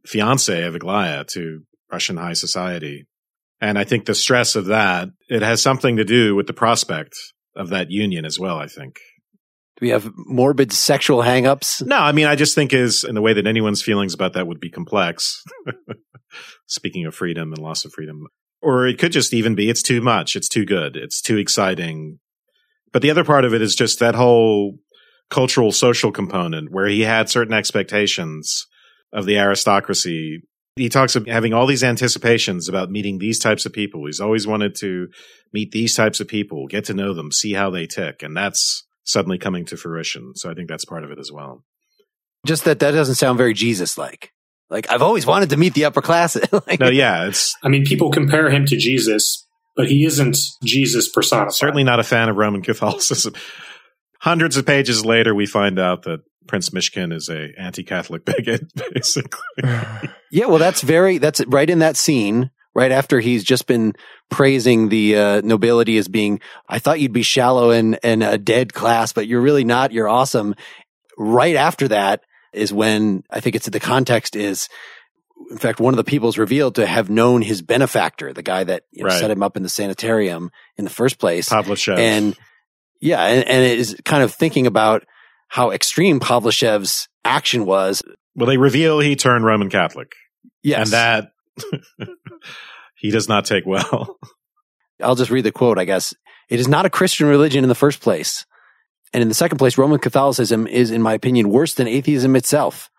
fiance 0.07 0.63
of 0.65 0.75
Aglaya 0.75 1.25
to 1.33 1.61
Russian 1.91 2.17
high 2.17 2.35
society. 2.35 3.07
And 3.61 3.79
I 3.79 3.85
think 3.85 4.05
the 4.05 4.15
stress 4.15 4.57
of 4.57 4.67
that, 4.67 5.09
it 5.29 5.43
has 5.43 5.63
something 5.63 5.97
to 5.97 6.05
do 6.05 6.35
with 6.35 6.47
the 6.47 6.53
prospect 6.53 7.15
of 7.57 7.71
that 7.71 7.91
union 7.91 8.25
as 8.25 8.39
well, 8.39 8.59
I 8.59 8.67
think. 8.67 8.97
Do 9.77 9.87
we 9.87 9.91
have 9.91 10.13
morbid 10.17 10.73
sexual 10.73 11.23
hangups? 11.23 11.85
No, 11.85 11.97
I 11.97 12.13
mean, 12.13 12.27
I 12.27 12.37
just 12.37 12.55
think 12.55 12.73
is 12.73 13.03
in 13.03 13.15
the 13.15 13.23
way 13.23 13.33
that 13.33 13.47
anyone's 13.47 13.83
feelings 13.83 14.15
about 14.15 14.35
that 14.35 14.47
would 14.47 14.61
be 14.61 14.71
complex. 14.71 15.43
Speaking 16.67 17.07
of 17.07 17.15
freedom 17.15 17.53
and 17.53 17.61
loss 17.61 17.85
of 17.85 17.93
freedom. 17.93 18.27
Or 18.63 18.87
it 18.87 18.99
could 18.99 19.13
just 19.13 19.35
even 19.35 19.55
be 19.55 19.69
it's 19.69 19.83
too 19.83 20.01
much. 20.01 20.37
It's 20.37 20.49
too 20.49 20.65
good. 20.65 20.97
It's 20.97 21.21
too 21.21 21.37
exciting. 21.37 22.21
But 22.93 23.03
the 23.03 23.11
other 23.11 23.25
part 23.25 23.45
of 23.45 23.53
it 23.53 23.63
is 23.63 23.75
just 23.75 23.99
that 23.99 24.15
whole 24.15 24.79
cultural 25.29 25.73
social 25.73 26.13
component 26.13 26.71
where 26.71 26.87
he 26.87 27.01
had 27.03 27.29
certain 27.29 27.53
expectations 27.53 28.67
of 29.13 29.27
the 29.27 29.39
aristocracy. 29.39 30.43
He 30.77 30.89
talks 30.89 31.17
of 31.17 31.27
having 31.27 31.53
all 31.53 31.67
these 31.67 31.85
anticipations 31.85 32.69
about 32.69 32.91
meeting 32.91 33.19
these 33.19 33.39
types 33.39 33.67
of 33.67 33.73
people. 33.73 34.07
He's 34.07 34.21
always 34.21 34.47
wanted 34.47 34.77
to 34.77 35.09
meet 35.53 35.73
these 35.73 35.95
types 35.95 36.21
of 36.21 36.29
people, 36.29 36.67
get 36.69 36.85
to 36.87 36.95
know 36.95 37.15
them, 37.15 37.33
see 37.33 37.53
how 37.53 37.71
they 37.71 37.87
tick. 37.87 38.23
And 38.23 38.37
that's 38.37 38.85
suddenly 39.05 39.39
coming 39.39 39.65
to 39.67 39.77
fruition. 39.77 40.35
So 40.35 40.51
I 40.51 40.55
think 40.55 40.69
that's 40.69 40.85
part 40.85 41.05
of 41.05 41.11
it 41.11 41.19
as 41.19 41.31
well. 41.33 41.65
Just 42.47 42.65
that 42.65 42.81
that 42.81 42.91
doesn't 42.93 43.15
sound 43.15 43.39
very 43.39 43.55
Jesus 43.55 43.97
like. 43.97 44.31
Like 44.71 44.91
I've 44.91 45.03
always 45.03 45.27
wanted 45.27 45.51
to 45.51 45.57
meet 45.57 45.75
the 45.75 45.85
upper 45.85 46.03
class. 46.03 46.37
like, 46.67 46.81
No, 46.81 46.89
yeah, 46.89 47.27
it's 47.29 47.55
I 47.63 47.69
mean, 47.69 47.85
people 47.85 48.11
compare 48.11 48.51
him 48.51 48.67
to 48.67 48.77
Jesus, 48.77 49.47
but 49.77 49.89
he 49.89 50.05
isn't 50.05 50.37
Jesus 50.63 51.09
personified. 51.11 51.53
certainly 51.55 51.85
not 51.85 52.01
a 52.01 52.05
fan 52.05 52.29
of 52.29 52.37
Roman 52.37 52.63
Catholicism. 52.63 53.35
Hundreds 54.21 54.57
of 54.57 54.65
pages 54.65 55.05
later, 55.05 55.35
we 55.35 55.45
find 55.47 55.79
out 55.79 56.05
that 56.05 56.21
Prince 56.47 56.71
Mishkin 56.71 57.13
is 57.13 57.29
a 57.29 57.51
anti-Catholic 57.59 58.25
bigot, 58.27 58.63
basically. 58.93 59.41
Yeah, 60.31 60.47
well, 60.47 60.59
that's 60.59 60.81
very, 60.81 61.19
that's 61.19 61.41
right 61.47 61.71
in 61.71 61.79
that 61.79 61.97
scene, 61.97 62.51
right 62.75 62.91
after 62.93 63.21
he's 63.21 63.45
just 63.45 63.67
been 63.67 63.93
praising 64.31 64.89
the 64.89 65.17
uh, 65.17 65.41
nobility 65.43 65.97
as 65.99 66.09
being, 66.09 66.41
I 66.69 66.79
thought 66.79 67.01
you'd 67.01 67.13
be 67.13 67.23
shallow 67.23 67.71
and, 67.71 67.99
and 68.03 68.23
a 68.23 68.37
dead 68.39 68.75
class, 68.75 69.13
but 69.13 69.27
you're 69.27 69.41
really 69.41 69.65
not. 69.65 69.93
You're 69.93 70.09
awesome. 70.09 70.55
Right 71.17 71.55
after 71.57 71.89
that 71.89 72.23
is 72.53 72.73
when 72.73 73.23
I 73.31 73.41
think 73.41 73.57
it's 73.57 73.69
the 73.69 73.81
context 73.81 74.35
is, 74.37 74.69
in 75.51 75.59
fact, 75.59 75.79
one 75.81 75.93
of 75.93 75.97
the 75.97 76.05
people's 76.05 76.39
revealed 76.39 76.77
to 76.77 76.87
have 76.87 77.11
known 77.11 77.43
his 77.43 77.63
benefactor, 77.63 78.33
the 78.33 78.43
guy 78.43 78.65
that 78.65 78.85
you 78.93 79.05
know, 79.05 79.09
Right. 79.11 79.21
set 79.21 79.31
him 79.31 79.43
up 79.43 79.57
in 79.57 79.63
the 79.63 79.69
sanitarium 79.69 80.51
in 80.77 80.85
the 80.85 80.91
first 80.91 81.19
place. 81.19 81.49
Pavloshev. 81.49 81.99
and 81.99 82.37
yeah, 83.01 83.23
and, 83.25 83.47
and 83.49 83.65
it 83.65 83.79
is 83.79 83.97
kind 84.05 84.23
of 84.23 84.33
thinking 84.33 84.67
about 84.67 85.05
how 85.49 85.71
extreme 85.71 86.19
Pavloshev's 86.21 87.09
action 87.25 87.67
was. 87.67 88.03
well, 88.35 88.47
they 88.47 88.57
reveal 88.57 88.99
he 89.01 89.15
turned 89.15 89.45
Roman 89.45 89.69
Catholic, 89.71 90.13
Yes. 90.63 90.87
and 90.89 90.93
that 90.93 91.31
he 92.97 93.11
does 93.11 93.29
not 93.29 93.45
take 93.45 93.67
well. 93.67 94.19
I'll 95.03 95.15
just 95.15 95.31
read 95.31 95.45
the 95.45 95.53
quote, 95.53 95.79
I 95.79 95.85
guess. 95.85 96.15
It 96.49 96.61
is 96.61 96.69
not 96.69 96.87
a 96.87 96.91
Christian 96.91 97.27
religion 97.27 97.65
in 97.65 97.69
the 97.69 97.75
first 97.75 98.01
place. 98.01 98.47
And 99.13 99.23
in 99.23 99.29
the 99.29 99.35
second 99.35 99.59
place, 99.59 99.79
Roman 99.79 99.99
Catholicism 99.99 100.67
is, 100.67 100.91
in 100.91 101.03
my 101.03 101.15
opinion, 101.15 101.51
worse 101.51 101.75
than 101.75 101.87
atheism 101.87 102.35
itself. 102.37 102.91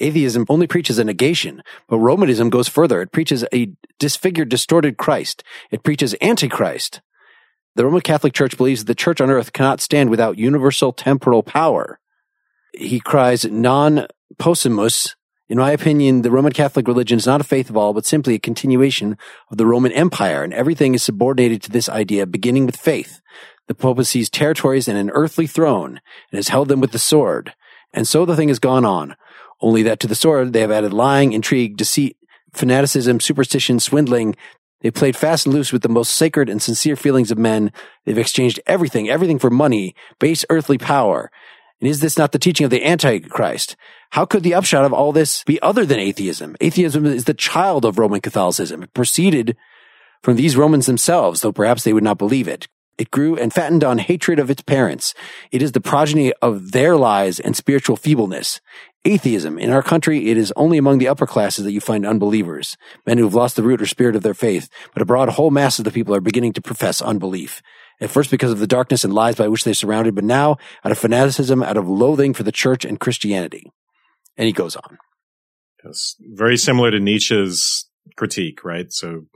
Atheism 0.00 0.46
only 0.48 0.66
preaches 0.66 0.98
a 0.98 1.04
negation, 1.04 1.62
but 1.88 1.98
Romanism 1.98 2.50
goes 2.50 2.68
further. 2.68 3.00
It 3.00 3.12
preaches 3.12 3.44
a 3.52 3.72
disfigured, 3.98 4.48
distorted 4.48 4.98
Christ. 4.98 5.42
It 5.70 5.82
preaches 5.84 6.14
Antichrist. 6.20 7.00
The 7.76 7.84
Roman 7.84 8.02
Catholic 8.02 8.34
Church 8.34 8.56
believes 8.56 8.82
that 8.82 8.86
the 8.86 8.94
church 8.94 9.20
on 9.20 9.30
earth 9.30 9.52
cannot 9.52 9.80
stand 9.80 10.10
without 10.10 10.38
universal 10.38 10.92
temporal 10.92 11.42
power. 11.42 11.98
He 12.74 13.00
cries 13.00 13.44
non 13.46 14.06
possumus. 14.38 15.14
In 15.48 15.58
my 15.58 15.72
opinion, 15.72 16.22
the 16.22 16.30
Roman 16.30 16.52
Catholic 16.52 16.86
religion 16.86 17.18
is 17.18 17.26
not 17.26 17.40
a 17.40 17.44
faith 17.44 17.68
of 17.68 17.76
all, 17.76 17.92
but 17.92 18.06
simply 18.06 18.34
a 18.34 18.38
continuation 18.38 19.18
of 19.50 19.58
the 19.58 19.66
Roman 19.66 19.92
Empire, 19.92 20.42
and 20.42 20.54
everything 20.54 20.94
is 20.94 21.02
subordinated 21.02 21.62
to 21.62 21.70
this 21.70 21.88
idea, 21.88 22.26
beginning 22.26 22.64
with 22.64 22.76
faith. 22.76 23.20
The 23.68 23.74
Pope 23.74 24.02
sees 24.04 24.30
territories 24.30 24.88
and 24.88 24.96
an 24.96 25.10
earthly 25.10 25.46
throne, 25.46 26.00
and 26.30 26.38
has 26.38 26.48
held 26.48 26.68
them 26.68 26.80
with 26.80 26.92
the 26.92 26.98
sword. 26.98 27.54
And 27.92 28.08
so 28.08 28.24
the 28.24 28.36
thing 28.36 28.48
has 28.48 28.58
gone 28.58 28.84
on. 28.84 29.16
Only 29.60 29.82
that 29.82 30.00
to 30.00 30.06
the 30.06 30.14
sword 30.14 30.52
they 30.52 30.60
have 30.60 30.70
added 30.70 30.92
lying, 30.92 31.32
intrigue, 31.32 31.76
deceit, 31.76 32.16
fanaticism, 32.52 33.20
superstition, 33.20 33.78
swindling. 33.78 34.34
They've 34.80 34.92
played 34.92 35.16
fast 35.16 35.46
and 35.46 35.54
loose 35.54 35.72
with 35.72 35.82
the 35.82 35.88
most 35.88 36.16
sacred 36.16 36.48
and 36.48 36.60
sincere 36.60 36.96
feelings 36.96 37.30
of 37.30 37.38
men. 37.38 37.72
They've 38.04 38.18
exchanged 38.18 38.60
everything, 38.66 39.08
everything 39.08 39.38
for 39.38 39.50
money, 39.50 39.94
base 40.18 40.44
earthly 40.50 40.78
power. 40.78 41.30
And 41.82 41.90
is 41.90 41.98
this 41.98 42.16
not 42.16 42.30
the 42.30 42.38
teaching 42.38 42.64
of 42.64 42.70
the 42.70 42.86
Antichrist? 42.86 43.74
How 44.10 44.24
could 44.24 44.44
the 44.44 44.54
upshot 44.54 44.84
of 44.84 44.92
all 44.92 45.10
this 45.10 45.42
be 45.42 45.60
other 45.62 45.84
than 45.84 45.98
atheism? 45.98 46.54
Atheism 46.60 47.04
is 47.04 47.24
the 47.24 47.34
child 47.34 47.84
of 47.84 47.98
Roman 47.98 48.20
Catholicism. 48.20 48.84
It 48.84 48.94
proceeded 48.94 49.56
from 50.22 50.36
these 50.36 50.56
Romans 50.56 50.86
themselves, 50.86 51.40
though 51.40 51.50
perhaps 51.50 51.82
they 51.82 51.92
would 51.92 52.04
not 52.04 52.18
believe 52.18 52.46
it. 52.46 52.68
It 52.98 53.10
grew 53.10 53.36
and 53.36 53.52
fattened 53.52 53.82
on 53.82 53.98
hatred 53.98 54.38
of 54.38 54.48
its 54.48 54.62
parents. 54.62 55.12
It 55.50 55.60
is 55.60 55.72
the 55.72 55.80
progeny 55.80 56.32
of 56.34 56.70
their 56.70 56.96
lies 56.96 57.40
and 57.40 57.56
spiritual 57.56 57.96
feebleness. 57.96 58.60
Atheism. 59.04 59.58
In 59.58 59.70
our 59.70 59.82
country, 59.82 60.30
it 60.30 60.36
is 60.36 60.52
only 60.54 60.78
among 60.78 60.98
the 60.98 61.08
upper 61.08 61.26
classes 61.26 61.64
that 61.64 61.72
you 61.72 61.80
find 61.80 62.06
unbelievers, 62.06 62.76
men 63.04 63.18
who 63.18 63.24
have 63.24 63.34
lost 63.34 63.56
the 63.56 63.64
root 63.64 63.82
or 63.82 63.86
spirit 63.86 64.14
of 64.14 64.22
their 64.22 64.34
faith, 64.34 64.68
but 64.94 65.02
a 65.02 65.06
broad 65.06 65.30
whole 65.30 65.50
mass 65.50 65.80
of 65.80 65.84
the 65.84 65.90
people 65.90 66.14
are 66.14 66.20
beginning 66.20 66.52
to 66.52 66.62
profess 66.62 67.02
unbelief. 67.02 67.60
At 68.02 68.10
first 68.10 68.30
because 68.30 68.50
of 68.50 68.58
the 68.58 68.66
darkness 68.66 69.04
and 69.04 69.14
lies 69.14 69.36
by 69.36 69.46
which 69.48 69.64
they're 69.64 69.74
surrounded, 69.74 70.14
but 70.14 70.24
now 70.24 70.56
out 70.84 70.90
of 70.92 70.98
fanaticism, 70.98 71.62
out 71.62 71.76
of 71.76 71.88
loathing 71.88 72.34
for 72.34 72.42
the 72.42 72.50
church 72.52 72.84
and 72.84 72.98
Christianity. 72.98 73.70
And 74.36 74.46
he 74.46 74.52
goes 74.52 74.74
on. 74.76 74.98
Yes. 75.84 76.16
Very 76.20 76.56
similar 76.56 76.90
to 76.90 76.98
Nietzsche's 77.00 77.88
critique, 78.16 78.64
right? 78.64 78.92
So 78.92 79.26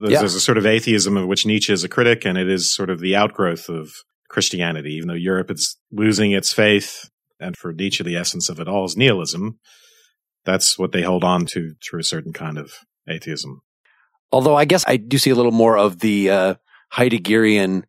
there's, 0.00 0.12
Yeah. 0.12 0.18
there's 0.20 0.34
a 0.34 0.40
sort 0.40 0.58
of 0.58 0.66
atheism 0.66 1.16
of 1.16 1.26
which 1.26 1.46
Nietzsche 1.46 1.72
is 1.72 1.82
a 1.82 1.88
critic, 1.88 2.24
and 2.26 2.36
it 2.36 2.48
is 2.48 2.74
sort 2.74 2.90
of 2.90 3.00
the 3.00 3.16
outgrowth 3.16 3.68
of 3.68 3.90
Christianity, 4.28 4.94
even 4.94 5.08
though 5.08 5.14
Europe 5.14 5.50
is 5.50 5.76
losing 5.90 6.32
its 6.32 6.52
faith. 6.52 7.08
And 7.40 7.56
for 7.56 7.72
Nietzsche, 7.72 8.04
the 8.04 8.16
essence 8.16 8.48
of 8.48 8.60
it 8.60 8.68
all 8.68 8.84
is 8.84 8.96
nihilism. 8.96 9.58
That's 10.44 10.78
what 10.78 10.92
they 10.92 11.02
hold 11.02 11.24
on 11.24 11.46
to 11.46 11.74
through 11.82 12.00
a 12.00 12.04
certain 12.04 12.32
kind 12.32 12.58
of 12.58 12.72
atheism. 13.08 13.62
Although 14.30 14.56
I 14.56 14.66
guess 14.66 14.84
I 14.86 14.96
do 14.98 15.16
see 15.16 15.30
a 15.30 15.34
little 15.34 15.52
more 15.52 15.78
of 15.78 16.00
the 16.00 16.30
uh, 16.30 16.54
Heideggerian 16.92 17.84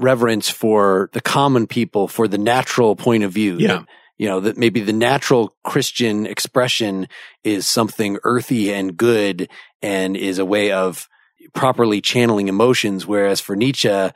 reverence 0.00 0.48
for 0.48 1.10
the 1.12 1.20
common 1.20 1.66
people, 1.66 2.08
for 2.08 2.26
the 2.26 2.38
natural 2.38 2.96
point 2.96 3.24
of 3.24 3.32
view. 3.32 3.56
Yeah. 3.58 3.68
That, 3.68 3.86
you 4.18 4.28
know, 4.28 4.40
that 4.40 4.58
maybe 4.58 4.80
the 4.80 4.92
natural 4.92 5.56
Christian 5.64 6.26
expression 6.26 7.08
is 7.42 7.66
something 7.66 8.18
earthy 8.22 8.70
and 8.72 8.94
good 8.94 9.48
and 9.80 10.14
is 10.14 10.38
a 10.38 10.44
way 10.44 10.72
of 10.72 11.08
properly 11.54 12.02
channeling 12.02 12.48
emotions. 12.48 13.06
Whereas 13.06 13.40
for 13.40 13.56
Nietzsche, 13.56 14.10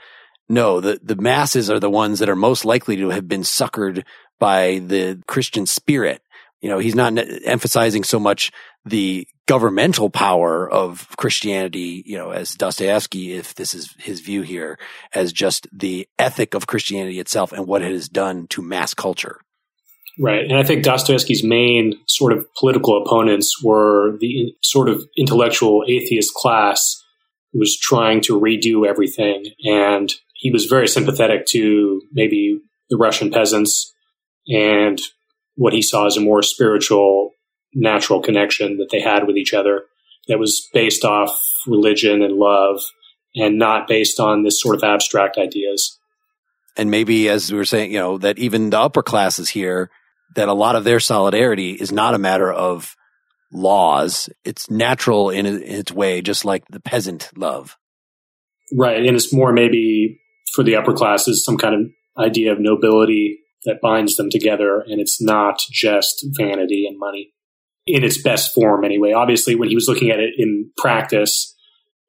no, 0.49 0.81
the, 0.81 1.01
the 1.03 1.17
masses 1.17 1.71
are 1.71 1.81
the 1.81 1.89
ones 1.89 2.19
that 2.19 2.29
are 2.29 2.37
most 2.37 2.67
likely 2.67 2.97
to 2.97 3.11
have 3.11 3.27
been 3.27 3.43
suckered 3.43 4.05
by 4.39 4.81
the 4.85 5.23
Christian 5.27 5.65
spirit. 5.65 6.21
You 6.65 6.71
know, 6.71 6.79
he's 6.79 6.95
not 6.95 7.13
emphasizing 7.45 8.05
so 8.05 8.19
much 8.19 8.51
the 8.87 9.29
governmental 9.45 10.09
power 10.09 10.67
of 10.67 11.07
Christianity, 11.19 12.03
you 12.07 12.17
know, 12.17 12.31
as 12.31 12.55
Dostoevsky, 12.55 13.35
if 13.35 13.55
this 13.55 13.75
is 13.75 13.95
his 13.99 14.21
view 14.21 14.41
here, 14.41 14.79
as 15.13 15.31
just 15.31 15.67
the 15.71 16.09
ethic 16.19 16.55
of 16.55 16.67
Christianity 16.67 17.21
itself 17.21 17.53
and 17.53 17.67
what 17.67 17.83
it 17.83 17.93
has 17.93 18.09
done 18.09 18.47
to 18.47 18.63
mass 18.63 18.95
culture. 18.95 19.41
Right. 20.19 20.41
And 20.41 20.57
I 20.57 20.63
think 20.63 20.85
Dostoevsky's 20.85 21.45
main 21.45 21.97
sort 22.09 22.33
of 22.33 22.47
political 22.59 23.03
opponents 23.05 23.63
were 23.63 24.17
the 24.19 24.55
sort 24.63 24.89
of 24.89 25.05
intellectual 25.19 25.85
atheist 25.87 26.33
class 26.33 26.97
who 27.53 27.59
was 27.59 27.79
trying 27.79 28.23
to 28.23 28.41
redo 28.41 28.89
everything. 28.89 29.45
And 29.67 30.11
he 30.33 30.51
was 30.51 30.65
very 30.65 30.89
sympathetic 30.89 31.45
to 31.49 32.01
maybe 32.11 32.59
the 32.89 32.97
Russian 32.97 33.31
peasants 33.31 33.93
and 34.49 34.99
what 35.57 35.73
he 35.73 35.83
saw 35.83 36.07
as 36.07 36.17
a 36.17 36.21
more 36.21 36.43
spiritual, 36.43 37.33
natural 37.75 38.21
connection 38.21 38.79
that 38.79 38.89
they 38.91 39.01
had 39.01 39.27
with 39.27 39.37
each 39.37 39.55
other 39.55 39.83
that 40.29 40.39
was 40.39 40.69
based 40.73 41.05
off 41.05 41.39
religion 41.67 42.23
and 42.23 42.35
love 42.35 42.81
and 43.35 43.59
not 43.59 43.89
based 43.89 44.21
on 44.21 44.43
this 44.43 44.61
sort 44.61 44.77
of 44.77 44.85
abstract 44.85 45.37
ideas. 45.39 45.99
And 46.77 46.91
maybe, 46.91 47.29
as 47.29 47.51
we 47.53 47.59
were 47.59 47.65
saying, 47.65 47.93
you 47.93 47.99
know, 47.99 48.19
that 48.19 48.39
even 48.39 48.71
the 48.71 48.81
upper 48.81 49.03
classes 49.03 49.49
here, 49.49 49.91
that 50.35 50.49
a 50.49 50.55
lot 50.55 50.77
of 50.77 50.85
their 50.85 51.01
solidarity 51.01 51.73
is 51.73 51.93
not 51.93 52.15
a 52.15 52.19
matter 52.19 52.53
of 52.53 52.97
laws. 53.53 54.29
It's 54.45 54.71
natural 54.71 55.31
in, 55.31 55.47
its 55.47 55.93
way, 55.93 56.21
just 56.21 56.45
like 56.45 56.65
the 56.69 56.81
peasant 56.81 57.31
love. 57.37 57.77
Right. 58.77 59.05
And 59.05 59.15
it's 59.15 59.33
more 59.33 59.53
maybe 59.53 60.21
for 60.55 60.65
the 60.65 60.77
upper 60.77 60.93
classes, 60.93 61.45
some 61.45 61.57
kind 61.57 61.75
of 61.75 62.25
idea 62.25 62.53
of 62.53 62.59
nobility 62.59 63.39
that 63.65 63.81
binds 63.83 64.17
them 64.17 64.31
together. 64.31 64.81
And 64.87 65.01
it's 65.01 65.21
not 65.21 65.61
just 65.71 66.27
vanity 66.37 66.87
and 66.87 66.99
money 66.99 67.33
in 67.87 68.05
its 68.05 68.21
best 68.21 68.55
form, 68.55 68.85
anyway. 68.85 69.13
Obviously, 69.13 69.55
when 69.55 69.69
he 69.69 69.75
was 69.75 69.89
looking 69.89 70.11
at 70.11 70.21
it 70.21 70.35
in 70.39 70.71
practice, 70.77 71.55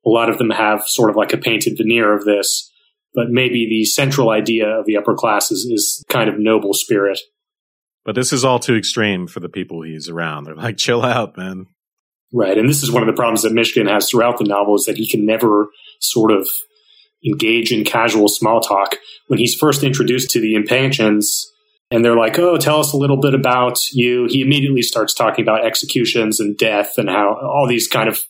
a 0.05 0.09
lot 0.09 0.29
of 0.29 0.37
them 0.37 0.51
have 0.51 0.83
sort 0.83 1.09
of 1.09 1.15
like 1.15 1.33
a 1.33 1.37
painted 1.37 1.77
veneer 1.77 2.15
of 2.15 2.25
this. 2.25 2.71
But 3.13 3.29
maybe 3.29 3.67
the 3.69 3.85
central 3.85 4.29
idea 4.29 4.67
of 4.67 4.85
the 4.85 4.97
upper 4.97 5.15
classes 5.15 5.65
is 5.65 6.03
kind 6.09 6.29
of 6.29 6.35
noble 6.37 6.73
spirit. 6.73 7.19
But 8.03 8.15
this 8.15 8.31
is 8.31 8.45
all 8.45 8.59
too 8.59 8.75
extreme 8.75 9.25
for 9.27 9.39
the 9.39 9.49
people 9.49 9.81
he's 9.81 10.09
around. 10.09 10.43
They're 10.43 10.55
like, 10.55 10.77
chill 10.77 11.03
out, 11.03 11.37
man. 11.37 11.65
Right. 12.33 12.57
And 12.57 12.69
this 12.69 12.83
is 12.83 12.91
one 12.91 13.01
of 13.01 13.07
the 13.07 13.13
problems 13.13 13.43
that 13.43 13.53
Mishkin 13.53 13.89
has 13.89 14.09
throughout 14.09 14.37
the 14.37 14.43
novel 14.43 14.75
is 14.75 14.85
that 14.85 14.97
he 14.97 15.07
can 15.09 15.25
never 15.25 15.69
sort 16.01 16.31
of 16.31 16.47
engage 17.23 17.71
in 17.71 17.83
casual 17.83 18.27
small 18.27 18.61
talk. 18.61 18.95
When 19.27 19.39
he's 19.39 19.55
first 19.55 19.83
introduced 19.83 20.29
to 20.31 20.41
the 20.41 20.55
Epanchins 20.55 21.45
and 21.91 22.03
they're 22.03 22.17
like, 22.17 22.37
oh, 22.39 22.57
tell 22.57 22.79
us 22.79 22.93
a 22.93 22.97
little 22.97 23.19
bit 23.19 23.33
about 23.33 23.79
you, 23.91 24.27
he 24.29 24.41
immediately 24.41 24.81
starts 24.81 25.13
talking 25.13 25.43
about 25.43 25.65
executions 25.65 26.39
and 26.39 26.57
death 26.57 26.93
and 26.97 27.09
how 27.09 27.35
all 27.41 27.67
these 27.67 27.87
kind 27.87 28.09
of 28.09 28.21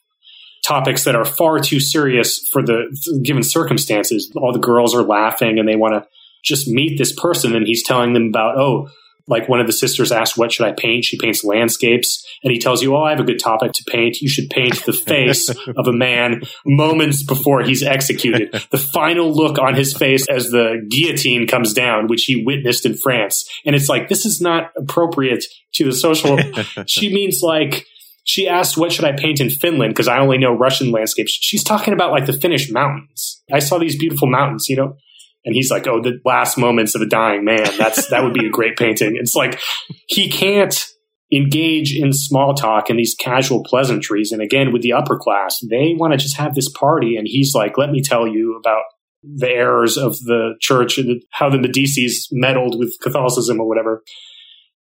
topics 0.66 1.04
that 1.04 1.16
are 1.16 1.26
far 1.26 1.60
too 1.60 1.80
serious 1.80 2.40
for 2.52 2.64
the 2.64 2.86
given 3.24 3.44
circumstances. 3.44 4.32
All 4.36 4.52
the 4.52 4.60
girls 4.60 4.96
are 4.96 5.04
laughing 5.04 5.60
and 5.60 5.68
they 5.68 5.76
want 5.76 5.94
to 5.94 6.08
just 6.44 6.68
meet 6.68 6.98
this 6.98 7.14
person. 7.14 7.56
And 7.56 7.68
he's 7.68 7.84
telling 7.84 8.14
them 8.14 8.28
about, 8.28 8.58
oh, 8.58 8.90
like 9.28 9.50
one 9.50 9.60
of 9.60 9.68
the 9.68 9.74
sisters 9.74 10.12
asked, 10.12 10.38
What 10.38 10.52
should 10.52 10.66
I 10.66 10.72
paint? 10.72 11.06
She 11.06 11.18
paints 11.18 11.44
landscapes. 11.44 12.26
And 12.44 12.52
he 12.52 12.60
tells 12.60 12.82
you, 12.82 12.96
Oh, 12.96 13.04
I 13.04 13.12
have 13.12 13.20
a 13.20 13.24
good 13.24 13.40
topic 13.40 13.72
to 13.74 13.84
paint. 13.88 14.22
You 14.22 14.30
should 14.30 14.50
paint 14.50 14.86
the 14.86 14.94
face 14.94 15.50
of 15.78 15.88
a 15.88 15.94
man 15.94 16.42
moments 16.66 17.24
before 17.24 17.62
he's 17.62 17.84
executed. 17.84 18.54
The 18.76 18.78
final 18.80 19.34
look 19.34 19.58
on 19.58 19.76
his 19.76 19.96
face 19.96 20.28
as 20.28 20.50
the 20.50 20.86
guillotine 20.90 21.48
comes 21.48 21.72
down, 21.72 22.08
which 22.08 22.24
he 22.24 22.44
witnessed 22.44 22.86
in 22.86 22.96
France. 22.96 23.48
And 23.66 23.76
it's 23.76 23.88
like, 23.88 24.10
This 24.10 24.26
is 24.26 24.42
not 24.42 24.72
appropriate 24.78 25.46
to 25.76 25.86
the 25.86 25.94
social. 25.94 26.38
she 26.88 27.14
means 27.14 27.40
like, 27.42 27.86
she 28.24 28.48
asked, 28.48 28.78
What 28.78 28.92
should 28.92 29.06
I 29.06 29.14
paint 29.14 29.40
in 29.40 29.50
Finland? 29.50 29.94
Because 29.94 30.08
I 30.08 30.20
only 30.20 30.38
know 30.38 30.54
Russian 30.54 30.92
landscapes. 30.92 31.32
She's 31.32 31.64
talking 31.64 31.94
about 31.94 32.12
like 32.12 32.26
the 32.26 32.34
Finnish 32.34 32.72
mountains. 32.72 33.42
I 33.52 33.60
saw 33.60 33.78
these 33.78 33.98
beautiful 33.98 34.30
mountains, 34.30 34.68
you 34.68 34.76
know? 34.76 34.98
And 35.46 35.56
he's 35.56 35.70
like, 35.72 35.88
"Oh, 35.88 36.02
the 36.02 36.20
last 36.26 36.58
moments 36.58 36.96
of 36.96 37.02
a 37.02 37.06
dying 37.06 37.46
man. 37.46 37.70
That's 37.78 38.10
that 38.10 38.24
would 38.24 38.34
be 38.34 38.48
a 38.48 38.50
great 38.50 38.78
painting." 38.78 39.16
It's 39.16 39.36
like 39.36 39.60
he 40.08 40.30
can't 40.30 40.86
engage 41.32 41.96
in 41.96 42.14
small 42.14 42.54
talk 42.54 42.90
and 42.90 43.00
these 43.00 43.16
casual 43.20 43.64
pleasantries. 43.64 44.32
And 44.32 44.42
again, 44.42 44.74
with 44.74 44.82
the 44.82 44.94
upper 44.94 45.18
class, 45.18 45.60
they 45.70 45.94
want 45.96 46.14
to 46.14 46.18
just 46.18 46.38
have 46.38 46.56
this 46.56 46.70
party. 46.70 47.16
And 47.16 47.28
he's 47.28 47.54
like, 47.54 47.78
"Let 47.78 47.92
me 47.92 48.02
tell 48.02 48.28
you 48.28 48.58
about 48.60 48.84
the 49.24 49.50
errors 49.50 49.98
of 49.98 50.18
the 50.20 50.56
church 50.60 50.98
and 50.98 51.22
how 51.32 51.50
the 51.50 51.58
Medicis 51.58 52.28
meddled 52.32 52.78
with 52.78 52.96
Catholicism 53.02 53.60
or 53.60 53.68
whatever." 53.68 54.04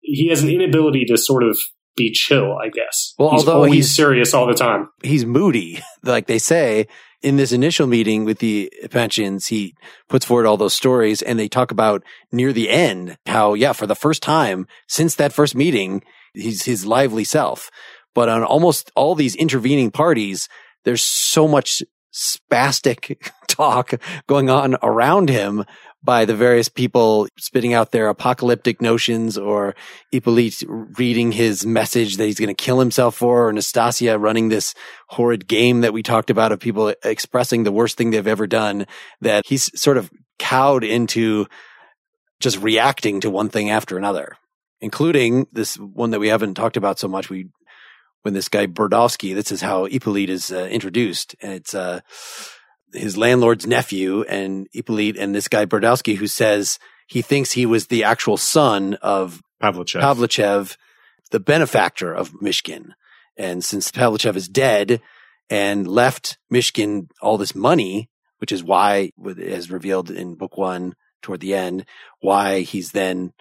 He 0.02 0.30
has 0.30 0.44
an 0.44 0.50
inability 0.50 1.06
to 1.06 1.18
sort 1.18 1.44
of 1.44 1.58
be 2.00 2.12
chill, 2.12 2.58
I 2.58 2.70
guess. 2.70 3.14
Well, 3.20 3.32
he's 3.32 3.48
although 3.48 3.64
he's- 3.66 3.92
serious 3.96 4.34
all 4.34 4.48
the 4.48 4.54
time. 4.56 4.90
He's 5.04 5.26
moody, 5.26 5.82
like 6.04 6.26
they 6.28 6.40
say. 6.40 6.88
In 7.22 7.36
this 7.36 7.52
initial 7.52 7.86
meeting 7.86 8.24
with 8.24 8.40
the 8.40 8.72
pensions, 8.92 9.48
he 9.48 9.76
puts 10.08 10.26
forward 10.26 10.46
all 10.46 10.56
those 10.56 10.74
stories 10.74 11.22
and 11.22 11.38
they 11.38 11.50
talk 11.50 11.70
about 11.70 12.02
near 12.32 12.54
the 12.54 12.70
end 12.70 13.18
how, 13.26 13.56
yeah, 13.56 13.74
for 13.74 13.86
the 13.86 13.94
first 13.96 14.24
time 14.24 14.66
since 14.88 15.16
that 15.16 15.34
first 15.34 15.54
meeting, 15.54 16.02
he's 16.34 16.64
his 16.64 16.86
lively 16.86 17.26
self. 17.26 17.70
But 18.16 18.30
on 18.30 18.44
almost 18.46 18.90
all 18.96 19.16
these 19.16 19.36
intervening 19.36 19.92
parties, 19.92 20.48
there's 20.86 21.04
so 21.04 21.46
much 21.46 21.84
spastic 22.14 23.30
talk 23.50 23.94
going 24.28 24.50
on 24.50 24.78
around 24.82 25.28
him 25.30 25.66
by 26.02 26.26
the 26.26 26.36
various 26.36 26.70
people 26.70 27.28
spitting 27.38 27.74
out 27.74 27.92
their 27.92 28.08
apocalyptic 28.08 28.82
notions 28.82 29.38
or 29.38 29.76
Hippolyte 30.12 30.64
reading 30.68 31.32
his 31.32 31.66
message 31.66 32.18
that 32.18 32.26
he's 32.26 32.40
going 32.40 32.48
to 32.48 32.54
kill 32.54 32.80
himself 32.80 33.16
for 33.16 33.48
or 33.48 33.54
Nastasia 33.54 34.18
running 34.18 34.50
this 34.50 34.74
horrid 35.08 35.48
game 35.48 35.82
that 35.82 35.94
we 35.94 36.02
talked 36.02 36.30
about 36.30 36.52
of 36.52 36.60
people 36.60 36.94
expressing 37.04 37.64
the 37.64 37.72
worst 37.72 37.98
thing 37.98 38.12
they've 38.12 38.26
ever 38.26 38.48
done 38.48 38.88
that 39.22 39.46
he's 39.46 39.70
sort 39.80 39.98
of 39.98 40.10
cowed 40.38 40.84
into 40.84 41.48
just 42.40 42.58
reacting 42.60 43.20
to 43.20 43.30
one 43.30 43.50
thing 43.50 43.70
after 43.70 43.98
another, 43.98 44.38
including 44.80 45.48
this 45.52 45.76
one 45.76 46.12
that 46.12 46.20
we 46.20 46.30
haven't 46.30 46.56
talked 46.56 46.78
about 46.78 46.98
so 46.98 47.10
much. 47.10 47.30
We, 47.30 47.50
when 48.22 48.34
this 48.34 48.48
guy 48.48 48.68
Burdovsky, 48.68 49.36
this 49.36 49.52
is 49.52 49.62
how 49.62 49.86
Hippolyte 49.86 50.30
is 50.30 50.50
uh, 50.52 50.68
introduced. 50.72 51.36
And 51.42 51.52
it's, 51.52 51.74
uh, 51.74 52.00
his 52.94 53.18
landlord's 53.18 53.68
nephew 53.68 54.24
and 54.24 54.68
Hippolyte 54.72 55.18
and 55.18 55.34
this 55.34 55.48
guy 55.48 55.66
Burdovsky 55.66 56.16
who 56.16 56.28
says 56.28 56.80
he 57.08 57.22
thinks 57.22 57.52
he 57.52 57.66
was 57.66 57.88
the 57.88 58.04
actual 58.04 58.38
son 58.38 58.96
of 59.02 59.42
Pavlichev. 59.62 60.02
Pavlichev, 60.02 60.78
the 61.32 61.40
benefactor 61.40 62.14
of 62.14 62.32
Mishkin. 62.42 62.92
And 63.38 63.64
since 63.64 63.92
Pavlichev 63.92 64.36
is 64.36 64.48
dead 64.48 65.02
and 65.50 65.88
left 65.88 66.38
Mishkin 66.52 67.08
all 67.22 67.38
this 67.38 67.56
money, 67.56 68.10
which 68.38 68.52
is 68.52 68.64
why, 68.64 69.12
as 69.42 69.72
revealed 69.72 70.10
in 70.10 70.36
book 70.36 70.58
one 70.58 70.94
toward 71.22 71.40
the 71.40 71.54
end, 71.54 71.86
why 72.22 72.62
he's 72.62 72.92
then 72.92 73.34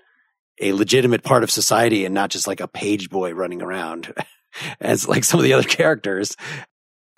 a 0.61 0.73
legitimate 0.73 1.23
part 1.23 1.45
of 1.45 1.51
society 1.51 2.05
and 2.05 2.15
not 2.15 2.31
just 2.31 2.47
like 2.47 2.61
a 2.61 2.69
page 2.69 3.11
boy 3.11 3.33
running 3.33 3.63
around 3.63 4.13
as 4.81 5.07
like 5.07 5.25
some 5.25 5.39
of 5.39 5.45
the 5.45 5.53
other 5.53 5.69
characters 5.69 6.37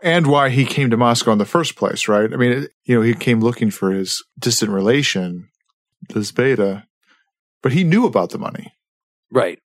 and 0.02 0.26
why 0.26 0.48
he 0.48 0.64
came 0.64 0.90
to 0.90 0.96
Moscow 0.96 1.32
in 1.32 1.38
the 1.38 1.44
first 1.44 1.76
place, 1.76 2.08
right? 2.08 2.32
I 2.32 2.36
mean, 2.36 2.68
you 2.84 2.94
know, 2.94 3.02
he 3.02 3.14
came 3.14 3.40
looking 3.40 3.70
for 3.70 3.90
his 3.90 4.22
distant 4.38 4.72
relation, 4.72 5.48
this 6.08 6.32
beta, 6.32 6.84
but 7.62 7.72
he 7.72 7.84
knew 7.84 8.06
about 8.06 8.30
the 8.30 8.38
money. 8.38 8.72
Right. 9.30 9.58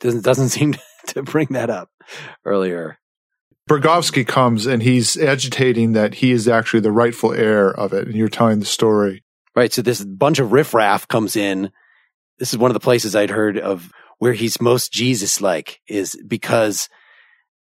Doesn't 0.00 0.24
doesn't 0.24 0.48
seem 0.50 0.76
to 1.08 1.22
bring 1.22 1.48
that 1.50 1.70
up 1.70 1.90
earlier. 2.44 2.98
Burdovsky 3.68 4.26
comes 4.26 4.66
and 4.66 4.82
he's 4.82 5.16
agitating 5.16 5.92
that 5.92 6.14
he 6.14 6.32
is 6.32 6.48
actually 6.48 6.80
the 6.80 6.90
rightful 6.90 7.32
heir 7.32 7.70
of 7.70 7.92
it, 7.92 8.06
and 8.06 8.16
you're 8.16 8.28
telling 8.28 8.58
the 8.58 8.66
story. 8.66 9.22
Right. 9.54 9.72
So 9.72 9.82
this 9.82 10.04
bunch 10.04 10.38
of 10.38 10.52
riffraff 10.52 11.08
comes 11.08 11.36
in. 11.36 11.70
This 12.38 12.52
is 12.52 12.58
one 12.58 12.70
of 12.70 12.74
the 12.74 12.80
places 12.80 13.14
I'd 13.14 13.30
heard 13.30 13.58
of 13.58 13.92
where 14.18 14.32
he's 14.32 14.60
most 14.60 14.92
Jesus 14.92 15.40
like 15.40 15.80
is 15.88 16.20
because 16.26 16.88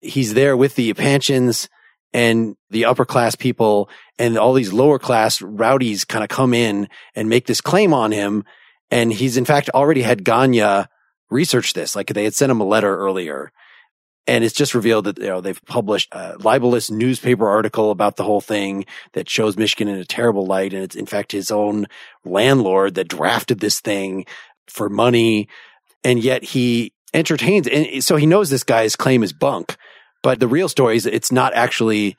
he's 0.01 0.33
there 0.33 0.55
with 0.55 0.75
the 0.75 0.93
Epanchins 0.93 1.67
and 2.13 2.55
the 2.69 2.85
upper 2.85 3.05
class 3.05 3.35
people 3.35 3.89
and 4.17 4.37
all 4.37 4.53
these 4.53 4.73
lower 4.73 4.99
class 4.99 5.41
rowdies 5.41 6.05
kind 6.05 6.23
of 6.23 6.29
come 6.29 6.53
in 6.53 6.89
and 7.15 7.29
make 7.29 7.45
this 7.45 7.61
claim 7.61 7.93
on 7.93 8.11
him. 8.11 8.43
And 8.91 9.13
he's 9.13 9.37
in 9.37 9.45
fact 9.45 9.69
already 9.69 10.01
had 10.01 10.23
Ganya 10.23 10.87
research 11.29 11.73
this. 11.73 11.95
Like 11.95 12.07
they 12.07 12.23
had 12.23 12.33
sent 12.33 12.51
him 12.51 12.61
a 12.61 12.65
letter 12.65 12.97
earlier 12.97 13.51
and 14.29 14.43
it's 14.43 14.53
just 14.53 14.75
revealed 14.75 15.05
that, 15.05 15.17
you 15.17 15.25
know, 15.25 15.41
they've 15.41 15.65
published 15.65 16.09
a 16.11 16.37
libelous 16.37 16.91
newspaper 16.91 17.49
article 17.49 17.89
about 17.89 18.15
the 18.15 18.23
whole 18.23 18.41
thing 18.41 18.85
that 19.13 19.27
shows 19.27 19.55
Mishkin 19.55 19.87
in 19.87 19.95
a 19.95 20.05
terrible 20.05 20.45
light. 20.45 20.71
And 20.71 20.83
it's 20.83 20.95
in 20.95 21.07
fact 21.07 21.31
his 21.31 21.49
own 21.49 21.87
landlord 22.23 22.93
that 22.93 23.07
drafted 23.07 23.59
this 23.59 23.79
thing 23.79 24.27
for 24.67 24.87
money. 24.87 25.49
And 26.03 26.23
yet 26.23 26.43
he 26.43 26.93
entertains. 27.11 27.67
And 27.67 28.03
so 28.03 28.17
he 28.17 28.27
knows 28.27 28.51
this 28.51 28.63
guy's 28.63 28.95
claim 28.95 29.23
is 29.23 29.33
bunk 29.33 29.77
but 30.21 30.39
the 30.39 30.47
real 30.47 30.69
story 30.69 30.95
is 30.95 31.05
it's 31.05 31.31
not 31.31 31.53
actually 31.53 32.17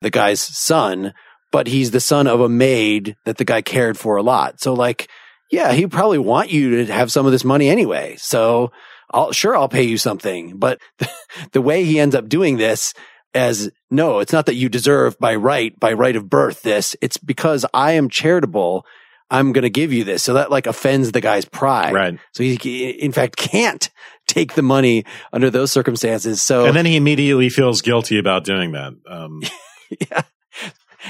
the 0.00 0.10
guy's 0.10 0.40
son, 0.40 1.14
but 1.50 1.66
he's 1.66 1.90
the 1.90 2.00
son 2.00 2.26
of 2.26 2.40
a 2.40 2.48
maid 2.48 3.16
that 3.24 3.36
the 3.36 3.44
guy 3.44 3.62
cared 3.62 3.98
for 3.98 4.16
a 4.16 4.22
lot. 4.22 4.60
So 4.60 4.74
like, 4.74 5.08
yeah, 5.50 5.72
he'd 5.72 5.92
probably 5.92 6.18
want 6.18 6.50
you 6.50 6.84
to 6.84 6.92
have 6.92 7.12
some 7.12 7.26
of 7.26 7.32
this 7.32 7.44
money 7.44 7.68
anyway. 7.68 8.16
So 8.18 8.72
I'll, 9.10 9.32
sure, 9.32 9.56
I'll 9.56 9.68
pay 9.68 9.82
you 9.82 9.98
something. 9.98 10.58
But 10.58 10.80
the, 11.52 11.60
way 11.60 11.84
he 11.84 12.00
ends 12.00 12.14
up 12.14 12.28
doing 12.28 12.56
this 12.56 12.94
as 13.34 13.70
no, 13.90 14.20
it's 14.20 14.32
not 14.32 14.46
that 14.46 14.54
you 14.54 14.68
deserve 14.68 15.18
by 15.18 15.36
right, 15.36 15.78
by 15.78 15.92
right 15.92 16.16
of 16.16 16.30
birth 16.30 16.62
this. 16.62 16.96
It's 17.02 17.18
because 17.18 17.66
I 17.74 17.92
am 17.92 18.08
charitable. 18.08 18.86
I'm 19.30 19.52
going 19.52 19.62
to 19.62 19.70
give 19.70 19.92
you 19.92 20.04
this. 20.04 20.22
So 20.22 20.34
that 20.34 20.50
like 20.50 20.66
offends 20.66 21.12
the 21.12 21.20
guy's 21.20 21.44
pride. 21.44 21.92
Right. 21.92 22.18
So 22.32 22.42
he, 22.42 22.90
in 22.90 23.12
fact, 23.12 23.36
can't 23.36 23.90
take 24.32 24.54
the 24.54 24.62
money 24.62 25.04
under 25.32 25.50
those 25.50 25.70
circumstances. 25.70 26.42
So, 26.42 26.64
and 26.64 26.76
then 26.76 26.86
he 26.86 26.96
immediately 26.96 27.48
feels 27.48 27.82
guilty 27.82 28.18
about 28.18 28.44
doing 28.44 28.72
that. 28.72 28.94
Um, 29.06 29.42
yeah. 30.00 30.22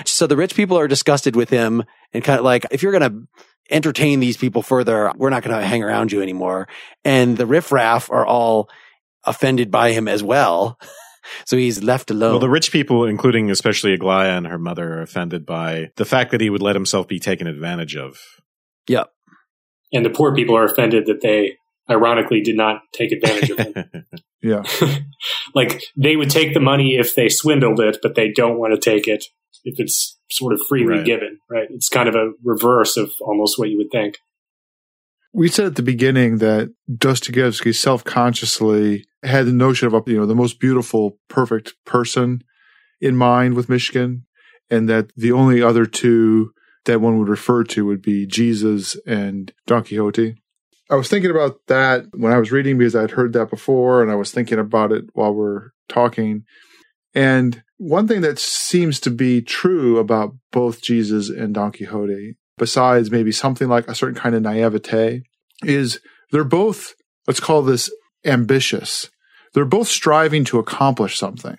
So 0.04 0.26
the 0.26 0.36
rich 0.36 0.54
people 0.54 0.78
are 0.78 0.88
disgusted 0.88 1.36
with 1.36 1.50
him 1.50 1.84
and 2.12 2.24
kind 2.24 2.38
of 2.38 2.44
like, 2.44 2.66
if 2.70 2.82
you're 2.82 2.98
going 2.98 3.10
to 3.10 3.42
entertain 3.70 4.20
these 4.20 4.36
people 4.36 4.62
further, 4.62 5.12
we're 5.16 5.30
not 5.30 5.42
going 5.42 5.58
to 5.58 5.64
hang 5.64 5.82
around 5.82 6.12
you 6.12 6.22
anymore. 6.22 6.68
And 7.04 7.36
the 7.36 7.46
riffraff 7.46 8.10
are 8.10 8.26
all 8.26 8.68
offended 9.24 9.70
by 9.70 9.92
him 9.92 10.08
as 10.08 10.22
well. 10.22 10.78
so 11.44 11.56
he's 11.56 11.82
left 11.82 12.10
alone. 12.10 12.32
Well, 12.32 12.40
the 12.40 12.48
rich 12.48 12.72
people, 12.72 13.04
including 13.04 13.50
especially 13.50 13.92
Aglaya 13.92 14.30
and 14.30 14.46
her 14.46 14.58
mother, 14.58 14.94
are 14.94 15.02
offended 15.02 15.46
by 15.46 15.90
the 15.96 16.04
fact 16.04 16.30
that 16.32 16.40
he 16.40 16.50
would 16.50 16.62
let 16.62 16.74
himself 16.74 17.06
be 17.06 17.18
taken 17.18 17.46
advantage 17.46 17.96
of. 17.96 18.18
Yep. 18.88 19.10
And 19.92 20.04
the 20.04 20.10
poor 20.10 20.34
people 20.34 20.56
are 20.56 20.64
offended 20.64 21.06
that 21.06 21.20
they 21.20 21.56
ironically 21.90 22.40
did 22.40 22.56
not 22.56 22.82
take 22.92 23.12
advantage 23.12 23.50
of 23.50 23.58
him. 23.58 23.74
yeah. 24.42 24.62
like 25.54 25.80
they 25.96 26.16
would 26.16 26.30
take 26.30 26.54
the 26.54 26.60
money 26.60 26.96
if 26.96 27.14
they 27.14 27.28
swindled 27.28 27.80
it, 27.80 27.98
but 28.02 28.14
they 28.14 28.30
don't 28.30 28.58
want 28.58 28.74
to 28.74 28.90
take 28.90 29.06
it 29.08 29.24
if 29.64 29.78
it's 29.78 30.18
sort 30.30 30.52
of 30.52 30.60
freely 30.68 30.96
right. 30.96 31.06
given, 31.06 31.38
right? 31.50 31.68
It's 31.70 31.88
kind 31.88 32.08
of 32.08 32.14
a 32.14 32.32
reverse 32.42 32.96
of 32.96 33.10
almost 33.20 33.58
what 33.58 33.68
you 33.68 33.78
would 33.78 33.90
think. 33.92 34.16
We 35.34 35.48
said 35.48 35.66
at 35.66 35.76
the 35.76 35.82
beginning 35.82 36.38
that 36.38 36.72
Dostoevsky 36.94 37.72
self-consciously 37.72 39.06
had 39.22 39.46
the 39.46 39.52
notion 39.52 39.92
of, 39.92 40.08
you 40.08 40.18
know, 40.18 40.26
the 40.26 40.34
most 40.34 40.60
beautiful, 40.60 41.18
perfect 41.28 41.74
person 41.86 42.42
in 43.00 43.16
mind 43.16 43.54
with 43.54 43.68
Mishkin 43.68 44.22
and 44.70 44.88
that 44.88 45.10
the 45.16 45.32
only 45.32 45.62
other 45.62 45.86
two 45.86 46.52
that 46.84 47.00
one 47.00 47.18
would 47.18 47.28
refer 47.28 47.62
to 47.62 47.86
would 47.86 48.02
be 48.02 48.26
Jesus 48.26 48.96
and 49.06 49.52
Don 49.66 49.84
Quixote. 49.84 50.34
I 50.92 50.94
was 50.94 51.08
thinking 51.08 51.30
about 51.30 51.58
that 51.68 52.04
when 52.12 52.34
I 52.34 52.38
was 52.38 52.52
reading 52.52 52.76
because 52.76 52.94
I'd 52.94 53.12
heard 53.12 53.32
that 53.32 53.48
before 53.48 54.02
and 54.02 54.12
I 54.12 54.14
was 54.14 54.30
thinking 54.30 54.58
about 54.58 54.92
it 54.92 55.06
while 55.14 55.32
we're 55.32 55.70
talking. 55.88 56.44
And 57.14 57.62
one 57.78 58.06
thing 58.06 58.20
that 58.20 58.38
seems 58.38 59.00
to 59.00 59.10
be 59.10 59.40
true 59.40 59.98
about 59.98 60.34
both 60.50 60.82
Jesus 60.82 61.30
and 61.30 61.54
Don 61.54 61.72
Quixote, 61.72 62.36
besides 62.58 63.10
maybe 63.10 63.32
something 63.32 63.68
like 63.68 63.88
a 63.88 63.94
certain 63.94 64.20
kind 64.20 64.34
of 64.34 64.42
naivete, 64.42 65.22
is 65.64 65.98
they're 66.30 66.44
both, 66.44 66.94
let's 67.26 67.40
call 67.40 67.62
this 67.62 67.90
ambitious. 68.26 69.08
They're 69.54 69.64
both 69.64 69.88
striving 69.88 70.44
to 70.44 70.58
accomplish 70.58 71.16
something. 71.16 71.56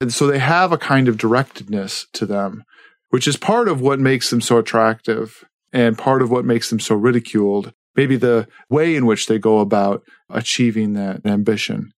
And 0.00 0.12
so 0.12 0.28
they 0.28 0.38
have 0.38 0.70
a 0.70 0.78
kind 0.78 1.08
of 1.08 1.16
directedness 1.16 2.06
to 2.12 2.24
them, 2.24 2.62
which 3.08 3.26
is 3.26 3.36
part 3.36 3.66
of 3.66 3.80
what 3.80 3.98
makes 3.98 4.30
them 4.30 4.40
so 4.40 4.58
attractive 4.58 5.44
and 5.72 5.98
part 5.98 6.22
of 6.22 6.30
what 6.30 6.44
makes 6.44 6.70
them 6.70 6.78
so 6.78 6.94
ridiculed 6.94 7.72
maybe 7.96 8.16
the 8.16 8.46
way 8.68 8.94
in 8.94 9.06
which 9.06 9.26
they 9.26 9.38
go 9.38 9.60
about 9.60 10.02
achieving 10.28 10.92
that 10.94 11.24
ambition. 11.24 11.92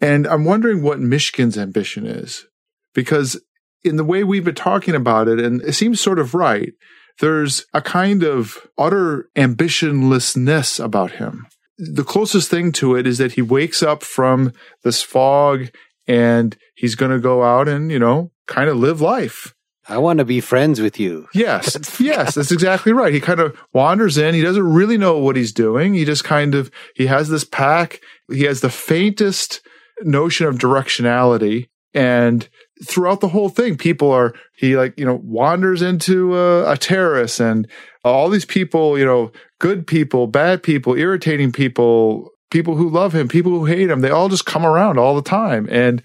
And 0.00 0.26
I'm 0.26 0.44
wondering 0.44 0.82
what 0.82 0.98
Mishkin's 0.98 1.58
ambition 1.58 2.06
is, 2.06 2.46
because 2.94 3.40
in 3.84 3.96
the 3.96 4.04
way 4.04 4.24
we've 4.24 4.44
been 4.44 4.54
talking 4.54 4.94
about 4.94 5.28
it, 5.28 5.38
and 5.38 5.62
it 5.62 5.74
seems 5.74 6.00
sort 6.00 6.18
of 6.18 6.34
right, 6.34 6.72
there's 7.20 7.66
a 7.74 7.82
kind 7.82 8.22
of 8.22 8.66
utter 8.78 9.28
ambitionlessness 9.36 10.82
about 10.82 11.12
him. 11.12 11.46
The 11.76 12.04
closest 12.04 12.50
thing 12.50 12.72
to 12.72 12.96
it 12.96 13.06
is 13.06 13.18
that 13.18 13.32
he 13.32 13.42
wakes 13.42 13.82
up 13.82 14.02
from 14.02 14.52
this 14.84 15.02
fog 15.02 15.70
and 16.06 16.56
he's 16.74 16.94
going 16.94 17.10
to 17.10 17.18
go 17.18 17.42
out 17.42 17.68
and, 17.68 17.90
you 17.90 17.98
know, 17.98 18.32
kind 18.46 18.68
of 18.68 18.76
live 18.76 19.00
life. 19.00 19.54
I 19.90 19.98
want 19.98 20.20
to 20.20 20.24
be 20.24 20.40
friends 20.40 20.80
with 20.80 21.00
you. 21.00 21.28
Yes. 21.34 21.76
yes, 22.00 22.36
that's 22.36 22.52
exactly 22.52 22.92
right. 22.92 23.12
He 23.12 23.20
kind 23.20 23.40
of 23.40 23.58
wanders 23.72 24.16
in. 24.16 24.34
He 24.34 24.42
doesn't 24.42 24.72
really 24.72 24.96
know 24.96 25.18
what 25.18 25.34
he's 25.34 25.52
doing. 25.52 25.94
He 25.94 26.04
just 26.04 26.22
kind 26.22 26.54
of, 26.54 26.70
he 26.94 27.06
has 27.08 27.28
this 27.28 27.44
pack. 27.44 28.00
He 28.30 28.44
has 28.44 28.60
the 28.60 28.70
faintest 28.70 29.60
notion 30.02 30.46
of 30.46 30.58
directionality. 30.58 31.68
And 31.92 32.48
throughout 32.86 33.20
the 33.20 33.28
whole 33.28 33.48
thing, 33.48 33.76
people 33.76 34.12
are, 34.12 34.32
he 34.56 34.76
like, 34.76 34.96
you 34.96 35.04
know, 35.04 35.20
wanders 35.24 35.82
into 35.82 36.36
a, 36.36 36.70
a 36.70 36.76
terrace 36.76 37.40
and 37.40 37.68
all 38.04 38.30
these 38.30 38.44
people, 38.44 38.96
you 38.96 39.04
know, 39.04 39.32
good 39.58 39.88
people, 39.88 40.28
bad 40.28 40.62
people, 40.62 40.94
irritating 40.94 41.50
people, 41.50 42.30
people 42.52 42.76
who 42.76 42.88
love 42.88 43.12
him, 43.12 43.26
people 43.26 43.50
who 43.50 43.64
hate 43.64 43.90
him, 43.90 44.02
they 44.02 44.10
all 44.10 44.28
just 44.28 44.46
come 44.46 44.64
around 44.64 44.98
all 45.00 45.16
the 45.16 45.22
time. 45.22 45.68
And, 45.68 46.00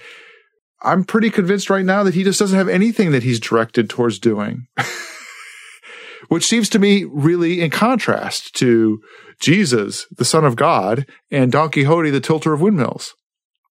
I'm 0.85 1.03
pretty 1.03 1.29
convinced 1.29 1.69
right 1.69 1.83
now 1.83 2.03
that 2.03 2.13
he 2.13 2.23
just 2.23 2.39
doesn't 2.39 2.57
have 2.57 2.69
anything 2.69 3.11
that 3.11 3.23
he's 3.23 3.39
directed 3.39 3.89
towards 3.89 4.19
doing. 4.19 4.67
Which 6.27 6.45
seems 6.45 6.69
to 6.69 6.79
me 6.79 7.03
really 7.03 7.61
in 7.61 7.69
contrast 7.69 8.55
to 8.55 9.01
Jesus, 9.39 10.07
the 10.15 10.25
Son 10.25 10.45
of 10.45 10.55
God, 10.55 11.05
and 11.29 11.51
Don 11.51 11.69
Quixote, 11.69 12.09
the 12.09 12.19
tilter 12.19 12.53
of 12.53 12.61
windmills. 12.61 13.13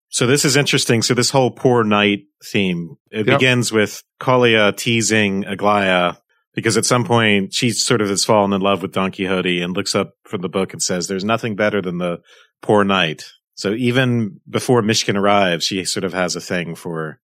So 0.09 0.27
this 0.27 0.45
is 0.45 0.55
interesting. 0.55 1.01
So 1.01 1.15
this 1.15 1.31
whole 1.31 1.49
poor 1.49 1.83
knight 1.83 2.25
theme, 2.45 2.97
it 3.09 3.25
yep. 3.25 3.39
begins 3.39 3.71
with 3.71 4.03
Kolya 4.19 4.73
teasing 4.73 5.45
Aglaya 5.45 6.13
because 6.53 6.77
at 6.77 6.85
some 6.85 7.03
point 7.03 7.53
she 7.53 7.71
sort 7.71 8.01
of 8.01 8.09
has 8.09 8.23
fallen 8.23 8.53
in 8.53 8.61
love 8.61 8.83
with 8.83 8.93
Don 8.93 9.11
Quixote 9.11 9.61
and 9.61 9.75
looks 9.75 9.95
up 9.95 10.13
from 10.23 10.41
the 10.41 10.49
book 10.49 10.73
and 10.73 10.83
says, 10.83 11.07
"There's 11.07 11.23
nothing 11.23 11.55
better 11.55 11.81
than 11.81 11.97
the 11.97 12.19
poor 12.61 12.83
knight." 12.83 13.25
So 13.55 13.73
even 13.73 14.39
before 14.49 14.81
Mishkin 14.81 15.15
arrives, 15.15 15.65
she 15.65 15.85
sort 15.85 16.03
of 16.03 16.13
has 16.13 16.35
a 16.35 16.41
thing 16.41 16.75
for 16.75 17.19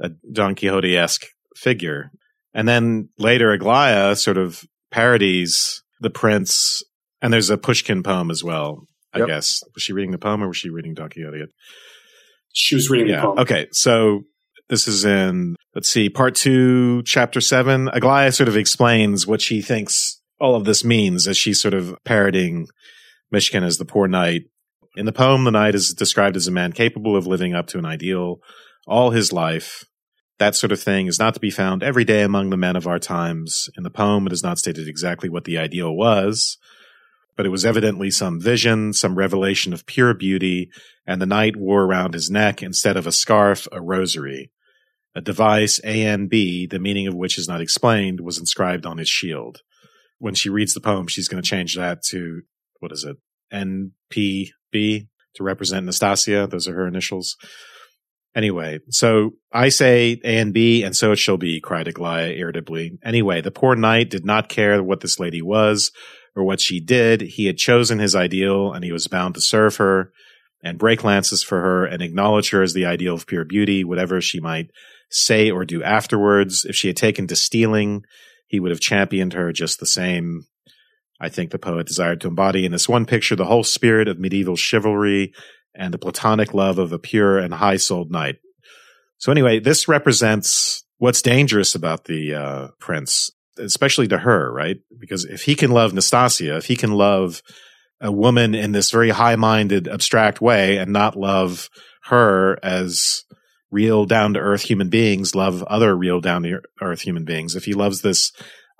a 0.00 0.10
Don 0.32 0.54
Quixote 0.54 0.96
esque 0.96 1.26
figure. 1.56 2.10
And 2.52 2.68
then 2.68 3.08
later, 3.18 3.52
Aglaya 3.52 4.14
sort 4.16 4.38
of 4.38 4.64
parodies 4.92 5.82
the 6.00 6.10
prince. 6.10 6.82
And 7.20 7.32
there's 7.32 7.50
a 7.50 7.58
Pushkin 7.58 8.02
poem 8.02 8.30
as 8.30 8.44
well, 8.44 8.86
I 9.12 9.18
Yep. 9.20 9.26
guess. 9.28 9.60
Was 9.74 9.82
she 9.82 9.92
reading 9.92 10.12
the 10.12 10.18
poem 10.18 10.42
or 10.42 10.48
was 10.48 10.56
she 10.56 10.70
reading 10.70 10.94
Don 10.94 11.08
Quixote? 11.08 11.44
She 12.52 12.74
was 12.74 12.88
reading 12.90 13.08
the 13.08 13.12
Yeah. 13.14 13.22
poem. 13.22 13.38
Okay. 13.40 13.66
So 13.72 14.24
this 14.68 14.86
is 14.86 15.04
in, 15.04 15.56
let's 15.74 15.88
see, 15.88 16.08
part 16.08 16.34
two, 16.34 17.02
chapter 17.04 17.40
seven. 17.40 17.88
Aglaya 17.88 18.30
sort 18.32 18.48
of 18.48 18.56
explains 18.56 19.26
what 19.26 19.40
she 19.40 19.60
thinks 19.60 20.20
all 20.40 20.54
of 20.54 20.64
this 20.64 20.84
means 20.84 21.26
as 21.26 21.36
she's 21.36 21.60
sort 21.60 21.74
of 21.74 21.96
parodying 22.04 22.68
Mishkin 23.34 23.62
as 23.64 23.78
the 23.78 23.84
poor 23.84 24.06
knight. 24.06 24.42
In 24.96 25.06
the 25.06 25.12
poem, 25.12 25.44
the 25.44 25.50
knight 25.50 25.74
is 25.74 25.92
described 25.92 26.36
as 26.36 26.46
a 26.46 26.52
man 26.52 26.72
capable 26.72 27.16
of 27.16 27.26
living 27.26 27.52
up 27.52 27.66
to 27.68 27.78
an 27.78 27.84
ideal 27.84 28.40
all 28.86 29.10
his 29.10 29.32
life. 29.32 29.84
That 30.38 30.54
sort 30.54 30.72
of 30.72 30.80
thing 30.80 31.06
is 31.06 31.18
not 31.18 31.34
to 31.34 31.40
be 31.40 31.50
found 31.50 31.82
every 31.82 32.04
day 32.04 32.22
among 32.22 32.50
the 32.50 32.56
men 32.56 32.76
of 32.76 32.86
our 32.86 32.98
times. 32.98 33.68
In 33.76 33.82
the 33.82 33.90
poem, 33.90 34.26
it 34.26 34.32
is 34.32 34.42
not 34.42 34.58
stated 34.58 34.86
exactly 34.86 35.28
what 35.28 35.44
the 35.44 35.58
ideal 35.58 35.94
was, 35.94 36.58
but 37.36 37.46
it 37.46 37.50
was 37.50 37.64
evidently 37.64 38.10
some 38.10 38.40
vision, 38.40 38.92
some 38.92 39.16
revelation 39.16 39.72
of 39.72 39.86
pure 39.86 40.14
beauty, 40.14 40.70
and 41.06 41.20
the 41.20 41.26
knight 41.26 41.56
wore 41.56 41.84
around 41.84 42.14
his 42.14 42.30
neck, 42.30 42.62
instead 42.62 42.96
of 42.96 43.06
a 43.06 43.12
scarf, 43.12 43.66
a 43.72 43.80
rosary. 43.80 44.52
A 45.16 45.20
device, 45.20 45.80
ANB, 45.84 46.70
the 46.70 46.80
meaning 46.80 47.06
of 47.06 47.14
which 47.14 47.38
is 47.38 47.48
not 47.48 47.60
explained, 47.60 48.20
was 48.20 48.38
inscribed 48.38 48.86
on 48.86 48.98
his 48.98 49.08
shield. 49.08 49.62
When 50.18 50.34
she 50.34 50.48
reads 50.48 50.74
the 50.74 50.80
poem, 50.80 51.06
she's 51.06 51.28
going 51.28 51.42
to 51.42 51.48
change 51.48 51.76
that 51.76 52.02
to, 52.10 52.42
what 52.80 52.92
is 52.92 53.04
it? 53.04 53.16
NPB 54.74 55.08
to 55.36 55.42
represent 55.42 55.86
Nastasia. 55.86 56.46
Those 56.50 56.68
are 56.68 56.74
her 56.74 56.86
initials. 56.86 57.36
Anyway, 58.36 58.80
so 58.90 59.34
I 59.52 59.68
say 59.68 60.20
A 60.24 60.38
and 60.38 60.52
B, 60.52 60.82
and 60.82 60.96
so 60.96 61.12
it 61.12 61.18
shall 61.18 61.36
be, 61.36 61.60
cried 61.60 61.86
Aglaya 61.86 62.32
irritably. 62.32 62.98
Anyway, 63.04 63.40
the 63.40 63.52
poor 63.52 63.76
knight 63.76 64.10
did 64.10 64.24
not 64.24 64.48
care 64.48 64.82
what 64.82 65.00
this 65.00 65.20
lady 65.20 65.40
was 65.40 65.92
or 66.34 66.42
what 66.42 66.60
she 66.60 66.80
did. 66.80 67.20
He 67.20 67.46
had 67.46 67.56
chosen 67.56 68.00
his 68.00 68.16
ideal, 68.16 68.72
and 68.72 68.84
he 68.84 68.90
was 68.90 69.06
bound 69.06 69.36
to 69.36 69.40
serve 69.40 69.76
her 69.76 70.10
and 70.64 70.78
break 70.78 71.04
lances 71.04 71.44
for 71.44 71.60
her 71.60 71.84
and 71.84 72.02
acknowledge 72.02 72.50
her 72.50 72.62
as 72.62 72.74
the 72.74 72.86
ideal 72.86 73.14
of 73.14 73.26
pure 73.26 73.44
beauty, 73.44 73.84
whatever 73.84 74.20
she 74.20 74.40
might 74.40 74.70
say 75.10 75.50
or 75.50 75.64
do 75.64 75.82
afterwards. 75.84 76.64
If 76.64 76.74
she 76.74 76.88
had 76.88 76.96
taken 76.96 77.28
to 77.28 77.36
stealing, 77.36 78.02
he 78.48 78.58
would 78.58 78.72
have 78.72 78.80
championed 78.80 79.34
her 79.34 79.52
just 79.52 79.78
the 79.78 79.86
same. 79.86 80.46
I 81.24 81.30
think 81.30 81.50
the 81.50 81.58
poet 81.58 81.86
desired 81.86 82.20
to 82.20 82.28
embody 82.28 82.66
in 82.66 82.72
this 82.72 82.86
one 82.86 83.06
picture 83.06 83.34
the 83.34 83.46
whole 83.46 83.64
spirit 83.64 84.08
of 84.08 84.18
medieval 84.18 84.56
chivalry 84.56 85.32
and 85.74 85.92
the 85.92 85.98
platonic 85.98 86.52
love 86.52 86.78
of 86.78 86.92
a 86.92 86.98
pure 86.98 87.38
and 87.38 87.54
high 87.54 87.78
souled 87.78 88.10
knight. 88.10 88.36
So 89.16 89.32
anyway, 89.32 89.58
this 89.58 89.88
represents 89.88 90.84
what's 90.98 91.22
dangerous 91.22 91.74
about 91.74 92.04
the 92.04 92.34
uh, 92.34 92.68
prince, 92.78 93.30
especially 93.58 94.06
to 94.08 94.18
her, 94.18 94.52
right? 94.52 94.76
Because 94.98 95.24
if 95.24 95.44
he 95.44 95.54
can 95.54 95.70
love 95.70 95.94
Nastasia, 95.94 96.58
if 96.58 96.66
he 96.66 96.76
can 96.76 96.92
love 96.92 97.40
a 98.02 98.12
woman 98.12 98.54
in 98.54 98.72
this 98.72 98.90
very 98.90 99.08
high 99.10 99.36
minded, 99.36 99.88
abstract 99.88 100.42
way 100.42 100.76
and 100.76 100.92
not 100.92 101.16
love 101.16 101.70
her 102.04 102.58
as 102.62 103.24
real 103.70 104.04
down 104.04 104.34
to 104.34 104.40
earth 104.40 104.62
human 104.62 104.90
beings 104.90 105.34
love 105.34 105.62
other 105.62 105.96
real 105.96 106.20
down 106.20 106.42
to 106.42 106.60
earth 106.82 107.00
human 107.00 107.24
beings, 107.24 107.56
if 107.56 107.64
he 107.64 107.72
loves 107.72 108.02
this 108.02 108.30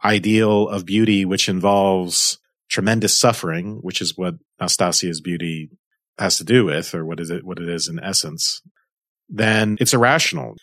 ideal 0.05 0.69
of 0.69 0.85
beauty, 0.85 1.25
which 1.25 1.49
involves 1.49 2.39
tremendous 2.69 3.17
suffering, 3.17 3.79
which 3.83 4.01
is 4.01 4.17
what 4.17 4.35
Nastasia's 4.61 5.21
beauty 5.21 5.71
has 6.19 6.37
to 6.39 6.45
do 6.45 6.65
with, 6.65 6.95
or 6.95 7.05
what 7.05 7.21
is 7.21 7.31
it, 7.31 7.45
what 7.45 7.59
it 7.59 7.69
is 7.69 7.89
in 7.89 7.99
essence, 8.01 8.63
then 9.29 9.77
it's 9.81 9.95
irrational. 9.95 10.55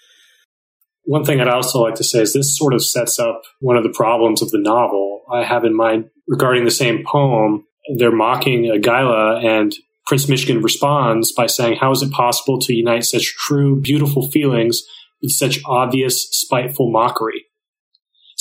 One 1.03 1.25
thing 1.25 1.41
I'd 1.41 1.47
also 1.47 1.81
like 1.81 1.95
to 1.95 2.03
say 2.03 2.21
is 2.21 2.33
this 2.33 2.55
sort 2.55 2.73
of 2.73 2.83
sets 2.83 3.19
up 3.19 3.41
one 3.59 3.75
of 3.75 3.83
the 3.83 3.93
problems 3.93 4.41
of 4.41 4.51
the 4.51 4.59
novel 4.59 5.21
I 5.31 5.43
have 5.43 5.65
in 5.65 5.75
mind 5.75 6.09
regarding 6.27 6.65
the 6.65 6.71
same 6.71 7.03
poem. 7.05 7.65
They're 7.97 8.11
mocking 8.11 8.69
Aglaya, 8.69 9.39
and 9.39 9.73
Prince 10.05 10.27
Mishkin 10.27 10.63
responds 10.63 11.31
by 11.33 11.47
saying, 11.47 11.77
How 11.79 11.91
is 11.91 12.01
it 12.01 12.11
possible 12.11 12.59
to 12.59 12.73
unite 12.73 13.05
such 13.05 13.35
true, 13.35 13.81
beautiful 13.81 14.29
feelings 14.29 14.83
with 15.21 15.31
such 15.31 15.59
obvious, 15.65 16.27
spiteful 16.31 16.91
mockery? 16.91 17.45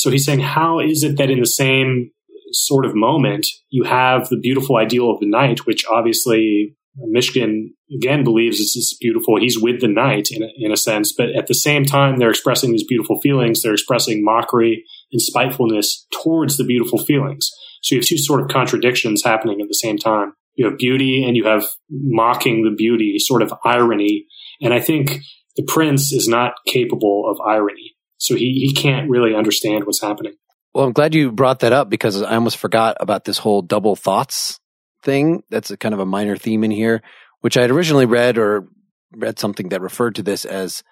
So 0.00 0.10
he's 0.10 0.24
saying, 0.24 0.40
How 0.40 0.80
is 0.80 1.02
it 1.04 1.18
that 1.18 1.30
in 1.30 1.40
the 1.40 1.46
same 1.46 2.10
sort 2.52 2.84
of 2.84 2.94
moment 2.94 3.46
you 3.68 3.84
have 3.84 4.28
the 4.28 4.38
beautiful 4.38 4.76
ideal 4.76 5.10
of 5.10 5.20
the 5.20 5.28
knight, 5.28 5.66
which 5.66 5.84
obviously 5.86 6.74
Mishkin 6.98 7.68
again 7.94 8.24
believes 8.24 8.58
this 8.58 8.76
is 8.76 8.96
beautiful. 9.00 9.38
He's 9.38 9.60
with 9.60 9.80
the 9.80 9.88
knight 9.88 10.28
in 10.30 10.42
a, 10.42 10.48
in 10.56 10.72
a 10.72 10.76
sense, 10.76 11.12
but 11.12 11.30
at 11.36 11.46
the 11.46 11.54
same 11.54 11.84
time, 11.84 12.18
they're 12.18 12.30
expressing 12.30 12.72
these 12.72 12.86
beautiful 12.86 13.20
feelings. 13.20 13.62
They're 13.62 13.74
expressing 13.74 14.24
mockery 14.24 14.84
and 15.12 15.20
spitefulness 15.20 16.06
towards 16.22 16.56
the 16.56 16.64
beautiful 16.64 16.98
feelings. 16.98 17.50
So 17.82 17.94
you 17.94 18.00
have 18.00 18.06
two 18.06 18.18
sort 18.18 18.40
of 18.40 18.48
contradictions 18.48 19.22
happening 19.22 19.60
at 19.60 19.68
the 19.68 19.74
same 19.74 19.98
time. 19.98 20.32
You 20.54 20.66
have 20.66 20.78
beauty 20.78 21.24
and 21.24 21.36
you 21.36 21.44
have 21.46 21.64
mocking 21.90 22.64
the 22.64 22.74
beauty, 22.74 23.18
sort 23.18 23.42
of 23.42 23.54
irony. 23.64 24.26
And 24.60 24.74
I 24.74 24.80
think 24.80 25.20
the 25.56 25.62
prince 25.62 26.12
is 26.12 26.28
not 26.28 26.54
capable 26.66 27.30
of 27.30 27.40
irony. 27.46 27.89
So 28.20 28.36
he, 28.36 28.66
he 28.66 28.74
can't 28.74 29.08
really 29.08 29.34
understand 29.34 29.84
what's 29.84 30.02
happening. 30.02 30.34
Well, 30.74 30.84
I'm 30.84 30.92
glad 30.92 31.14
you 31.14 31.32
brought 31.32 31.60
that 31.60 31.72
up 31.72 31.88
because 31.88 32.22
I 32.22 32.34
almost 32.34 32.58
forgot 32.58 32.98
about 33.00 33.24
this 33.24 33.38
whole 33.38 33.62
double 33.62 33.96
thoughts 33.96 34.60
thing. 35.02 35.42
That's 35.48 35.70
a 35.70 35.76
kind 35.76 35.94
of 35.94 36.00
a 36.00 36.06
minor 36.06 36.36
theme 36.36 36.62
in 36.62 36.70
here, 36.70 37.02
which 37.40 37.56
I 37.56 37.62
had 37.62 37.70
originally 37.70 38.04
read 38.04 38.36
or 38.36 38.68
read 39.12 39.38
something 39.38 39.70
that 39.70 39.80
referred 39.80 40.16
to 40.16 40.22
this 40.22 40.44
as, 40.44 40.84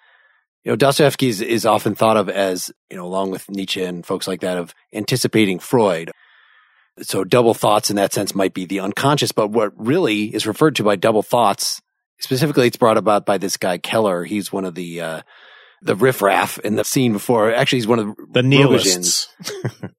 you 0.63 0.71
know, 0.71 0.75
Dostoevsky 0.75 1.29
is, 1.29 1.39
is 1.39 1.67
often 1.67 1.93
thought 1.93 2.17
of 2.17 2.29
as, 2.29 2.71
you 2.89 2.97
know, 2.97 3.05
along 3.05 3.29
with 3.29 3.49
Nietzsche 3.49 3.83
and 3.83 4.03
folks 4.03 4.27
like 4.27 4.41
that 4.41 4.57
of 4.57 4.73
anticipating 4.91 5.59
Freud. 5.59 6.11
So 7.03 7.23
double 7.23 7.53
thoughts 7.53 7.91
in 7.91 7.95
that 7.97 8.11
sense 8.11 8.33
might 8.33 8.55
be 8.55 8.65
the 8.65 8.79
unconscious, 8.79 9.31
but 9.31 9.51
what 9.51 9.71
really 9.77 10.33
is 10.33 10.47
referred 10.47 10.75
to 10.77 10.83
by 10.83 10.95
double 10.95 11.23
thoughts, 11.23 11.79
specifically 12.19 12.67
it's 12.67 12.75
brought 12.75 12.97
about 12.97 13.25
by 13.25 13.37
this 13.37 13.55
guy 13.55 13.77
Keller. 13.77 14.25
He's 14.25 14.51
one 14.51 14.65
of 14.65 14.73
the, 14.73 14.99
uh, 14.99 15.21
the 15.81 15.95
riffraff 15.95 16.59
in 16.59 16.75
the 16.75 16.83
scene 16.83 17.13
before. 17.13 17.53
Actually, 17.53 17.77
he's 17.79 17.87
one 17.87 17.99
of 17.99 18.15
The 18.31 18.43
nihilists. 18.43 19.27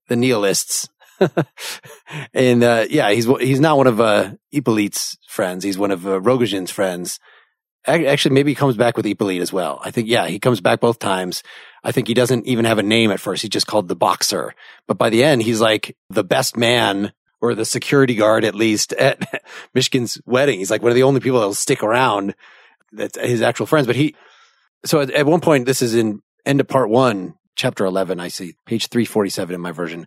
the 0.09 0.17
nihilists. 0.17 0.89
and 2.35 2.63
uh, 2.63 2.87
yeah, 2.89 3.11
he's 3.11 3.27
he's 3.27 3.61
not 3.61 3.77
one 3.77 3.87
of 3.87 4.01
uh, 4.01 4.33
Hippolyte's 4.51 5.19
friends. 5.29 5.65
He's 5.65 5.79
one 5.79 5.91
of 5.91 6.07
uh, 6.07 6.21
Rogojin's 6.21 6.71
friends. 6.71 7.19
Actually, 7.87 8.35
maybe 8.35 8.51
he 8.51 8.55
comes 8.55 8.77
back 8.77 8.97
with 8.97 9.07
Hippolyte 9.07 9.41
as 9.41 9.53
well. 9.53 9.81
I 9.83 9.91
think 9.91 10.09
yeah, 10.09 10.27
he 10.27 10.39
comes 10.39 10.61
back 10.61 10.81
both 10.81 10.99
times. 10.99 11.43
I 11.83 11.93
think 11.93 12.09
he 12.09 12.15
doesn't 12.15 12.47
even 12.47 12.67
have 12.67 12.79
a 12.79 12.83
name 12.83 13.11
at 13.11 13.21
first. 13.21 13.43
He's 13.43 13.49
just 13.51 13.67
called 13.67 13.89
the 13.89 13.97
boxer. 13.97 14.55
But 14.87 14.99
by 14.99 15.09
the 15.09 15.25
end, 15.25 15.43
he's 15.43 15.61
like 15.61 15.97
the 16.11 16.25
best 16.25 16.57
man 16.57 17.13
or 17.41 17.55
the 17.55 17.65
security 17.65 18.15
guard 18.15 18.45
at 18.45 18.55
least 18.55 18.93
at 18.93 19.43
Mishkin's 19.75 20.21
wedding. 20.27 20.59
He's 20.59 20.71
like 20.71 20.83
one 20.83 20.91
of 20.91 20.97
the 20.97 21.05
only 21.05 21.21
people 21.21 21.39
that'll 21.39 21.55
stick 21.55 21.83
around. 21.83 22.35
That's 22.93 23.19
his 23.19 23.41
actual 23.41 23.65
friends. 23.67 23.87
But 23.87 23.97
he, 23.97 24.15
so 24.85 25.01
at, 25.01 25.11
at 25.11 25.27
one 25.27 25.41
point, 25.41 25.67
this 25.67 25.83
is 25.83 25.95
in 25.95 26.23
end 26.47 26.61
of 26.61 26.69
part 26.69 26.89
one, 26.89 27.35
chapter 27.57 27.85
11. 27.85 28.21
I 28.21 28.29
see 28.29 28.55
page 28.67 28.89
347 28.89 29.55
in 29.55 29.61
my 29.61 29.73
version. 29.73 30.07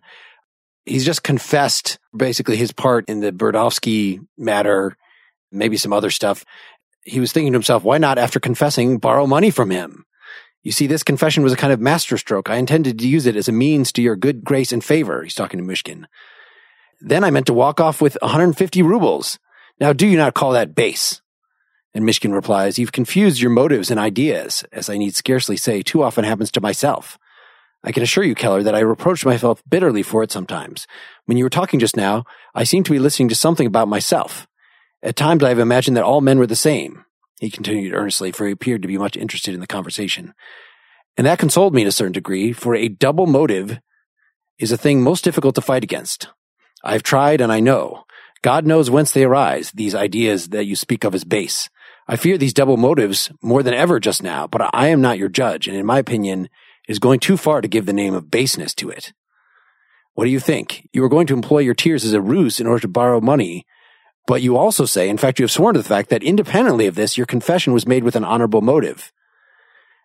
He's 0.84 1.04
just 1.04 1.22
confessed 1.22 1.98
basically 2.14 2.56
his 2.56 2.72
part 2.72 3.08
in 3.08 3.20
the 3.20 3.32
Burdovsky 3.32 4.20
matter, 4.36 4.96
maybe 5.50 5.76
some 5.76 5.92
other 5.92 6.10
stuff. 6.10 6.44
He 7.04 7.20
was 7.20 7.32
thinking 7.32 7.52
to 7.52 7.56
himself, 7.56 7.84
why 7.84 7.98
not 7.98 8.18
after 8.18 8.40
confessing 8.40 8.98
borrow 8.98 9.26
money 9.26 9.50
from 9.50 9.70
him? 9.70 10.04
You 10.62 10.72
see, 10.72 10.86
this 10.86 11.02
confession 11.02 11.42
was 11.42 11.52
a 11.52 11.56
kind 11.56 11.72
of 11.72 11.80
masterstroke. 11.80 12.48
I 12.48 12.56
intended 12.56 12.98
to 12.98 13.08
use 13.08 13.26
it 13.26 13.36
as 13.36 13.48
a 13.48 13.52
means 13.52 13.92
to 13.92 14.02
your 14.02 14.16
good 14.16 14.44
grace 14.44 14.72
and 14.72 14.82
favor. 14.82 15.22
He's 15.22 15.34
talking 15.34 15.58
to 15.58 15.64
Mishkin. 15.64 16.06
Then 17.00 17.22
I 17.22 17.30
meant 17.30 17.46
to 17.46 17.54
walk 17.54 17.80
off 17.80 18.00
with 18.00 18.16
150 18.22 18.82
rubles. 18.82 19.38
Now, 19.78 19.92
do 19.92 20.06
you 20.06 20.16
not 20.16 20.34
call 20.34 20.52
that 20.52 20.74
base? 20.74 21.20
And 21.94 22.04
Mishkin 22.04 22.32
replies, 22.32 22.78
You've 22.78 22.92
confused 22.92 23.40
your 23.40 23.50
motives 23.50 23.90
and 23.90 24.00
ideas, 24.00 24.64
as 24.72 24.90
I 24.90 24.96
need 24.96 25.14
scarcely 25.14 25.56
say 25.56 25.82
too 25.82 26.02
often 26.02 26.24
happens 26.24 26.50
to 26.52 26.60
myself. 26.60 27.18
I 27.84 27.92
can 27.92 28.02
assure 28.02 28.24
you, 28.24 28.34
Keller, 28.34 28.62
that 28.62 28.74
I 28.74 28.80
reproach 28.80 29.24
myself 29.24 29.62
bitterly 29.68 30.02
for 30.02 30.22
it 30.22 30.32
sometimes. 30.32 30.86
When 31.26 31.36
you 31.36 31.44
were 31.44 31.50
talking 31.50 31.78
just 31.78 31.96
now, 31.96 32.24
I 32.54 32.64
seemed 32.64 32.86
to 32.86 32.92
be 32.92 32.98
listening 32.98 33.28
to 33.28 33.34
something 33.34 33.66
about 33.66 33.88
myself. 33.88 34.46
At 35.02 35.16
times 35.16 35.44
I 35.44 35.50
have 35.50 35.58
imagined 35.58 35.96
that 35.96 36.04
all 36.04 36.22
men 36.22 36.38
were 36.38 36.46
the 36.46 36.56
same, 36.56 37.04
he 37.38 37.50
continued 37.50 37.92
earnestly, 37.92 38.32
for 38.32 38.46
he 38.46 38.52
appeared 38.52 38.82
to 38.82 38.88
be 38.88 38.96
much 38.96 39.16
interested 39.16 39.54
in 39.54 39.60
the 39.60 39.66
conversation. 39.66 40.32
And 41.16 41.26
that 41.26 41.38
consoled 41.38 41.74
me 41.74 41.82
to 41.82 41.88
a 41.88 41.92
certain 41.92 42.12
degree, 42.12 42.52
for 42.52 42.74
a 42.74 42.88
double 42.88 43.26
motive 43.26 43.80
is 44.58 44.72
a 44.72 44.78
thing 44.78 45.02
most 45.02 45.24
difficult 45.24 45.54
to 45.56 45.60
fight 45.60 45.84
against. 45.84 46.28
I've 46.82 47.02
tried 47.02 47.40
and 47.40 47.52
I 47.52 47.60
know. 47.60 48.04
God 48.42 48.66
knows 48.66 48.90
whence 48.90 49.10
they 49.10 49.24
arise, 49.24 49.70
these 49.72 49.94
ideas 49.94 50.48
that 50.48 50.66
you 50.66 50.76
speak 50.76 51.04
of 51.04 51.14
as 51.14 51.24
base. 51.24 51.68
I 52.06 52.16
fear 52.16 52.36
these 52.36 52.52
double 52.52 52.76
motives 52.76 53.30
more 53.42 53.62
than 53.62 53.74
ever 53.74 53.98
just 53.98 54.22
now, 54.22 54.46
but 54.46 54.70
I 54.74 54.88
am 54.88 55.00
not 55.00 55.18
your 55.18 55.28
judge, 55.30 55.66
and 55.66 55.76
in 55.76 55.86
my 55.86 55.98
opinion, 55.98 56.46
it 56.86 56.92
is 56.92 56.98
going 56.98 57.20
too 57.20 57.36
far 57.36 57.60
to 57.60 57.68
give 57.68 57.86
the 57.86 57.92
name 57.92 58.14
of 58.14 58.30
baseness 58.30 58.74
to 58.74 58.90
it. 58.90 59.12
What 60.12 60.24
do 60.24 60.30
you 60.30 60.38
think? 60.38 60.88
You 60.92 61.02
are 61.04 61.08
going 61.08 61.26
to 61.28 61.34
employ 61.34 61.60
your 61.60 61.74
tears 61.74 62.04
as 62.04 62.12
a 62.12 62.20
ruse 62.20 62.60
in 62.60 62.66
order 62.66 62.80
to 62.80 62.88
borrow 62.88 63.20
money. 63.20 63.66
But 64.26 64.42
you 64.42 64.56
also 64.56 64.84
say, 64.84 65.08
in 65.08 65.18
fact, 65.18 65.38
you 65.38 65.44
have 65.44 65.50
sworn 65.50 65.74
to 65.74 65.82
the 65.82 65.88
fact 65.88 66.08
that 66.10 66.22
independently 66.22 66.86
of 66.86 66.94
this, 66.94 67.16
your 67.16 67.26
confession 67.26 67.72
was 67.72 67.86
made 67.86 68.04
with 68.04 68.16
an 68.16 68.24
honorable 68.24 68.60
motive. 68.60 69.12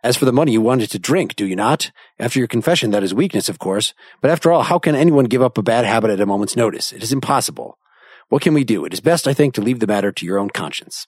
As 0.04 0.18
for 0.18 0.26
the 0.26 0.34
money, 0.34 0.54
you 0.54 0.62
wanted 0.62 0.90
to 0.92 1.00
drink, 1.00 1.36
do 1.36 1.46
you 1.46 1.56
not? 1.56 1.92
After 2.18 2.40
your 2.40 2.48
confession, 2.48 2.92
that 2.92 3.04
is 3.04 3.14
weakness, 3.14 3.50
of 3.50 3.60
course. 3.60 3.94
But 4.22 4.32
after 4.32 4.52
all, 4.52 4.64
how 4.64 4.80
can 4.80 4.96
anyone 4.96 5.26
give 5.26 5.42
up 5.42 5.58
a 5.58 5.64
bad 5.64 5.86
habit 5.86 6.12
at 6.12 6.22
a 6.22 6.26
moment's 6.26 6.56
notice? 6.56 6.92
It 6.92 7.04
is 7.04 7.12
impossible. 7.12 7.78
What 8.30 8.42
can 8.42 8.54
we 8.54 8.64
do? 8.64 8.86
It 8.86 8.94
is 8.94 9.02
best, 9.02 9.28
I 9.28 9.34
think, 9.34 9.54
to 9.56 9.62
leave 9.62 9.80
the 9.80 9.88
matter 9.88 10.12
to 10.12 10.26
your 10.26 10.40
own 10.40 10.50
conscience. 10.50 11.06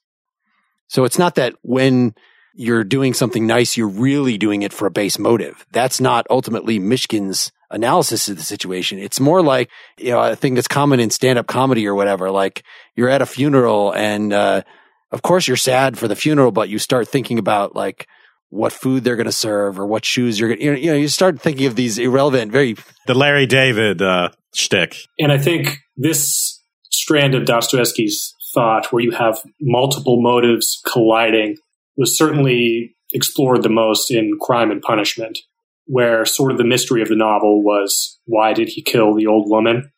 So 0.92 1.06
it's 1.06 1.18
not 1.18 1.36
that 1.36 1.56
when 1.62 2.14
you're 2.54 2.84
doing 2.84 3.14
something 3.14 3.48
nice, 3.48 3.78
you're 3.78 3.88
really 3.88 4.38
doing 4.38 4.62
it 4.62 4.74
for 4.74 4.88
a 4.88 4.92
base 4.92 5.18
motive. 5.18 5.66
That's 5.72 6.02
not 6.02 6.28
ultimately 6.30 6.82
Mishkin's 6.82 7.54
analysis 7.70 8.28
of 8.28 8.36
the 8.36 8.44
situation. 8.44 9.00
It's 9.00 9.18
more 9.18 9.42
like, 9.42 9.70
you 9.98 10.12
know, 10.12 10.20
a 10.20 10.36
thing 10.36 10.54
that's 10.54 10.68
common 10.68 11.00
in 11.00 11.10
stand 11.10 11.40
up 11.40 11.48
comedy 11.48 11.88
or 11.88 11.96
whatever. 11.96 12.30
Like 12.30 12.66
you're 12.94 13.08
at 13.08 13.22
a 13.22 13.26
funeral 13.26 13.94
and, 13.94 14.34
uh, 14.34 14.64
of 15.12 15.22
course 15.22 15.48
you're 15.48 15.56
sad 15.56 15.98
for 15.98 16.10
the 16.10 16.16
funeral, 16.16 16.52
but 16.52 16.68
you 16.68 16.78
start 16.78 17.08
thinking 17.08 17.40
about 17.40 17.74
like 17.74 18.06
what 18.50 18.74
food 18.74 19.06
they're 19.06 19.16
going 19.16 19.24
to 19.28 19.32
serve 19.32 19.80
or 19.80 19.86
what 19.86 20.04
shoes 20.04 20.38
you're 20.38 20.50
going 20.50 20.60
to, 20.60 20.78
you 20.78 20.92
know, 20.92 20.98
you 20.98 21.08
start 21.08 21.40
thinking 21.40 21.68
of 21.68 21.78
these 21.78 21.98
irrelevant, 21.98 22.52
very. 22.52 22.76
The 23.08 23.14
Larry 23.14 23.46
David, 23.46 24.02
uh, 24.02 24.32
shtick. 24.54 24.98
And 25.18 25.32
I 25.32 25.38
think 25.38 25.78
this 25.96 26.62
strand 26.90 27.34
of 27.34 27.46
Dostoevsky's 27.46 28.36
thought 28.54 28.92
where 28.92 29.04
you 29.04 29.12
have 29.12 29.40
multiple 29.60 30.22
motives 30.22 30.82
colliding 30.92 31.58
was 31.98 32.18
certainly 32.18 32.96
explored 33.14 33.64
the 33.64 33.70
most 33.70 34.12
in 34.12 34.38
Crime 34.40 34.72
and 34.72 34.82
Punishment, 34.82 35.40
where 35.86 36.26
sort 36.26 36.52
of 36.52 36.58
the 36.58 36.64
mystery 36.64 37.02
of 37.02 37.10
the 37.10 37.16
novel 37.16 37.64
was 37.64 38.20
why 38.26 38.54
did 38.54 38.70
he 38.70 38.82
kill 38.82 39.14
the 39.14 39.28
old 39.28 39.50
woman? 39.50 39.92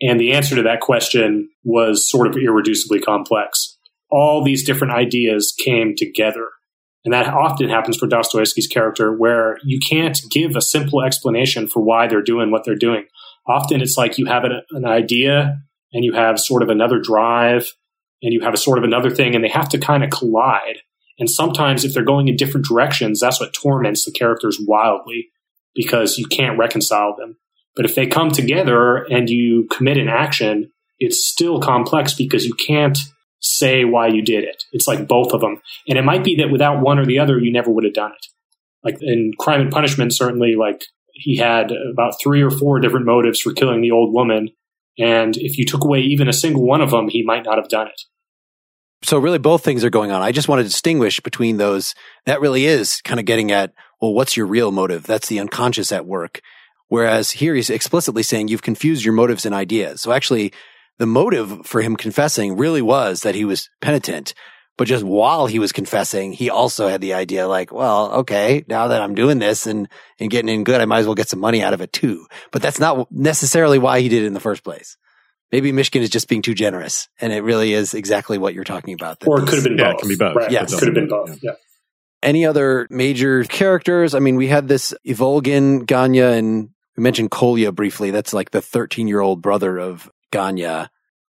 And 0.00 0.18
the 0.18 0.32
answer 0.32 0.56
to 0.56 0.62
that 0.62 0.80
question 0.80 1.48
was 1.64 2.10
sort 2.10 2.26
of 2.26 2.34
irreducibly 2.34 3.02
complex. 3.02 3.78
All 4.10 4.42
these 4.42 4.64
different 4.64 4.92
ideas 4.92 5.54
came 5.64 5.94
together. 5.96 6.48
And 7.04 7.12
that 7.14 7.26
often 7.26 7.68
happens 7.68 7.96
for 7.96 8.06
Dostoevsky's 8.06 8.68
character, 8.68 9.12
where 9.16 9.58
you 9.64 9.80
can't 9.88 10.20
give 10.30 10.54
a 10.54 10.60
simple 10.60 11.02
explanation 11.02 11.66
for 11.66 11.82
why 11.82 12.06
they're 12.06 12.22
doing 12.22 12.50
what 12.50 12.64
they're 12.64 12.76
doing. 12.76 13.06
Often 13.46 13.80
it's 13.80 13.96
like 13.96 14.18
you 14.18 14.26
have 14.26 14.44
an, 14.44 14.62
an 14.70 14.84
idea 14.84 15.58
and 15.92 16.04
you 16.04 16.12
have 16.12 16.38
sort 16.38 16.62
of 16.62 16.68
another 16.68 17.00
drive 17.00 17.72
and 18.22 18.32
you 18.32 18.40
have 18.40 18.54
a 18.54 18.58
sort 18.58 18.78
of 18.78 18.84
another 18.84 19.10
thing, 19.10 19.34
and 19.34 19.44
they 19.44 19.48
have 19.48 19.68
to 19.70 19.78
kind 19.78 20.04
of 20.04 20.10
collide. 20.10 20.78
And 21.18 21.28
sometimes, 21.30 21.84
if 21.84 21.92
they're 21.92 22.04
going 22.04 22.28
in 22.28 22.36
different 22.36 22.66
directions, 22.66 23.20
that's 23.20 23.40
what 23.40 23.52
torments 23.52 24.04
the 24.04 24.12
characters 24.12 24.58
wildly 24.60 25.28
because 25.74 26.18
you 26.18 26.26
can't 26.26 26.58
reconcile 26.58 27.14
them. 27.16 27.36
But 27.74 27.84
if 27.84 27.94
they 27.94 28.06
come 28.06 28.30
together 28.30 28.96
and 29.10 29.28
you 29.28 29.66
commit 29.70 29.96
an 29.96 30.08
action, 30.08 30.72
it's 30.98 31.26
still 31.26 31.60
complex 31.60 32.14
because 32.14 32.44
you 32.44 32.54
can't 32.54 32.98
say 33.40 33.84
why 33.84 34.08
you 34.08 34.22
did 34.22 34.44
it. 34.44 34.64
It's 34.72 34.86
like 34.86 35.08
both 35.08 35.32
of 35.32 35.40
them. 35.40 35.60
And 35.88 35.98
it 35.98 36.04
might 36.04 36.22
be 36.22 36.36
that 36.36 36.50
without 36.50 36.80
one 36.80 36.98
or 36.98 37.06
the 37.06 37.18
other, 37.18 37.38
you 37.38 37.52
never 37.52 37.70
would 37.70 37.84
have 37.84 37.94
done 37.94 38.12
it. 38.12 38.26
Like 38.84 38.98
in 39.00 39.32
Crime 39.38 39.60
and 39.60 39.70
Punishment, 39.70 40.14
certainly, 40.14 40.54
like 40.54 40.82
he 41.12 41.36
had 41.36 41.72
about 41.72 42.14
three 42.22 42.42
or 42.42 42.50
four 42.50 42.80
different 42.80 43.06
motives 43.06 43.40
for 43.40 43.52
killing 43.52 43.80
the 43.80 43.90
old 43.90 44.12
woman. 44.12 44.50
And 44.98 45.36
if 45.36 45.58
you 45.58 45.64
took 45.64 45.84
away 45.84 46.00
even 46.00 46.28
a 46.28 46.32
single 46.32 46.66
one 46.66 46.80
of 46.80 46.90
them, 46.90 47.08
he 47.08 47.22
might 47.22 47.44
not 47.44 47.58
have 47.58 47.68
done 47.68 47.88
it. 47.88 48.02
So 49.04 49.18
really 49.18 49.38
both 49.38 49.64
things 49.64 49.84
are 49.84 49.90
going 49.90 50.12
on. 50.12 50.22
I 50.22 50.32
just 50.32 50.48
want 50.48 50.60
to 50.60 50.64
distinguish 50.64 51.20
between 51.20 51.56
those. 51.56 51.94
That 52.26 52.40
really 52.40 52.66
is 52.66 53.00
kind 53.02 53.18
of 53.18 53.26
getting 53.26 53.50
at, 53.50 53.72
well, 54.00 54.14
what's 54.14 54.36
your 54.36 54.46
real 54.46 54.70
motive? 54.70 55.04
That's 55.04 55.28
the 55.28 55.40
unconscious 55.40 55.90
at 55.90 56.06
work. 56.06 56.40
Whereas 56.88 57.30
here 57.30 57.54
he's 57.54 57.70
explicitly 57.70 58.22
saying 58.22 58.48
you've 58.48 58.62
confused 58.62 59.04
your 59.04 59.14
motives 59.14 59.44
and 59.44 59.54
ideas. 59.54 60.00
So 60.02 60.12
actually 60.12 60.52
the 60.98 61.06
motive 61.06 61.66
for 61.66 61.80
him 61.80 61.96
confessing 61.96 62.56
really 62.56 62.82
was 62.82 63.22
that 63.22 63.34
he 63.34 63.44
was 63.44 63.68
penitent. 63.80 64.34
But 64.78 64.88
just 64.88 65.04
while 65.04 65.46
he 65.46 65.58
was 65.58 65.72
confessing, 65.72 66.32
he 66.32 66.48
also 66.48 66.88
had 66.88 67.00
the 67.00 67.14
idea 67.14 67.48
like, 67.48 67.72
well, 67.72 68.12
okay, 68.12 68.64
now 68.68 68.88
that 68.88 69.02
I'm 69.02 69.14
doing 69.14 69.38
this 69.38 69.66
and, 69.66 69.88
and 70.18 70.30
getting 70.30 70.48
in 70.48 70.64
good, 70.64 70.80
I 70.80 70.86
might 70.86 71.00
as 71.00 71.06
well 71.06 71.14
get 71.14 71.28
some 71.28 71.40
money 71.40 71.62
out 71.62 71.74
of 71.74 71.80
it 71.80 71.92
too. 71.92 72.26
But 72.52 72.62
that's 72.62 72.78
not 72.78 73.10
necessarily 73.10 73.78
why 73.78 74.00
he 74.00 74.08
did 74.08 74.22
it 74.22 74.26
in 74.26 74.32
the 74.32 74.40
first 74.40 74.62
place 74.62 74.96
maybe 75.52 75.70
Mishkin 75.70 76.00
is 76.00 76.10
just 76.10 76.28
being 76.28 76.42
too 76.42 76.54
generous, 76.54 77.08
and 77.20 77.32
it 77.32 77.42
really 77.42 77.74
is 77.74 77.94
exactly 77.94 78.38
what 78.38 78.54
you're 78.54 78.64
talking 78.64 78.94
about. 78.94 79.18
Or 79.26 79.40
it 79.40 79.46
could 79.46 79.56
have 79.56 79.64
been 79.64 79.78
yeah, 79.78 79.92
both. 79.92 79.94
it 79.94 80.00
can 80.00 80.08
be 80.08 80.16
both. 80.16 80.36
Right. 80.36 80.50
Yes. 80.50 80.72
It 80.72 80.78
could 80.78 80.88
have 80.88 80.94
been 80.94 81.08
both. 81.08 81.38
Yeah. 81.42 81.52
Any 82.22 82.46
other 82.46 82.86
major 82.88 83.44
characters? 83.44 84.14
I 84.14 84.20
mean, 84.20 84.36
we 84.36 84.46
had 84.46 84.68
this 84.68 84.94
Ivolgin, 85.06 85.84
Ganya, 85.84 86.36
and 86.36 86.70
we 86.96 87.02
mentioned 87.02 87.30
Kolya 87.30 87.72
briefly. 87.72 88.10
That's 88.10 88.32
like 88.32 88.50
the 88.50 88.62
13 88.62 89.08
year 89.08 89.20
old 89.20 89.42
brother 89.42 89.78
of 89.78 90.10
Ganya 90.32 90.88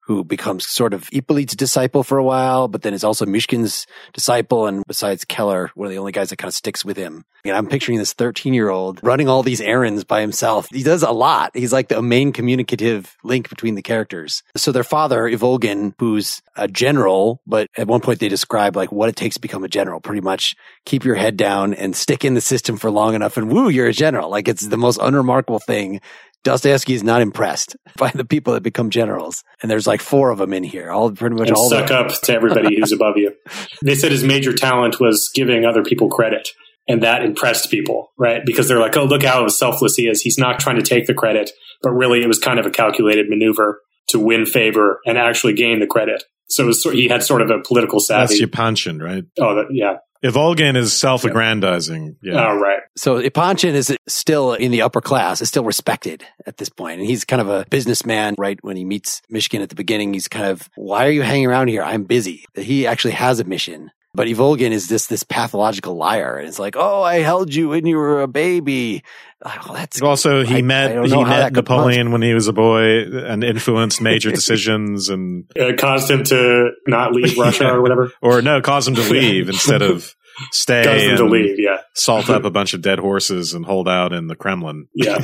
who 0.06 0.22
becomes 0.22 0.68
sort 0.68 0.94
of 0.94 1.08
Ippolit's 1.12 1.56
disciple 1.56 2.04
for 2.04 2.16
a 2.16 2.24
while, 2.24 2.68
but 2.68 2.82
then 2.82 2.94
is 2.94 3.02
also 3.02 3.26
Mishkin's 3.26 3.86
disciple. 4.12 4.66
And 4.66 4.84
besides 4.86 5.24
Keller, 5.24 5.72
one 5.74 5.86
of 5.86 5.92
the 5.92 5.98
only 5.98 6.12
guys 6.12 6.30
that 6.30 6.36
kind 6.36 6.48
of 6.48 6.54
sticks 6.54 6.84
with 6.84 6.96
him. 6.96 7.24
And 7.44 7.56
I'm 7.56 7.66
picturing 7.66 7.98
this 7.98 8.12
13 8.12 8.54
year 8.54 8.68
old 8.68 9.00
running 9.02 9.28
all 9.28 9.42
these 9.42 9.60
errands 9.60 10.04
by 10.04 10.20
himself. 10.20 10.68
He 10.70 10.82
does 10.82 11.02
a 11.02 11.10
lot. 11.10 11.52
He's 11.54 11.72
like 11.72 11.88
the 11.88 12.02
main 12.02 12.32
communicative 12.32 13.16
link 13.22 13.48
between 13.48 13.74
the 13.74 13.82
characters. 13.82 14.42
So 14.56 14.72
their 14.72 14.84
father, 14.84 15.22
Ivolgin, 15.22 15.94
who's 15.98 16.42
a 16.56 16.68
general, 16.68 17.40
but 17.46 17.68
at 17.76 17.86
one 17.86 18.00
point 18.00 18.20
they 18.20 18.28
describe 18.28 18.76
like 18.76 18.90
what 18.90 19.08
it 19.08 19.16
takes 19.16 19.36
to 19.36 19.40
become 19.40 19.64
a 19.64 19.68
general. 19.68 20.00
Pretty 20.00 20.20
much 20.20 20.56
keep 20.84 21.04
your 21.04 21.14
head 21.14 21.36
down 21.36 21.74
and 21.74 21.94
stick 21.94 22.24
in 22.24 22.34
the 22.34 22.40
system 22.40 22.76
for 22.76 22.90
long 22.90 23.14
enough 23.14 23.36
and 23.36 23.50
woo, 23.50 23.68
you're 23.68 23.86
a 23.86 23.92
general. 23.92 24.30
Like 24.30 24.48
it's 24.48 24.66
the 24.66 24.76
most 24.76 24.98
unremarkable 25.00 25.60
thing 25.60 26.00
Dostoevsky 26.46 26.94
is 26.94 27.02
not 27.02 27.22
impressed 27.22 27.76
by 27.96 28.10
the 28.10 28.24
people 28.24 28.54
that 28.54 28.62
become 28.62 28.90
generals. 28.90 29.42
And 29.60 29.70
there's 29.70 29.86
like 29.86 30.00
four 30.00 30.30
of 30.30 30.38
them 30.38 30.52
in 30.52 30.62
here. 30.62 30.90
All 30.90 31.10
pretty 31.10 31.34
much 31.34 31.48
and 31.48 31.56
all 31.56 31.68
suck 31.68 31.90
up 31.90 32.08
to 32.22 32.32
everybody 32.32 32.76
who's 32.76 32.92
above 33.00 33.16
you. 33.16 33.34
They 33.82 33.96
said 33.96 34.12
his 34.12 34.22
major 34.22 34.52
talent 34.52 35.00
was 35.00 35.28
giving 35.34 35.64
other 35.64 35.82
people 35.82 36.08
credit. 36.08 36.48
And 36.88 37.02
that 37.02 37.24
impressed 37.24 37.68
people, 37.68 38.12
right? 38.16 38.42
Because 38.46 38.68
they're 38.68 38.78
like, 38.78 38.96
oh, 38.96 39.04
look 39.04 39.24
how 39.24 39.48
selfless 39.48 39.96
he 39.96 40.06
is. 40.06 40.22
He's 40.22 40.38
not 40.38 40.60
trying 40.60 40.76
to 40.76 40.82
take 40.82 41.08
the 41.08 41.14
credit, 41.14 41.50
but 41.82 41.90
really 41.90 42.22
it 42.22 42.28
was 42.28 42.38
kind 42.38 42.60
of 42.60 42.66
a 42.66 42.70
calculated 42.70 43.28
maneuver 43.28 43.80
to 44.10 44.20
win 44.20 44.46
favor 44.46 45.00
and 45.04 45.18
actually 45.18 45.54
gain 45.54 45.80
the 45.80 45.86
credit. 45.88 46.22
So 46.48 46.62
it 46.62 46.66
was, 46.66 46.84
he 46.84 47.08
had 47.08 47.24
sort 47.24 47.42
of 47.42 47.50
a 47.50 47.58
political 47.58 47.98
savvy. 47.98 48.38
That's 48.38 48.52
Epanchin, 48.52 49.02
right? 49.02 49.24
oh, 49.40 49.56
that, 49.56 49.66
yeah. 49.70 49.96
Ivolgin 50.24 50.76
is 50.76 50.92
self-aggrandizing. 50.92 52.16
Yeah. 52.22 52.48
Oh, 52.48 52.56
right. 52.56 52.80
So 52.96 53.20
Epanchin 53.20 53.74
is 53.74 53.94
still 54.06 54.54
in 54.54 54.70
the 54.70 54.82
upper 54.82 55.00
class, 55.00 55.42
is 55.42 55.48
still 55.48 55.64
respected 55.64 56.24
at 56.46 56.56
this 56.56 56.68
point. 56.68 57.00
And 57.00 57.08
he's 57.08 57.24
kind 57.24 57.42
of 57.42 57.48
a 57.48 57.66
businessman, 57.68 58.34
right? 58.38 58.58
When 58.62 58.76
he 58.76 58.84
meets 58.84 59.20
Mishkin 59.30 59.60
at 59.60 59.68
the 59.68 59.74
beginning, 59.74 60.14
he's 60.14 60.28
kind 60.28 60.46
of, 60.46 60.68
why 60.76 61.06
are 61.06 61.10
you 61.10 61.22
hanging 61.22 61.46
around 61.46 61.68
here? 61.68 61.82
I'm 61.82 62.04
busy. 62.04 62.46
He 62.54 62.86
actually 62.86 63.14
has 63.14 63.38
a 63.40 63.44
mission. 63.44 63.90
But 64.14 64.28
Ivolgin 64.28 64.70
is 64.70 64.88
this 64.88 65.08
this 65.08 65.22
pathological 65.24 65.94
liar, 65.94 66.38
and 66.38 66.48
it's 66.48 66.58
like, 66.58 66.74
oh, 66.74 67.02
I 67.02 67.16
held 67.18 67.54
you 67.54 67.68
when 67.68 67.84
you 67.84 67.98
were 67.98 68.22
a 68.22 68.26
baby. 68.26 69.02
Oh, 69.44 69.72
that's 69.74 70.00
Also, 70.00 70.44
he 70.44 70.54
I- 70.56 70.58
I 70.58 70.62
met 70.62 70.94
don't 70.94 71.06
he 71.08 71.24
met 71.24 71.52
Napoleon 71.52 72.10
when 72.10 72.22
he 72.22 72.32
was 72.32 72.48
a 72.48 72.52
boy 72.52 73.02
and 73.04 73.44
influenced 73.44 74.00
major 74.00 74.30
decisions 74.40 75.08
and 75.10 75.44
It 75.54 75.78
caused 75.78 76.10
him 76.10 76.24
to 76.24 76.70
not 76.86 77.12
leave 77.12 77.36
Russia 77.38 77.64
Yeah. 77.64 77.70
or 77.74 77.82
whatever. 77.82 78.12
or 78.22 78.40
no, 78.42 78.60
caused 78.62 78.88
him 78.88 78.94
to 78.94 79.02
leave 79.10 79.48
instead 79.48 79.82
of 79.82 80.14
stay 80.52 80.84
Caused 80.84 81.00
him 81.04 81.10
and 81.10 81.18
to 81.18 81.24
leave. 81.26 81.58
Yeah. 81.60 81.78
salt 81.94 82.30
up 82.30 82.44
a 82.44 82.50
bunch 82.50 82.72
of 82.74 82.80
dead 82.82 82.98
horses 82.98 83.52
and 83.52 83.64
hold 83.66 83.88
out 83.88 84.12
in 84.12 84.26
the 84.26 84.36
Kremlin. 84.36 84.86
Yeah. 84.94 85.22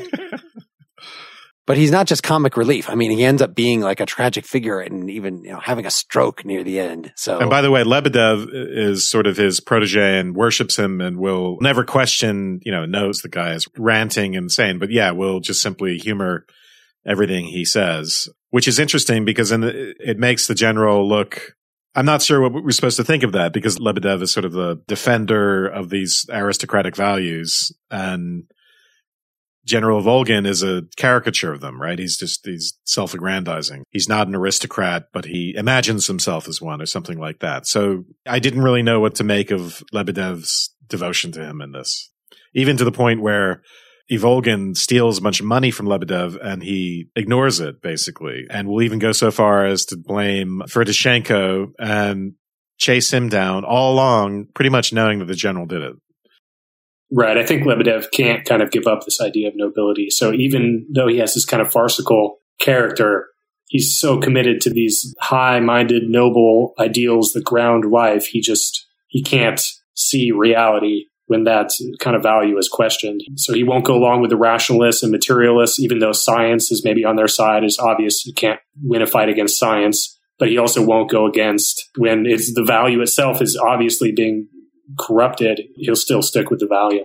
But 1.72 1.78
he's 1.78 1.90
not 1.90 2.06
just 2.06 2.22
comic 2.22 2.58
relief. 2.58 2.90
I 2.90 2.94
mean, 2.94 3.10
he 3.10 3.24
ends 3.24 3.40
up 3.40 3.54
being 3.54 3.80
like 3.80 3.98
a 3.98 4.04
tragic 4.04 4.44
figure 4.44 4.78
and 4.78 5.08
even, 5.08 5.42
you 5.42 5.52
know, 5.52 5.58
having 5.58 5.86
a 5.86 5.90
stroke 5.90 6.44
near 6.44 6.62
the 6.62 6.78
end. 6.78 7.14
So, 7.16 7.38
And 7.38 7.48
by 7.48 7.62
the 7.62 7.70
way, 7.70 7.82
Lebedev 7.82 8.46
is 8.52 9.08
sort 9.08 9.26
of 9.26 9.38
his 9.38 9.58
protege 9.58 10.18
and 10.18 10.36
worships 10.36 10.78
him 10.78 11.00
and 11.00 11.16
will 11.16 11.56
never 11.62 11.82
question, 11.82 12.60
you 12.62 12.72
know, 12.72 12.84
knows 12.84 13.22
the 13.22 13.30
guy 13.30 13.54
is 13.54 13.66
ranting 13.78 14.36
and 14.36 14.44
insane, 14.44 14.78
but 14.78 14.90
yeah, 14.90 15.12
will 15.12 15.40
just 15.40 15.62
simply 15.62 15.96
humor 15.96 16.44
everything 17.06 17.46
he 17.46 17.64
says, 17.64 18.28
which 18.50 18.68
is 18.68 18.78
interesting 18.78 19.24
because 19.24 19.48
then 19.48 19.64
it 19.64 20.18
makes 20.18 20.46
the 20.46 20.54
general 20.54 21.08
look. 21.08 21.54
I'm 21.94 22.04
not 22.04 22.20
sure 22.20 22.42
what 22.42 22.52
we're 22.52 22.72
supposed 22.72 22.98
to 22.98 23.04
think 23.04 23.22
of 23.22 23.32
that 23.32 23.54
because 23.54 23.78
Lebedev 23.78 24.20
is 24.20 24.30
sort 24.30 24.44
of 24.44 24.52
the 24.52 24.82
defender 24.88 25.68
of 25.68 25.88
these 25.88 26.26
aristocratic 26.30 26.94
values 26.94 27.72
and 27.90 28.44
General 29.64 30.02
Volgin 30.02 30.46
is 30.46 30.62
a 30.62 30.82
caricature 30.96 31.52
of 31.52 31.60
them, 31.60 31.80
right? 31.80 31.98
He's 31.98 32.16
just, 32.16 32.44
he's 32.44 32.78
self-aggrandizing. 32.84 33.84
He's 33.90 34.08
not 34.08 34.26
an 34.26 34.34
aristocrat, 34.34 35.06
but 35.12 35.26
he 35.26 35.54
imagines 35.56 36.06
himself 36.06 36.48
as 36.48 36.60
one 36.60 36.82
or 36.82 36.86
something 36.86 37.18
like 37.18 37.38
that. 37.40 37.66
So 37.66 38.04
I 38.26 38.40
didn't 38.40 38.62
really 38.62 38.82
know 38.82 38.98
what 38.98 39.14
to 39.16 39.24
make 39.24 39.50
of 39.50 39.82
Lebedev's 39.92 40.74
devotion 40.88 41.30
to 41.32 41.44
him 41.44 41.60
in 41.60 41.72
this. 41.72 42.10
Even 42.54 42.76
to 42.76 42.84
the 42.84 42.92
point 42.92 43.22
where 43.22 43.62
Ivolgin 44.10 44.76
steals 44.76 45.18
a 45.18 45.22
bunch 45.22 45.40
of 45.40 45.46
money 45.46 45.70
from 45.70 45.86
Lebedev 45.86 46.36
and 46.42 46.62
he 46.62 47.06
ignores 47.14 47.60
it 47.60 47.80
basically 47.80 48.46
and 48.50 48.68
will 48.68 48.82
even 48.82 48.98
go 48.98 49.12
so 49.12 49.30
far 49.30 49.64
as 49.64 49.84
to 49.86 49.96
blame 49.96 50.62
Ferdishenko 50.66 51.72
and 51.78 52.34
chase 52.78 53.12
him 53.12 53.28
down 53.28 53.64
all 53.64 53.94
along, 53.94 54.46
pretty 54.54 54.70
much 54.70 54.92
knowing 54.92 55.20
that 55.20 55.26
the 55.26 55.34
general 55.34 55.66
did 55.66 55.82
it. 55.82 55.94
Right. 57.14 57.36
I 57.36 57.44
think 57.44 57.64
Lebedev 57.64 58.10
can't 58.10 58.44
kind 58.46 58.62
of 58.62 58.70
give 58.70 58.86
up 58.86 59.04
this 59.04 59.20
idea 59.20 59.48
of 59.48 59.54
nobility. 59.54 60.08
So 60.08 60.32
even 60.32 60.86
though 60.94 61.08
he 61.08 61.18
has 61.18 61.34
this 61.34 61.44
kind 61.44 61.60
of 61.60 61.70
farcical 61.70 62.38
character, 62.58 63.26
he's 63.66 63.98
so 63.98 64.18
committed 64.18 64.62
to 64.62 64.70
these 64.70 65.14
high 65.20 65.60
minded, 65.60 66.04
noble 66.08 66.72
ideals 66.78 67.32
that 67.32 67.44
ground 67.44 67.90
life. 67.90 68.26
He 68.26 68.40
just, 68.40 68.86
he 69.08 69.22
can't 69.22 69.60
see 69.94 70.32
reality 70.32 71.04
when 71.26 71.44
that 71.44 71.70
kind 72.00 72.16
of 72.16 72.22
value 72.22 72.56
is 72.56 72.68
questioned. 72.68 73.22
So 73.36 73.52
he 73.52 73.62
won't 73.62 73.84
go 73.84 73.94
along 73.94 74.22
with 74.22 74.30
the 74.30 74.36
rationalists 74.36 75.02
and 75.02 75.12
materialists, 75.12 75.80
even 75.80 75.98
though 75.98 76.12
science 76.12 76.72
is 76.72 76.82
maybe 76.84 77.04
on 77.04 77.16
their 77.16 77.28
side. 77.28 77.62
It's 77.62 77.78
obvious 77.78 78.24
you 78.24 78.32
can't 78.32 78.60
win 78.82 79.02
a 79.02 79.06
fight 79.06 79.28
against 79.28 79.58
science, 79.58 80.18
but 80.38 80.48
he 80.48 80.56
also 80.56 80.84
won't 80.84 81.10
go 81.10 81.26
against 81.26 81.90
when 81.96 82.24
it's 82.26 82.54
the 82.54 82.64
value 82.64 83.02
itself 83.02 83.42
is 83.42 83.56
obviously 83.56 84.12
being 84.12 84.48
corrupted. 84.98 85.62
He'll 85.76 85.96
still 85.96 86.22
stick 86.22 86.50
with 86.50 86.60
the 86.60 86.66
value. 86.66 87.04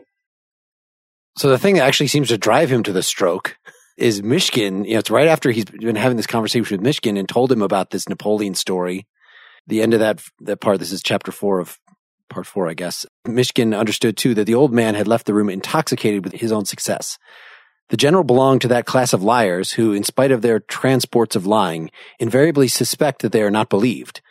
So 1.38 1.50
the 1.50 1.60
thing 1.60 1.76
that 1.76 1.86
actually 1.86 2.08
seems 2.08 2.30
to 2.30 2.38
drive 2.38 2.72
him 2.72 2.84
to 2.84 2.92
the 2.92 3.04
stroke 3.04 3.58
is 3.98 4.22
Mishkin. 4.22 4.86
You 4.86 4.94
know, 4.94 5.00
it's 5.00 5.12
right 5.12 5.28
after 5.28 5.52
he's 5.52 5.66
been 5.66 5.96
having 5.96 6.18
this 6.18 6.28
conversation 6.28 6.78
with 6.78 6.86
Mishkin 6.86 7.18
and 7.18 7.28
told 7.28 7.52
him 7.52 7.62
about 7.62 7.92
this 7.92 8.10
Napoleon 8.10 8.56
story. 8.56 9.08
The 9.68 9.82
end 9.82 9.94
of 9.94 10.00
that 10.00 10.24
that 10.42 10.62
part. 10.62 10.80
This 10.80 10.92
is 10.92 11.04
chapter 11.04 11.32
four 11.32 11.60
of 11.60 11.78
part 12.30 12.46
four, 12.46 12.68
I 12.68 12.74
guess. 12.74 13.06
Mishkin 13.26 13.78
understood 13.78 14.18
too 14.18 14.34
that 14.36 14.46
the 14.46 14.56
old 14.56 14.74
man 14.74 14.96
had 14.96 15.08
left 15.08 15.26
the 15.26 15.34
room 15.34 15.50
intoxicated 15.50 16.24
with 16.24 16.34
his 16.34 16.52
own 16.52 16.66
success. 16.66 17.18
The 17.90 17.98
general 17.98 18.24
belonged 18.24 18.62
to 18.62 18.68
that 18.70 18.86
class 18.86 19.14
of 19.14 19.24
liars 19.24 19.74
who, 19.74 19.94
in 19.94 20.04
spite 20.04 20.32
of 20.32 20.42
their 20.42 20.60
transports 20.60 21.36
of 21.36 21.46
lying, 21.46 21.90
invariably 22.20 22.68
suspect 22.68 23.22
that 23.22 23.32
they 23.32 23.42
are 23.42 23.52
not 23.52 23.70
believed. 23.70 24.22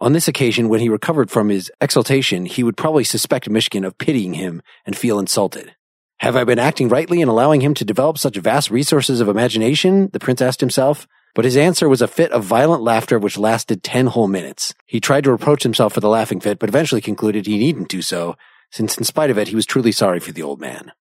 On 0.00 0.12
this 0.12 0.28
occasion, 0.28 0.68
when 0.68 0.80
he 0.80 0.88
recovered 0.88 1.30
from 1.30 1.48
his 1.48 1.72
exultation, 1.80 2.46
he 2.46 2.62
would 2.62 2.76
probably 2.76 3.04
suspect 3.04 3.50
Mishkin 3.50 3.84
of 3.84 3.98
pitying 3.98 4.34
him 4.34 4.62
and 4.86 4.96
feel 4.96 5.18
insulted. 5.18 5.74
Have 6.20 6.36
I 6.36 6.44
been 6.44 6.58
acting 6.58 6.88
rightly 6.88 7.20
in 7.20 7.28
allowing 7.28 7.60
him 7.60 7.74
to 7.74 7.84
develop 7.84 8.18
such 8.18 8.36
vast 8.36 8.70
resources 8.70 9.20
of 9.20 9.28
imagination? 9.28 10.08
The 10.12 10.20
prince 10.20 10.40
asked 10.40 10.60
himself. 10.60 11.06
But 11.34 11.44
his 11.44 11.56
answer 11.56 11.88
was 11.88 12.02
a 12.02 12.08
fit 12.08 12.32
of 12.32 12.42
violent 12.44 12.82
laughter 12.82 13.18
which 13.18 13.38
lasted 13.38 13.82
ten 13.82 14.06
whole 14.06 14.28
minutes. 14.28 14.74
He 14.86 14.98
tried 14.98 15.24
to 15.24 15.30
reproach 15.30 15.62
himself 15.62 15.92
for 15.92 16.00
the 16.00 16.08
laughing 16.08 16.40
fit, 16.40 16.58
but 16.58 16.68
eventually 16.68 17.00
concluded 17.00 17.46
he 17.46 17.58
needn't 17.58 17.88
do 17.88 18.02
so, 18.02 18.36
since 18.70 18.98
in 18.98 19.04
spite 19.04 19.30
of 19.30 19.38
it, 19.38 19.48
he 19.48 19.54
was 19.54 19.66
truly 19.66 19.92
sorry 19.92 20.20
for 20.20 20.32
the 20.32 20.42
old 20.42 20.60
man. 20.60 20.92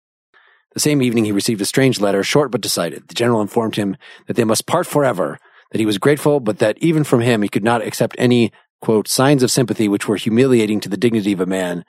The 0.73 0.79
same 0.79 1.01
evening, 1.01 1.25
he 1.25 1.31
received 1.31 1.61
a 1.61 1.65
strange 1.65 1.99
letter, 1.99 2.23
short 2.23 2.51
but 2.51 2.61
decided. 2.61 3.07
The 3.07 3.15
general 3.15 3.41
informed 3.41 3.77
him 3.77 3.97
that 4.27 4.35
they 4.35 4.43
must 4.43 4.67
part 4.67 4.85
forever, 4.85 5.39
that 5.71 5.79
he 5.79 5.85
was 5.85 5.97
grateful, 5.97 6.39
but 6.39 6.59
that 6.59 6.77
even 6.79 7.03
from 7.03 7.21
him 7.21 7.41
he 7.41 7.49
could 7.49 7.63
not 7.63 7.81
accept 7.81 8.15
any, 8.19 8.51
quote, 8.87 9.09
signs 9.09 9.43
of 9.43 9.51
sympathy 9.51 9.89
which 9.89 10.07
were 10.07 10.15
humiliating 10.15 10.79
to 10.79 10.87
the 10.87 10.95
dignity 10.95 11.33
of 11.33 11.41
a 11.41 11.45
man 11.45 11.83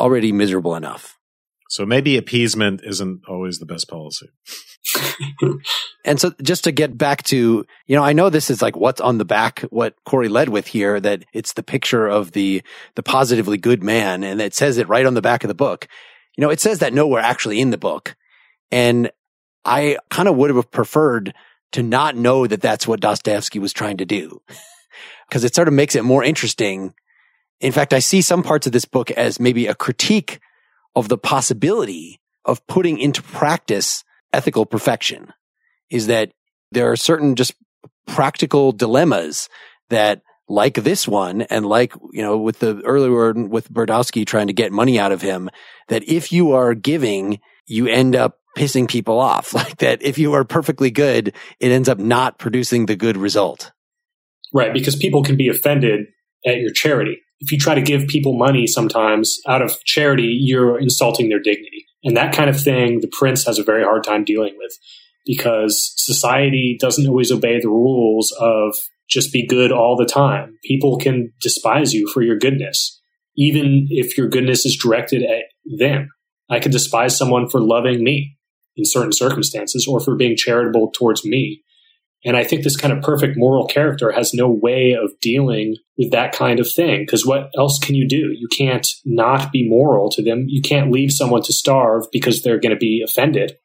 already 0.00 0.32
miserable 0.32 0.74
enough. 0.74 1.16
So 1.70 1.86
maybe 1.86 2.16
appeasement 2.16 2.80
isn't 2.82 3.20
always 3.28 3.60
the 3.60 3.64
best 3.64 3.88
policy. 3.88 4.26
and 6.04 6.18
so 6.18 6.32
just 6.42 6.64
to 6.64 6.72
get 6.72 6.98
back 6.98 7.22
to, 7.26 7.64
you 7.86 7.94
know, 7.96 8.02
I 8.02 8.12
know 8.12 8.28
this 8.28 8.50
is 8.50 8.60
like 8.60 8.76
what's 8.76 9.00
on 9.00 9.18
the 9.18 9.24
back, 9.24 9.60
what 9.70 9.94
Corey 10.04 10.28
led 10.28 10.48
with 10.48 10.66
here, 10.66 10.98
that 10.98 11.22
it's 11.32 11.52
the 11.52 11.62
picture 11.62 12.08
of 12.08 12.32
the, 12.32 12.64
the 12.96 13.04
positively 13.04 13.56
good 13.56 13.84
man. 13.84 14.24
And 14.24 14.40
it 14.40 14.52
says 14.52 14.78
it 14.78 14.88
right 14.88 15.06
on 15.06 15.14
the 15.14 15.22
back 15.22 15.44
of 15.44 15.48
the 15.48 15.54
book. 15.54 15.86
You 16.36 16.42
know, 16.42 16.50
it 16.50 16.58
says 16.58 16.80
that 16.80 16.92
nowhere 16.92 17.22
actually 17.22 17.60
in 17.60 17.70
the 17.70 17.78
book. 17.78 18.16
And 18.72 19.12
I 19.64 19.96
kind 20.10 20.28
of 20.28 20.34
would 20.34 20.52
have 20.52 20.72
preferred 20.72 21.34
to 21.70 21.84
not 21.84 22.16
know 22.16 22.48
that 22.48 22.60
that's 22.60 22.88
what 22.88 22.98
Dostoevsky 22.98 23.60
was 23.60 23.72
trying 23.72 23.98
to 23.98 24.04
do 24.04 24.42
because 25.32 25.44
it 25.44 25.54
sort 25.54 25.66
of 25.66 25.72
makes 25.72 25.96
it 25.96 26.04
more 26.04 26.22
interesting. 26.22 26.92
In 27.58 27.72
fact, 27.72 27.94
I 27.94 28.00
see 28.00 28.20
some 28.20 28.42
parts 28.42 28.66
of 28.66 28.74
this 28.74 28.84
book 28.84 29.10
as 29.12 29.40
maybe 29.40 29.66
a 29.66 29.74
critique 29.74 30.40
of 30.94 31.08
the 31.08 31.16
possibility 31.16 32.20
of 32.44 32.66
putting 32.66 32.98
into 32.98 33.22
practice 33.22 34.04
ethical 34.34 34.66
perfection 34.66 35.32
is 35.88 36.06
that 36.08 36.32
there 36.70 36.92
are 36.92 36.96
certain 36.96 37.34
just 37.34 37.54
practical 38.06 38.72
dilemmas 38.72 39.48
that 39.88 40.20
like 40.50 40.74
this 40.74 41.08
one 41.08 41.40
and 41.40 41.64
like, 41.64 41.94
you 42.12 42.20
know, 42.20 42.36
with 42.36 42.58
the 42.58 42.82
earlier 42.82 43.32
with 43.32 43.72
Burdovsky 43.72 44.26
trying 44.26 44.48
to 44.48 44.52
get 44.52 44.70
money 44.70 44.98
out 44.98 45.12
of 45.12 45.22
him, 45.22 45.48
that 45.88 46.06
if 46.06 46.30
you 46.30 46.52
are 46.52 46.74
giving, 46.74 47.40
you 47.64 47.86
end 47.86 48.14
up 48.14 48.38
pissing 48.58 48.86
people 48.86 49.18
off. 49.18 49.54
Like 49.62 49.78
that 49.78 50.02
if 50.02 50.18
you 50.18 50.34
are 50.34 50.44
perfectly 50.44 50.90
good, 50.90 51.34
it 51.58 51.72
ends 51.72 51.88
up 51.88 51.98
not 51.98 52.38
producing 52.38 52.84
the 52.84 52.96
good 52.96 53.16
result. 53.16 53.72
Right. 54.52 54.72
Because 54.72 54.96
people 54.96 55.22
can 55.22 55.36
be 55.36 55.48
offended 55.48 56.06
at 56.46 56.58
your 56.58 56.72
charity 56.72 57.18
if 57.42 57.50
you 57.50 57.58
try 57.58 57.74
to 57.74 57.82
give 57.82 58.06
people 58.06 58.38
money 58.38 58.68
sometimes 58.68 59.40
out 59.48 59.62
of 59.62 59.82
charity, 59.84 60.38
you're 60.40 60.78
insulting 60.78 61.28
their 61.28 61.40
dignity. 61.40 61.84
And 62.04 62.16
that 62.16 62.32
kind 62.32 62.48
of 62.48 62.58
thing, 62.58 63.00
the 63.00 63.10
prince 63.10 63.44
has 63.46 63.58
a 63.58 63.64
very 63.64 63.82
hard 63.82 64.04
time 64.04 64.24
dealing 64.24 64.54
with 64.56 64.72
because 65.26 65.92
society 65.96 66.78
doesn't 66.80 67.06
always 67.06 67.32
obey 67.32 67.60
the 67.60 67.68
rules 67.68 68.32
of 68.40 68.76
just 69.10 69.32
be 69.32 69.44
good 69.44 69.72
all 69.72 69.96
the 69.96 70.06
time. 70.06 70.56
People 70.64 70.98
can 70.98 71.32
despise 71.40 71.92
you 71.92 72.08
for 72.14 72.22
your 72.22 72.38
goodness, 72.38 73.00
even 73.36 73.88
if 73.90 74.16
your 74.16 74.28
goodness 74.28 74.64
is 74.64 74.78
directed 74.80 75.24
at 75.24 75.46
them. 75.78 76.10
I 76.48 76.60
could 76.60 76.72
despise 76.72 77.18
someone 77.18 77.48
for 77.48 77.60
loving 77.60 78.04
me 78.04 78.36
in 78.76 78.84
certain 78.84 79.12
circumstances 79.12 79.86
or 79.88 79.98
for 79.98 80.14
being 80.14 80.36
charitable 80.36 80.92
towards 80.94 81.24
me. 81.24 81.62
And 82.24 82.36
I 82.36 82.44
think 82.44 82.62
this 82.62 82.76
kind 82.76 82.92
of 82.92 83.02
perfect 83.02 83.36
moral 83.36 83.66
character 83.66 84.12
has 84.12 84.32
no 84.32 84.48
way 84.48 84.92
of 84.92 85.10
dealing 85.20 85.76
with 85.98 86.12
that 86.12 86.32
kind 86.32 86.60
of 86.60 86.70
thing. 86.70 87.02
Because 87.02 87.26
what 87.26 87.50
else 87.58 87.78
can 87.78 87.94
you 87.94 88.08
do? 88.08 88.30
You 88.32 88.48
can't 88.56 88.86
not 89.04 89.50
be 89.50 89.68
moral 89.68 90.08
to 90.10 90.22
them. 90.22 90.44
You 90.48 90.62
can't 90.62 90.92
leave 90.92 91.10
someone 91.10 91.42
to 91.42 91.52
starve 91.52 92.04
because 92.12 92.42
they're 92.42 92.60
going 92.60 92.74
to 92.74 92.78
be 92.78 93.02
offended. 93.04 93.56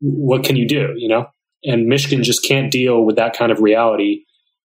What 0.00 0.44
can 0.44 0.56
you 0.56 0.66
do? 0.66 0.94
You 0.96 1.08
know? 1.08 1.26
And 1.62 1.90
Mishkin 1.90 2.22
just 2.22 2.46
can't 2.46 2.70
deal 2.70 3.04
with 3.04 3.16
that 3.16 3.36
kind 3.36 3.52
of 3.52 3.60
reality. 3.60 4.24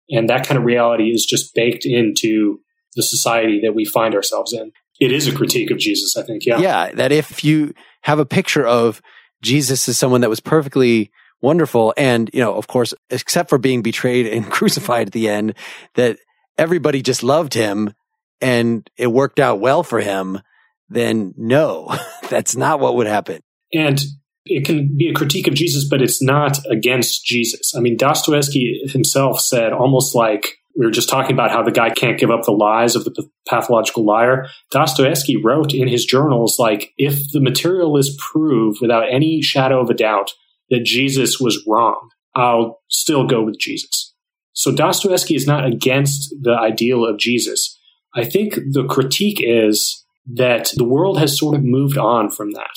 And 0.09 0.29
that 0.29 0.45
kind 0.47 0.57
of 0.57 0.63
reality 0.63 1.11
is 1.11 1.25
just 1.25 1.53
baked 1.53 1.85
into 1.85 2.59
the 2.95 3.03
society 3.03 3.59
that 3.63 3.75
we 3.75 3.85
find 3.85 4.15
ourselves 4.15 4.53
in. 4.53 4.71
It 4.99 5.11
is 5.11 5.27
a 5.27 5.35
critique 5.35 5.71
of 5.71 5.77
Jesus, 5.77 6.15
I 6.15 6.23
think. 6.23 6.45
Yeah. 6.45 6.59
Yeah. 6.59 6.91
That 6.93 7.11
if 7.11 7.43
you 7.43 7.73
have 8.01 8.19
a 8.19 8.25
picture 8.25 8.65
of 8.65 9.01
Jesus 9.41 9.89
as 9.89 9.97
someone 9.97 10.21
that 10.21 10.29
was 10.29 10.39
perfectly 10.39 11.11
wonderful. 11.41 11.93
And, 11.97 12.29
you 12.33 12.39
know, 12.39 12.53
of 12.55 12.67
course, 12.67 12.93
except 13.09 13.49
for 13.49 13.57
being 13.57 13.81
betrayed 13.81 14.27
and 14.27 14.45
crucified 14.51 15.07
at 15.07 15.13
the 15.13 15.29
end, 15.29 15.55
that 15.95 16.17
everybody 16.57 17.01
just 17.01 17.23
loved 17.23 17.53
him 17.53 17.93
and 18.39 18.89
it 18.97 19.07
worked 19.07 19.39
out 19.39 19.59
well 19.59 19.83
for 19.83 19.99
him, 19.99 20.41
then 20.89 21.33
no, 21.37 21.95
that's 22.29 22.55
not 22.55 22.79
what 22.79 22.95
would 22.95 23.07
happen. 23.07 23.41
And 23.73 24.01
it 24.45 24.65
can 24.65 24.97
be 24.97 25.07
a 25.09 25.13
critique 25.13 25.47
of 25.47 25.53
Jesus, 25.53 25.87
but 25.87 26.01
it's 26.01 26.21
not 26.21 26.57
against 26.69 27.25
Jesus. 27.25 27.73
I 27.75 27.79
mean, 27.79 27.95
Dostoevsky 27.95 28.81
himself 28.87 29.39
said 29.39 29.71
almost 29.71 30.15
like 30.15 30.57
we 30.75 30.85
were 30.85 30.91
just 30.91 31.09
talking 31.09 31.33
about 31.33 31.51
how 31.51 31.63
the 31.63 31.71
guy 31.71 31.89
can't 31.89 32.19
give 32.19 32.31
up 32.31 32.43
the 32.43 32.51
lies 32.51 32.95
of 32.95 33.03
the 33.03 33.29
pathological 33.47 34.05
liar. 34.05 34.47
Dostoevsky 34.71 35.37
wrote 35.37 35.73
in 35.73 35.87
his 35.87 36.05
journals, 36.05 36.57
like, 36.57 36.93
if 36.97 37.31
the 37.31 37.41
materialists 37.41 38.17
prove 38.31 38.77
without 38.81 39.03
any 39.11 39.41
shadow 39.41 39.81
of 39.81 39.89
a 39.89 39.93
doubt 39.93 40.31
that 40.71 40.83
Jesus 40.83 41.39
was 41.39 41.63
wrong, 41.67 42.09
I'll 42.35 42.79
still 42.89 43.27
go 43.27 43.43
with 43.43 43.59
Jesus. 43.59 44.15
So 44.53 44.73
Dostoevsky 44.73 45.35
is 45.35 45.45
not 45.45 45.65
against 45.65 46.33
the 46.41 46.53
ideal 46.53 47.05
of 47.05 47.19
Jesus. 47.19 47.77
I 48.15 48.25
think 48.25 48.55
the 48.55 48.85
critique 48.89 49.39
is 49.39 50.03
that 50.33 50.71
the 50.75 50.83
world 50.83 51.19
has 51.19 51.37
sort 51.37 51.55
of 51.55 51.63
moved 51.63 51.97
on 51.97 52.29
from 52.29 52.51
that. 52.51 52.71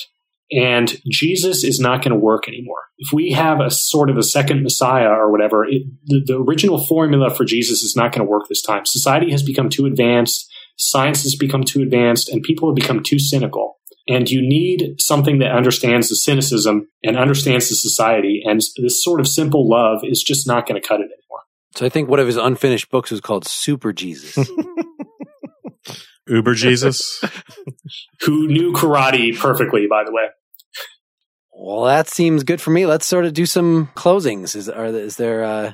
And 0.52 1.00
Jesus 1.10 1.64
is 1.64 1.80
not 1.80 2.02
going 2.02 2.12
to 2.12 2.18
work 2.18 2.46
anymore. 2.46 2.82
If 2.98 3.12
we 3.12 3.32
have 3.32 3.60
a 3.60 3.70
sort 3.70 4.10
of 4.10 4.16
a 4.16 4.22
second 4.22 4.62
Messiah 4.62 5.08
or 5.08 5.32
whatever, 5.32 5.64
it, 5.64 5.82
the, 6.04 6.22
the 6.24 6.38
original 6.38 6.84
formula 6.84 7.34
for 7.34 7.44
Jesus 7.44 7.82
is 7.82 7.96
not 7.96 8.12
going 8.12 8.24
to 8.24 8.30
work 8.30 8.44
this 8.48 8.62
time. 8.62 8.86
Society 8.86 9.30
has 9.32 9.42
become 9.42 9.68
too 9.68 9.86
advanced, 9.86 10.48
science 10.76 11.22
has 11.22 11.34
become 11.34 11.64
too 11.64 11.82
advanced, 11.82 12.28
and 12.28 12.42
people 12.42 12.68
have 12.68 12.76
become 12.76 13.02
too 13.02 13.18
cynical. 13.18 13.78
And 14.06 14.28
you 14.28 14.46
need 14.46 14.96
something 14.98 15.38
that 15.38 15.52
understands 15.52 16.10
the 16.10 16.16
cynicism 16.16 16.88
and 17.02 17.16
understands 17.16 17.68
the 17.68 17.74
society. 17.74 18.42
And 18.44 18.60
this 18.76 19.02
sort 19.02 19.18
of 19.18 19.26
simple 19.26 19.68
love 19.68 20.00
is 20.04 20.22
just 20.22 20.46
not 20.46 20.66
going 20.66 20.80
to 20.80 20.86
cut 20.86 21.00
it 21.00 21.04
anymore. 21.04 21.40
So 21.74 21.86
I 21.86 21.88
think 21.88 22.08
one 22.08 22.20
of 22.20 22.26
his 22.26 22.36
unfinished 22.36 22.90
books 22.90 23.10
was 23.10 23.20
called 23.20 23.46
Super 23.46 23.92
Jesus. 23.92 24.38
Uber 26.26 26.54
Jesus. 26.54 27.22
Who 28.22 28.46
knew 28.46 28.72
karate 28.72 29.38
perfectly, 29.38 29.86
by 29.88 30.04
the 30.04 30.12
way. 30.12 30.28
Well, 31.52 31.84
that 31.84 32.08
seems 32.08 32.42
good 32.42 32.60
for 32.60 32.70
me. 32.70 32.86
Let's 32.86 33.06
sort 33.06 33.24
of 33.24 33.32
do 33.32 33.46
some 33.46 33.90
closings. 33.94 34.56
Is, 34.56 34.68
are, 34.68 34.86
is 34.86 35.16
there 35.16 35.44
uh, 35.44 35.72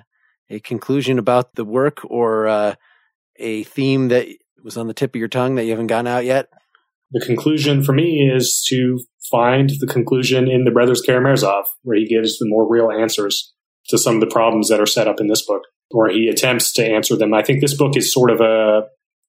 a 0.49 0.61
conclusion 0.61 1.19
about 1.19 1.55
the 1.55 1.65
work 1.65 2.01
or 2.05 2.49
uh, 2.49 2.75
a 3.37 3.65
theme 3.65 4.09
that 4.09 4.27
was 4.63 4.77
on 4.77 4.89
the 4.89 4.95
tip 4.95 5.15
of 5.15 5.19
your 5.19 5.29
tongue 5.29 5.55
that 5.55 5.65
you 5.65 5.71
haven't 5.71 5.87
gotten 5.87 6.07
out 6.07 6.25
yet? 6.25 6.49
The 7.13 7.21
conclusion 7.21 7.83
for 7.83 7.93
me 7.93 8.31
is 8.33 8.65
to 8.69 9.01
find 9.31 9.71
the 9.81 9.87
conclusion 9.87 10.49
in 10.49 10.65
the 10.65 10.71
Brothers 10.71 11.03
Karamazov, 11.03 11.65
where 11.83 11.97
he 11.97 12.07
gives 12.07 12.39
the 12.39 12.49
more 12.49 12.69
real 12.69 12.91
answers 12.91 13.53
to 13.89 13.99
some 13.99 14.17
of 14.17 14.21
the 14.21 14.27
problems 14.27 14.69
that 14.69 14.81
are 14.81 14.87
set 14.87 15.09
up 15.09 15.21
in 15.21 15.29
this 15.29 15.45
book, 15.45 15.63
or 15.91 16.09
he 16.09 16.29
attempts 16.29 16.73
to 16.75 16.85
answer 16.85 17.17
them. 17.17 17.35
I 17.35 17.43
think 17.43 17.61
this 17.61 17.77
book 17.77 17.97
is 17.97 18.13
sort 18.13 18.31
of 18.31 18.41
a 18.41 18.83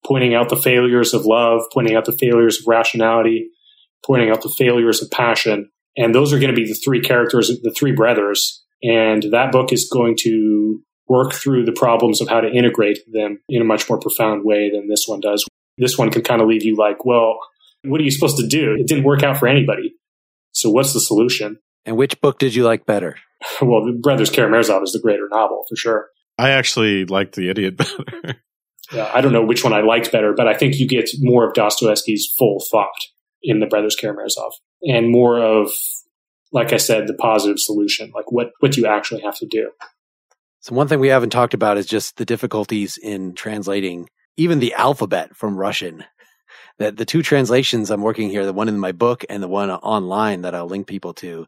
pointing 0.06 0.34
out 0.34 0.48
the 0.48 0.56
failures 0.56 1.14
of 1.14 1.24
love, 1.24 1.62
pointing 1.72 1.96
out 1.96 2.04
the 2.04 2.12
failures 2.12 2.60
of 2.60 2.66
rationality, 2.66 3.50
pointing 4.04 4.30
out 4.30 4.42
the 4.42 4.48
failures 4.48 5.02
of 5.02 5.10
passion. 5.10 5.70
And 5.96 6.14
those 6.14 6.32
are 6.32 6.38
going 6.38 6.54
to 6.54 6.60
be 6.60 6.66
the 6.66 6.74
three 6.74 7.00
characters, 7.00 7.48
the 7.62 7.74
three 7.76 7.92
brothers. 7.92 8.64
And 8.82 9.24
that 9.30 9.52
book 9.52 9.72
is 9.72 9.88
going 9.92 10.16
to 10.20 10.80
work 11.08 11.32
through 11.32 11.64
the 11.64 11.72
problems 11.72 12.20
of 12.20 12.28
how 12.28 12.40
to 12.40 12.50
integrate 12.50 12.98
them 13.12 13.38
in 13.48 13.62
a 13.62 13.64
much 13.64 13.88
more 13.88 13.98
profound 13.98 14.44
way 14.44 14.70
than 14.70 14.88
this 14.88 15.04
one 15.06 15.20
does. 15.20 15.44
This 15.78 15.98
one 15.98 16.10
can 16.10 16.22
kind 16.22 16.40
of 16.40 16.48
leave 16.48 16.64
you 16.64 16.76
like, 16.76 17.04
well, 17.04 17.38
what 17.84 18.00
are 18.00 18.04
you 18.04 18.10
supposed 18.10 18.38
to 18.38 18.46
do? 18.46 18.76
It 18.78 18.86
didn't 18.86 19.04
work 19.04 19.22
out 19.22 19.38
for 19.38 19.48
anybody. 19.48 19.94
So 20.52 20.70
what's 20.70 20.92
the 20.92 21.00
solution? 21.00 21.58
And 21.84 21.96
which 21.96 22.20
book 22.20 22.38
did 22.38 22.54
you 22.54 22.64
like 22.64 22.86
better? 22.86 23.16
well, 23.62 23.84
the 23.84 23.92
Brothers 23.92 24.30
Karamazov 24.30 24.82
is 24.82 24.92
the 24.92 25.00
greater 25.00 25.28
novel 25.30 25.64
for 25.68 25.76
sure. 25.76 26.08
I 26.38 26.50
actually 26.50 27.04
liked 27.04 27.34
The 27.34 27.50
Idiot 27.50 27.76
better. 27.76 28.04
yeah, 28.92 29.10
I 29.12 29.20
don't 29.20 29.32
know 29.32 29.44
which 29.44 29.64
one 29.64 29.72
I 29.72 29.80
liked 29.80 30.12
better, 30.12 30.32
but 30.32 30.48
I 30.48 30.54
think 30.54 30.78
you 30.78 30.88
get 30.88 31.10
more 31.18 31.46
of 31.46 31.54
Dostoevsky's 31.54 32.32
full 32.38 32.62
thought 32.70 32.88
in 33.42 33.60
The 33.60 33.66
Brothers 33.66 33.96
Karamazov 33.96 34.52
and 34.82 35.10
more 35.10 35.40
of, 35.42 35.70
like 36.52 36.72
I 36.72 36.76
said, 36.76 37.06
the 37.06 37.14
positive 37.14 37.58
solution. 37.58 38.12
Like 38.14 38.30
what, 38.30 38.52
what 38.60 38.72
do 38.72 38.80
you 38.80 38.86
actually 38.86 39.22
have 39.22 39.36
to 39.38 39.46
do? 39.46 39.70
So 40.60 40.74
one 40.74 40.86
thing 40.86 41.00
we 41.00 41.08
haven't 41.08 41.30
talked 41.30 41.54
about 41.54 41.76
is 41.76 41.86
just 41.86 42.16
the 42.16 42.24
difficulties 42.24 42.96
in 42.96 43.34
translating 43.34 44.08
even 44.36 44.60
the 44.60 44.74
alphabet 44.74 45.36
from 45.36 45.56
Russian. 45.56 46.04
That 46.78 46.96
the 46.96 47.04
two 47.04 47.22
translations 47.22 47.90
I'm 47.90 48.02
working 48.02 48.30
here, 48.30 48.44
the 48.46 48.52
one 48.52 48.68
in 48.68 48.78
my 48.78 48.92
book 48.92 49.24
and 49.28 49.42
the 49.42 49.48
one 49.48 49.70
online 49.70 50.42
that 50.42 50.54
I'll 50.54 50.66
link 50.66 50.86
people 50.86 51.14
to, 51.14 51.46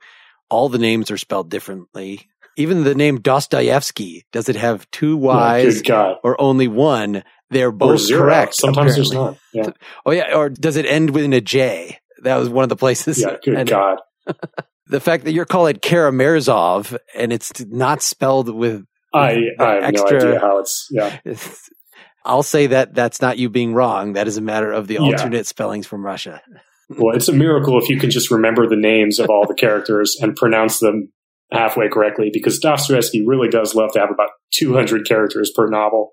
all 0.51 0.69
the 0.69 0.79
names 0.79 1.11
are 1.11 1.19
spelled 1.19 1.51
differently. 1.51 2.29
Even 2.57 2.85
the 2.85 2.95
name 2.95 3.21
Dostoevsky, 3.21 4.25
does 4.33 4.49
it 4.49 4.57
have 4.57 4.89
two 4.93 5.17
Y's 5.17 5.83
oh, 5.91 6.17
or 6.23 6.41
only 6.41 6.69
one? 6.69 7.25
They're 7.51 7.73
both 7.73 8.09
correct. 8.09 8.55
Sometimes 8.55 8.97
apparently. 8.97 8.97
there's 8.97 9.13
not. 9.13 9.39
Yeah. 9.53 9.71
Oh 10.07 10.13
yeah. 10.13 10.35
Or 10.35 10.49
does 10.49 10.77
it 10.77 10.87
end 10.87 11.11
with 11.11 11.33
a 11.33 11.41
J? 11.41 11.99
That 12.23 12.37
was 12.37 12.49
one 12.49 12.63
of 12.63 12.69
the 12.69 12.77
places. 12.77 13.21
Yeah. 13.21 13.37
Good 13.45 13.55
and 13.55 13.69
God. 13.69 13.99
the 14.87 15.01
fact 15.01 15.25
that 15.25 15.33
you're 15.33 15.45
calling 15.45 15.77
it 15.77 15.83
Karamazov 15.83 16.97
and 17.15 17.33
it's 17.33 17.65
not 17.67 18.03
spelled 18.03 18.49
with 18.49 18.85
I, 19.13 19.51
I 19.59 19.75
have 19.75 19.85
extra, 19.85 20.21
no 20.21 20.29
idea 20.29 20.41
how 20.41 20.59
it's 20.59 20.89
yeah. 20.91 21.19
I'll 22.25 22.43
say 22.43 22.69
that 22.69 22.95
that's 22.95 23.21
not 23.21 23.39
you 23.39 23.51
being 23.51 23.75
wrong. 23.75 24.15
That 24.15 24.27
is 24.27 24.37
a 24.37 24.43
matter 24.43 24.73
of 24.73 24.87
the 24.87 24.99
alternate 24.99 25.37
yeah. 25.37 25.43
spellings 25.43 25.87
from 25.87 26.05
Russia. 26.05 26.41
well, 26.89 27.15
it's 27.15 27.29
a 27.29 27.33
miracle 27.33 27.79
if 27.79 27.89
you 27.89 27.99
can 27.99 28.11
just 28.11 28.31
remember 28.31 28.67
the 28.69 28.77
names 28.77 29.19
of 29.19 29.29
all 29.29 29.47
the 29.47 29.55
characters 29.55 30.17
and 30.21 30.35
pronounce 30.35 30.79
them 30.79 31.13
halfway 31.53 31.89
correctly 31.89 32.31
because 32.33 32.59
Dostoevsky 32.59 33.25
really 33.27 33.49
does 33.49 33.75
love 33.75 33.93
to 33.93 34.01
have 34.01 34.11
about 34.11 34.31
200 34.55 35.07
characters 35.07 35.53
per 35.55 35.69
novel 35.69 36.13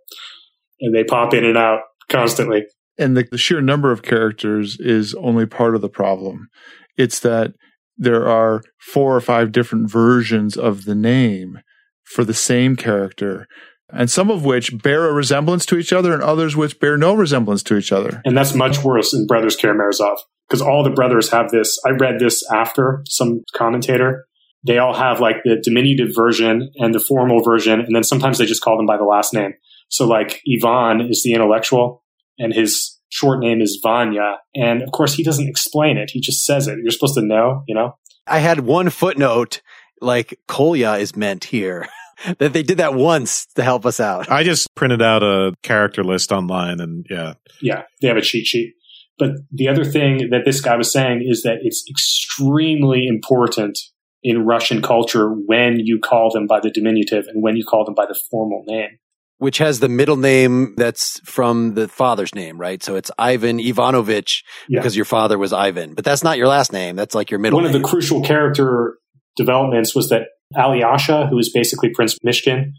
and 0.80 0.96
they 0.96 1.04
pop 1.04 1.34
in 1.34 1.46
and 1.46 1.58
out 1.58 1.82
constantly. 2.10 2.66
And 2.98 3.16
the, 3.16 3.26
the 3.32 3.38
sheer 3.38 3.62
number 3.62 3.92
of 3.92 4.02
characters 4.02 4.78
is 4.80 5.16
only 5.16 5.46
part 5.46 5.76
of 5.76 5.82
the 5.82 5.90
problem. 5.90 6.50
It's 6.98 7.20
that 7.22 7.54
there 7.98 8.28
are 8.28 8.62
four 8.80 9.16
or 9.16 9.22
five 9.22 9.52
different 9.52 9.90
versions 9.90 10.58
of 10.58 10.86
the 10.86 10.96
name 10.96 11.60
for 12.04 12.24
the 12.24 12.34
same 12.34 12.76
character 12.76 13.48
and 13.94 14.10
some 14.10 14.30
of 14.30 14.46
which 14.46 14.82
bear 14.82 15.08
a 15.08 15.14
resemblance 15.14 15.66
to 15.68 15.78
each 15.78 15.94
other 15.94 16.14
and 16.14 16.24
others 16.24 16.56
which 16.56 16.80
bear 16.80 16.98
no 16.98 17.14
resemblance 17.14 17.64
to 17.64 17.78
each 17.78 17.92
other. 17.92 18.22
And 18.26 18.38
that's 18.38 18.54
much 18.54 18.84
worse 18.84 19.14
in 19.14 19.28
Brothers 19.28 19.56
Karamazov 19.56 20.18
because 20.48 20.62
all 20.62 20.84
the 20.84 20.90
brothers 20.90 21.30
have 21.30 21.52
this. 21.52 21.80
I 21.86 21.92
read 21.92 22.20
this 22.20 22.44
after 22.52 23.04
some 23.08 23.44
commentator. 23.56 24.26
They 24.66 24.78
all 24.78 24.94
have 24.94 25.20
like 25.20 25.38
the 25.44 25.60
diminutive 25.62 26.14
version 26.14 26.72
and 26.76 26.94
the 26.94 27.00
formal 27.00 27.42
version, 27.42 27.80
and 27.80 27.96
then 27.96 28.04
sometimes 28.04 28.38
they 28.38 28.46
just 28.46 28.62
call 28.62 28.78
them 28.78 28.86
by 28.86 28.98
the 28.98 29.04
last 29.04 29.34
name. 29.34 29.54
So 29.90 30.08
like 30.08 30.42
Ivan 30.48 31.02
is 31.10 31.24
the 31.24 31.34
intellectual 31.34 32.04
and 32.38 32.54
his 32.54 33.00
short 33.10 33.40
name 33.40 33.62
is 33.62 33.80
Vanya. 33.84 34.38
And 34.56 34.82
of 34.82 34.92
course 34.92 35.14
he 35.14 35.24
doesn't 35.24 35.48
explain 35.48 35.98
it. 35.98 36.12
He 36.12 36.22
just 36.22 36.46
says 36.46 36.68
it. 36.68 36.80
You're 36.82 36.92
supposed 36.92 37.16
to 37.16 37.22
know, 37.22 37.64
you 37.68 37.76
know? 37.76 37.98
I 38.26 38.40
had 38.40 38.62
one 38.62 38.90
footnote 38.90 39.62
like 40.00 40.40
Kolya 40.48 40.94
is 40.94 41.16
meant 41.16 41.46
here. 41.46 41.88
that 42.40 42.54
they 42.54 42.64
did 42.64 42.78
that 42.78 42.94
once 42.94 43.46
to 43.56 43.64
help 43.64 43.86
us 43.86 44.00
out. 44.00 44.30
I 44.30 44.44
just 44.44 44.74
printed 44.76 45.02
out 45.02 45.24
a 45.24 45.54
character 45.64 46.04
list 46.04 46.32
online 46.32 46.80
and 46.80 47.06
yeah. 47.10 47.34
Yeah, 47.62 47.84
they 48.02 48.08
have 48.08 48.18
a 48.18 48.22
cheat 48.22 48.46
sheet. 48.46 48.74
But 49.20 49.32
the 49.52 49.68
other 49.68 49.86
thing 49.86 50.30
that 50.32 50.46
this 50.46 50.62
guy 50.62 50.76
was 50.76 50.92
saying 50.92 51.24
is 51.28 51.44
that 51.44 51.58
it's 51.62 51.86
extremely 51.90 53.06
important 53.06 53.78
in 54.24 54.46
Russian 54.46 54.82
culture 54.82 55.30
when 55.30 55.80
you 55.80 56.00
call 56.00 56.32
them 56.32 56.48
by 56.48 56.60
the 56.60 56.70
diminutive 56.70 57.28
and 57.28 57.44
when 57.44 57.56
you 57.56 57.64
call 57.64 57.86
them 57.86 57.94
by 57.94 58.06
the 58.06 58.20
formal 58.30 58.64
name. 58.66 58.98
Which 59.38 59.58
has 59.58 59.80
the 59.80 59.90
middle 59.90 60.18
name 60.18 60.76
that's 60.76 61.20
from 61.24 61.74
the 61.74 61.88
father's 61.88 62.36
name, 62.36 62.60
right? 62.60 62.82
So 62.84 62.96
it's 62.96 63.10
Ivan 63.18 63.60
Ivanovich 63.60 64.44
yeah. 64.70 64.80
because 64.80 64.96
your 64.96 65.06
father 65.06 65.38
was 65.40 65.52
Ivan. 65.52 65.96
But 65.96 66.06
that's 66.06 66.24
not 66.24 66.38
your 66.38 66.48
last 66.48 66.72
name. 66.72 66.96
That's 66.96 67.16
like 67.16 67.32
your 67.32 67.40
middle 67.40 67.58
One 67.58 67.66
name. 67.66 67.76
of 67.76 67.82
the 67.82 67.88
crucial 67.88 68.22
character 68.22 68.98
developments 69.36 69.96
was 69.96 70.10
that 70.10 70.28
Alyosha, 70.56 71.28
who 71.28 71.38
is 71.38 71.52
basically 71.52 71.90
Prince 71.90 72.18
Mishkin, 72.26 72.72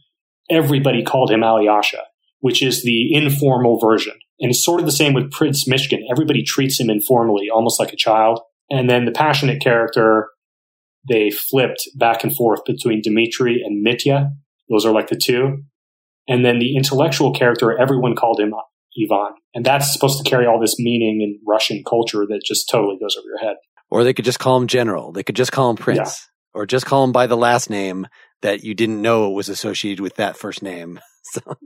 everybody 0.51 1.03
called 1.03 1.31
him 1.31 1.43
Alyosha, 1.43 2.03
which 2.41 2.62
is 2.62 2.83
the 2.83 3.14
informal 3.14 3.79
version. 3.79 4.14
And 4.41 4.51
it's 4.51 4.64
sort 4.64 4.81
of 4.81 4.87
the 4.87 4.93
same 4.93 5.14
with 5.14 5.31
Prince 5.31 5.68
Mishkin. 5.68 6.01
Everybody 6.11 6.43
treats 6.43 6.81
him 6.81 6.91
informally, 6.91 7.49
almost 7.49 7.79
like 7.79 7.93
a 7.93 7.97
child. 7.97 8.41
And 8.70 8.89
then 8.89 9.05
the 9.05 9.12
passionate 9.12 9.62
character, 9.62 10.29
they 11.09 11.31
flipped 11.31 11.89
back 11.97 12.25
and 12.25 12.35
forth 12.35 12.64
between 12.64 13.03
Dmitri 13.03 13.62
and 13.64 13.83
Mitya. 13.83 14.31
Those 14.68 14.85
are 14.85 14.93
like 14.93 15.09
the 15.09 15.16
two. 15.16 15.62
And 16.29 16.45
then 16.45 16.59
the 16.59 16.77
intellectual 16.77 17.33
character, 17.33 17.79
everyone 17.79 18.14
called 18.14 18.41
him 18.41 18.55
Ivan. 19.01 19.35
And 19.55 19.64
that's 19.64 19.93
supposed 19.93 20.23
to 20.23 20.29
carry 20.29 20.47
all 20.47 20.61
this 20.61 20.79
meaning 20.79 21.20
in 21.20 21.39
Russian 21.47 21.83
culture 21.89 22.25
that 22.29 22.43
just 22.45 22.68
totally 22.68 22.97
goes 22.99 23.16
over 23.16 23.27
your 23.27 23.39
head. 23.39 23.57
Or 23.91 24.05
they 24.05 24.14
could 24.14 24.25
just 24.25 24.39
call 24.39 24.57
him 24.57 24.66
general. 24.66 25.12
They 25.12 25.23
could 25.23 25.37
just 25.37 25.53
call 25.53 25.70
him 25.70 25.77
prince 25.77 26.29
or 26.55 26.66
just 26.66 26.86
call 26.86 27.05
him 27.05 27.12
by 27.12 27.26
the 27.26 27.36
last 27.36 27.70
name 27.70 28.07
that 28.42 28.64
you 28.64 28.74
didn't 28.74 29.03
know 29.03 29.30
was 29.30 29.48
associated 29.48 30.00
with 30.00 30.16
that 30.16 30.36
first 30.36 30.62
name. 30.62 31.00
So, 31.24 31.57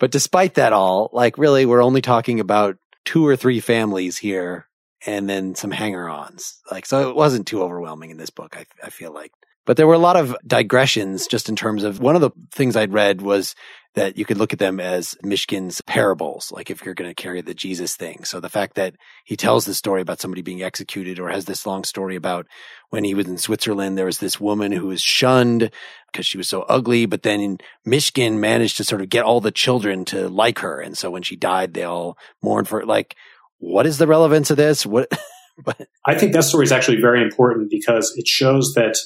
but 0.00 0.10
despite 0.10 0.54
that 0.54 0.72
all, 0.72 1.08
like 1.12 1.38
really, 1.38 1.64
we're 1.64 1.84
only 1.84 2.02
talking 2.02 2.40
about 2.40 2.78
two 3.04 3.24
or 3.24 3.36
three 3.36 3.60
families 3.60 4.18
here 4.18 4.66
and 5.06 5.30
then 5.30 5.54
some 5.54 5.70
hanger 5.70 6.08
ons. 6.08 6.60
Like, 6.68 6.84
so 6.84 7.08
it 7.08 7.14
wasn't 7.14 7.46
too 7.46 7.62
overwhelming 7.62 8.10
in 8.10 8.16
this 8.16 8.30
book. 8.30 8.56
I, 8.56 8.66
I 8.84 8.90
feel 8.90 9.12
like, 9.12 9.30
but 9.66 9.76
there 9.76 9.86
were 9.86 9.94
a 9.94 9.98
lot 9.98 10.16
of 10.16 10.36
digressions 10.46 11.26
just 11.26 11.48
in 11.48 11.56
terms 11.56 11.84
of 11.84 12.00
one 12.00 12.14
of 12.14 12.20
the 12.20 12.30
things 12.52 12.76
I'd 12.76 12.92
read 12.92 13.22
was 13.22 13.54
that 13.94 14.16
you 14.16 14.24
could 14.24 14.38
look 14.38 14.52
at 14.52 14.60
them 14.60 14.78
as 14.78 15.16
Mishkin's 15.24 15.80
parables, 15.80 16.52
like 16.52 16.70
if 16.70 16.84
you're 16.84 16.94
going 16.94 17.10
to 17.10 17.22
carry 17.22 17.40
the 17.40 17.54
Jesus 17.54 17.96
thing. 17.96 18.22
So 18.22 18.38
the 18.38 18.48
fact 18.48 18.76
that 18.76 18.94
he 19.24 19.36
tells 19.36 19.64
this 19.66 19.78
story 19.78 20.00
about 20.00 20.20
somebody 20.20 20.42
being 20.42 20.62
executed 20.62 21.18
or 21.18 21.28
has 21.28 21.46
this 21.46 21.66
long 21.66 21.82
story 21.82 22.14
about 22.14 22.46
when 22.90 23.02
he 23.02 23.14
was 23.14 23.26
in 23.26 23.36
Switzerland, 23.36 23.98
there 23.98 24.06
was 24.06 24.18
this 24.18 24.38
woman 24.38 24.70
who 24.70 24.86
was 24.86 25.02
shunned 25.02 25.72
because 26.12 26.24
she 26.24 26.38
was 26.38 26.48
so 26.48 26.62
ugly, 26.62 27.04
but 27.06 27.24
then 27.24 27.58
Mishkin 27.86 28.38
managed 28.38 28.76
to 28.76 28.84
sort 28.84 29.02
of 29.02 29.08
get 29.08 29.24
all 29.24 29.40
the 29.40 29.50
children 29.50 30.04
to 30.06 30.28
like 30.28 30.60
her. 30.60 30.80
And 30.80 30.96
so 30.96 31.10
when 31.10 31.22
she 31.22 31.34
died, 31.34 31.74
they 31.74 31.84
all 31.84 32.16
mourned 32.42 32.68
for 32.68 32.80
it. 32.80 32.86
Like, 32.86 33.16
what 33.58 33.86
is 33.86 33.98
the 33.98 34.06
relevance 34.06 34.52
of 34.52 34.56
this? 34.56 34.86
What? 34.86 35.10
but 35.64 35.88
I 36.06 36.14
think 36.14 36.32
that 36.32 36.44
story 36.44 36.64
is 36.64 36.72
actually 36.72 37.00
very 37.00 37.22
important 37.22 37.70
because 37.70 38.14
it 38.16 38.28
shows 38.28 38.72
that 38.74 38.96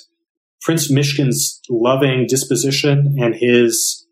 Prince 0.64 0.90
Mishkin's 0.90 1.60
loving 1.68 2.26
disposition 2.26 3.16
and 3.20 3.34
his 3.34 4.06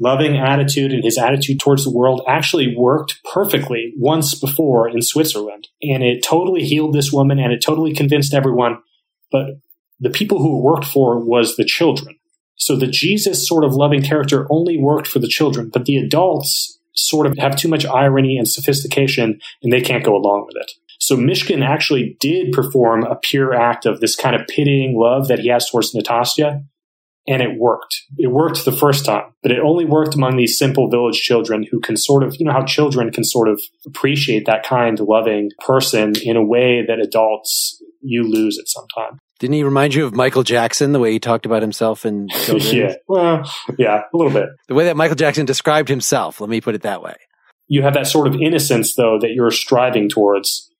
loving 0.00 0.36
attitude 0.36 0.90
and 0.90 1.04
his 1.04 1.18
attitude 1.18 1.60
towards 1.60 1.84
the 1.84 1.92
world 1.92 2.22
actually 2.26 2.74
worked 2.76 3.20
perfectly 3.32 3.92
once 3.98 4.34
before 4.34 4.88
in 4.88 5.02
Switzerland. 5.02 5.68
And 5.82 6.02
it 6.02 6.24
totally 6.24 6.64
healed 6.64 6.94
this 6.94 7.12
woman 7.12 7.38
and 7.38 7.52
it 7.52 7.62
totally 7.62 7.94
convinced 7.94 8.34
everyone. 8.34 8.78
But 9.30 9.58
the 10.00 10.10
people 10.10 10.38
who 10.38 10.58
it 10.58 10.62
worked 10.62 10.86
for 10.86 11.24
was 11.24 11.56
the 11.56 11.64
children. 11.64 12.16
So 12.56 12.74
the 12.74 12.86
Jesus 12.86 13.46
sort 13.46 13.64
of 13.64 13.74
loving 13.74 14.02
character 14.02 14.46
only 14.50 14.78
worked 14.78 15.06
for 15.06 15.18
the 15.18 15.28
children, 15.28 15.70
but 15.72 15.84
the 15.84 15.98
adults 15.98 16.78
sort 16.94 17.26
of 17.26 17.36
have 17.38 17.56
too 17.56 17.68
much 17.68 17.86
irony 17.86 18.36
and 18.36 18.48
sophistication 18.48 19.40
and 19.62 19.72
they 19.72 19.80
can't 19.80 20.04
go 20.04 20.16
along 20.16 20.46
with 20.46 20.56
it. 20.62 20.72
So 21.02 21.16
Mishkin 21.16 21.66
actually 21.66 22.16
did 22.20 22.52
perform 22.52 23.02
a 23.02 23.16
pure 23.16 23.52
act 23.52 23.86
of 23.86 23.98
this 23.98 24.14
kind 24.14 24.36
of 24.36 24.46
pitying 24.46 24.96
love 24.96 25.26
that 25.26 25.40
he 25.40 25.48
has 25.48 25.68
towards 25.68 25.92
Natasha 25.96 26.62
and 27.26 27.42
it 27.42 27.58
worked. 27.58 28.02
It 28.18 28.30
worked 28.30 28.64
the 28.64 28.70
first 28.70 29.04
time, 29.04 29.24
but 29.42 29.50
it 29.50 29.58
only 29.58 29.84
worked 29.84 30.14
among 30.14 30.36
these 30.36 30.56
simple 30.56 30.88
village 30.88 31.20
children 31.20 31.66
who 31.68 31.80
can 31.80 31.96
sort 31.96 32.22
of, 32.22 32.36
you 32.38 32.46
know, 32.46 32.52
how 32.52 32.64
children 32.64 33.10
can 33.10 33.24
sort 33.24 33.48
of 33.48 33.60
appreciate 33.84 34.46
that 34.46 34.62
kind, 34.62 35.00
loving 35.00 35.50
person 35.66 36.12
in 36.22 36.36
a 36.36 36.44
way 36.44 36.84
that 36.86 37.00
adults 37.00 37.82
you 38.00 38.22
lose 38.22 38.56
at 38.56 38.68
some 38.68 38.86
time. 38.96 39.18
Didn't 39.40 39.54
he 39.54 39.64
remind 39.64 39.94
you 39.94 40.06
of 40.06 40.14
Michael 40.14 40.44
Jackson, 40.44 40.92
the 40.92 41.00
way 41.00 41.10
he 41.10 41.18
talked 41.18 41.46
about 41.46 41.62
himself 41.62 42.04
and 42.04 42.30
yeah, 42.48 42.94
well, 43.08 43.42
yeah, 43.76 44.02
a 44.14 44.16
little 44.16 44.32
bit. 44.32 44.50
The 44.68 44.74
way 44.74 44.84
that 44.84 44.96
Michael 44.96 45.16
Jackson 45.16 45.46
described 45.46 45.88
himself, 45.88 46.40
let 46.40 46.48
me 46.48 46.60
put 46.60 46.76
it 46.76 46.82
that 46.82 47.02
way. 47.02 47.16
You 47.66 47.82
have 47.82 47.94
that 47.94 48.06
sort 48.06 48.28
of 48.28 48.36
innocence, 48.40 48.94
though, 48.94 49.18
that 49.20 49.30
you're 49.30 49.50
striving 49.50 50.08
towards 50.08 50.71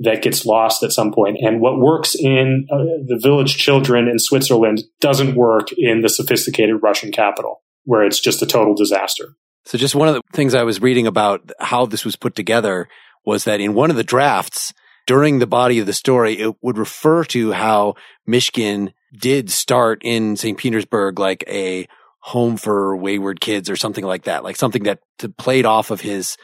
that 0.00 0.22
gets 0.22 0.46
lost 0.46 0.82
at 0.82 0.92
some 0.92 1.12
point. 1.12 1.38
And 1.40 1.60
what 1.60 1.78
works 1.78 2.14
in 2.14 2.66
uh, 2.72 2.78
the 3.06 3.18
village 3.22 3.56
children 3.56 4.08
in 4.08 4.18
Switzerland 4.18 4.82
doesn't 5.00 5.36
work 5.36 5.68
in 5.76 6.00
the 6.00 6.08
sophisticated 6.08 6.82
Russian 6.82 7.12
capital, 7.12 7.62
where 7.84 8.02
it's 8.02 8.20
just 8.20 8.42
a 8.42 8.46
total 8.46 8.74
disaster. 8.74 9.34
So, 9.66 9.76
just 9.76 9.94
one 9.94 10.08
of 10.08 10.14
the 10.14 10.22
things 10.32 10.54
I 10.54 10.62
was 10.62 10.80
reading 10.80 11.06
about 11.06 11.52
how 11.60 11.84
this 11.84 12.04
was 12.04 12.16
put 12.16 12.34
together 12.34 12.88
was 13.26 13.44
that 13.44 13.60
in 13.60 13.74
one 13.74 13.90
of 13.90 13.96
the 13.96 14.02
drafts, 14.02 14.72
during 15.06 15.38
the 15.38 15.46
body 15.46 15.78
of 15.78 15.86
the 15.86 15.92
story, 15.92 16.38
it 16.38 16.54
would 16.62 16.78
refer 16.78 17.24
to 17.24 17.52
how 17.52 17.94
Mishkin 18.28 18.92
did 19.18 19.50
start 19.50 20.00
in 20.02 20.36
St. 20.36 20.56
Petersburg 20.56 21.18
like 21.18 21.44
a 21.46 21.86
home 22.20 22.56
for 22.56 22.96
wayward 22.96 23.40
kids 23.40 23.68
or 23.68 23.76
something 23.76 24.04
like 24.04 24.24
that, 24.24 24.44
like 24.44 24.56
something 24.56 24.84
that 24.84 25.00
played 25.36 25.66
off 25.66 25.90
of 25.90 26.00
his, 26.00 26.36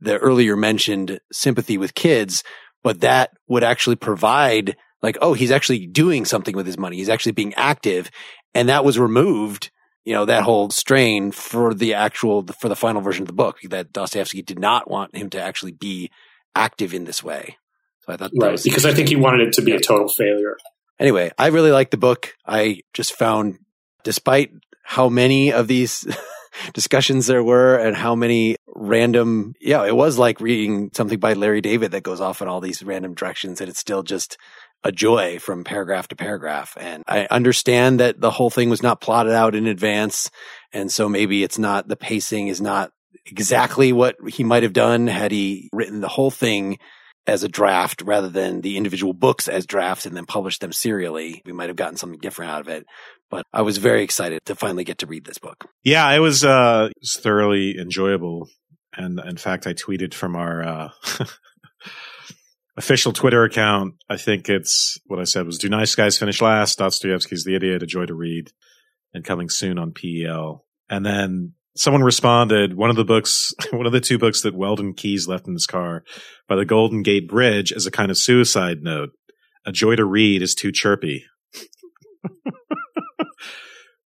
the 0.00 0.18
earlier 0.18 0.56
mentioned 0.56 1.20
sympathy 1.32 1.78
with 1.78 1.94
kids, 1.94 2.44
but 2.82 3.00
that 3.00 3.30
would 3.48 3.64
actually 3.64 3.96
provide 3.96 4.76
like, 5.02 5.18
oh, 5.20 5.34
he's 5.34 5.50
actually 5.50 5.86
doing 5.86 6.24
something 6.24 6.54
with 6.54 6.66
his 6.66 6.78
money. 6.78 6.96
He's 6.96 7.08
actually 7.08 7.32
being 7.32 7.54
active. 7.54 8.10
And 8.54 8.68
that 8.68 8.84
was 8.84 8.98
removed, 8.98 9.70
you 10.04 10.12
know, 10.12 10.24
that 10.26 10.42
whole 10.42 10.70
strain 10.70 11.32
for 11.32 11.72
the 11.72 11.94
actual, 11.94 12.46
for 12.60 12.68
the 12.68 12.76
final 12.76 13.00
version 13.00 13.22
of 13.22 13.28
the 13.28 13.32
book 13.32 13.58
that 13.64 13.92
Dostoevsky 13.92 14.42
did 14.42 14.58
not 14.58 14.90
want 14.90 15.16
him 15.16 15.30
to 15.30 15.40
actually 15.40 15.72
be 15.72 16.10
active 16.54 16.92
in 16.92 17.04
this 17.04 17.22
way. 17.22 17.56
So 18.00 18.12
I 18.12 18.16
thought, 18.16 18.32
right. 18.38 18.60
Because 18.62 18.84
I 18.84 18.92
think 18.92 19.08
he 19.08 19.16
wanted 19.16 19.48
it 19.48 19.52
to 19.54 19.62
be 19.62 19.72
a 19.72 19.80
total 19.80 20.08
failure. 20.08 20.56
Anyway, 20.98 21.30
I 21.38 21.46
really 21.48 21.72
liked 21.72 21.92
the 21.92 21.96
book. 21.96 22.34
I 22.46 22.80
just 22.92 23.14
found, 23.14 23.58
despite 24.04 24.52
how 24.82 25.08
many 25.08 25.52
of 25.52 25.66
these 25.66 26.06
discussions 26.72 27.26
there 27.26 27.42
were 27.42 27.76
and 27.76 27.96
how 27.96 28.14
many 28.14 28.56
random, 28.66 29.54
yeah, 29.60 29.84
it 29.84 29.94
was 29.94 30.18
like 30.18 30.40
reading 30.40 30.90
something 30.94 31.18
by 31.18 31.34
Larry 31.34 31.60
David 31.60 31.92
that 31.92 32.02
goes 32.02 32.20
off 32.20 32.42
in 32.42 32.48
all 32.48 32.60
these 32.60 32.82
random 32.82 33.14
directions 33.14 33.60
and 33.60 33.68
it's 33.68 33.80
still 33.80 34.02
just 34.02 34.36
a 34.82 34.92
joy 34.92 35.38
from 35.38 35.64
paragraph 35.64 36.08
to 36.08 36.16
paragraph. 36.16 36.76
And 36.80 37.04
I 37.06 37.26
understand 37.30 38.00
that 38.00 38.20
the 38.20 38.30
whole 38.30 38.50
thing 38.50 38.70
was 38.70 38.82
not 38.82 39.00
plotted 39.00 39.32
out 39.32 39.54
in 39.54 39.66
advance. 39.66 40.30
And 40.72 40.90
so 40.90 41.08
maybe 41.08 41.42
it's 41.42 41.58
not, 41.58 41.88
the 41.88 41.96
pacing 41.96 42.48
is 42.48 42.60
not 42.60 42.90
exactly 43.26 43.92
what 43.92 44.16
he 44.28 44.44
might 44.44 44.62
have 44.62 44.72
done 44.72 45.06
had 45.06 45.32
he 45.32 45.68
written 45.72 46.00
the 46.00 46.08
whole 46.08 46.30
thing 46.30 46.78
as 47.26 47.44
a 47.44 47.48
draft 47.48 48.02
rather 48.02 48.28
than 48.28 48.62
the 48.62 48.76
individual 48.76 49.12
books 49.12 49.46
as 49.46 49.66
drafts 49.66 50.06
and 50.06 50.16
then 50.16 50.24
published 50.24 50.60
them 50.60 50.72
serially. 50.72 51.42
We 51.44 51.52
might 51.52 51.68
have 51.68 51.76
gotten 51.76 51.96
something 51.96 52.18
different 52.18 52.50
out 52.50 52.62
of 52.62 52.68
it. 52.68 52.86
But 53.30 53.46
I 53.52 53.62
was 53.62 53.78
very 53.78 54.02
excited 54.02 54.40
to 54.46 54.56
finally 54.56 54.84
get 54.84 54.98
to 54.98 55.06
read 55.06 55.24
this 55.24 55.38
book. 55.38 55.66
Yeah, 55.84 56.10
it 56.12 56.18
was, 56.18 56.44
uh, 56.44 56.88
it 56.90 57.00
was 57.00 57.16
thoroughly 57.22 57.78
enjoyable. 57.78 58.48
And 58.96 59.20
in 59.20 59.36
fact, 59.36 59.66
I 59.66 59.72
tweeted 59.72 60.14
from 60.14 60.34
our, 60.34 60.62
uh, 60.62 60.88
official 62.76 63.12
Twitter 63.12 63.44
account. 63.44 63.94
I 64.08 64.16
think 64.16 64.48
it's 64.48 64.98
what 65.06 65.20
I 65.20 65.24
said 65.24 65.46
was 65.46 65.58
do 65.58 65.68
nice 65.68 65.94
guys 65.94 66.18
finish 66.18 66.40
last. 66.40 66.78
Dostoevsky's 66.78 67.44
The 67.44 67.54
Idiot, 67.54 67.82
a 67.82 67.86
joy 67.86 68.06
to 68.06 68.14
read 68.14 68.50
and 69.12 69.24
coming 69.24 69.48
soon 69.48 69.78
on 69.78 69.92
PEL. 69.92 70.64
And 70.88 71.04
then 71.04 71.52
someone 71.76 72.02
responded, 72.02 72.76
one 72.76 72.90
of 72.90 72.96
the 72.96 73.04
books, 73.04 73.52
one 73.70 73.86
of 73.86 73.92
the 73.92 74.00
two 74.00 74.18
books 74.18 74.42
that 74.42 74.54
Weldon 74.54 74.94
Kees 74.94 75.28
left 75.28 75.46
in 75.46 75.52
his 75.52 75.66
car 75.66 76.04
by 76.48 76.56
the 76.56 76.64
Golden 76.64 77.02
Gate 77.02 77.28
Bridge 77.28 77.72
as 77.72 77.86
a 77.86 77.90
kind 77.90 78.10
of 78.10 78.18
suicide 78.18 78.78
note. 78.82 79.10
A 79.66 79.72
joy 79.72 79.94
to 79.96 80.04
read 80.04 80.42
is 80.42 80.54
too 80.54 80.72
chirpy. 80.72 81.24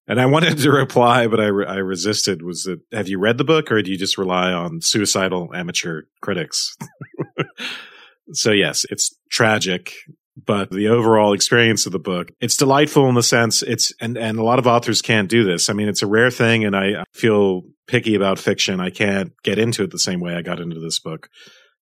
and 0.07 0.20
I 0.20 0.26
wanted 0.26 0.59
to 0.59 0.70
reply, 0.70 1.26
but 1.26 1.41
I, 1.41 1.47
re- 1.47 1.66
I 1.66 1.76
resisted. 1.76 2.43
Was 2.43 2.62
that 2.62 2.81
have 2.93 3.09
you 3.09 3.18
read 3.18 3.39
the 3.39 3.45
book 3.45 3.70
or 3.70 3.83
do 3.83 3.91
you 3.91 3.99
just 3.99 4.18
rely 4.18 4.53
on 4.53 4.81
suicidal 4.81 5.55
amateur 5.55 6.03
critics? 6.20 6.76
So 8.33 8.53
yes, 8.53 8.85
it's 8.91 9.16
tragic, 9.31 9.95
but 10.37 10.70
the 10.70 10.89
overall 10.89 11.33
experience 11.33 11.87
of 11.87 11.93
the 11.93 11.99
book, 11.99 12.31
it's 12.41 12.57
delightful 12.57 13.09
in 13.09 13.14
the 13.14 13.22
sense 13.22 13.62
it's, 13.62 13.93
and, 14.01 14.16
and 14.16 14.39
a 14.39 14.45
lot 14.45 14.59
of 14.59 14.66
authors 14.66 15.03
can't 15.03 15.31
do 15.31 15.45
this. 15.45 15.70
I 15.70 15.72
mean, 15.72 15.89
it's 15.89 16.03
a 16.03 16.07
rare 16.07 16.31
thing 16.31 16.64
and 16.64 16.76
I 16.76 17.05
feel 17.12 17.62
picky 17.87 18.14
about 18.14 18.39
fiction. 18.39 18.81
I 18.81 18.91
can't 18.91 19.33
get 19.43 19.59
into 19.59 19.83
it 19.83 19.91
the 19.91 19.99
same 19.99 20.20
way 20.20 20.35
I 20.35 20.43
got 20.43 20.61
into 20.61 20.79
this 20.79 20.99
book, 20.99 21.29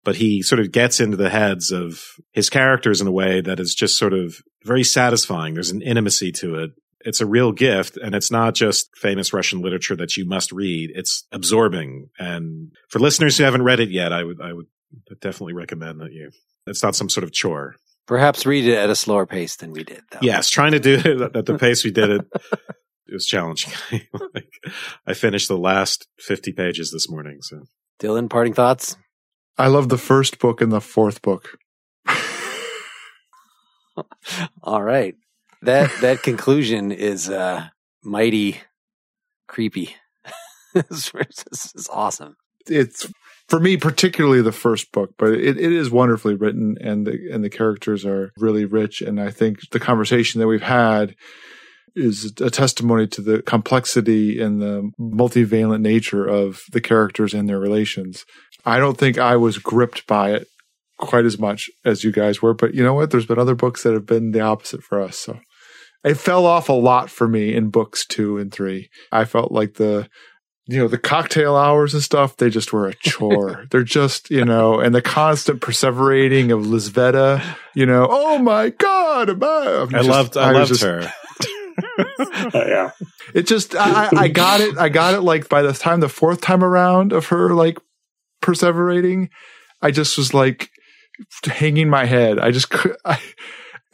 but 0.04 0.18
he 0.18 0.42
sort 0.42 0.60
of 0.60 0.72
gets 0.72 1.00
into 1.00 1.18
the 1.18 1.30
heads 1.30 1.72
of 1.72 2.04
his 2.32 2.50
characters 2.50 3.00
in 3.00 3.08
a 3.08 3.12
way 3.12 3.42
that 3.42 3.60
is 3.60 3.74
just 3.74 3.98
sort 3.98 4.14
of 4.14 4.36
very 4.66 4.84
satisfying. 4.84 5.54
There's 5.54 5.72
an 5.72 5.82
intimacy 5.82 6.32
to 6.34 6.56
it. 6.56 6.72
It's 7.06 7.22
a 7.22 7.26
real 7.26 7.52
gift 7.52 7.98
and 7.98 8.16
it's 8.16 8.32
not 8.32 8.56
just 8.56 8.90
famous 8.96 9.34
Russian 9.34 9.62
literature 9.62 9.96
that 9.96 10.18
you 10.18 10.26
must 10.26 10.52
read. 10.52 10.92
It's 10.96 11.26
absorbing. 11.32 12.10
And 12.18 12.72
for 12.90 13.00
listeners 13.00 13.38
who 13.38 13.44
haven't 13.44 13.64
read 13.64 13.80
it 13.80 13.90
yet, 13.90 14.14
I 14.14 14.24
would, 14.24 14.42
I 14.42 14.54
would 14.54 14.68
definitely 15.22 15.54
recommend 15.54 16.00
that 16.02 16.12
you. 16.12 16.32
It's 16.66 16.84
not 16.84 16.96
some 16.96 17.10
sort 17.10 17.24
of 17.24 17.32
chore. 17.32 17.76
Perhaps 18.06 18.46
read 18.46 18.66
it 18.66 18.78
at 18.78 18.90
a 18.90 18.96
slower 18.96 19.26
pace 19.26 19.56
than 19.56 19.72
we 19.72 19.84
did. 19.84 20.02
Though. 20.12 20.20
Yes, 20.22 20.50
trying 20.50 20.74
to 20.74 20.80
do 20.80 20.96
it 21.06 21.36
at 21.36 21.46
the 21.46 21.58
pace 21.58 21.84
we 21.84 21.92
did 21.92 22.10
it. 22.10 22.26
it 23.08 23.14
was 23.14 23.26
challenging. 23.26 23.74
like, 24.34 24.54
I 25.08 25.14
finished 25.14 25.48
the 25.48 25.58
last 25.58 26.08
fifty 26.20 26.52
pages 26.52 26.92
this 26.92 27.10
morning. 27.10 27.40
So, 27.42 27.64
Dylan, 28.02 28.30
parting 28.30 28.54
thoughts. 28.54 28.98
I 29.58 29.68
love 29.68 29.88
the 29.90 29.98
first 29.98 30.40
book 30.40 30.62
and 30.62 30.72
the 30.72 30.82
fourth 30.82 31.22
book. 31.22 31.58
All 34.64 34.82
right, 34.82 35.16
that 35.66 35.92
that 36.02 36.24
conclusion 36.24 36.92
is 36.92 37.30
uh, 37.30 37.68
mighty 38.04 38.60
creepy. 39.48 39.96
this 40.74 41.14
is 41.76 41.88
awesome. 41.92 42.36
It's 42.68 43.08
for 43.48 43.60
me, 43.60 43.78
particularly 43.78 44.42
the 44.42 44.52
first 44.52 44.92
book, 44.92 45.12
but 45.18 45.34
it, 45.34 45.58
it 45.58 45.72
is 45.72 45.92
wonderfully 45.92 46.36
written 46.36 46.78
and 46.82 47.06
the, 47.06 47.30
and 47.32 47.44
the 47.44 47.50
characters 47.50 48.06
are 48.06 48.32
really 48.38 48.66
rich. 48.66 49.02
And 49.02 49.20
I 49.20 49.32
think 49.32 49.70
the 49.72 49.80
conversation 49.80 50.40
that 50.40 50.48
we've 50.48 50.62
had 50.62 51.16
is 51.96 52.34
a 52.42 52.50
testimony 52.50 53.06
to 53.06 53.22
the 53.22 53.42
complexity 53.44 54.42
and 54.42 54.62
the 54.62 54.90
multivalent 55.00 55.82
nature 55.82 56.26
of 56.26 56.62
the 56.72 56.82
characters 56.82 57.34
and 57.34 57.48
their 57.48 57.60
relations. 57.60 58.26
I 58.66 58.80
don't 58.80 58.98
think 58.98 59.18
I 59.18 59.36
was 59.36 59.58
gripped 59.58 60.08
by 60.08 60.32
it 60.32 60.48
quite 60.98 61.26
as 61.26 61.38
much 61.38 61.70
as 61.86 62.04
you 62.04 62.12
guys 62.12 62.42
were, 62.42 62.54
but 62.54 62.74
you 62.74 62.84
know 62.84 62.94
what? 62.94 63.12
There's 63.12 63.26
been 63.26 63.38
other 63.38 63.56
books 63.56 63.84
that 63.84 63.94
have 63.94 64.06
been 64.06 64.32
the 64.32 64.42
opposite 64.42 64.82
for 64.84 65.02
us. 65.02 65.20
So 65.20 65.40
it 66.04 66.16
fell 66.16 66.46
off 66.46 66.70
a 66.70 66.74
lot 66.74 67.10
for 67.10 67.28
me 67.28 67.54
in 67.54 67.70
books 67.70 68.06
two 68.06 68.38
and 68.38 68.52
three. 68.52 68.90
I 69.12 69.26
felt 69.26 69.52
like 69.52 69.76
the 69.76 70.10
you 70.66 70.80
know, 70.80 70.88
the 70.88 70.98
cocktail 70.98 71.56
hours 71.58 71.94
and 71.94 72.02
stuff, 72.02 72.38
they 72.38 72.50
just 72.50 72.72
were 72.72 72.88
a 72.88 72.94
chore. 73.04 73.66
They're 73.70 73.84
just, 73.84 74.30
you 74.30 74.46
know, 74.46 74.80
and 74.80 74.96
the 74.96 75.02
constant 75.02 75.62
perseverating 75.62 76.54
of 76.54 76.66
Lizaveta, 76.66 77.58
you 77.74 77.86
know, 77.86 78.08
oh 78.10 78.38
my 78.38 78.70
God. 78.70 79.30
I'm 79.30 79.44
I 79.44 80.02
loved, 80.02 80.38
I, 80.38 80.50
I 80.50 80.52
loved 80.52 80.70
just, 80.70 80.84
her. 80.84 81.02
uh, 82.00 82.50
yeah. 82.54 82.92
It 83.34 83.44
just, 83.44 83.76
I, 83.76 84.10
I 84.16 84.28
got 84.30 84.62
it. 84.62 84.78
I 84.78 84.90
got 84.90 85.16
it 85.16 85.22
like 85.22 85.50
by 85.50 85.62
the 85.64 85.74
time 85.74 86.00
the 86.00 86.10
fourth 86.10 86.40
time 86.40 86.64
around 86.64 87.12
of 87.12 87.28
her 87.28 87.54
like 87.54 87.78
perseverating, 88.42 89.30
I 89.82 89.92
just 89.92 90.18
was 90.18 90.34
like 90.34 90.70
hanging 91.46 91.90
my 91.90 92.06
head. 92.06 92.40
I 92.40 92.52
just, 92.52 92.74
I, 93.06 93.20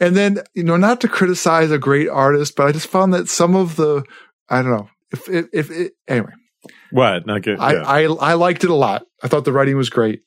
and 0.00 0.16
then, 0.16 0.40
you 0.54 0.64
know, 0.64 0.76
not 0.76 1.00
to 1.02 1.08
criticize 1.08 1.70
a 1.70 1.78
great 1.78 2.08
artist, 2.08 2.56
but 2.56 2.66
I 2.66 2.72
just 2.72 2.88
found 2.88 3.12
that 3.14 3.28
some 3.28 3.54
of 3.54 3.76
the, 3.76 4.02
I 4.48 4.62
don't 4.62 4.72
know, 4.72 4.88
if, 5.12 5.28
if, 5.28 5.46
if 5.52 5.70
it, 5.70 5.92
anyway, 6.08 6.32
what? 6.90 7.26
Not 7.26 7.42
good. 7.42 7.58
I, 7.58 7.72
yeah. 7.74 7.82
I, 7.82 8.02
I 8.04 8.34
liked 8.34 8.64
it 8.64 8.70
a 8.70 8.74
lot. 8.74 9.04
I 9.22 9.28
thought 9.28 9.44
the 9.44 9.52
writing 9.52 9.76
was 9.76 9.90
great, 9.90 10.22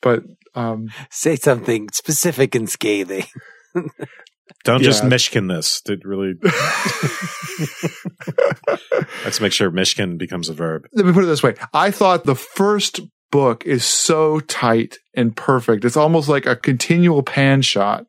but 0.00 0.22
um, 0.54 0.88
say 1.10 1.36
something 1.36 1.88
specific 1.92 2.54
and 2.54 2.68
scathing. 2.68 3.26
Don't 4.64 4.80
yeah. 4.80 4.86
just 4.86 5.04
Mishkin 5.04 5.48
this. 5.48 5.80
Did 5.82 6.04
really. 6.04 6.34
Let's 9.24 9.40
make 9.40 9.52
sure 9.52 9.70
Mishkin 9.70 10.18
becomes 10.18 10.48
a 10.48 10.54
verb. 10.54 10.88
Let 10.92 11.06
me 11.06 11.12
put 11.12 11.24
it 11.24 11.28
this 11.28 11.42
way. 11.42 11.54
I 11.72 11.90
thought 11.90 12.24
the 12.24 12.34
first 12.34 13.00
book 13.30 13.64
is 13.66 13.84
so 13.84 14.40
tight 14.40 14.98
and 15.14 15.36
perfect. 15.36 15.84
It's 15.84 15.96
almost 15.96 16.28
like 16.28 16.46
a 16.46 16.56
continual 16.56 17.22
pan 17.22 17.62
shot. 17.62 18.06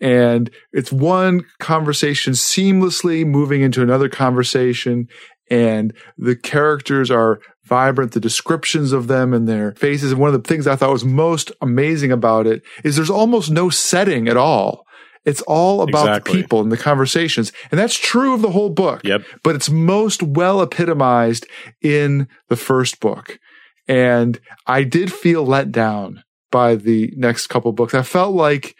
And 0.00 0.50
it's 0.72 0.92
one 0.92 1.44
conversation 1.58 2.34
seamlessly 2.34 3.26
moving 3.26 3.62
into 3.62 3.82
another 3.82 4.08
conversation 4.08 5.08
and 5.50 5.94
the 6.16 6.36
characters 6.36 7.10
are 7.10 7.40
vibrant. 7.64 8.12
The 8.12 8.20
descriptions 8.20 8.92
of 8.92 9.06
them 9.06 9.32
and 9.32 9.48
their 9.48 9.72
faces. 9.72 10.12
And 10.12 10.20
one 10.20 10.32
of 10.32 10.42
the 10.42 10.48
things 10.48 10.66
I 10.66 10.76
thought 10.76 10.92
was 10.92 11.04
most 11.04 11.52
amazing 11.60 12.12
about 12.12 12.46
it 12.46 12.62
is 12.84 12.96
there's 12.96 13.10
almost 13.10 13.50
no 13.50 13.70
setting 13.70 14.28
at 14.28 14.36
all. 14.36 14.84
It's 15.24 15.42
all 15.42 15.82
about 15.82 16.08
exactly. 16.08 16.32
the 16.32 16.42
people 16.42 16.60
and 16.60 16.72
the 16.72 16.76
conversations. 16.76 17.52
And 17.70 17.78
that's 17.78 17.98
true 17.98 18.34
of 18.34 18.42
the 18.42 18.50
whole 18.50 18.70
book. 18.70 19.02
Yep. 19.04 19.24
But 19.42 19.56
it's 19.56 19.68
most 19.68 20.22
well 20.22 20.62
epitomized 20.62 21.46
in 21.82 22.28
the 22.48 22.56
first 22.56 23.00
book. 23.00 23.38
And 23.86 24.38
I 24.66 24.84
did 24.84 25.12
feel 25.12 25.44
let 25.44 25.72
down 25.72 26.22
by 26.50 26.76
the 26.76 27.12
next 27.16 27.48
couple 27.48 27.72
books. 27.72 27.94
I 27.94 28.02
felt 28.02 28.34
like 28.34 28.74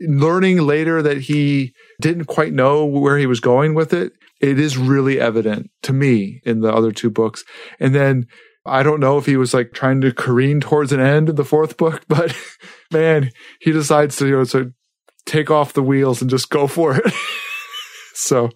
learning 0.00 0.58
later 0.58 1.02
that 1.02 1.22
he 1.22 1.74
didn't 2.00 2.26
quite 2.26 2.52
know 2.52 2.84
where 2.84 3.18
he 3.18 3.26
was 3.26 3.40
going 3.40 3.74
with 3.74 3.92
it 3.92 4.12
it 4.40 4.58
is 4.58 4.78
really 4.78 5.20
evident 5.20 5.70
to 5.82 5.92
me 5.92 6.40
in 6.44 6.60
the 6.60 6.72
other 6.72 6.92
two 6.92 7.10
books. 7.10 7.44
And 7.80 7.94
then 7.94 8.26
I 8.64 8.82
don't 8.82 9.00
know 9.00 9.18
if 9.18 9.26
he 9.26 9.36
was 9.36 9.52
like 9.52 9.72
trying 9.72 10.00
to 10.02 10.12
careen 10.12 10.60
towards 10.60 10.92
an 10.92 11.00
end 11.00 11.28
in 11.28 11.36
the 11.36 11.44
fourth 11.44 11.76
book, 11.76 12.04
but 12.08 12.36
man, 12.92 13.30
he 13.60 13.72
decides 13.72 14.16
to, 14.16 14.26
you 14.26 14.36
know, 14.36 14.44
to 14.44 14.72
take 15.26 15.50
off 15.50 15.72
the 15.72 15.82
wheels 15.82 16.20
and 16.20 16.30
just 16.30 16.50
go 16.50 16.66
for 16.66 16.96
it. 16.96 17.12
so 18.14 18.50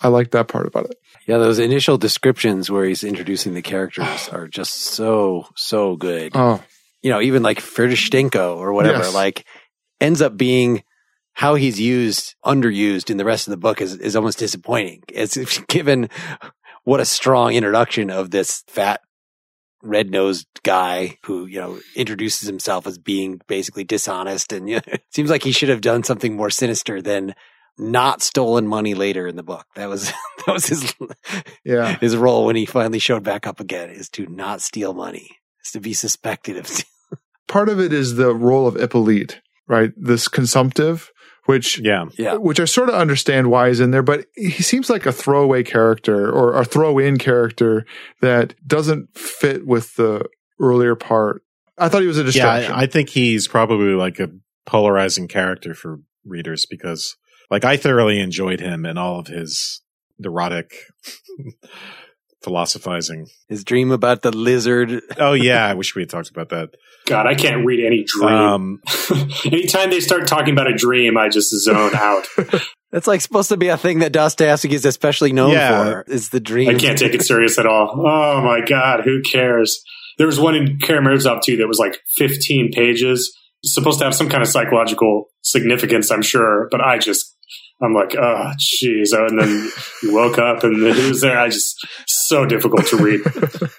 I 0.00 0.08
like 0.08 0.32
that 0.32 0.48
part 0.48 0.66
about 0.66 0.86
it. 0.86 0.96
Yeah, 1.26 1.38
those 1.38 1.58
initial 1.58 1.96
descriptions 1.96 2.70
where 2.70 2.84
he's 2.84 3.04
introducing 3.04 3.54
the 3.54 3.62
characters 3.62 4.28
are 4.32 4.48
just 4.48 4.74
so, 4.74 5.46
so 5.56 5.96
good. 5.96 6.32
Oh. 6.34 6.62
You 7.02 7.10
know, 7.10 7.20
even 7.20 7.42
like 7.42 7.58
Ferdistenko 7.58 8.56
or 8.56 8.72
whatever, 8.72 9.04
yes. 9.04 9.14
like 9.14 9.44
ends 10.00 10.20
up 10.22 10.36
being 10.36 10.82
how 11.32 11.56
he's 11.56 11.80
used, 11.80 12.34
underused 12.44 13.10
in 13.10 13.16
the 13.16 13.24
rest 13.24 13.46
of 13.46 13.50
the 13.50 13.56
book 13.56 13.80
is, 13.80 13.96
is 13.96 14.14
almost 14.14 14.38
disappointing. 14.38 15.02
It's 15.08 15.58
given 15.68 16.08
what 16.84 17.00
a 17.00 17.04
strong 17.04 17.54
introduction 17.54 18.10
of 18.10 18.30
this 18.30 18.62
fat, 18.68 19.00
red 19.82 20.10
nosed 20.10 20.46
guy 20.62 21.18
who, 21.24 21.46
you 21.46 21.60
know, 21.60 21.80
introduces 21.96 22.46
himself 22.46 22.86
as 22.86 22.98
being 22.98 23.40
basically 23.48 23.84
dishonest. 23.84 24.52
And 24.52 24.68
you 24.68 24.76
know, 24.76 24.82
it 24.86 25.02
seems 25.10 25.30
like 25.30 25.42
he 25.42 25.52
should 25.52 25.68
have 25.70 25.80
done 25.80 26.04
something 26.04 26.36
more 26.36 26.50
sinister 26.50 27.02
than 27.02 27.34
not 27.76 28.22
stolen 28.22 28.68
money 28.68 28.94
later 28.94 29.26
in 29.26 29.34
the 29.34 29.42
book. 29.42 29.66
That 29.74 29.88
was, 29.88 30.04
that 30.46 30.52
was 30.52 30.66
his, 30.66 30.94
Yeah. 31.64 31.96
his 31.98 32.16
role 32.16 32.44
when 32.46 32.54
he 32.54 32.66
finally 32.66 33.00
showed 33.00 33.24
back 33.24 33.46
up 33.46 33.58
again 33.58 33.90
is 33.90 34.08
to 34.10 34.26
not 34.26 34.60
steal 34.60 34.94
money, 34.94 35.38
is 35.64 35.72
to 35.72 35.80
be 35.80 35.92
suspected 35.94 36.56
of 36.56 36.68
stealing. 36.68 36.90
Part 37.48 37.68
of 37.68 37.80
it 37.80 37.92
is 37.92 38.14
the 38.14 38.32
role 38.34 38.66
of 38.68 38.76
Hippolyte, 38.76 39.40
right? 39.68 39.90
This 39.96 40.28
consumptive, 40.28 41.10
which 41.46 41.78
Yeah. 41.78 42.06
Yeah. 42.18 42.34
which 42.34 42.60
I 42.60 42.64
sort 42.64 42.88
of 42.88 42.94
understand 42.94 43.50
why 43.50 43.68
he's 43.68 43.80
in 43.80 43.90
there, 43.90 44.02
but 44.02 44.26
he 44.34 44.50
seems 44.62 44.88
like 44.90 45.06
a 45.06 45.12
throwaway 45.12 45.62
character 45.62 46.30
or 46.30 46.54
a 46.58 46.64
throw 46.64 46.98
in 46.98 47.18
character 47.18 47.84
that 48.20 48.54
doesn't 48.66 49.16
fit 49.16 49.66
with 49.66 49.94
the 49.96 50.26
earlier 50.60 50.94
part. 50.94 51.42
I 51.76 51.88
thought 51.88 52.02
he 52.02 52.08
was 52.08 52.18
a 52.18 52.22
Yeah. 52.22 52.26
distraction. 52.26 52.72
I, 52.72 52.82
I 52.82 52.86
think 52.86 53.08
he's 53.10 53.48
probably 53.48 53.94
like 53.94 54.20
a 54.20 54.30
polarizing 54.66 55.28
character 55.28 55.74
for 55.74 56.00
readers 56.24 56.64
because 56.66 57.16
like 57.50 57.64
I 57.64 57.76
thoroughly 57.76 58.20
enjoyed 58.20 58.60
him 58.60 58.84
and 58.86 58.98
all 58.98 59.18
of 59.18 59.26
his 59.26 59.82
neurotic 60.18 60.72
philosophizing. 62.44 63.26
His 63.48 63.64
dream 63.64 63.90
about 63.90 64.22
the 64.22 64.30
lizard. 64.30 65.00
Oh 65.18 65.32
yeah. 65.32 65.66
I 65.66 65.74
wish 65.74 65.94
we 65.94 66.02
had 66.02 66.10
talked 66.10 66.30
about 66.30 66.50
that. 66.50 66.70
God, 67.06 67.26
I 67.26 67.34
can't 67.34 67.64
read 67.66 67.84
any 67.84 68.04
dream. 68.06 68.28
Um, 68.28 68.82
Anytime 69.44 69.90
they 69.90 70.00
start 70.00 70.26
talking 70.26 70.52
about 70.54 70.66
a 70.68 70.74
dream, 70.74 71.16
I 71.18 71.28
just 71.28 71.50
zone 71.50 71.94
out. 71.94 72.24
That's 72.92 73.06
like 73.06 73.20
supposed 73.20 73.48
to 73.48 73.56
be 73.56 73.68
a 73.68 73.76
thing 73.76 73.98
that 73.98 74.12
Dostoevsky 74.12 74.72
is 74.74 74.84
especially 74.84 75.32
known 75.32 75.50
Yeah. 75.52 75.84
for 75.84 76.04
is 76.08 76.30
the 76.30 76.40
dream. 76.40 76.68
I 76.68 76.74
can't 76.74 76.96
take 76.98 77.12
it 77.14 77.22
serious 77.22 77.58
at 77.58 77.66
all. 77.66 77.90
Oh 77.96 78.40
my 78.42 78.60
God, 78.64 79.00
who 79.04 79.20
cares? 79.22 79.82
There 80.18 80.26
was 80.28 80.38
one 80.38 80.54
in 80.54 80.78
Karamazov 80.78 81.42
too 81.42 81.56
that 81.56 81.66
was 81.68 81.78
like 81.78 81.98
15 82.16 82.70
pages. 82.72 83.36
It's 83.62 83.74
supposed 83.74 83.98
to 83.98 84.04
have 84.04 84.14
some 84.14 84.28
kind 84.28 84.42
of 84.42 84.48
psychological 84.48 85.26
significance, 85.42 86.10
I'm 86.10 86.22
sure, 86.22 86.68
but 86.70 86.80
I 86.80 86.98
just, 86.98 87.33
I'm 87.84 87.94
like, 87.94 88.14
oh, 88.16 88.52
jeez. 88.58 89.12
Oh, 89.14 89.26
And 89.26 89.38
then 89.38 89.70
you 90.02 90.14
woke 90.14 90.38
up 90.38 90.64
and 90.64 90.82
then 90.82 90.94
who's 90.94 91.20
there? 91.20 91.38
I 91.38 91.48
just, 91.48 91.86
so 92.06 92.46
difficult 92.46 92.86
to 92.86 92.96
read. 92.96 93.20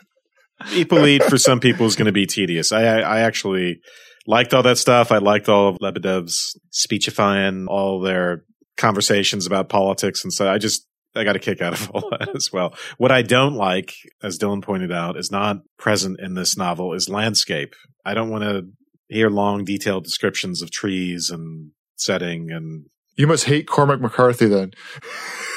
Hippolyte 0.68 1.24
for 1.24 1.38
some 1.38 1.60
people 1.60 1.86
is 1.86 1.96
going 1.96 2.06
to 2.06 2.12
be 2.12 2.26
tedious. 2.26 2.72
I, 2.72 2.84
I, 2.84 3.00
I 3.00 3.20
actually 3.22 3.80
liked 4.26 4.54
all 4.54 4.64
that 4.64 4.78
stuff. 4.78 5.12
I 5.12 5.18
liked 5.18 5.50
all 5.50 5.70
of 5.70 5.78
Lebedev's 5.80 6.60
speechifying, 6.72 7.68
all 7.68 8.00
their 8.00 8.44
conversations 8.78 9.46
about 9.46 9.70
politics 9.70 10.24
and 10.24 10.34
so 10.34 10.52
I 10.52 10.58
just 10.58 10.86
I 11.16 11.24
got 11.24 11.36
a 11.36 11.40
kick 11.40 11.62
out 11.62 11.74
of 11.74 11.90
all 11.94 12.10
that 12.12 12.36
as 12.36 12.52
well. 12.52 12.76
What 12.98 13.12
I 13.12 13.22
don't 13.22 13.56
like, 13.56 13.94
as 14.22 14.38
Dylan 14.38 14.62
pointed 14.62 14.92
out, 14.92 15.18
is 15.18 15.32
not 15.32 15.58
present 15.78 16.20
in 16.20 16.34
this 16.34 16.58
novel 16.58 16.94
is 16.94 17.10
landscape. 17.10 17.74
I 18.06 18.14
don't 18.14 18.30
want 18.30 18.44
to 18.44 18.64
hear 19.08 19.30
long, 19.30 19.64
detailed 19.64 20.04
descriptions 20.04 20.62
of 20.62 20.72
trees 20.72 21.30
and 21.30 21.72
setting 21.96 22.52
and 22.52 22.86
you 23.18 23.28
must 23.28 23.46
hate 23.46 23.68
Cormac 23.68 24.02
McCarthy 24.02 24.48
then. 24.48 24.74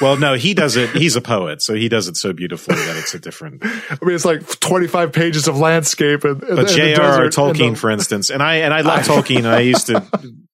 well, 0.01 0.17
no, 0.17 0.33
he 0.35 0.53
does 0.53 0.75
it. 0.75 0.89
He's 0.91 1.15
a 1.15 1.21
poet, 1.21 1.61
so 1.61 1.73
he 1.73 1.89
does 1.89 2.07
it 2.07 2.15
so 2.17 2.31
beautifully 2.33 2.75
that 2.75 2.95
it's 2.97 3.13
a 3.13 3.19
different. 3.19 3.61
I 3.65 3.97
mean, 4.01 4.15
it's 4.15 4.25
like 4.25 4.45
25 4.59 5.11
pages 5.11 5.47
of 5.47 5.57
landscape 5.57 6.23
and, 6.23 6.41
and, 6.43 6.55
But 6.55 6.67
J.R.R. 6.69 7.25
Tolkien, 7.27 7.71
the- 7.71 7.75
for 7.75 7.89
instance, 7.89 8.29
and 8.29 8.41
I 8.41 8.55
and 8.57 8.73
I 8.73 8.81
love 8.81 8.99
Tolkien. 9.05 9.39
And 9.39 9.47
I 9.47 9.59
used 9.61 9.87
to, 9.87 10.03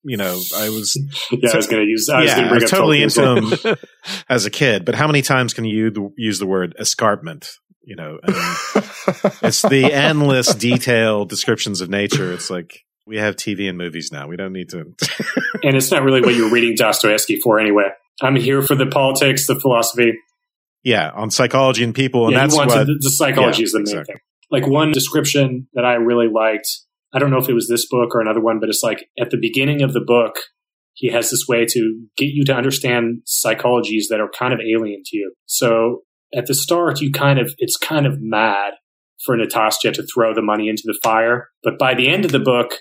you 0.03 0.17
know, 0.17 0.41
I 0.55 0.69
was 0.69 0.95
Yeah, 1.31 1.51
I 1.53 1.55
was 1.55 1.67
going 1.67 1.83
to 1.83 1.87
use, 1.89 2.09
I 2.09 2.21
was 2.21 2.29
yeah, 2.31 2.35
going 2.37 2.45
I 2.45 2.47
to 2.47 2.49
bring 2.49 2.61
was 2.63 2.73
up 2.73 2.77
totally 2.79 2.99
Tolkien 2.99 3.47
into 3.47 3.61
well. 3.63 3.73
him 3.75 3.77
as 4.29 4.45
a 4.45 4.49
kid. 4.49 4.85
But 4.85 4.95
how 4.95 5.07
many 5.07 5.21
times 5.21 5.53
can 5.53 5.65
you 5.65 5.75
use 5.77 5.93
the, 5.93 6.13
use 6.17 6.39
the 6.39 6.47
word 6.47 6.75
escarpment? 6.79 7.49
You 7.87 7.95
know, 7.95 8.17
and 8.23 8.35
it's 9.43 9.61
the 9.61 9.91
endless 9.93 10.55
detailed 10.55 11.29
descriptions 11.29 11.81
of 11.81 11.89
nature. 11.91 12.33
It's 12.33 12.49
like 12.49 12.83
we 13.05 13.17
have 13.17 13.35
TV 13.35 13.69
and 13.69 13.77
movies 13.77 14.09
now. 14.11 14.27
We 14.27 14.35
don't 14.35 14.53
need 14.53 14.69
to. 14.69 14.93
And 15.63 15.75
it's 15.75 15.89
not 15.89 16.03
really 16.03 16.21
what 16.21 16.35
you're 16.35 16.51
reading 16.51 16.75
Dostoevsky 16.75 17.39
for 17.39 17.59
anyway. 17.59 17.87
I'm 18.21 18.35
here 18.35 18.61
for 18.61 18.75
the 18.75 18.85
politics, 18.85 19.47
the 19.47 19.59
philosophy. 19.59 20.13
yeah, 20.83 21.09
on 21.15 21.31
psychology 21.31 21.83
and 21.83 21.95
people, 21.95 22.25
and 22.25 22.33
yeah, 22.33 22.41
that's 22.41 22.55
what. 22.55 22.69
the, 22.69 22.97
the 22.99 23.09
psychology 23.09 23.61
yeah, 23.61 23.63
is 23.63 23.71
the 23.71 23.79
main 23.79 23.83
exactly. 23.83 24.13
thing. 24.13 24.21
Like 24.51 24.67
one 24.67 24.91
description 24.91 25.67
that 25.73 25.85
I 25.85 25.93
really 25.93 26.27
liked, 26.27 26.67
I 27.13 27.19
don't 27.19 27.31
know 27.31 27.39
if 27.39 27.49
it 27.49 27.53
was 27.53 27.67
this 27.67 27.87
book 27.89 28.13
or 28.13 28.21
another 28.21 28.41
one, 28.41 28.59
but 28.59 28.69
it's 28.69 28.83
like 28.83 29.07
at 29.19 29.31
the 29.31 29.37
beginning 29.37 29.81
of 29.81 29.93
the 29.93 30.01
book, 30.01 30.35
he 30.93 31.11
has 31.11 31.31
this 31.31 31.45
way 31.47 31.65
to 31.65 32.05
get 32.15 32.27
you 32.27 32.45
to 32.45 32.53
understand 32.53 33.21
psychologies 33.25 34.03
that 34.09 34.19
are 34.19 34.29
kind 34.37 34.53
of 34.53 34.59
alien 34.59 35.01
to 35.05 35.17
you. 35.17 35.33
So 35.45 36.03
at 36.35 36.45
the 36.45 36.53
start, 36.53 37.01
you 37.01 37.11
kind 37.11 37.39
of, 37.39 37.55
it's 37.57 37.77
kind 37.77 38.05
of 38.05 38.21
mad 38.21 38.73
for 39.25 39.35
Natasha 39.35 39.91
to 39.93 40.03
throw 40.03 40.33
the 40.33 40.41
money 40.41 40.69
into 40.69 40.83
the 40.85 40.97
fire. 41.03 41.49
But 41.63 41.79
by 41.79 41.95
the 41.95 42.07
end 42.07 42.23
of 42.23 42.31
the 42.31 42.39
book, 42.39 42.75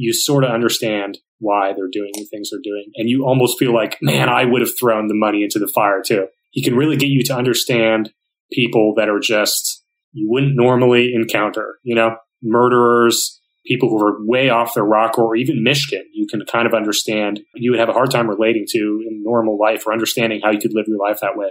you 0.00 0.12
sort 0.12 0.44
of 0.44 0.50
understand 0.50 1.18
why 1.40 1.72
they're 1.72 1.90
doing 1.90 2.12
the 2.14 2.24
things 2.24 2.50
they're 2.50 2.60
doing. 2.62 2.84
And 2.94 3.08
you 3.08 3.24
almost 3.24 3.58
feel 3.58 3.74
like, 3.74 3.98
man, 4.00 4.28
I 4.28 4.44
would 4.44 4.60
have 4.60 4.78
thrown 4.78 5.08
the 5.08 5.14
money 5.14 5.42
into 5.42 5.58
the 5.58 5.66
fire 5.66 6.02
too. 6.06 6.28
He 6.52 6.62
can 6.62 6.76
really 6.76 6.96
get 6.96 7.08
you 7.08 7.24
to 7.24 7.36
understand 7.36 8.12
people 8.52 8.94
that 8.96 9.08
are 9.08 9.18
just, 9.18 9.84
you 10.12 10.28
wouldn't 10.30 10.54
normally 10.54 11.12
encounter, 11.14 11.78
you 11.82 11.96
know, 11.96 12.16
murderers, 12.42 13.40
people 13.66 13.88
who 13.88 14.00
are 14.06 14.24
way 14.24 14.50
off 14.50 14.74
their 14.74 14.84
rock, 14.84 15.18
or 15.18 15.34
even 15.34 15.64
Mishkin, 15.66 16.04
you 16.14 16.28
can 16.28 16.42
kind 16.46 16.66
of 16.66 16.74
understand, 16.74 17.40
you 17.56 17.72
would 17.72 17.80
have 17.80 17.88
a 17.88 17.92
hard 17.92 18.12
time 18.12 18.30
relating 18.30 18.66
to 18.70 18.78
in 18.78 19.22
normal 19.24 19.58
life 19.58 19.84
or 19.84 19.92
understanding 19.92 20.40
how 20.44 20.52
you 20.52 20.60
could 20.60 20.74
live 20.74 20.86
your 20.86 20.98
life 20.98 21.18
that 21.20 21.36
way. 21.36 21.50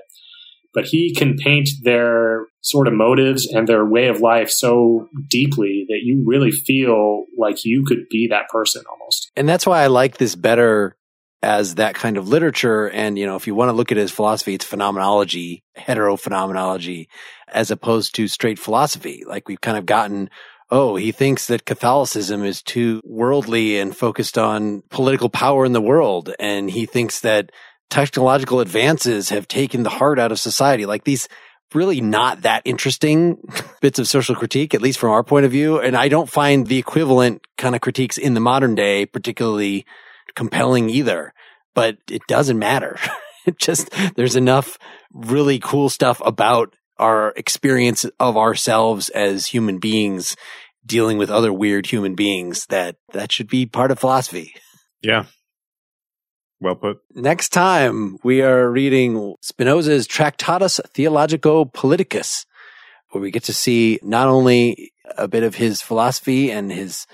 But 0.73 0.85
he 0.85 1.14
can 1.14 1.38
paint 1.38 1.69
their 1.84 2.45
sort 2.61 2.88
of 2.88 2.94
motives 2.94 3.48
and 3.48 3.68
their 3.68 3.85
way 3.85 4.07
of 4.07 4.22
life 4.22 4.49
so 4.49 5.07
deeply 5.27 5.85
that 5.88 5.99
you 6.03 6.23
really 6.26 6.52
feel 6.52 7.26
like 7.38 7.65
you 7.65 7.84
could 7.85 8.10
be 8.10 8.27
that 8.27 8.49
person 8.49 8.84
almost. 8.89 9.31
and 9.35 9.48
that's 9.48 9.65
why 9.65 9.81
I 9.81 9.88
like 9.88 10.18
this 10.18 10.35
better 10.35 10.98
as 11.41 11.76
that 11.76 11.95
kind 11.95 12.18
of 12.18 12.27
literature. 12.27 12.89
And, 12.89 13.18
you 13.18 13.26
know, 13.26 13.35
if 13.35 13.48
you 13.48 13.56
want 13.56 13.69
to 13.69 13.73
look 13.73 13.91
at 13.91 13.98
his 13.98 14.11
philosophy, 14.11 14.56
it's 14.56 14.65
phenomenology, 14.65 15.64
heterophenomenology, 15.77 17.07
as 17.48 17.72
opposed 17.72 18.15
to 18.15 18.27
straight 18.27 18.60
philosophy. 18.60 19.23
Like 19.26 19.48
we've 19.48 19.61
kind 19.61 19.77
of 19.77 19.85
gotten, 19.85 20.30
oh, 20.72 20.95
he 20.95 21.11
thinks 21.11 21.48
that 21.48 21.65
Catholicism 21.65 22.44
is 22.44 22.61
too 22.61 23.02
worldly 23.03 23.80
and 23.80 23.95
focused 23.95 24.38
on 24.38 24.81
political 24.89 25.30
power 25.30 25.65
in 25.65 25.73
the 25.73 25.81
world. 25.81 26.34
And 26.39 26.69
he 26.69 26.85
thinks 26.85 27.22
that 27.22 27.52
technological 27.89 28.59
advances 28.59 29.30
have 29.30 29.47
taken 29.47 29.84
the 29.84 29.89
heart 29.89 30.19
out 30.19 30.31
of 30.31 30.39
society. 30.39 30.85
Like 30.85 31.03
these 31.03 31.27
really 31.73 32.01
not 32.01 32.41
that 32.43 32.61
interesting 32.65 33.38
bits 33.81 33.99
of 33.99 34.07
social 34.07 34.35
critique, 34.35 34.73
at 34.73 34.81
least 34.81 34.99
from 34.99 35.11
our 35.11 35.23
point 35.23 35.45
of 35.45 35.51
view. 35.51 35.80
And 35.80 35.95
I 35.95 36.07
don't 36.07 36.30
find 36.30 36.68
the 36.68 36.77
equivalent 36.77 37.45
kind 37.57 37.76
of 37.76 37.81
critiques 37.81 38.18
in 38.18 38.34
the 38.34 38.39
modern 38.39 38.76
day 38.76 39.05
particularly 39.05 39.85
compelling 40.35 40.89
either, 40.89 41.34
but 41.73 41.97
it 42.09 42.22
doesn't 42.27 42.59
matter. 42.59 42.97
it 43.45 43.57
just, 43.57 43.89
there's 44.15 44.35
enough 44.35 44.77
really 45.14 45.59
cool 45.59 45.89
stuff 45.89 46.22
about 46.26 46.73
our 46.97 47.34
experience 47.35 48.05
of 48.19 48.38
ourselves 48.38 49.09
as 49.09 49.47
human 49.47 49.77
beings 49.77 50.35
dealing 50.85 51.18
with 51.18 51.30
other 51.30 51.51
weird 51.51 51.85
human 51.85 52.15
beings 52.15 52.65
that 52.68 52.95
that 53.14 53.31
should 53.31 53.47
be 53.47 53.65
part 53.65 53.91
of 53.91 53.99
philosophy. 53.99 54.55
Yeah. 55.01 55.26
Well 56.59 56.75
put. 56.75 56.97
Next 57.13 57.49
time 57.49 58.17
we 58.23 58.41
are 58.41 58.69
reading 58.69 59.35
Spinoza's 59.41 60.07
Tractatus 60.07 60.79
Theologico 60.93 61.71
Politicus, 61.71 62.45
where 63.11 63.21
we 63.21 63.31
get 63.31 63.43
to 63.43 63.53
see 63.53 63.99
not 64.01 64.27
only 64.27 64.91
a 65.17 65.27
bit 65.27 65.43
of 65.43 65.55
his 65.55 65.81
philosophy 65.81 66.51
and 66.51 66.71
his 66.71 67.05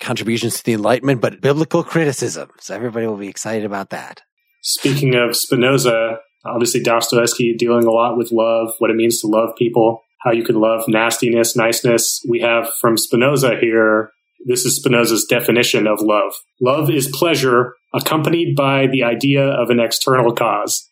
contributions 0.00 0.56
to 0.56 0.64
the 0.64 0.72
Enlightenment, 0.72 1.20
but 1.20 1.40
biblical 1.40 1.84
criticism. 1.84 2.50
So 2.58 2.74
everybody 2.74 3.06
will 3.06 3.16
be 3.16 3.28
excited 3.28 3.64
about 3.64 3.90
that. 3.90 4.22
Speaking 4.62 5.14
of 5.14 5.36
Spinoza, 5.36 6.18
obviously 6.44 6.82
Dostoevsky 6.82 7.54
dealing 7.54 7.84
a 7.84 7.90
lot 7.90 8.16
with 8.16 8.32
love, 8.32 8.72
what 8.78 8.90
it 8.90 8.96
means 8.96 9.20
to 9.20 9.26
love 9.26 9.50
people, 9.56 10.00
how 10.22 10.32
you 10.32 10.42
can 10.42 10.56
love 10.56 10.84
nastiness, 10.88 11.54
niceness. 11.54 12.24
We 12.28 12.40
have 12.40 12.68
from 12.80 12.96
Spinoza 12.96 13.56
here, 13.60 14.10
this 14.44 14.64
is 14.64 14.76
Spinoza's 14.76 15.26
definition 15.28 15.86
of 15.86 16.00
love. 16.00 16.32
Love 16.60 16.90
is 16.90 17.08
pleasure 17.12 17.74
accompanied 17.92 18.54
by 18.56 18.86
the 18.86 19.02
idea 19.02 19.44
of 19.44 19.70
an 19.70 19.80
external 19.80 20.32
cause. 20.34 20.88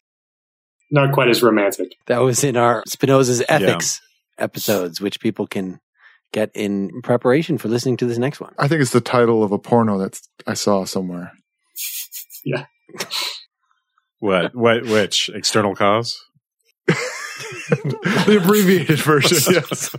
Not 0.90 1.12
quite 1.12 1.28
as 1.28 1.42
romantic. 1.42 1.88
That 2.06 2.18
was 2.18 2.44
in 2.44 2.56
our 2.56 2.82
Spinoza's 2.86 3.42
ethics 3.48 4.00
episodes, 4.38 5.00
which 5.00 5.20
people 5.20 5.46
can 5.46 5.80
get 6.32 6.50
in 6.54 7.02
preparation 7.02 7.58
for 7.58 7.68
listening 7.68 7.96
to 7.98 8.06
this 8.06 8.18
next 8.18 8.40
one. 8.40 8.54
I 8.58 8.68
think 8.68 8.80
it's 8.80 8.92
the 8.92 9.00
title 9.00 9.42
of 9.42 9.52
a 9.52 9.58
porno 9.58 9.98
that 9.98 10.18
I 10.46 10.54
saw 10.54 10.84
somewhere. 10.84 11.32
Yeah. 12.44 12.64
What? 14.22 14.54
What? 14.54 14.84
Which 14.84 15.30
external 15.34 15.74
cause? 15.74 16.16
The 18.26 18.40
abbreviated 18.42 19.00
version, 19.00 19.38
yes. 19.52 19.94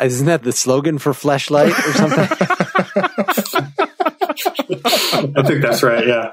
Isn't 0.00 0.26
that 0.26 0.42
the 0.42 0.52
slogan 0.52 0.98
for 0.98 1.12
Fleshlight 1.12 1.70
or 1.70 1.92
something? 1.92 2.28
I 5.36 5.42
think 5.46 5.62
that's 5.62 5.82
right, 5.82 6.06
yeah. 6.06 6.32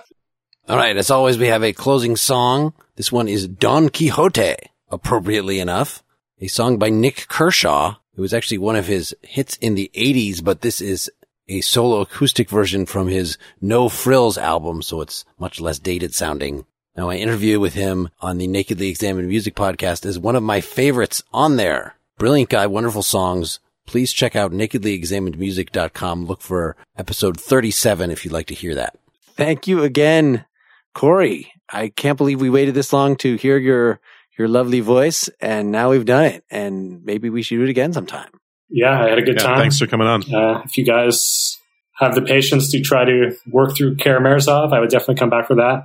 All 0.67 0.77
right, 0.77 0.95
as 0.95 1.11
always, 1.11 1.37
we 1.37 1.47
have 1.47 1.63
a 1.63 1.73
closing 1.73 2.15
song. 2.15 2.73
This 2.95 3.11
one 3.11 3.27
is 3.27 3.47
Don 3.47 3.89
Quixote, 3.89 4.55
appropriately 4.89 5.59
enough. 5.59 6.03
A 6.39 6.47
song 6.47 6.77
by 6.77 6.89
Nik 6.89 7.27
Kershaw. 7.27 7.95
It 8.15 8.21
was 8.21 8.33
actually 8.33 8.57
one 8.57 8.75
of 8.75 8.87
his 8.87 9.15
hits 9.21 9.55
in 9.57 9.75
the 9.75 9.91
80s, 9.95 10.43
but 10.43 10.61
this 10.61 10.81
is 10.81 11.09
a 11.47 11.61
solo 11.61 12.01
acoustic 12.01 12.49
version 12.49 12.85
from 12.85 13.07
his 13.07 13.37
No 13.59 13.89
Frills 13.89 14.37
album, 14.37 14.81
so 14.81 15.01
it's 15.01 15.25
much 15.39 15.59
less 15.59 15.79
dated 15.79 16.13
sounding. 16.13 16.65
Now, 16.95 17.05
my 17.07 17.15
interview 17.17 17.59
with 17.59 17.73
him 17.73 18.09
on 18.19 18.37
the 18.37 18.47
Nakedly 18.47 18.89
Examined 18.89 19.27
Music 19.29 19.55
podcast 19.55 20.05
is 20.05 20.19
one 20.19 20.35
of 20.35 20.43
my 20.43 20.59
favorites 20.59 21.23
on 21.33 21.55
there. 21.55 21.95
Brilliant 22.17 22.49
guy, 22.49 22.67
wonderful 22.67 23.01
songs. 23.01 23.59
Please 23.87 24.11
check 24.11 24.35
out 24.35 24.51
nakedlyexaminedmusic.com. 24.51 26.25
Look 26.25 26.41
for 26.41 26.75
episode 26.97 27.39
37 27.39 28.11
if 28.11 28.25
you'd 28.25 28.33
like 28.33 28.47
to 28.47 28.53
hear 28.53 28.75
that. 28.75 28.97
Thank 29.35 29.67
you 29.67 29.83
again, 29.83 30.45
Corey. 30.93 31.53
I 31.69 31.87
can't 31.89 32.17
believe 32.17 32.41
we 32.41 32.49
waited 32.49 32.73
this 32.75 32.91
long 32.93 33.15
to 33.17 33.35
hear 33.37 33.57
your 33.57 33.99
your 34.37 34.47
lovely 34.47 34.79
voice, 34.79 35.29
and 35.39 35.71
now 35.71 35.91
we've 35.91 36.05
done 36.05 36.25
it. 36.25 36.43
And 36.49 37.03
maybe 37.05 37.29
we 37.29 37.41
should 37.43 37.57
do 37.57 37.63
it 37.63 37.69
again 37.69 37.93
sometime. 37.93 38.29
Yeah, 38.69 38.99
I 39.03 39.09
had 39.09 39.19
a 39.19 39.21
good 39.21 39.35
Yeah, 39.37 39.43
time. 39.43 39.57
thanks 39.59 39.77
for 39.77 39.87
coming 39.87 40.07
on. 40.07 40.23
Uh, 40.33 40.61
if 40.65 40.77
you 40.77 40.85
guys 40.85 41.57
have 41.95 42.15
the 42.15 42.21
patience 42.21 42.71
to 42.71 42.81
try 42.81 43.05
to 43.05 43.35
work 43.47 43.75
through 43.77 43.97
Karamazov, 43.97 44.73
I 44.73 44.79
would 44.79 44.89
definitely 44.89 45.15
come 45.15 45.29
back 45.29 45.47
for 45.47 45.55
that, 45.55 45.83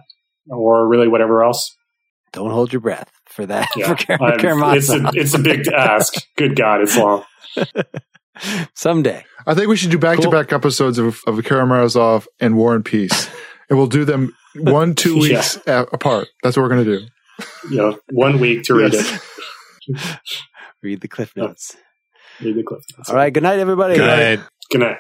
or 0.49 0.87
really 0.89 1.09
whatever 1.09 1.43
else. 1.45 1.77
Don't 2.33 2.51
hold 2.51 2.73
your 2.73 2.81
breath 2.81 3.11
for 3.27 3.47
that. 3.47 3.69
Yeah, 3.77 3.95
for 3.95 3.95
Kar- 4.07 4.23
I've- 4.23 4.41
Karamazov. 4.43 5.15
it's 5.15 5.17
a 5.17 5.21
it's 5.21 5.35
a 5.35 5.39
big 5.39 5.69
ask. 5.69 6.15
Good 6.37 6.57
God, 6.57 6.81
it's 6.83 6.97
long. 6.97 7.25
Someday. 8.75 9.25
I 9.47 9.55
think 9.55 9.69
we 9.69 9.77
should 9.77 9.91
do 9.91 9.99
back 9.99 10.19
to 10.21 10.29
back 10.31 10.53
episodes 10.53 10.99
of, 10.99 11.21
of 11.27 11.37
Karamazov 11.45 12.27
and 12.41 12.57
War 12.57 12.75
and 12.75 12.85
Peace. 12.85 13.29
And 13.69 13.77
we'll 13.77 13.89
do 13.89 14.05
them 14.05 14.33
one, 14.55 14.95
two 14.95 15.15
Yeah. 15.17 15.21
weeks 15.39 15.59
a- 15.67 15.89
apart. 15.93 16.29
That's 16.45 16.57
what 16.57 16.63
we're 16.63 16.69
going 16.69 16.85
to 16.85 16.99
do. 17.01 17.07
You 17.69 17.77
know, 17.79 17.99
one 18.13 18.39
week 18.39 18.63
to 18.67 18.75
read 18.75 18.93
Yes. 18.93 19.21
it. 19.89 20.19
Read 20.85 21.01
the 21.01 21.09
cliff 21.09 21.35
notes. 21.35 21.75
Read 22.41 22.55
the 22.55 22.63
clip. 22.63 22.83
That's 22.97 23.09
All 23.11 23.17
it. 23.17 23.19
right. 23.19 23.33
Good 23.33 23.43
night, 23.43 23.59
everybody. 23.59 23.97
Good 23.97 24.07
night. 24.07 24.47
Good 24.71 24.79
night. 24.83 24.99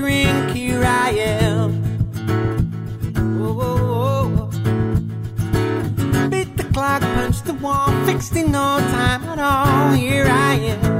Drink. 0.00 0.50
Here 0.56 0.82
I 0.82 1.10
am. 1.10 1.70
Whoa, 3.38 3.52
whoa, 3.52 4.28
whoa. 4.34 4.46
Beat 6.30 6.56
the 6.56 6.64
clock, 6.72 7.02
punch 7.02 7.42
the 7.42 7.52
wall, 7.54 7.90
fixed 8.06 8.34
in 8.34 8.50
no 8.50 8.78
time 8.96 9.24
at 9.24 9.38
all. 9.38 9.92
Here 9.92 10.26
I 10.26 10.54
am. 10.54 10.99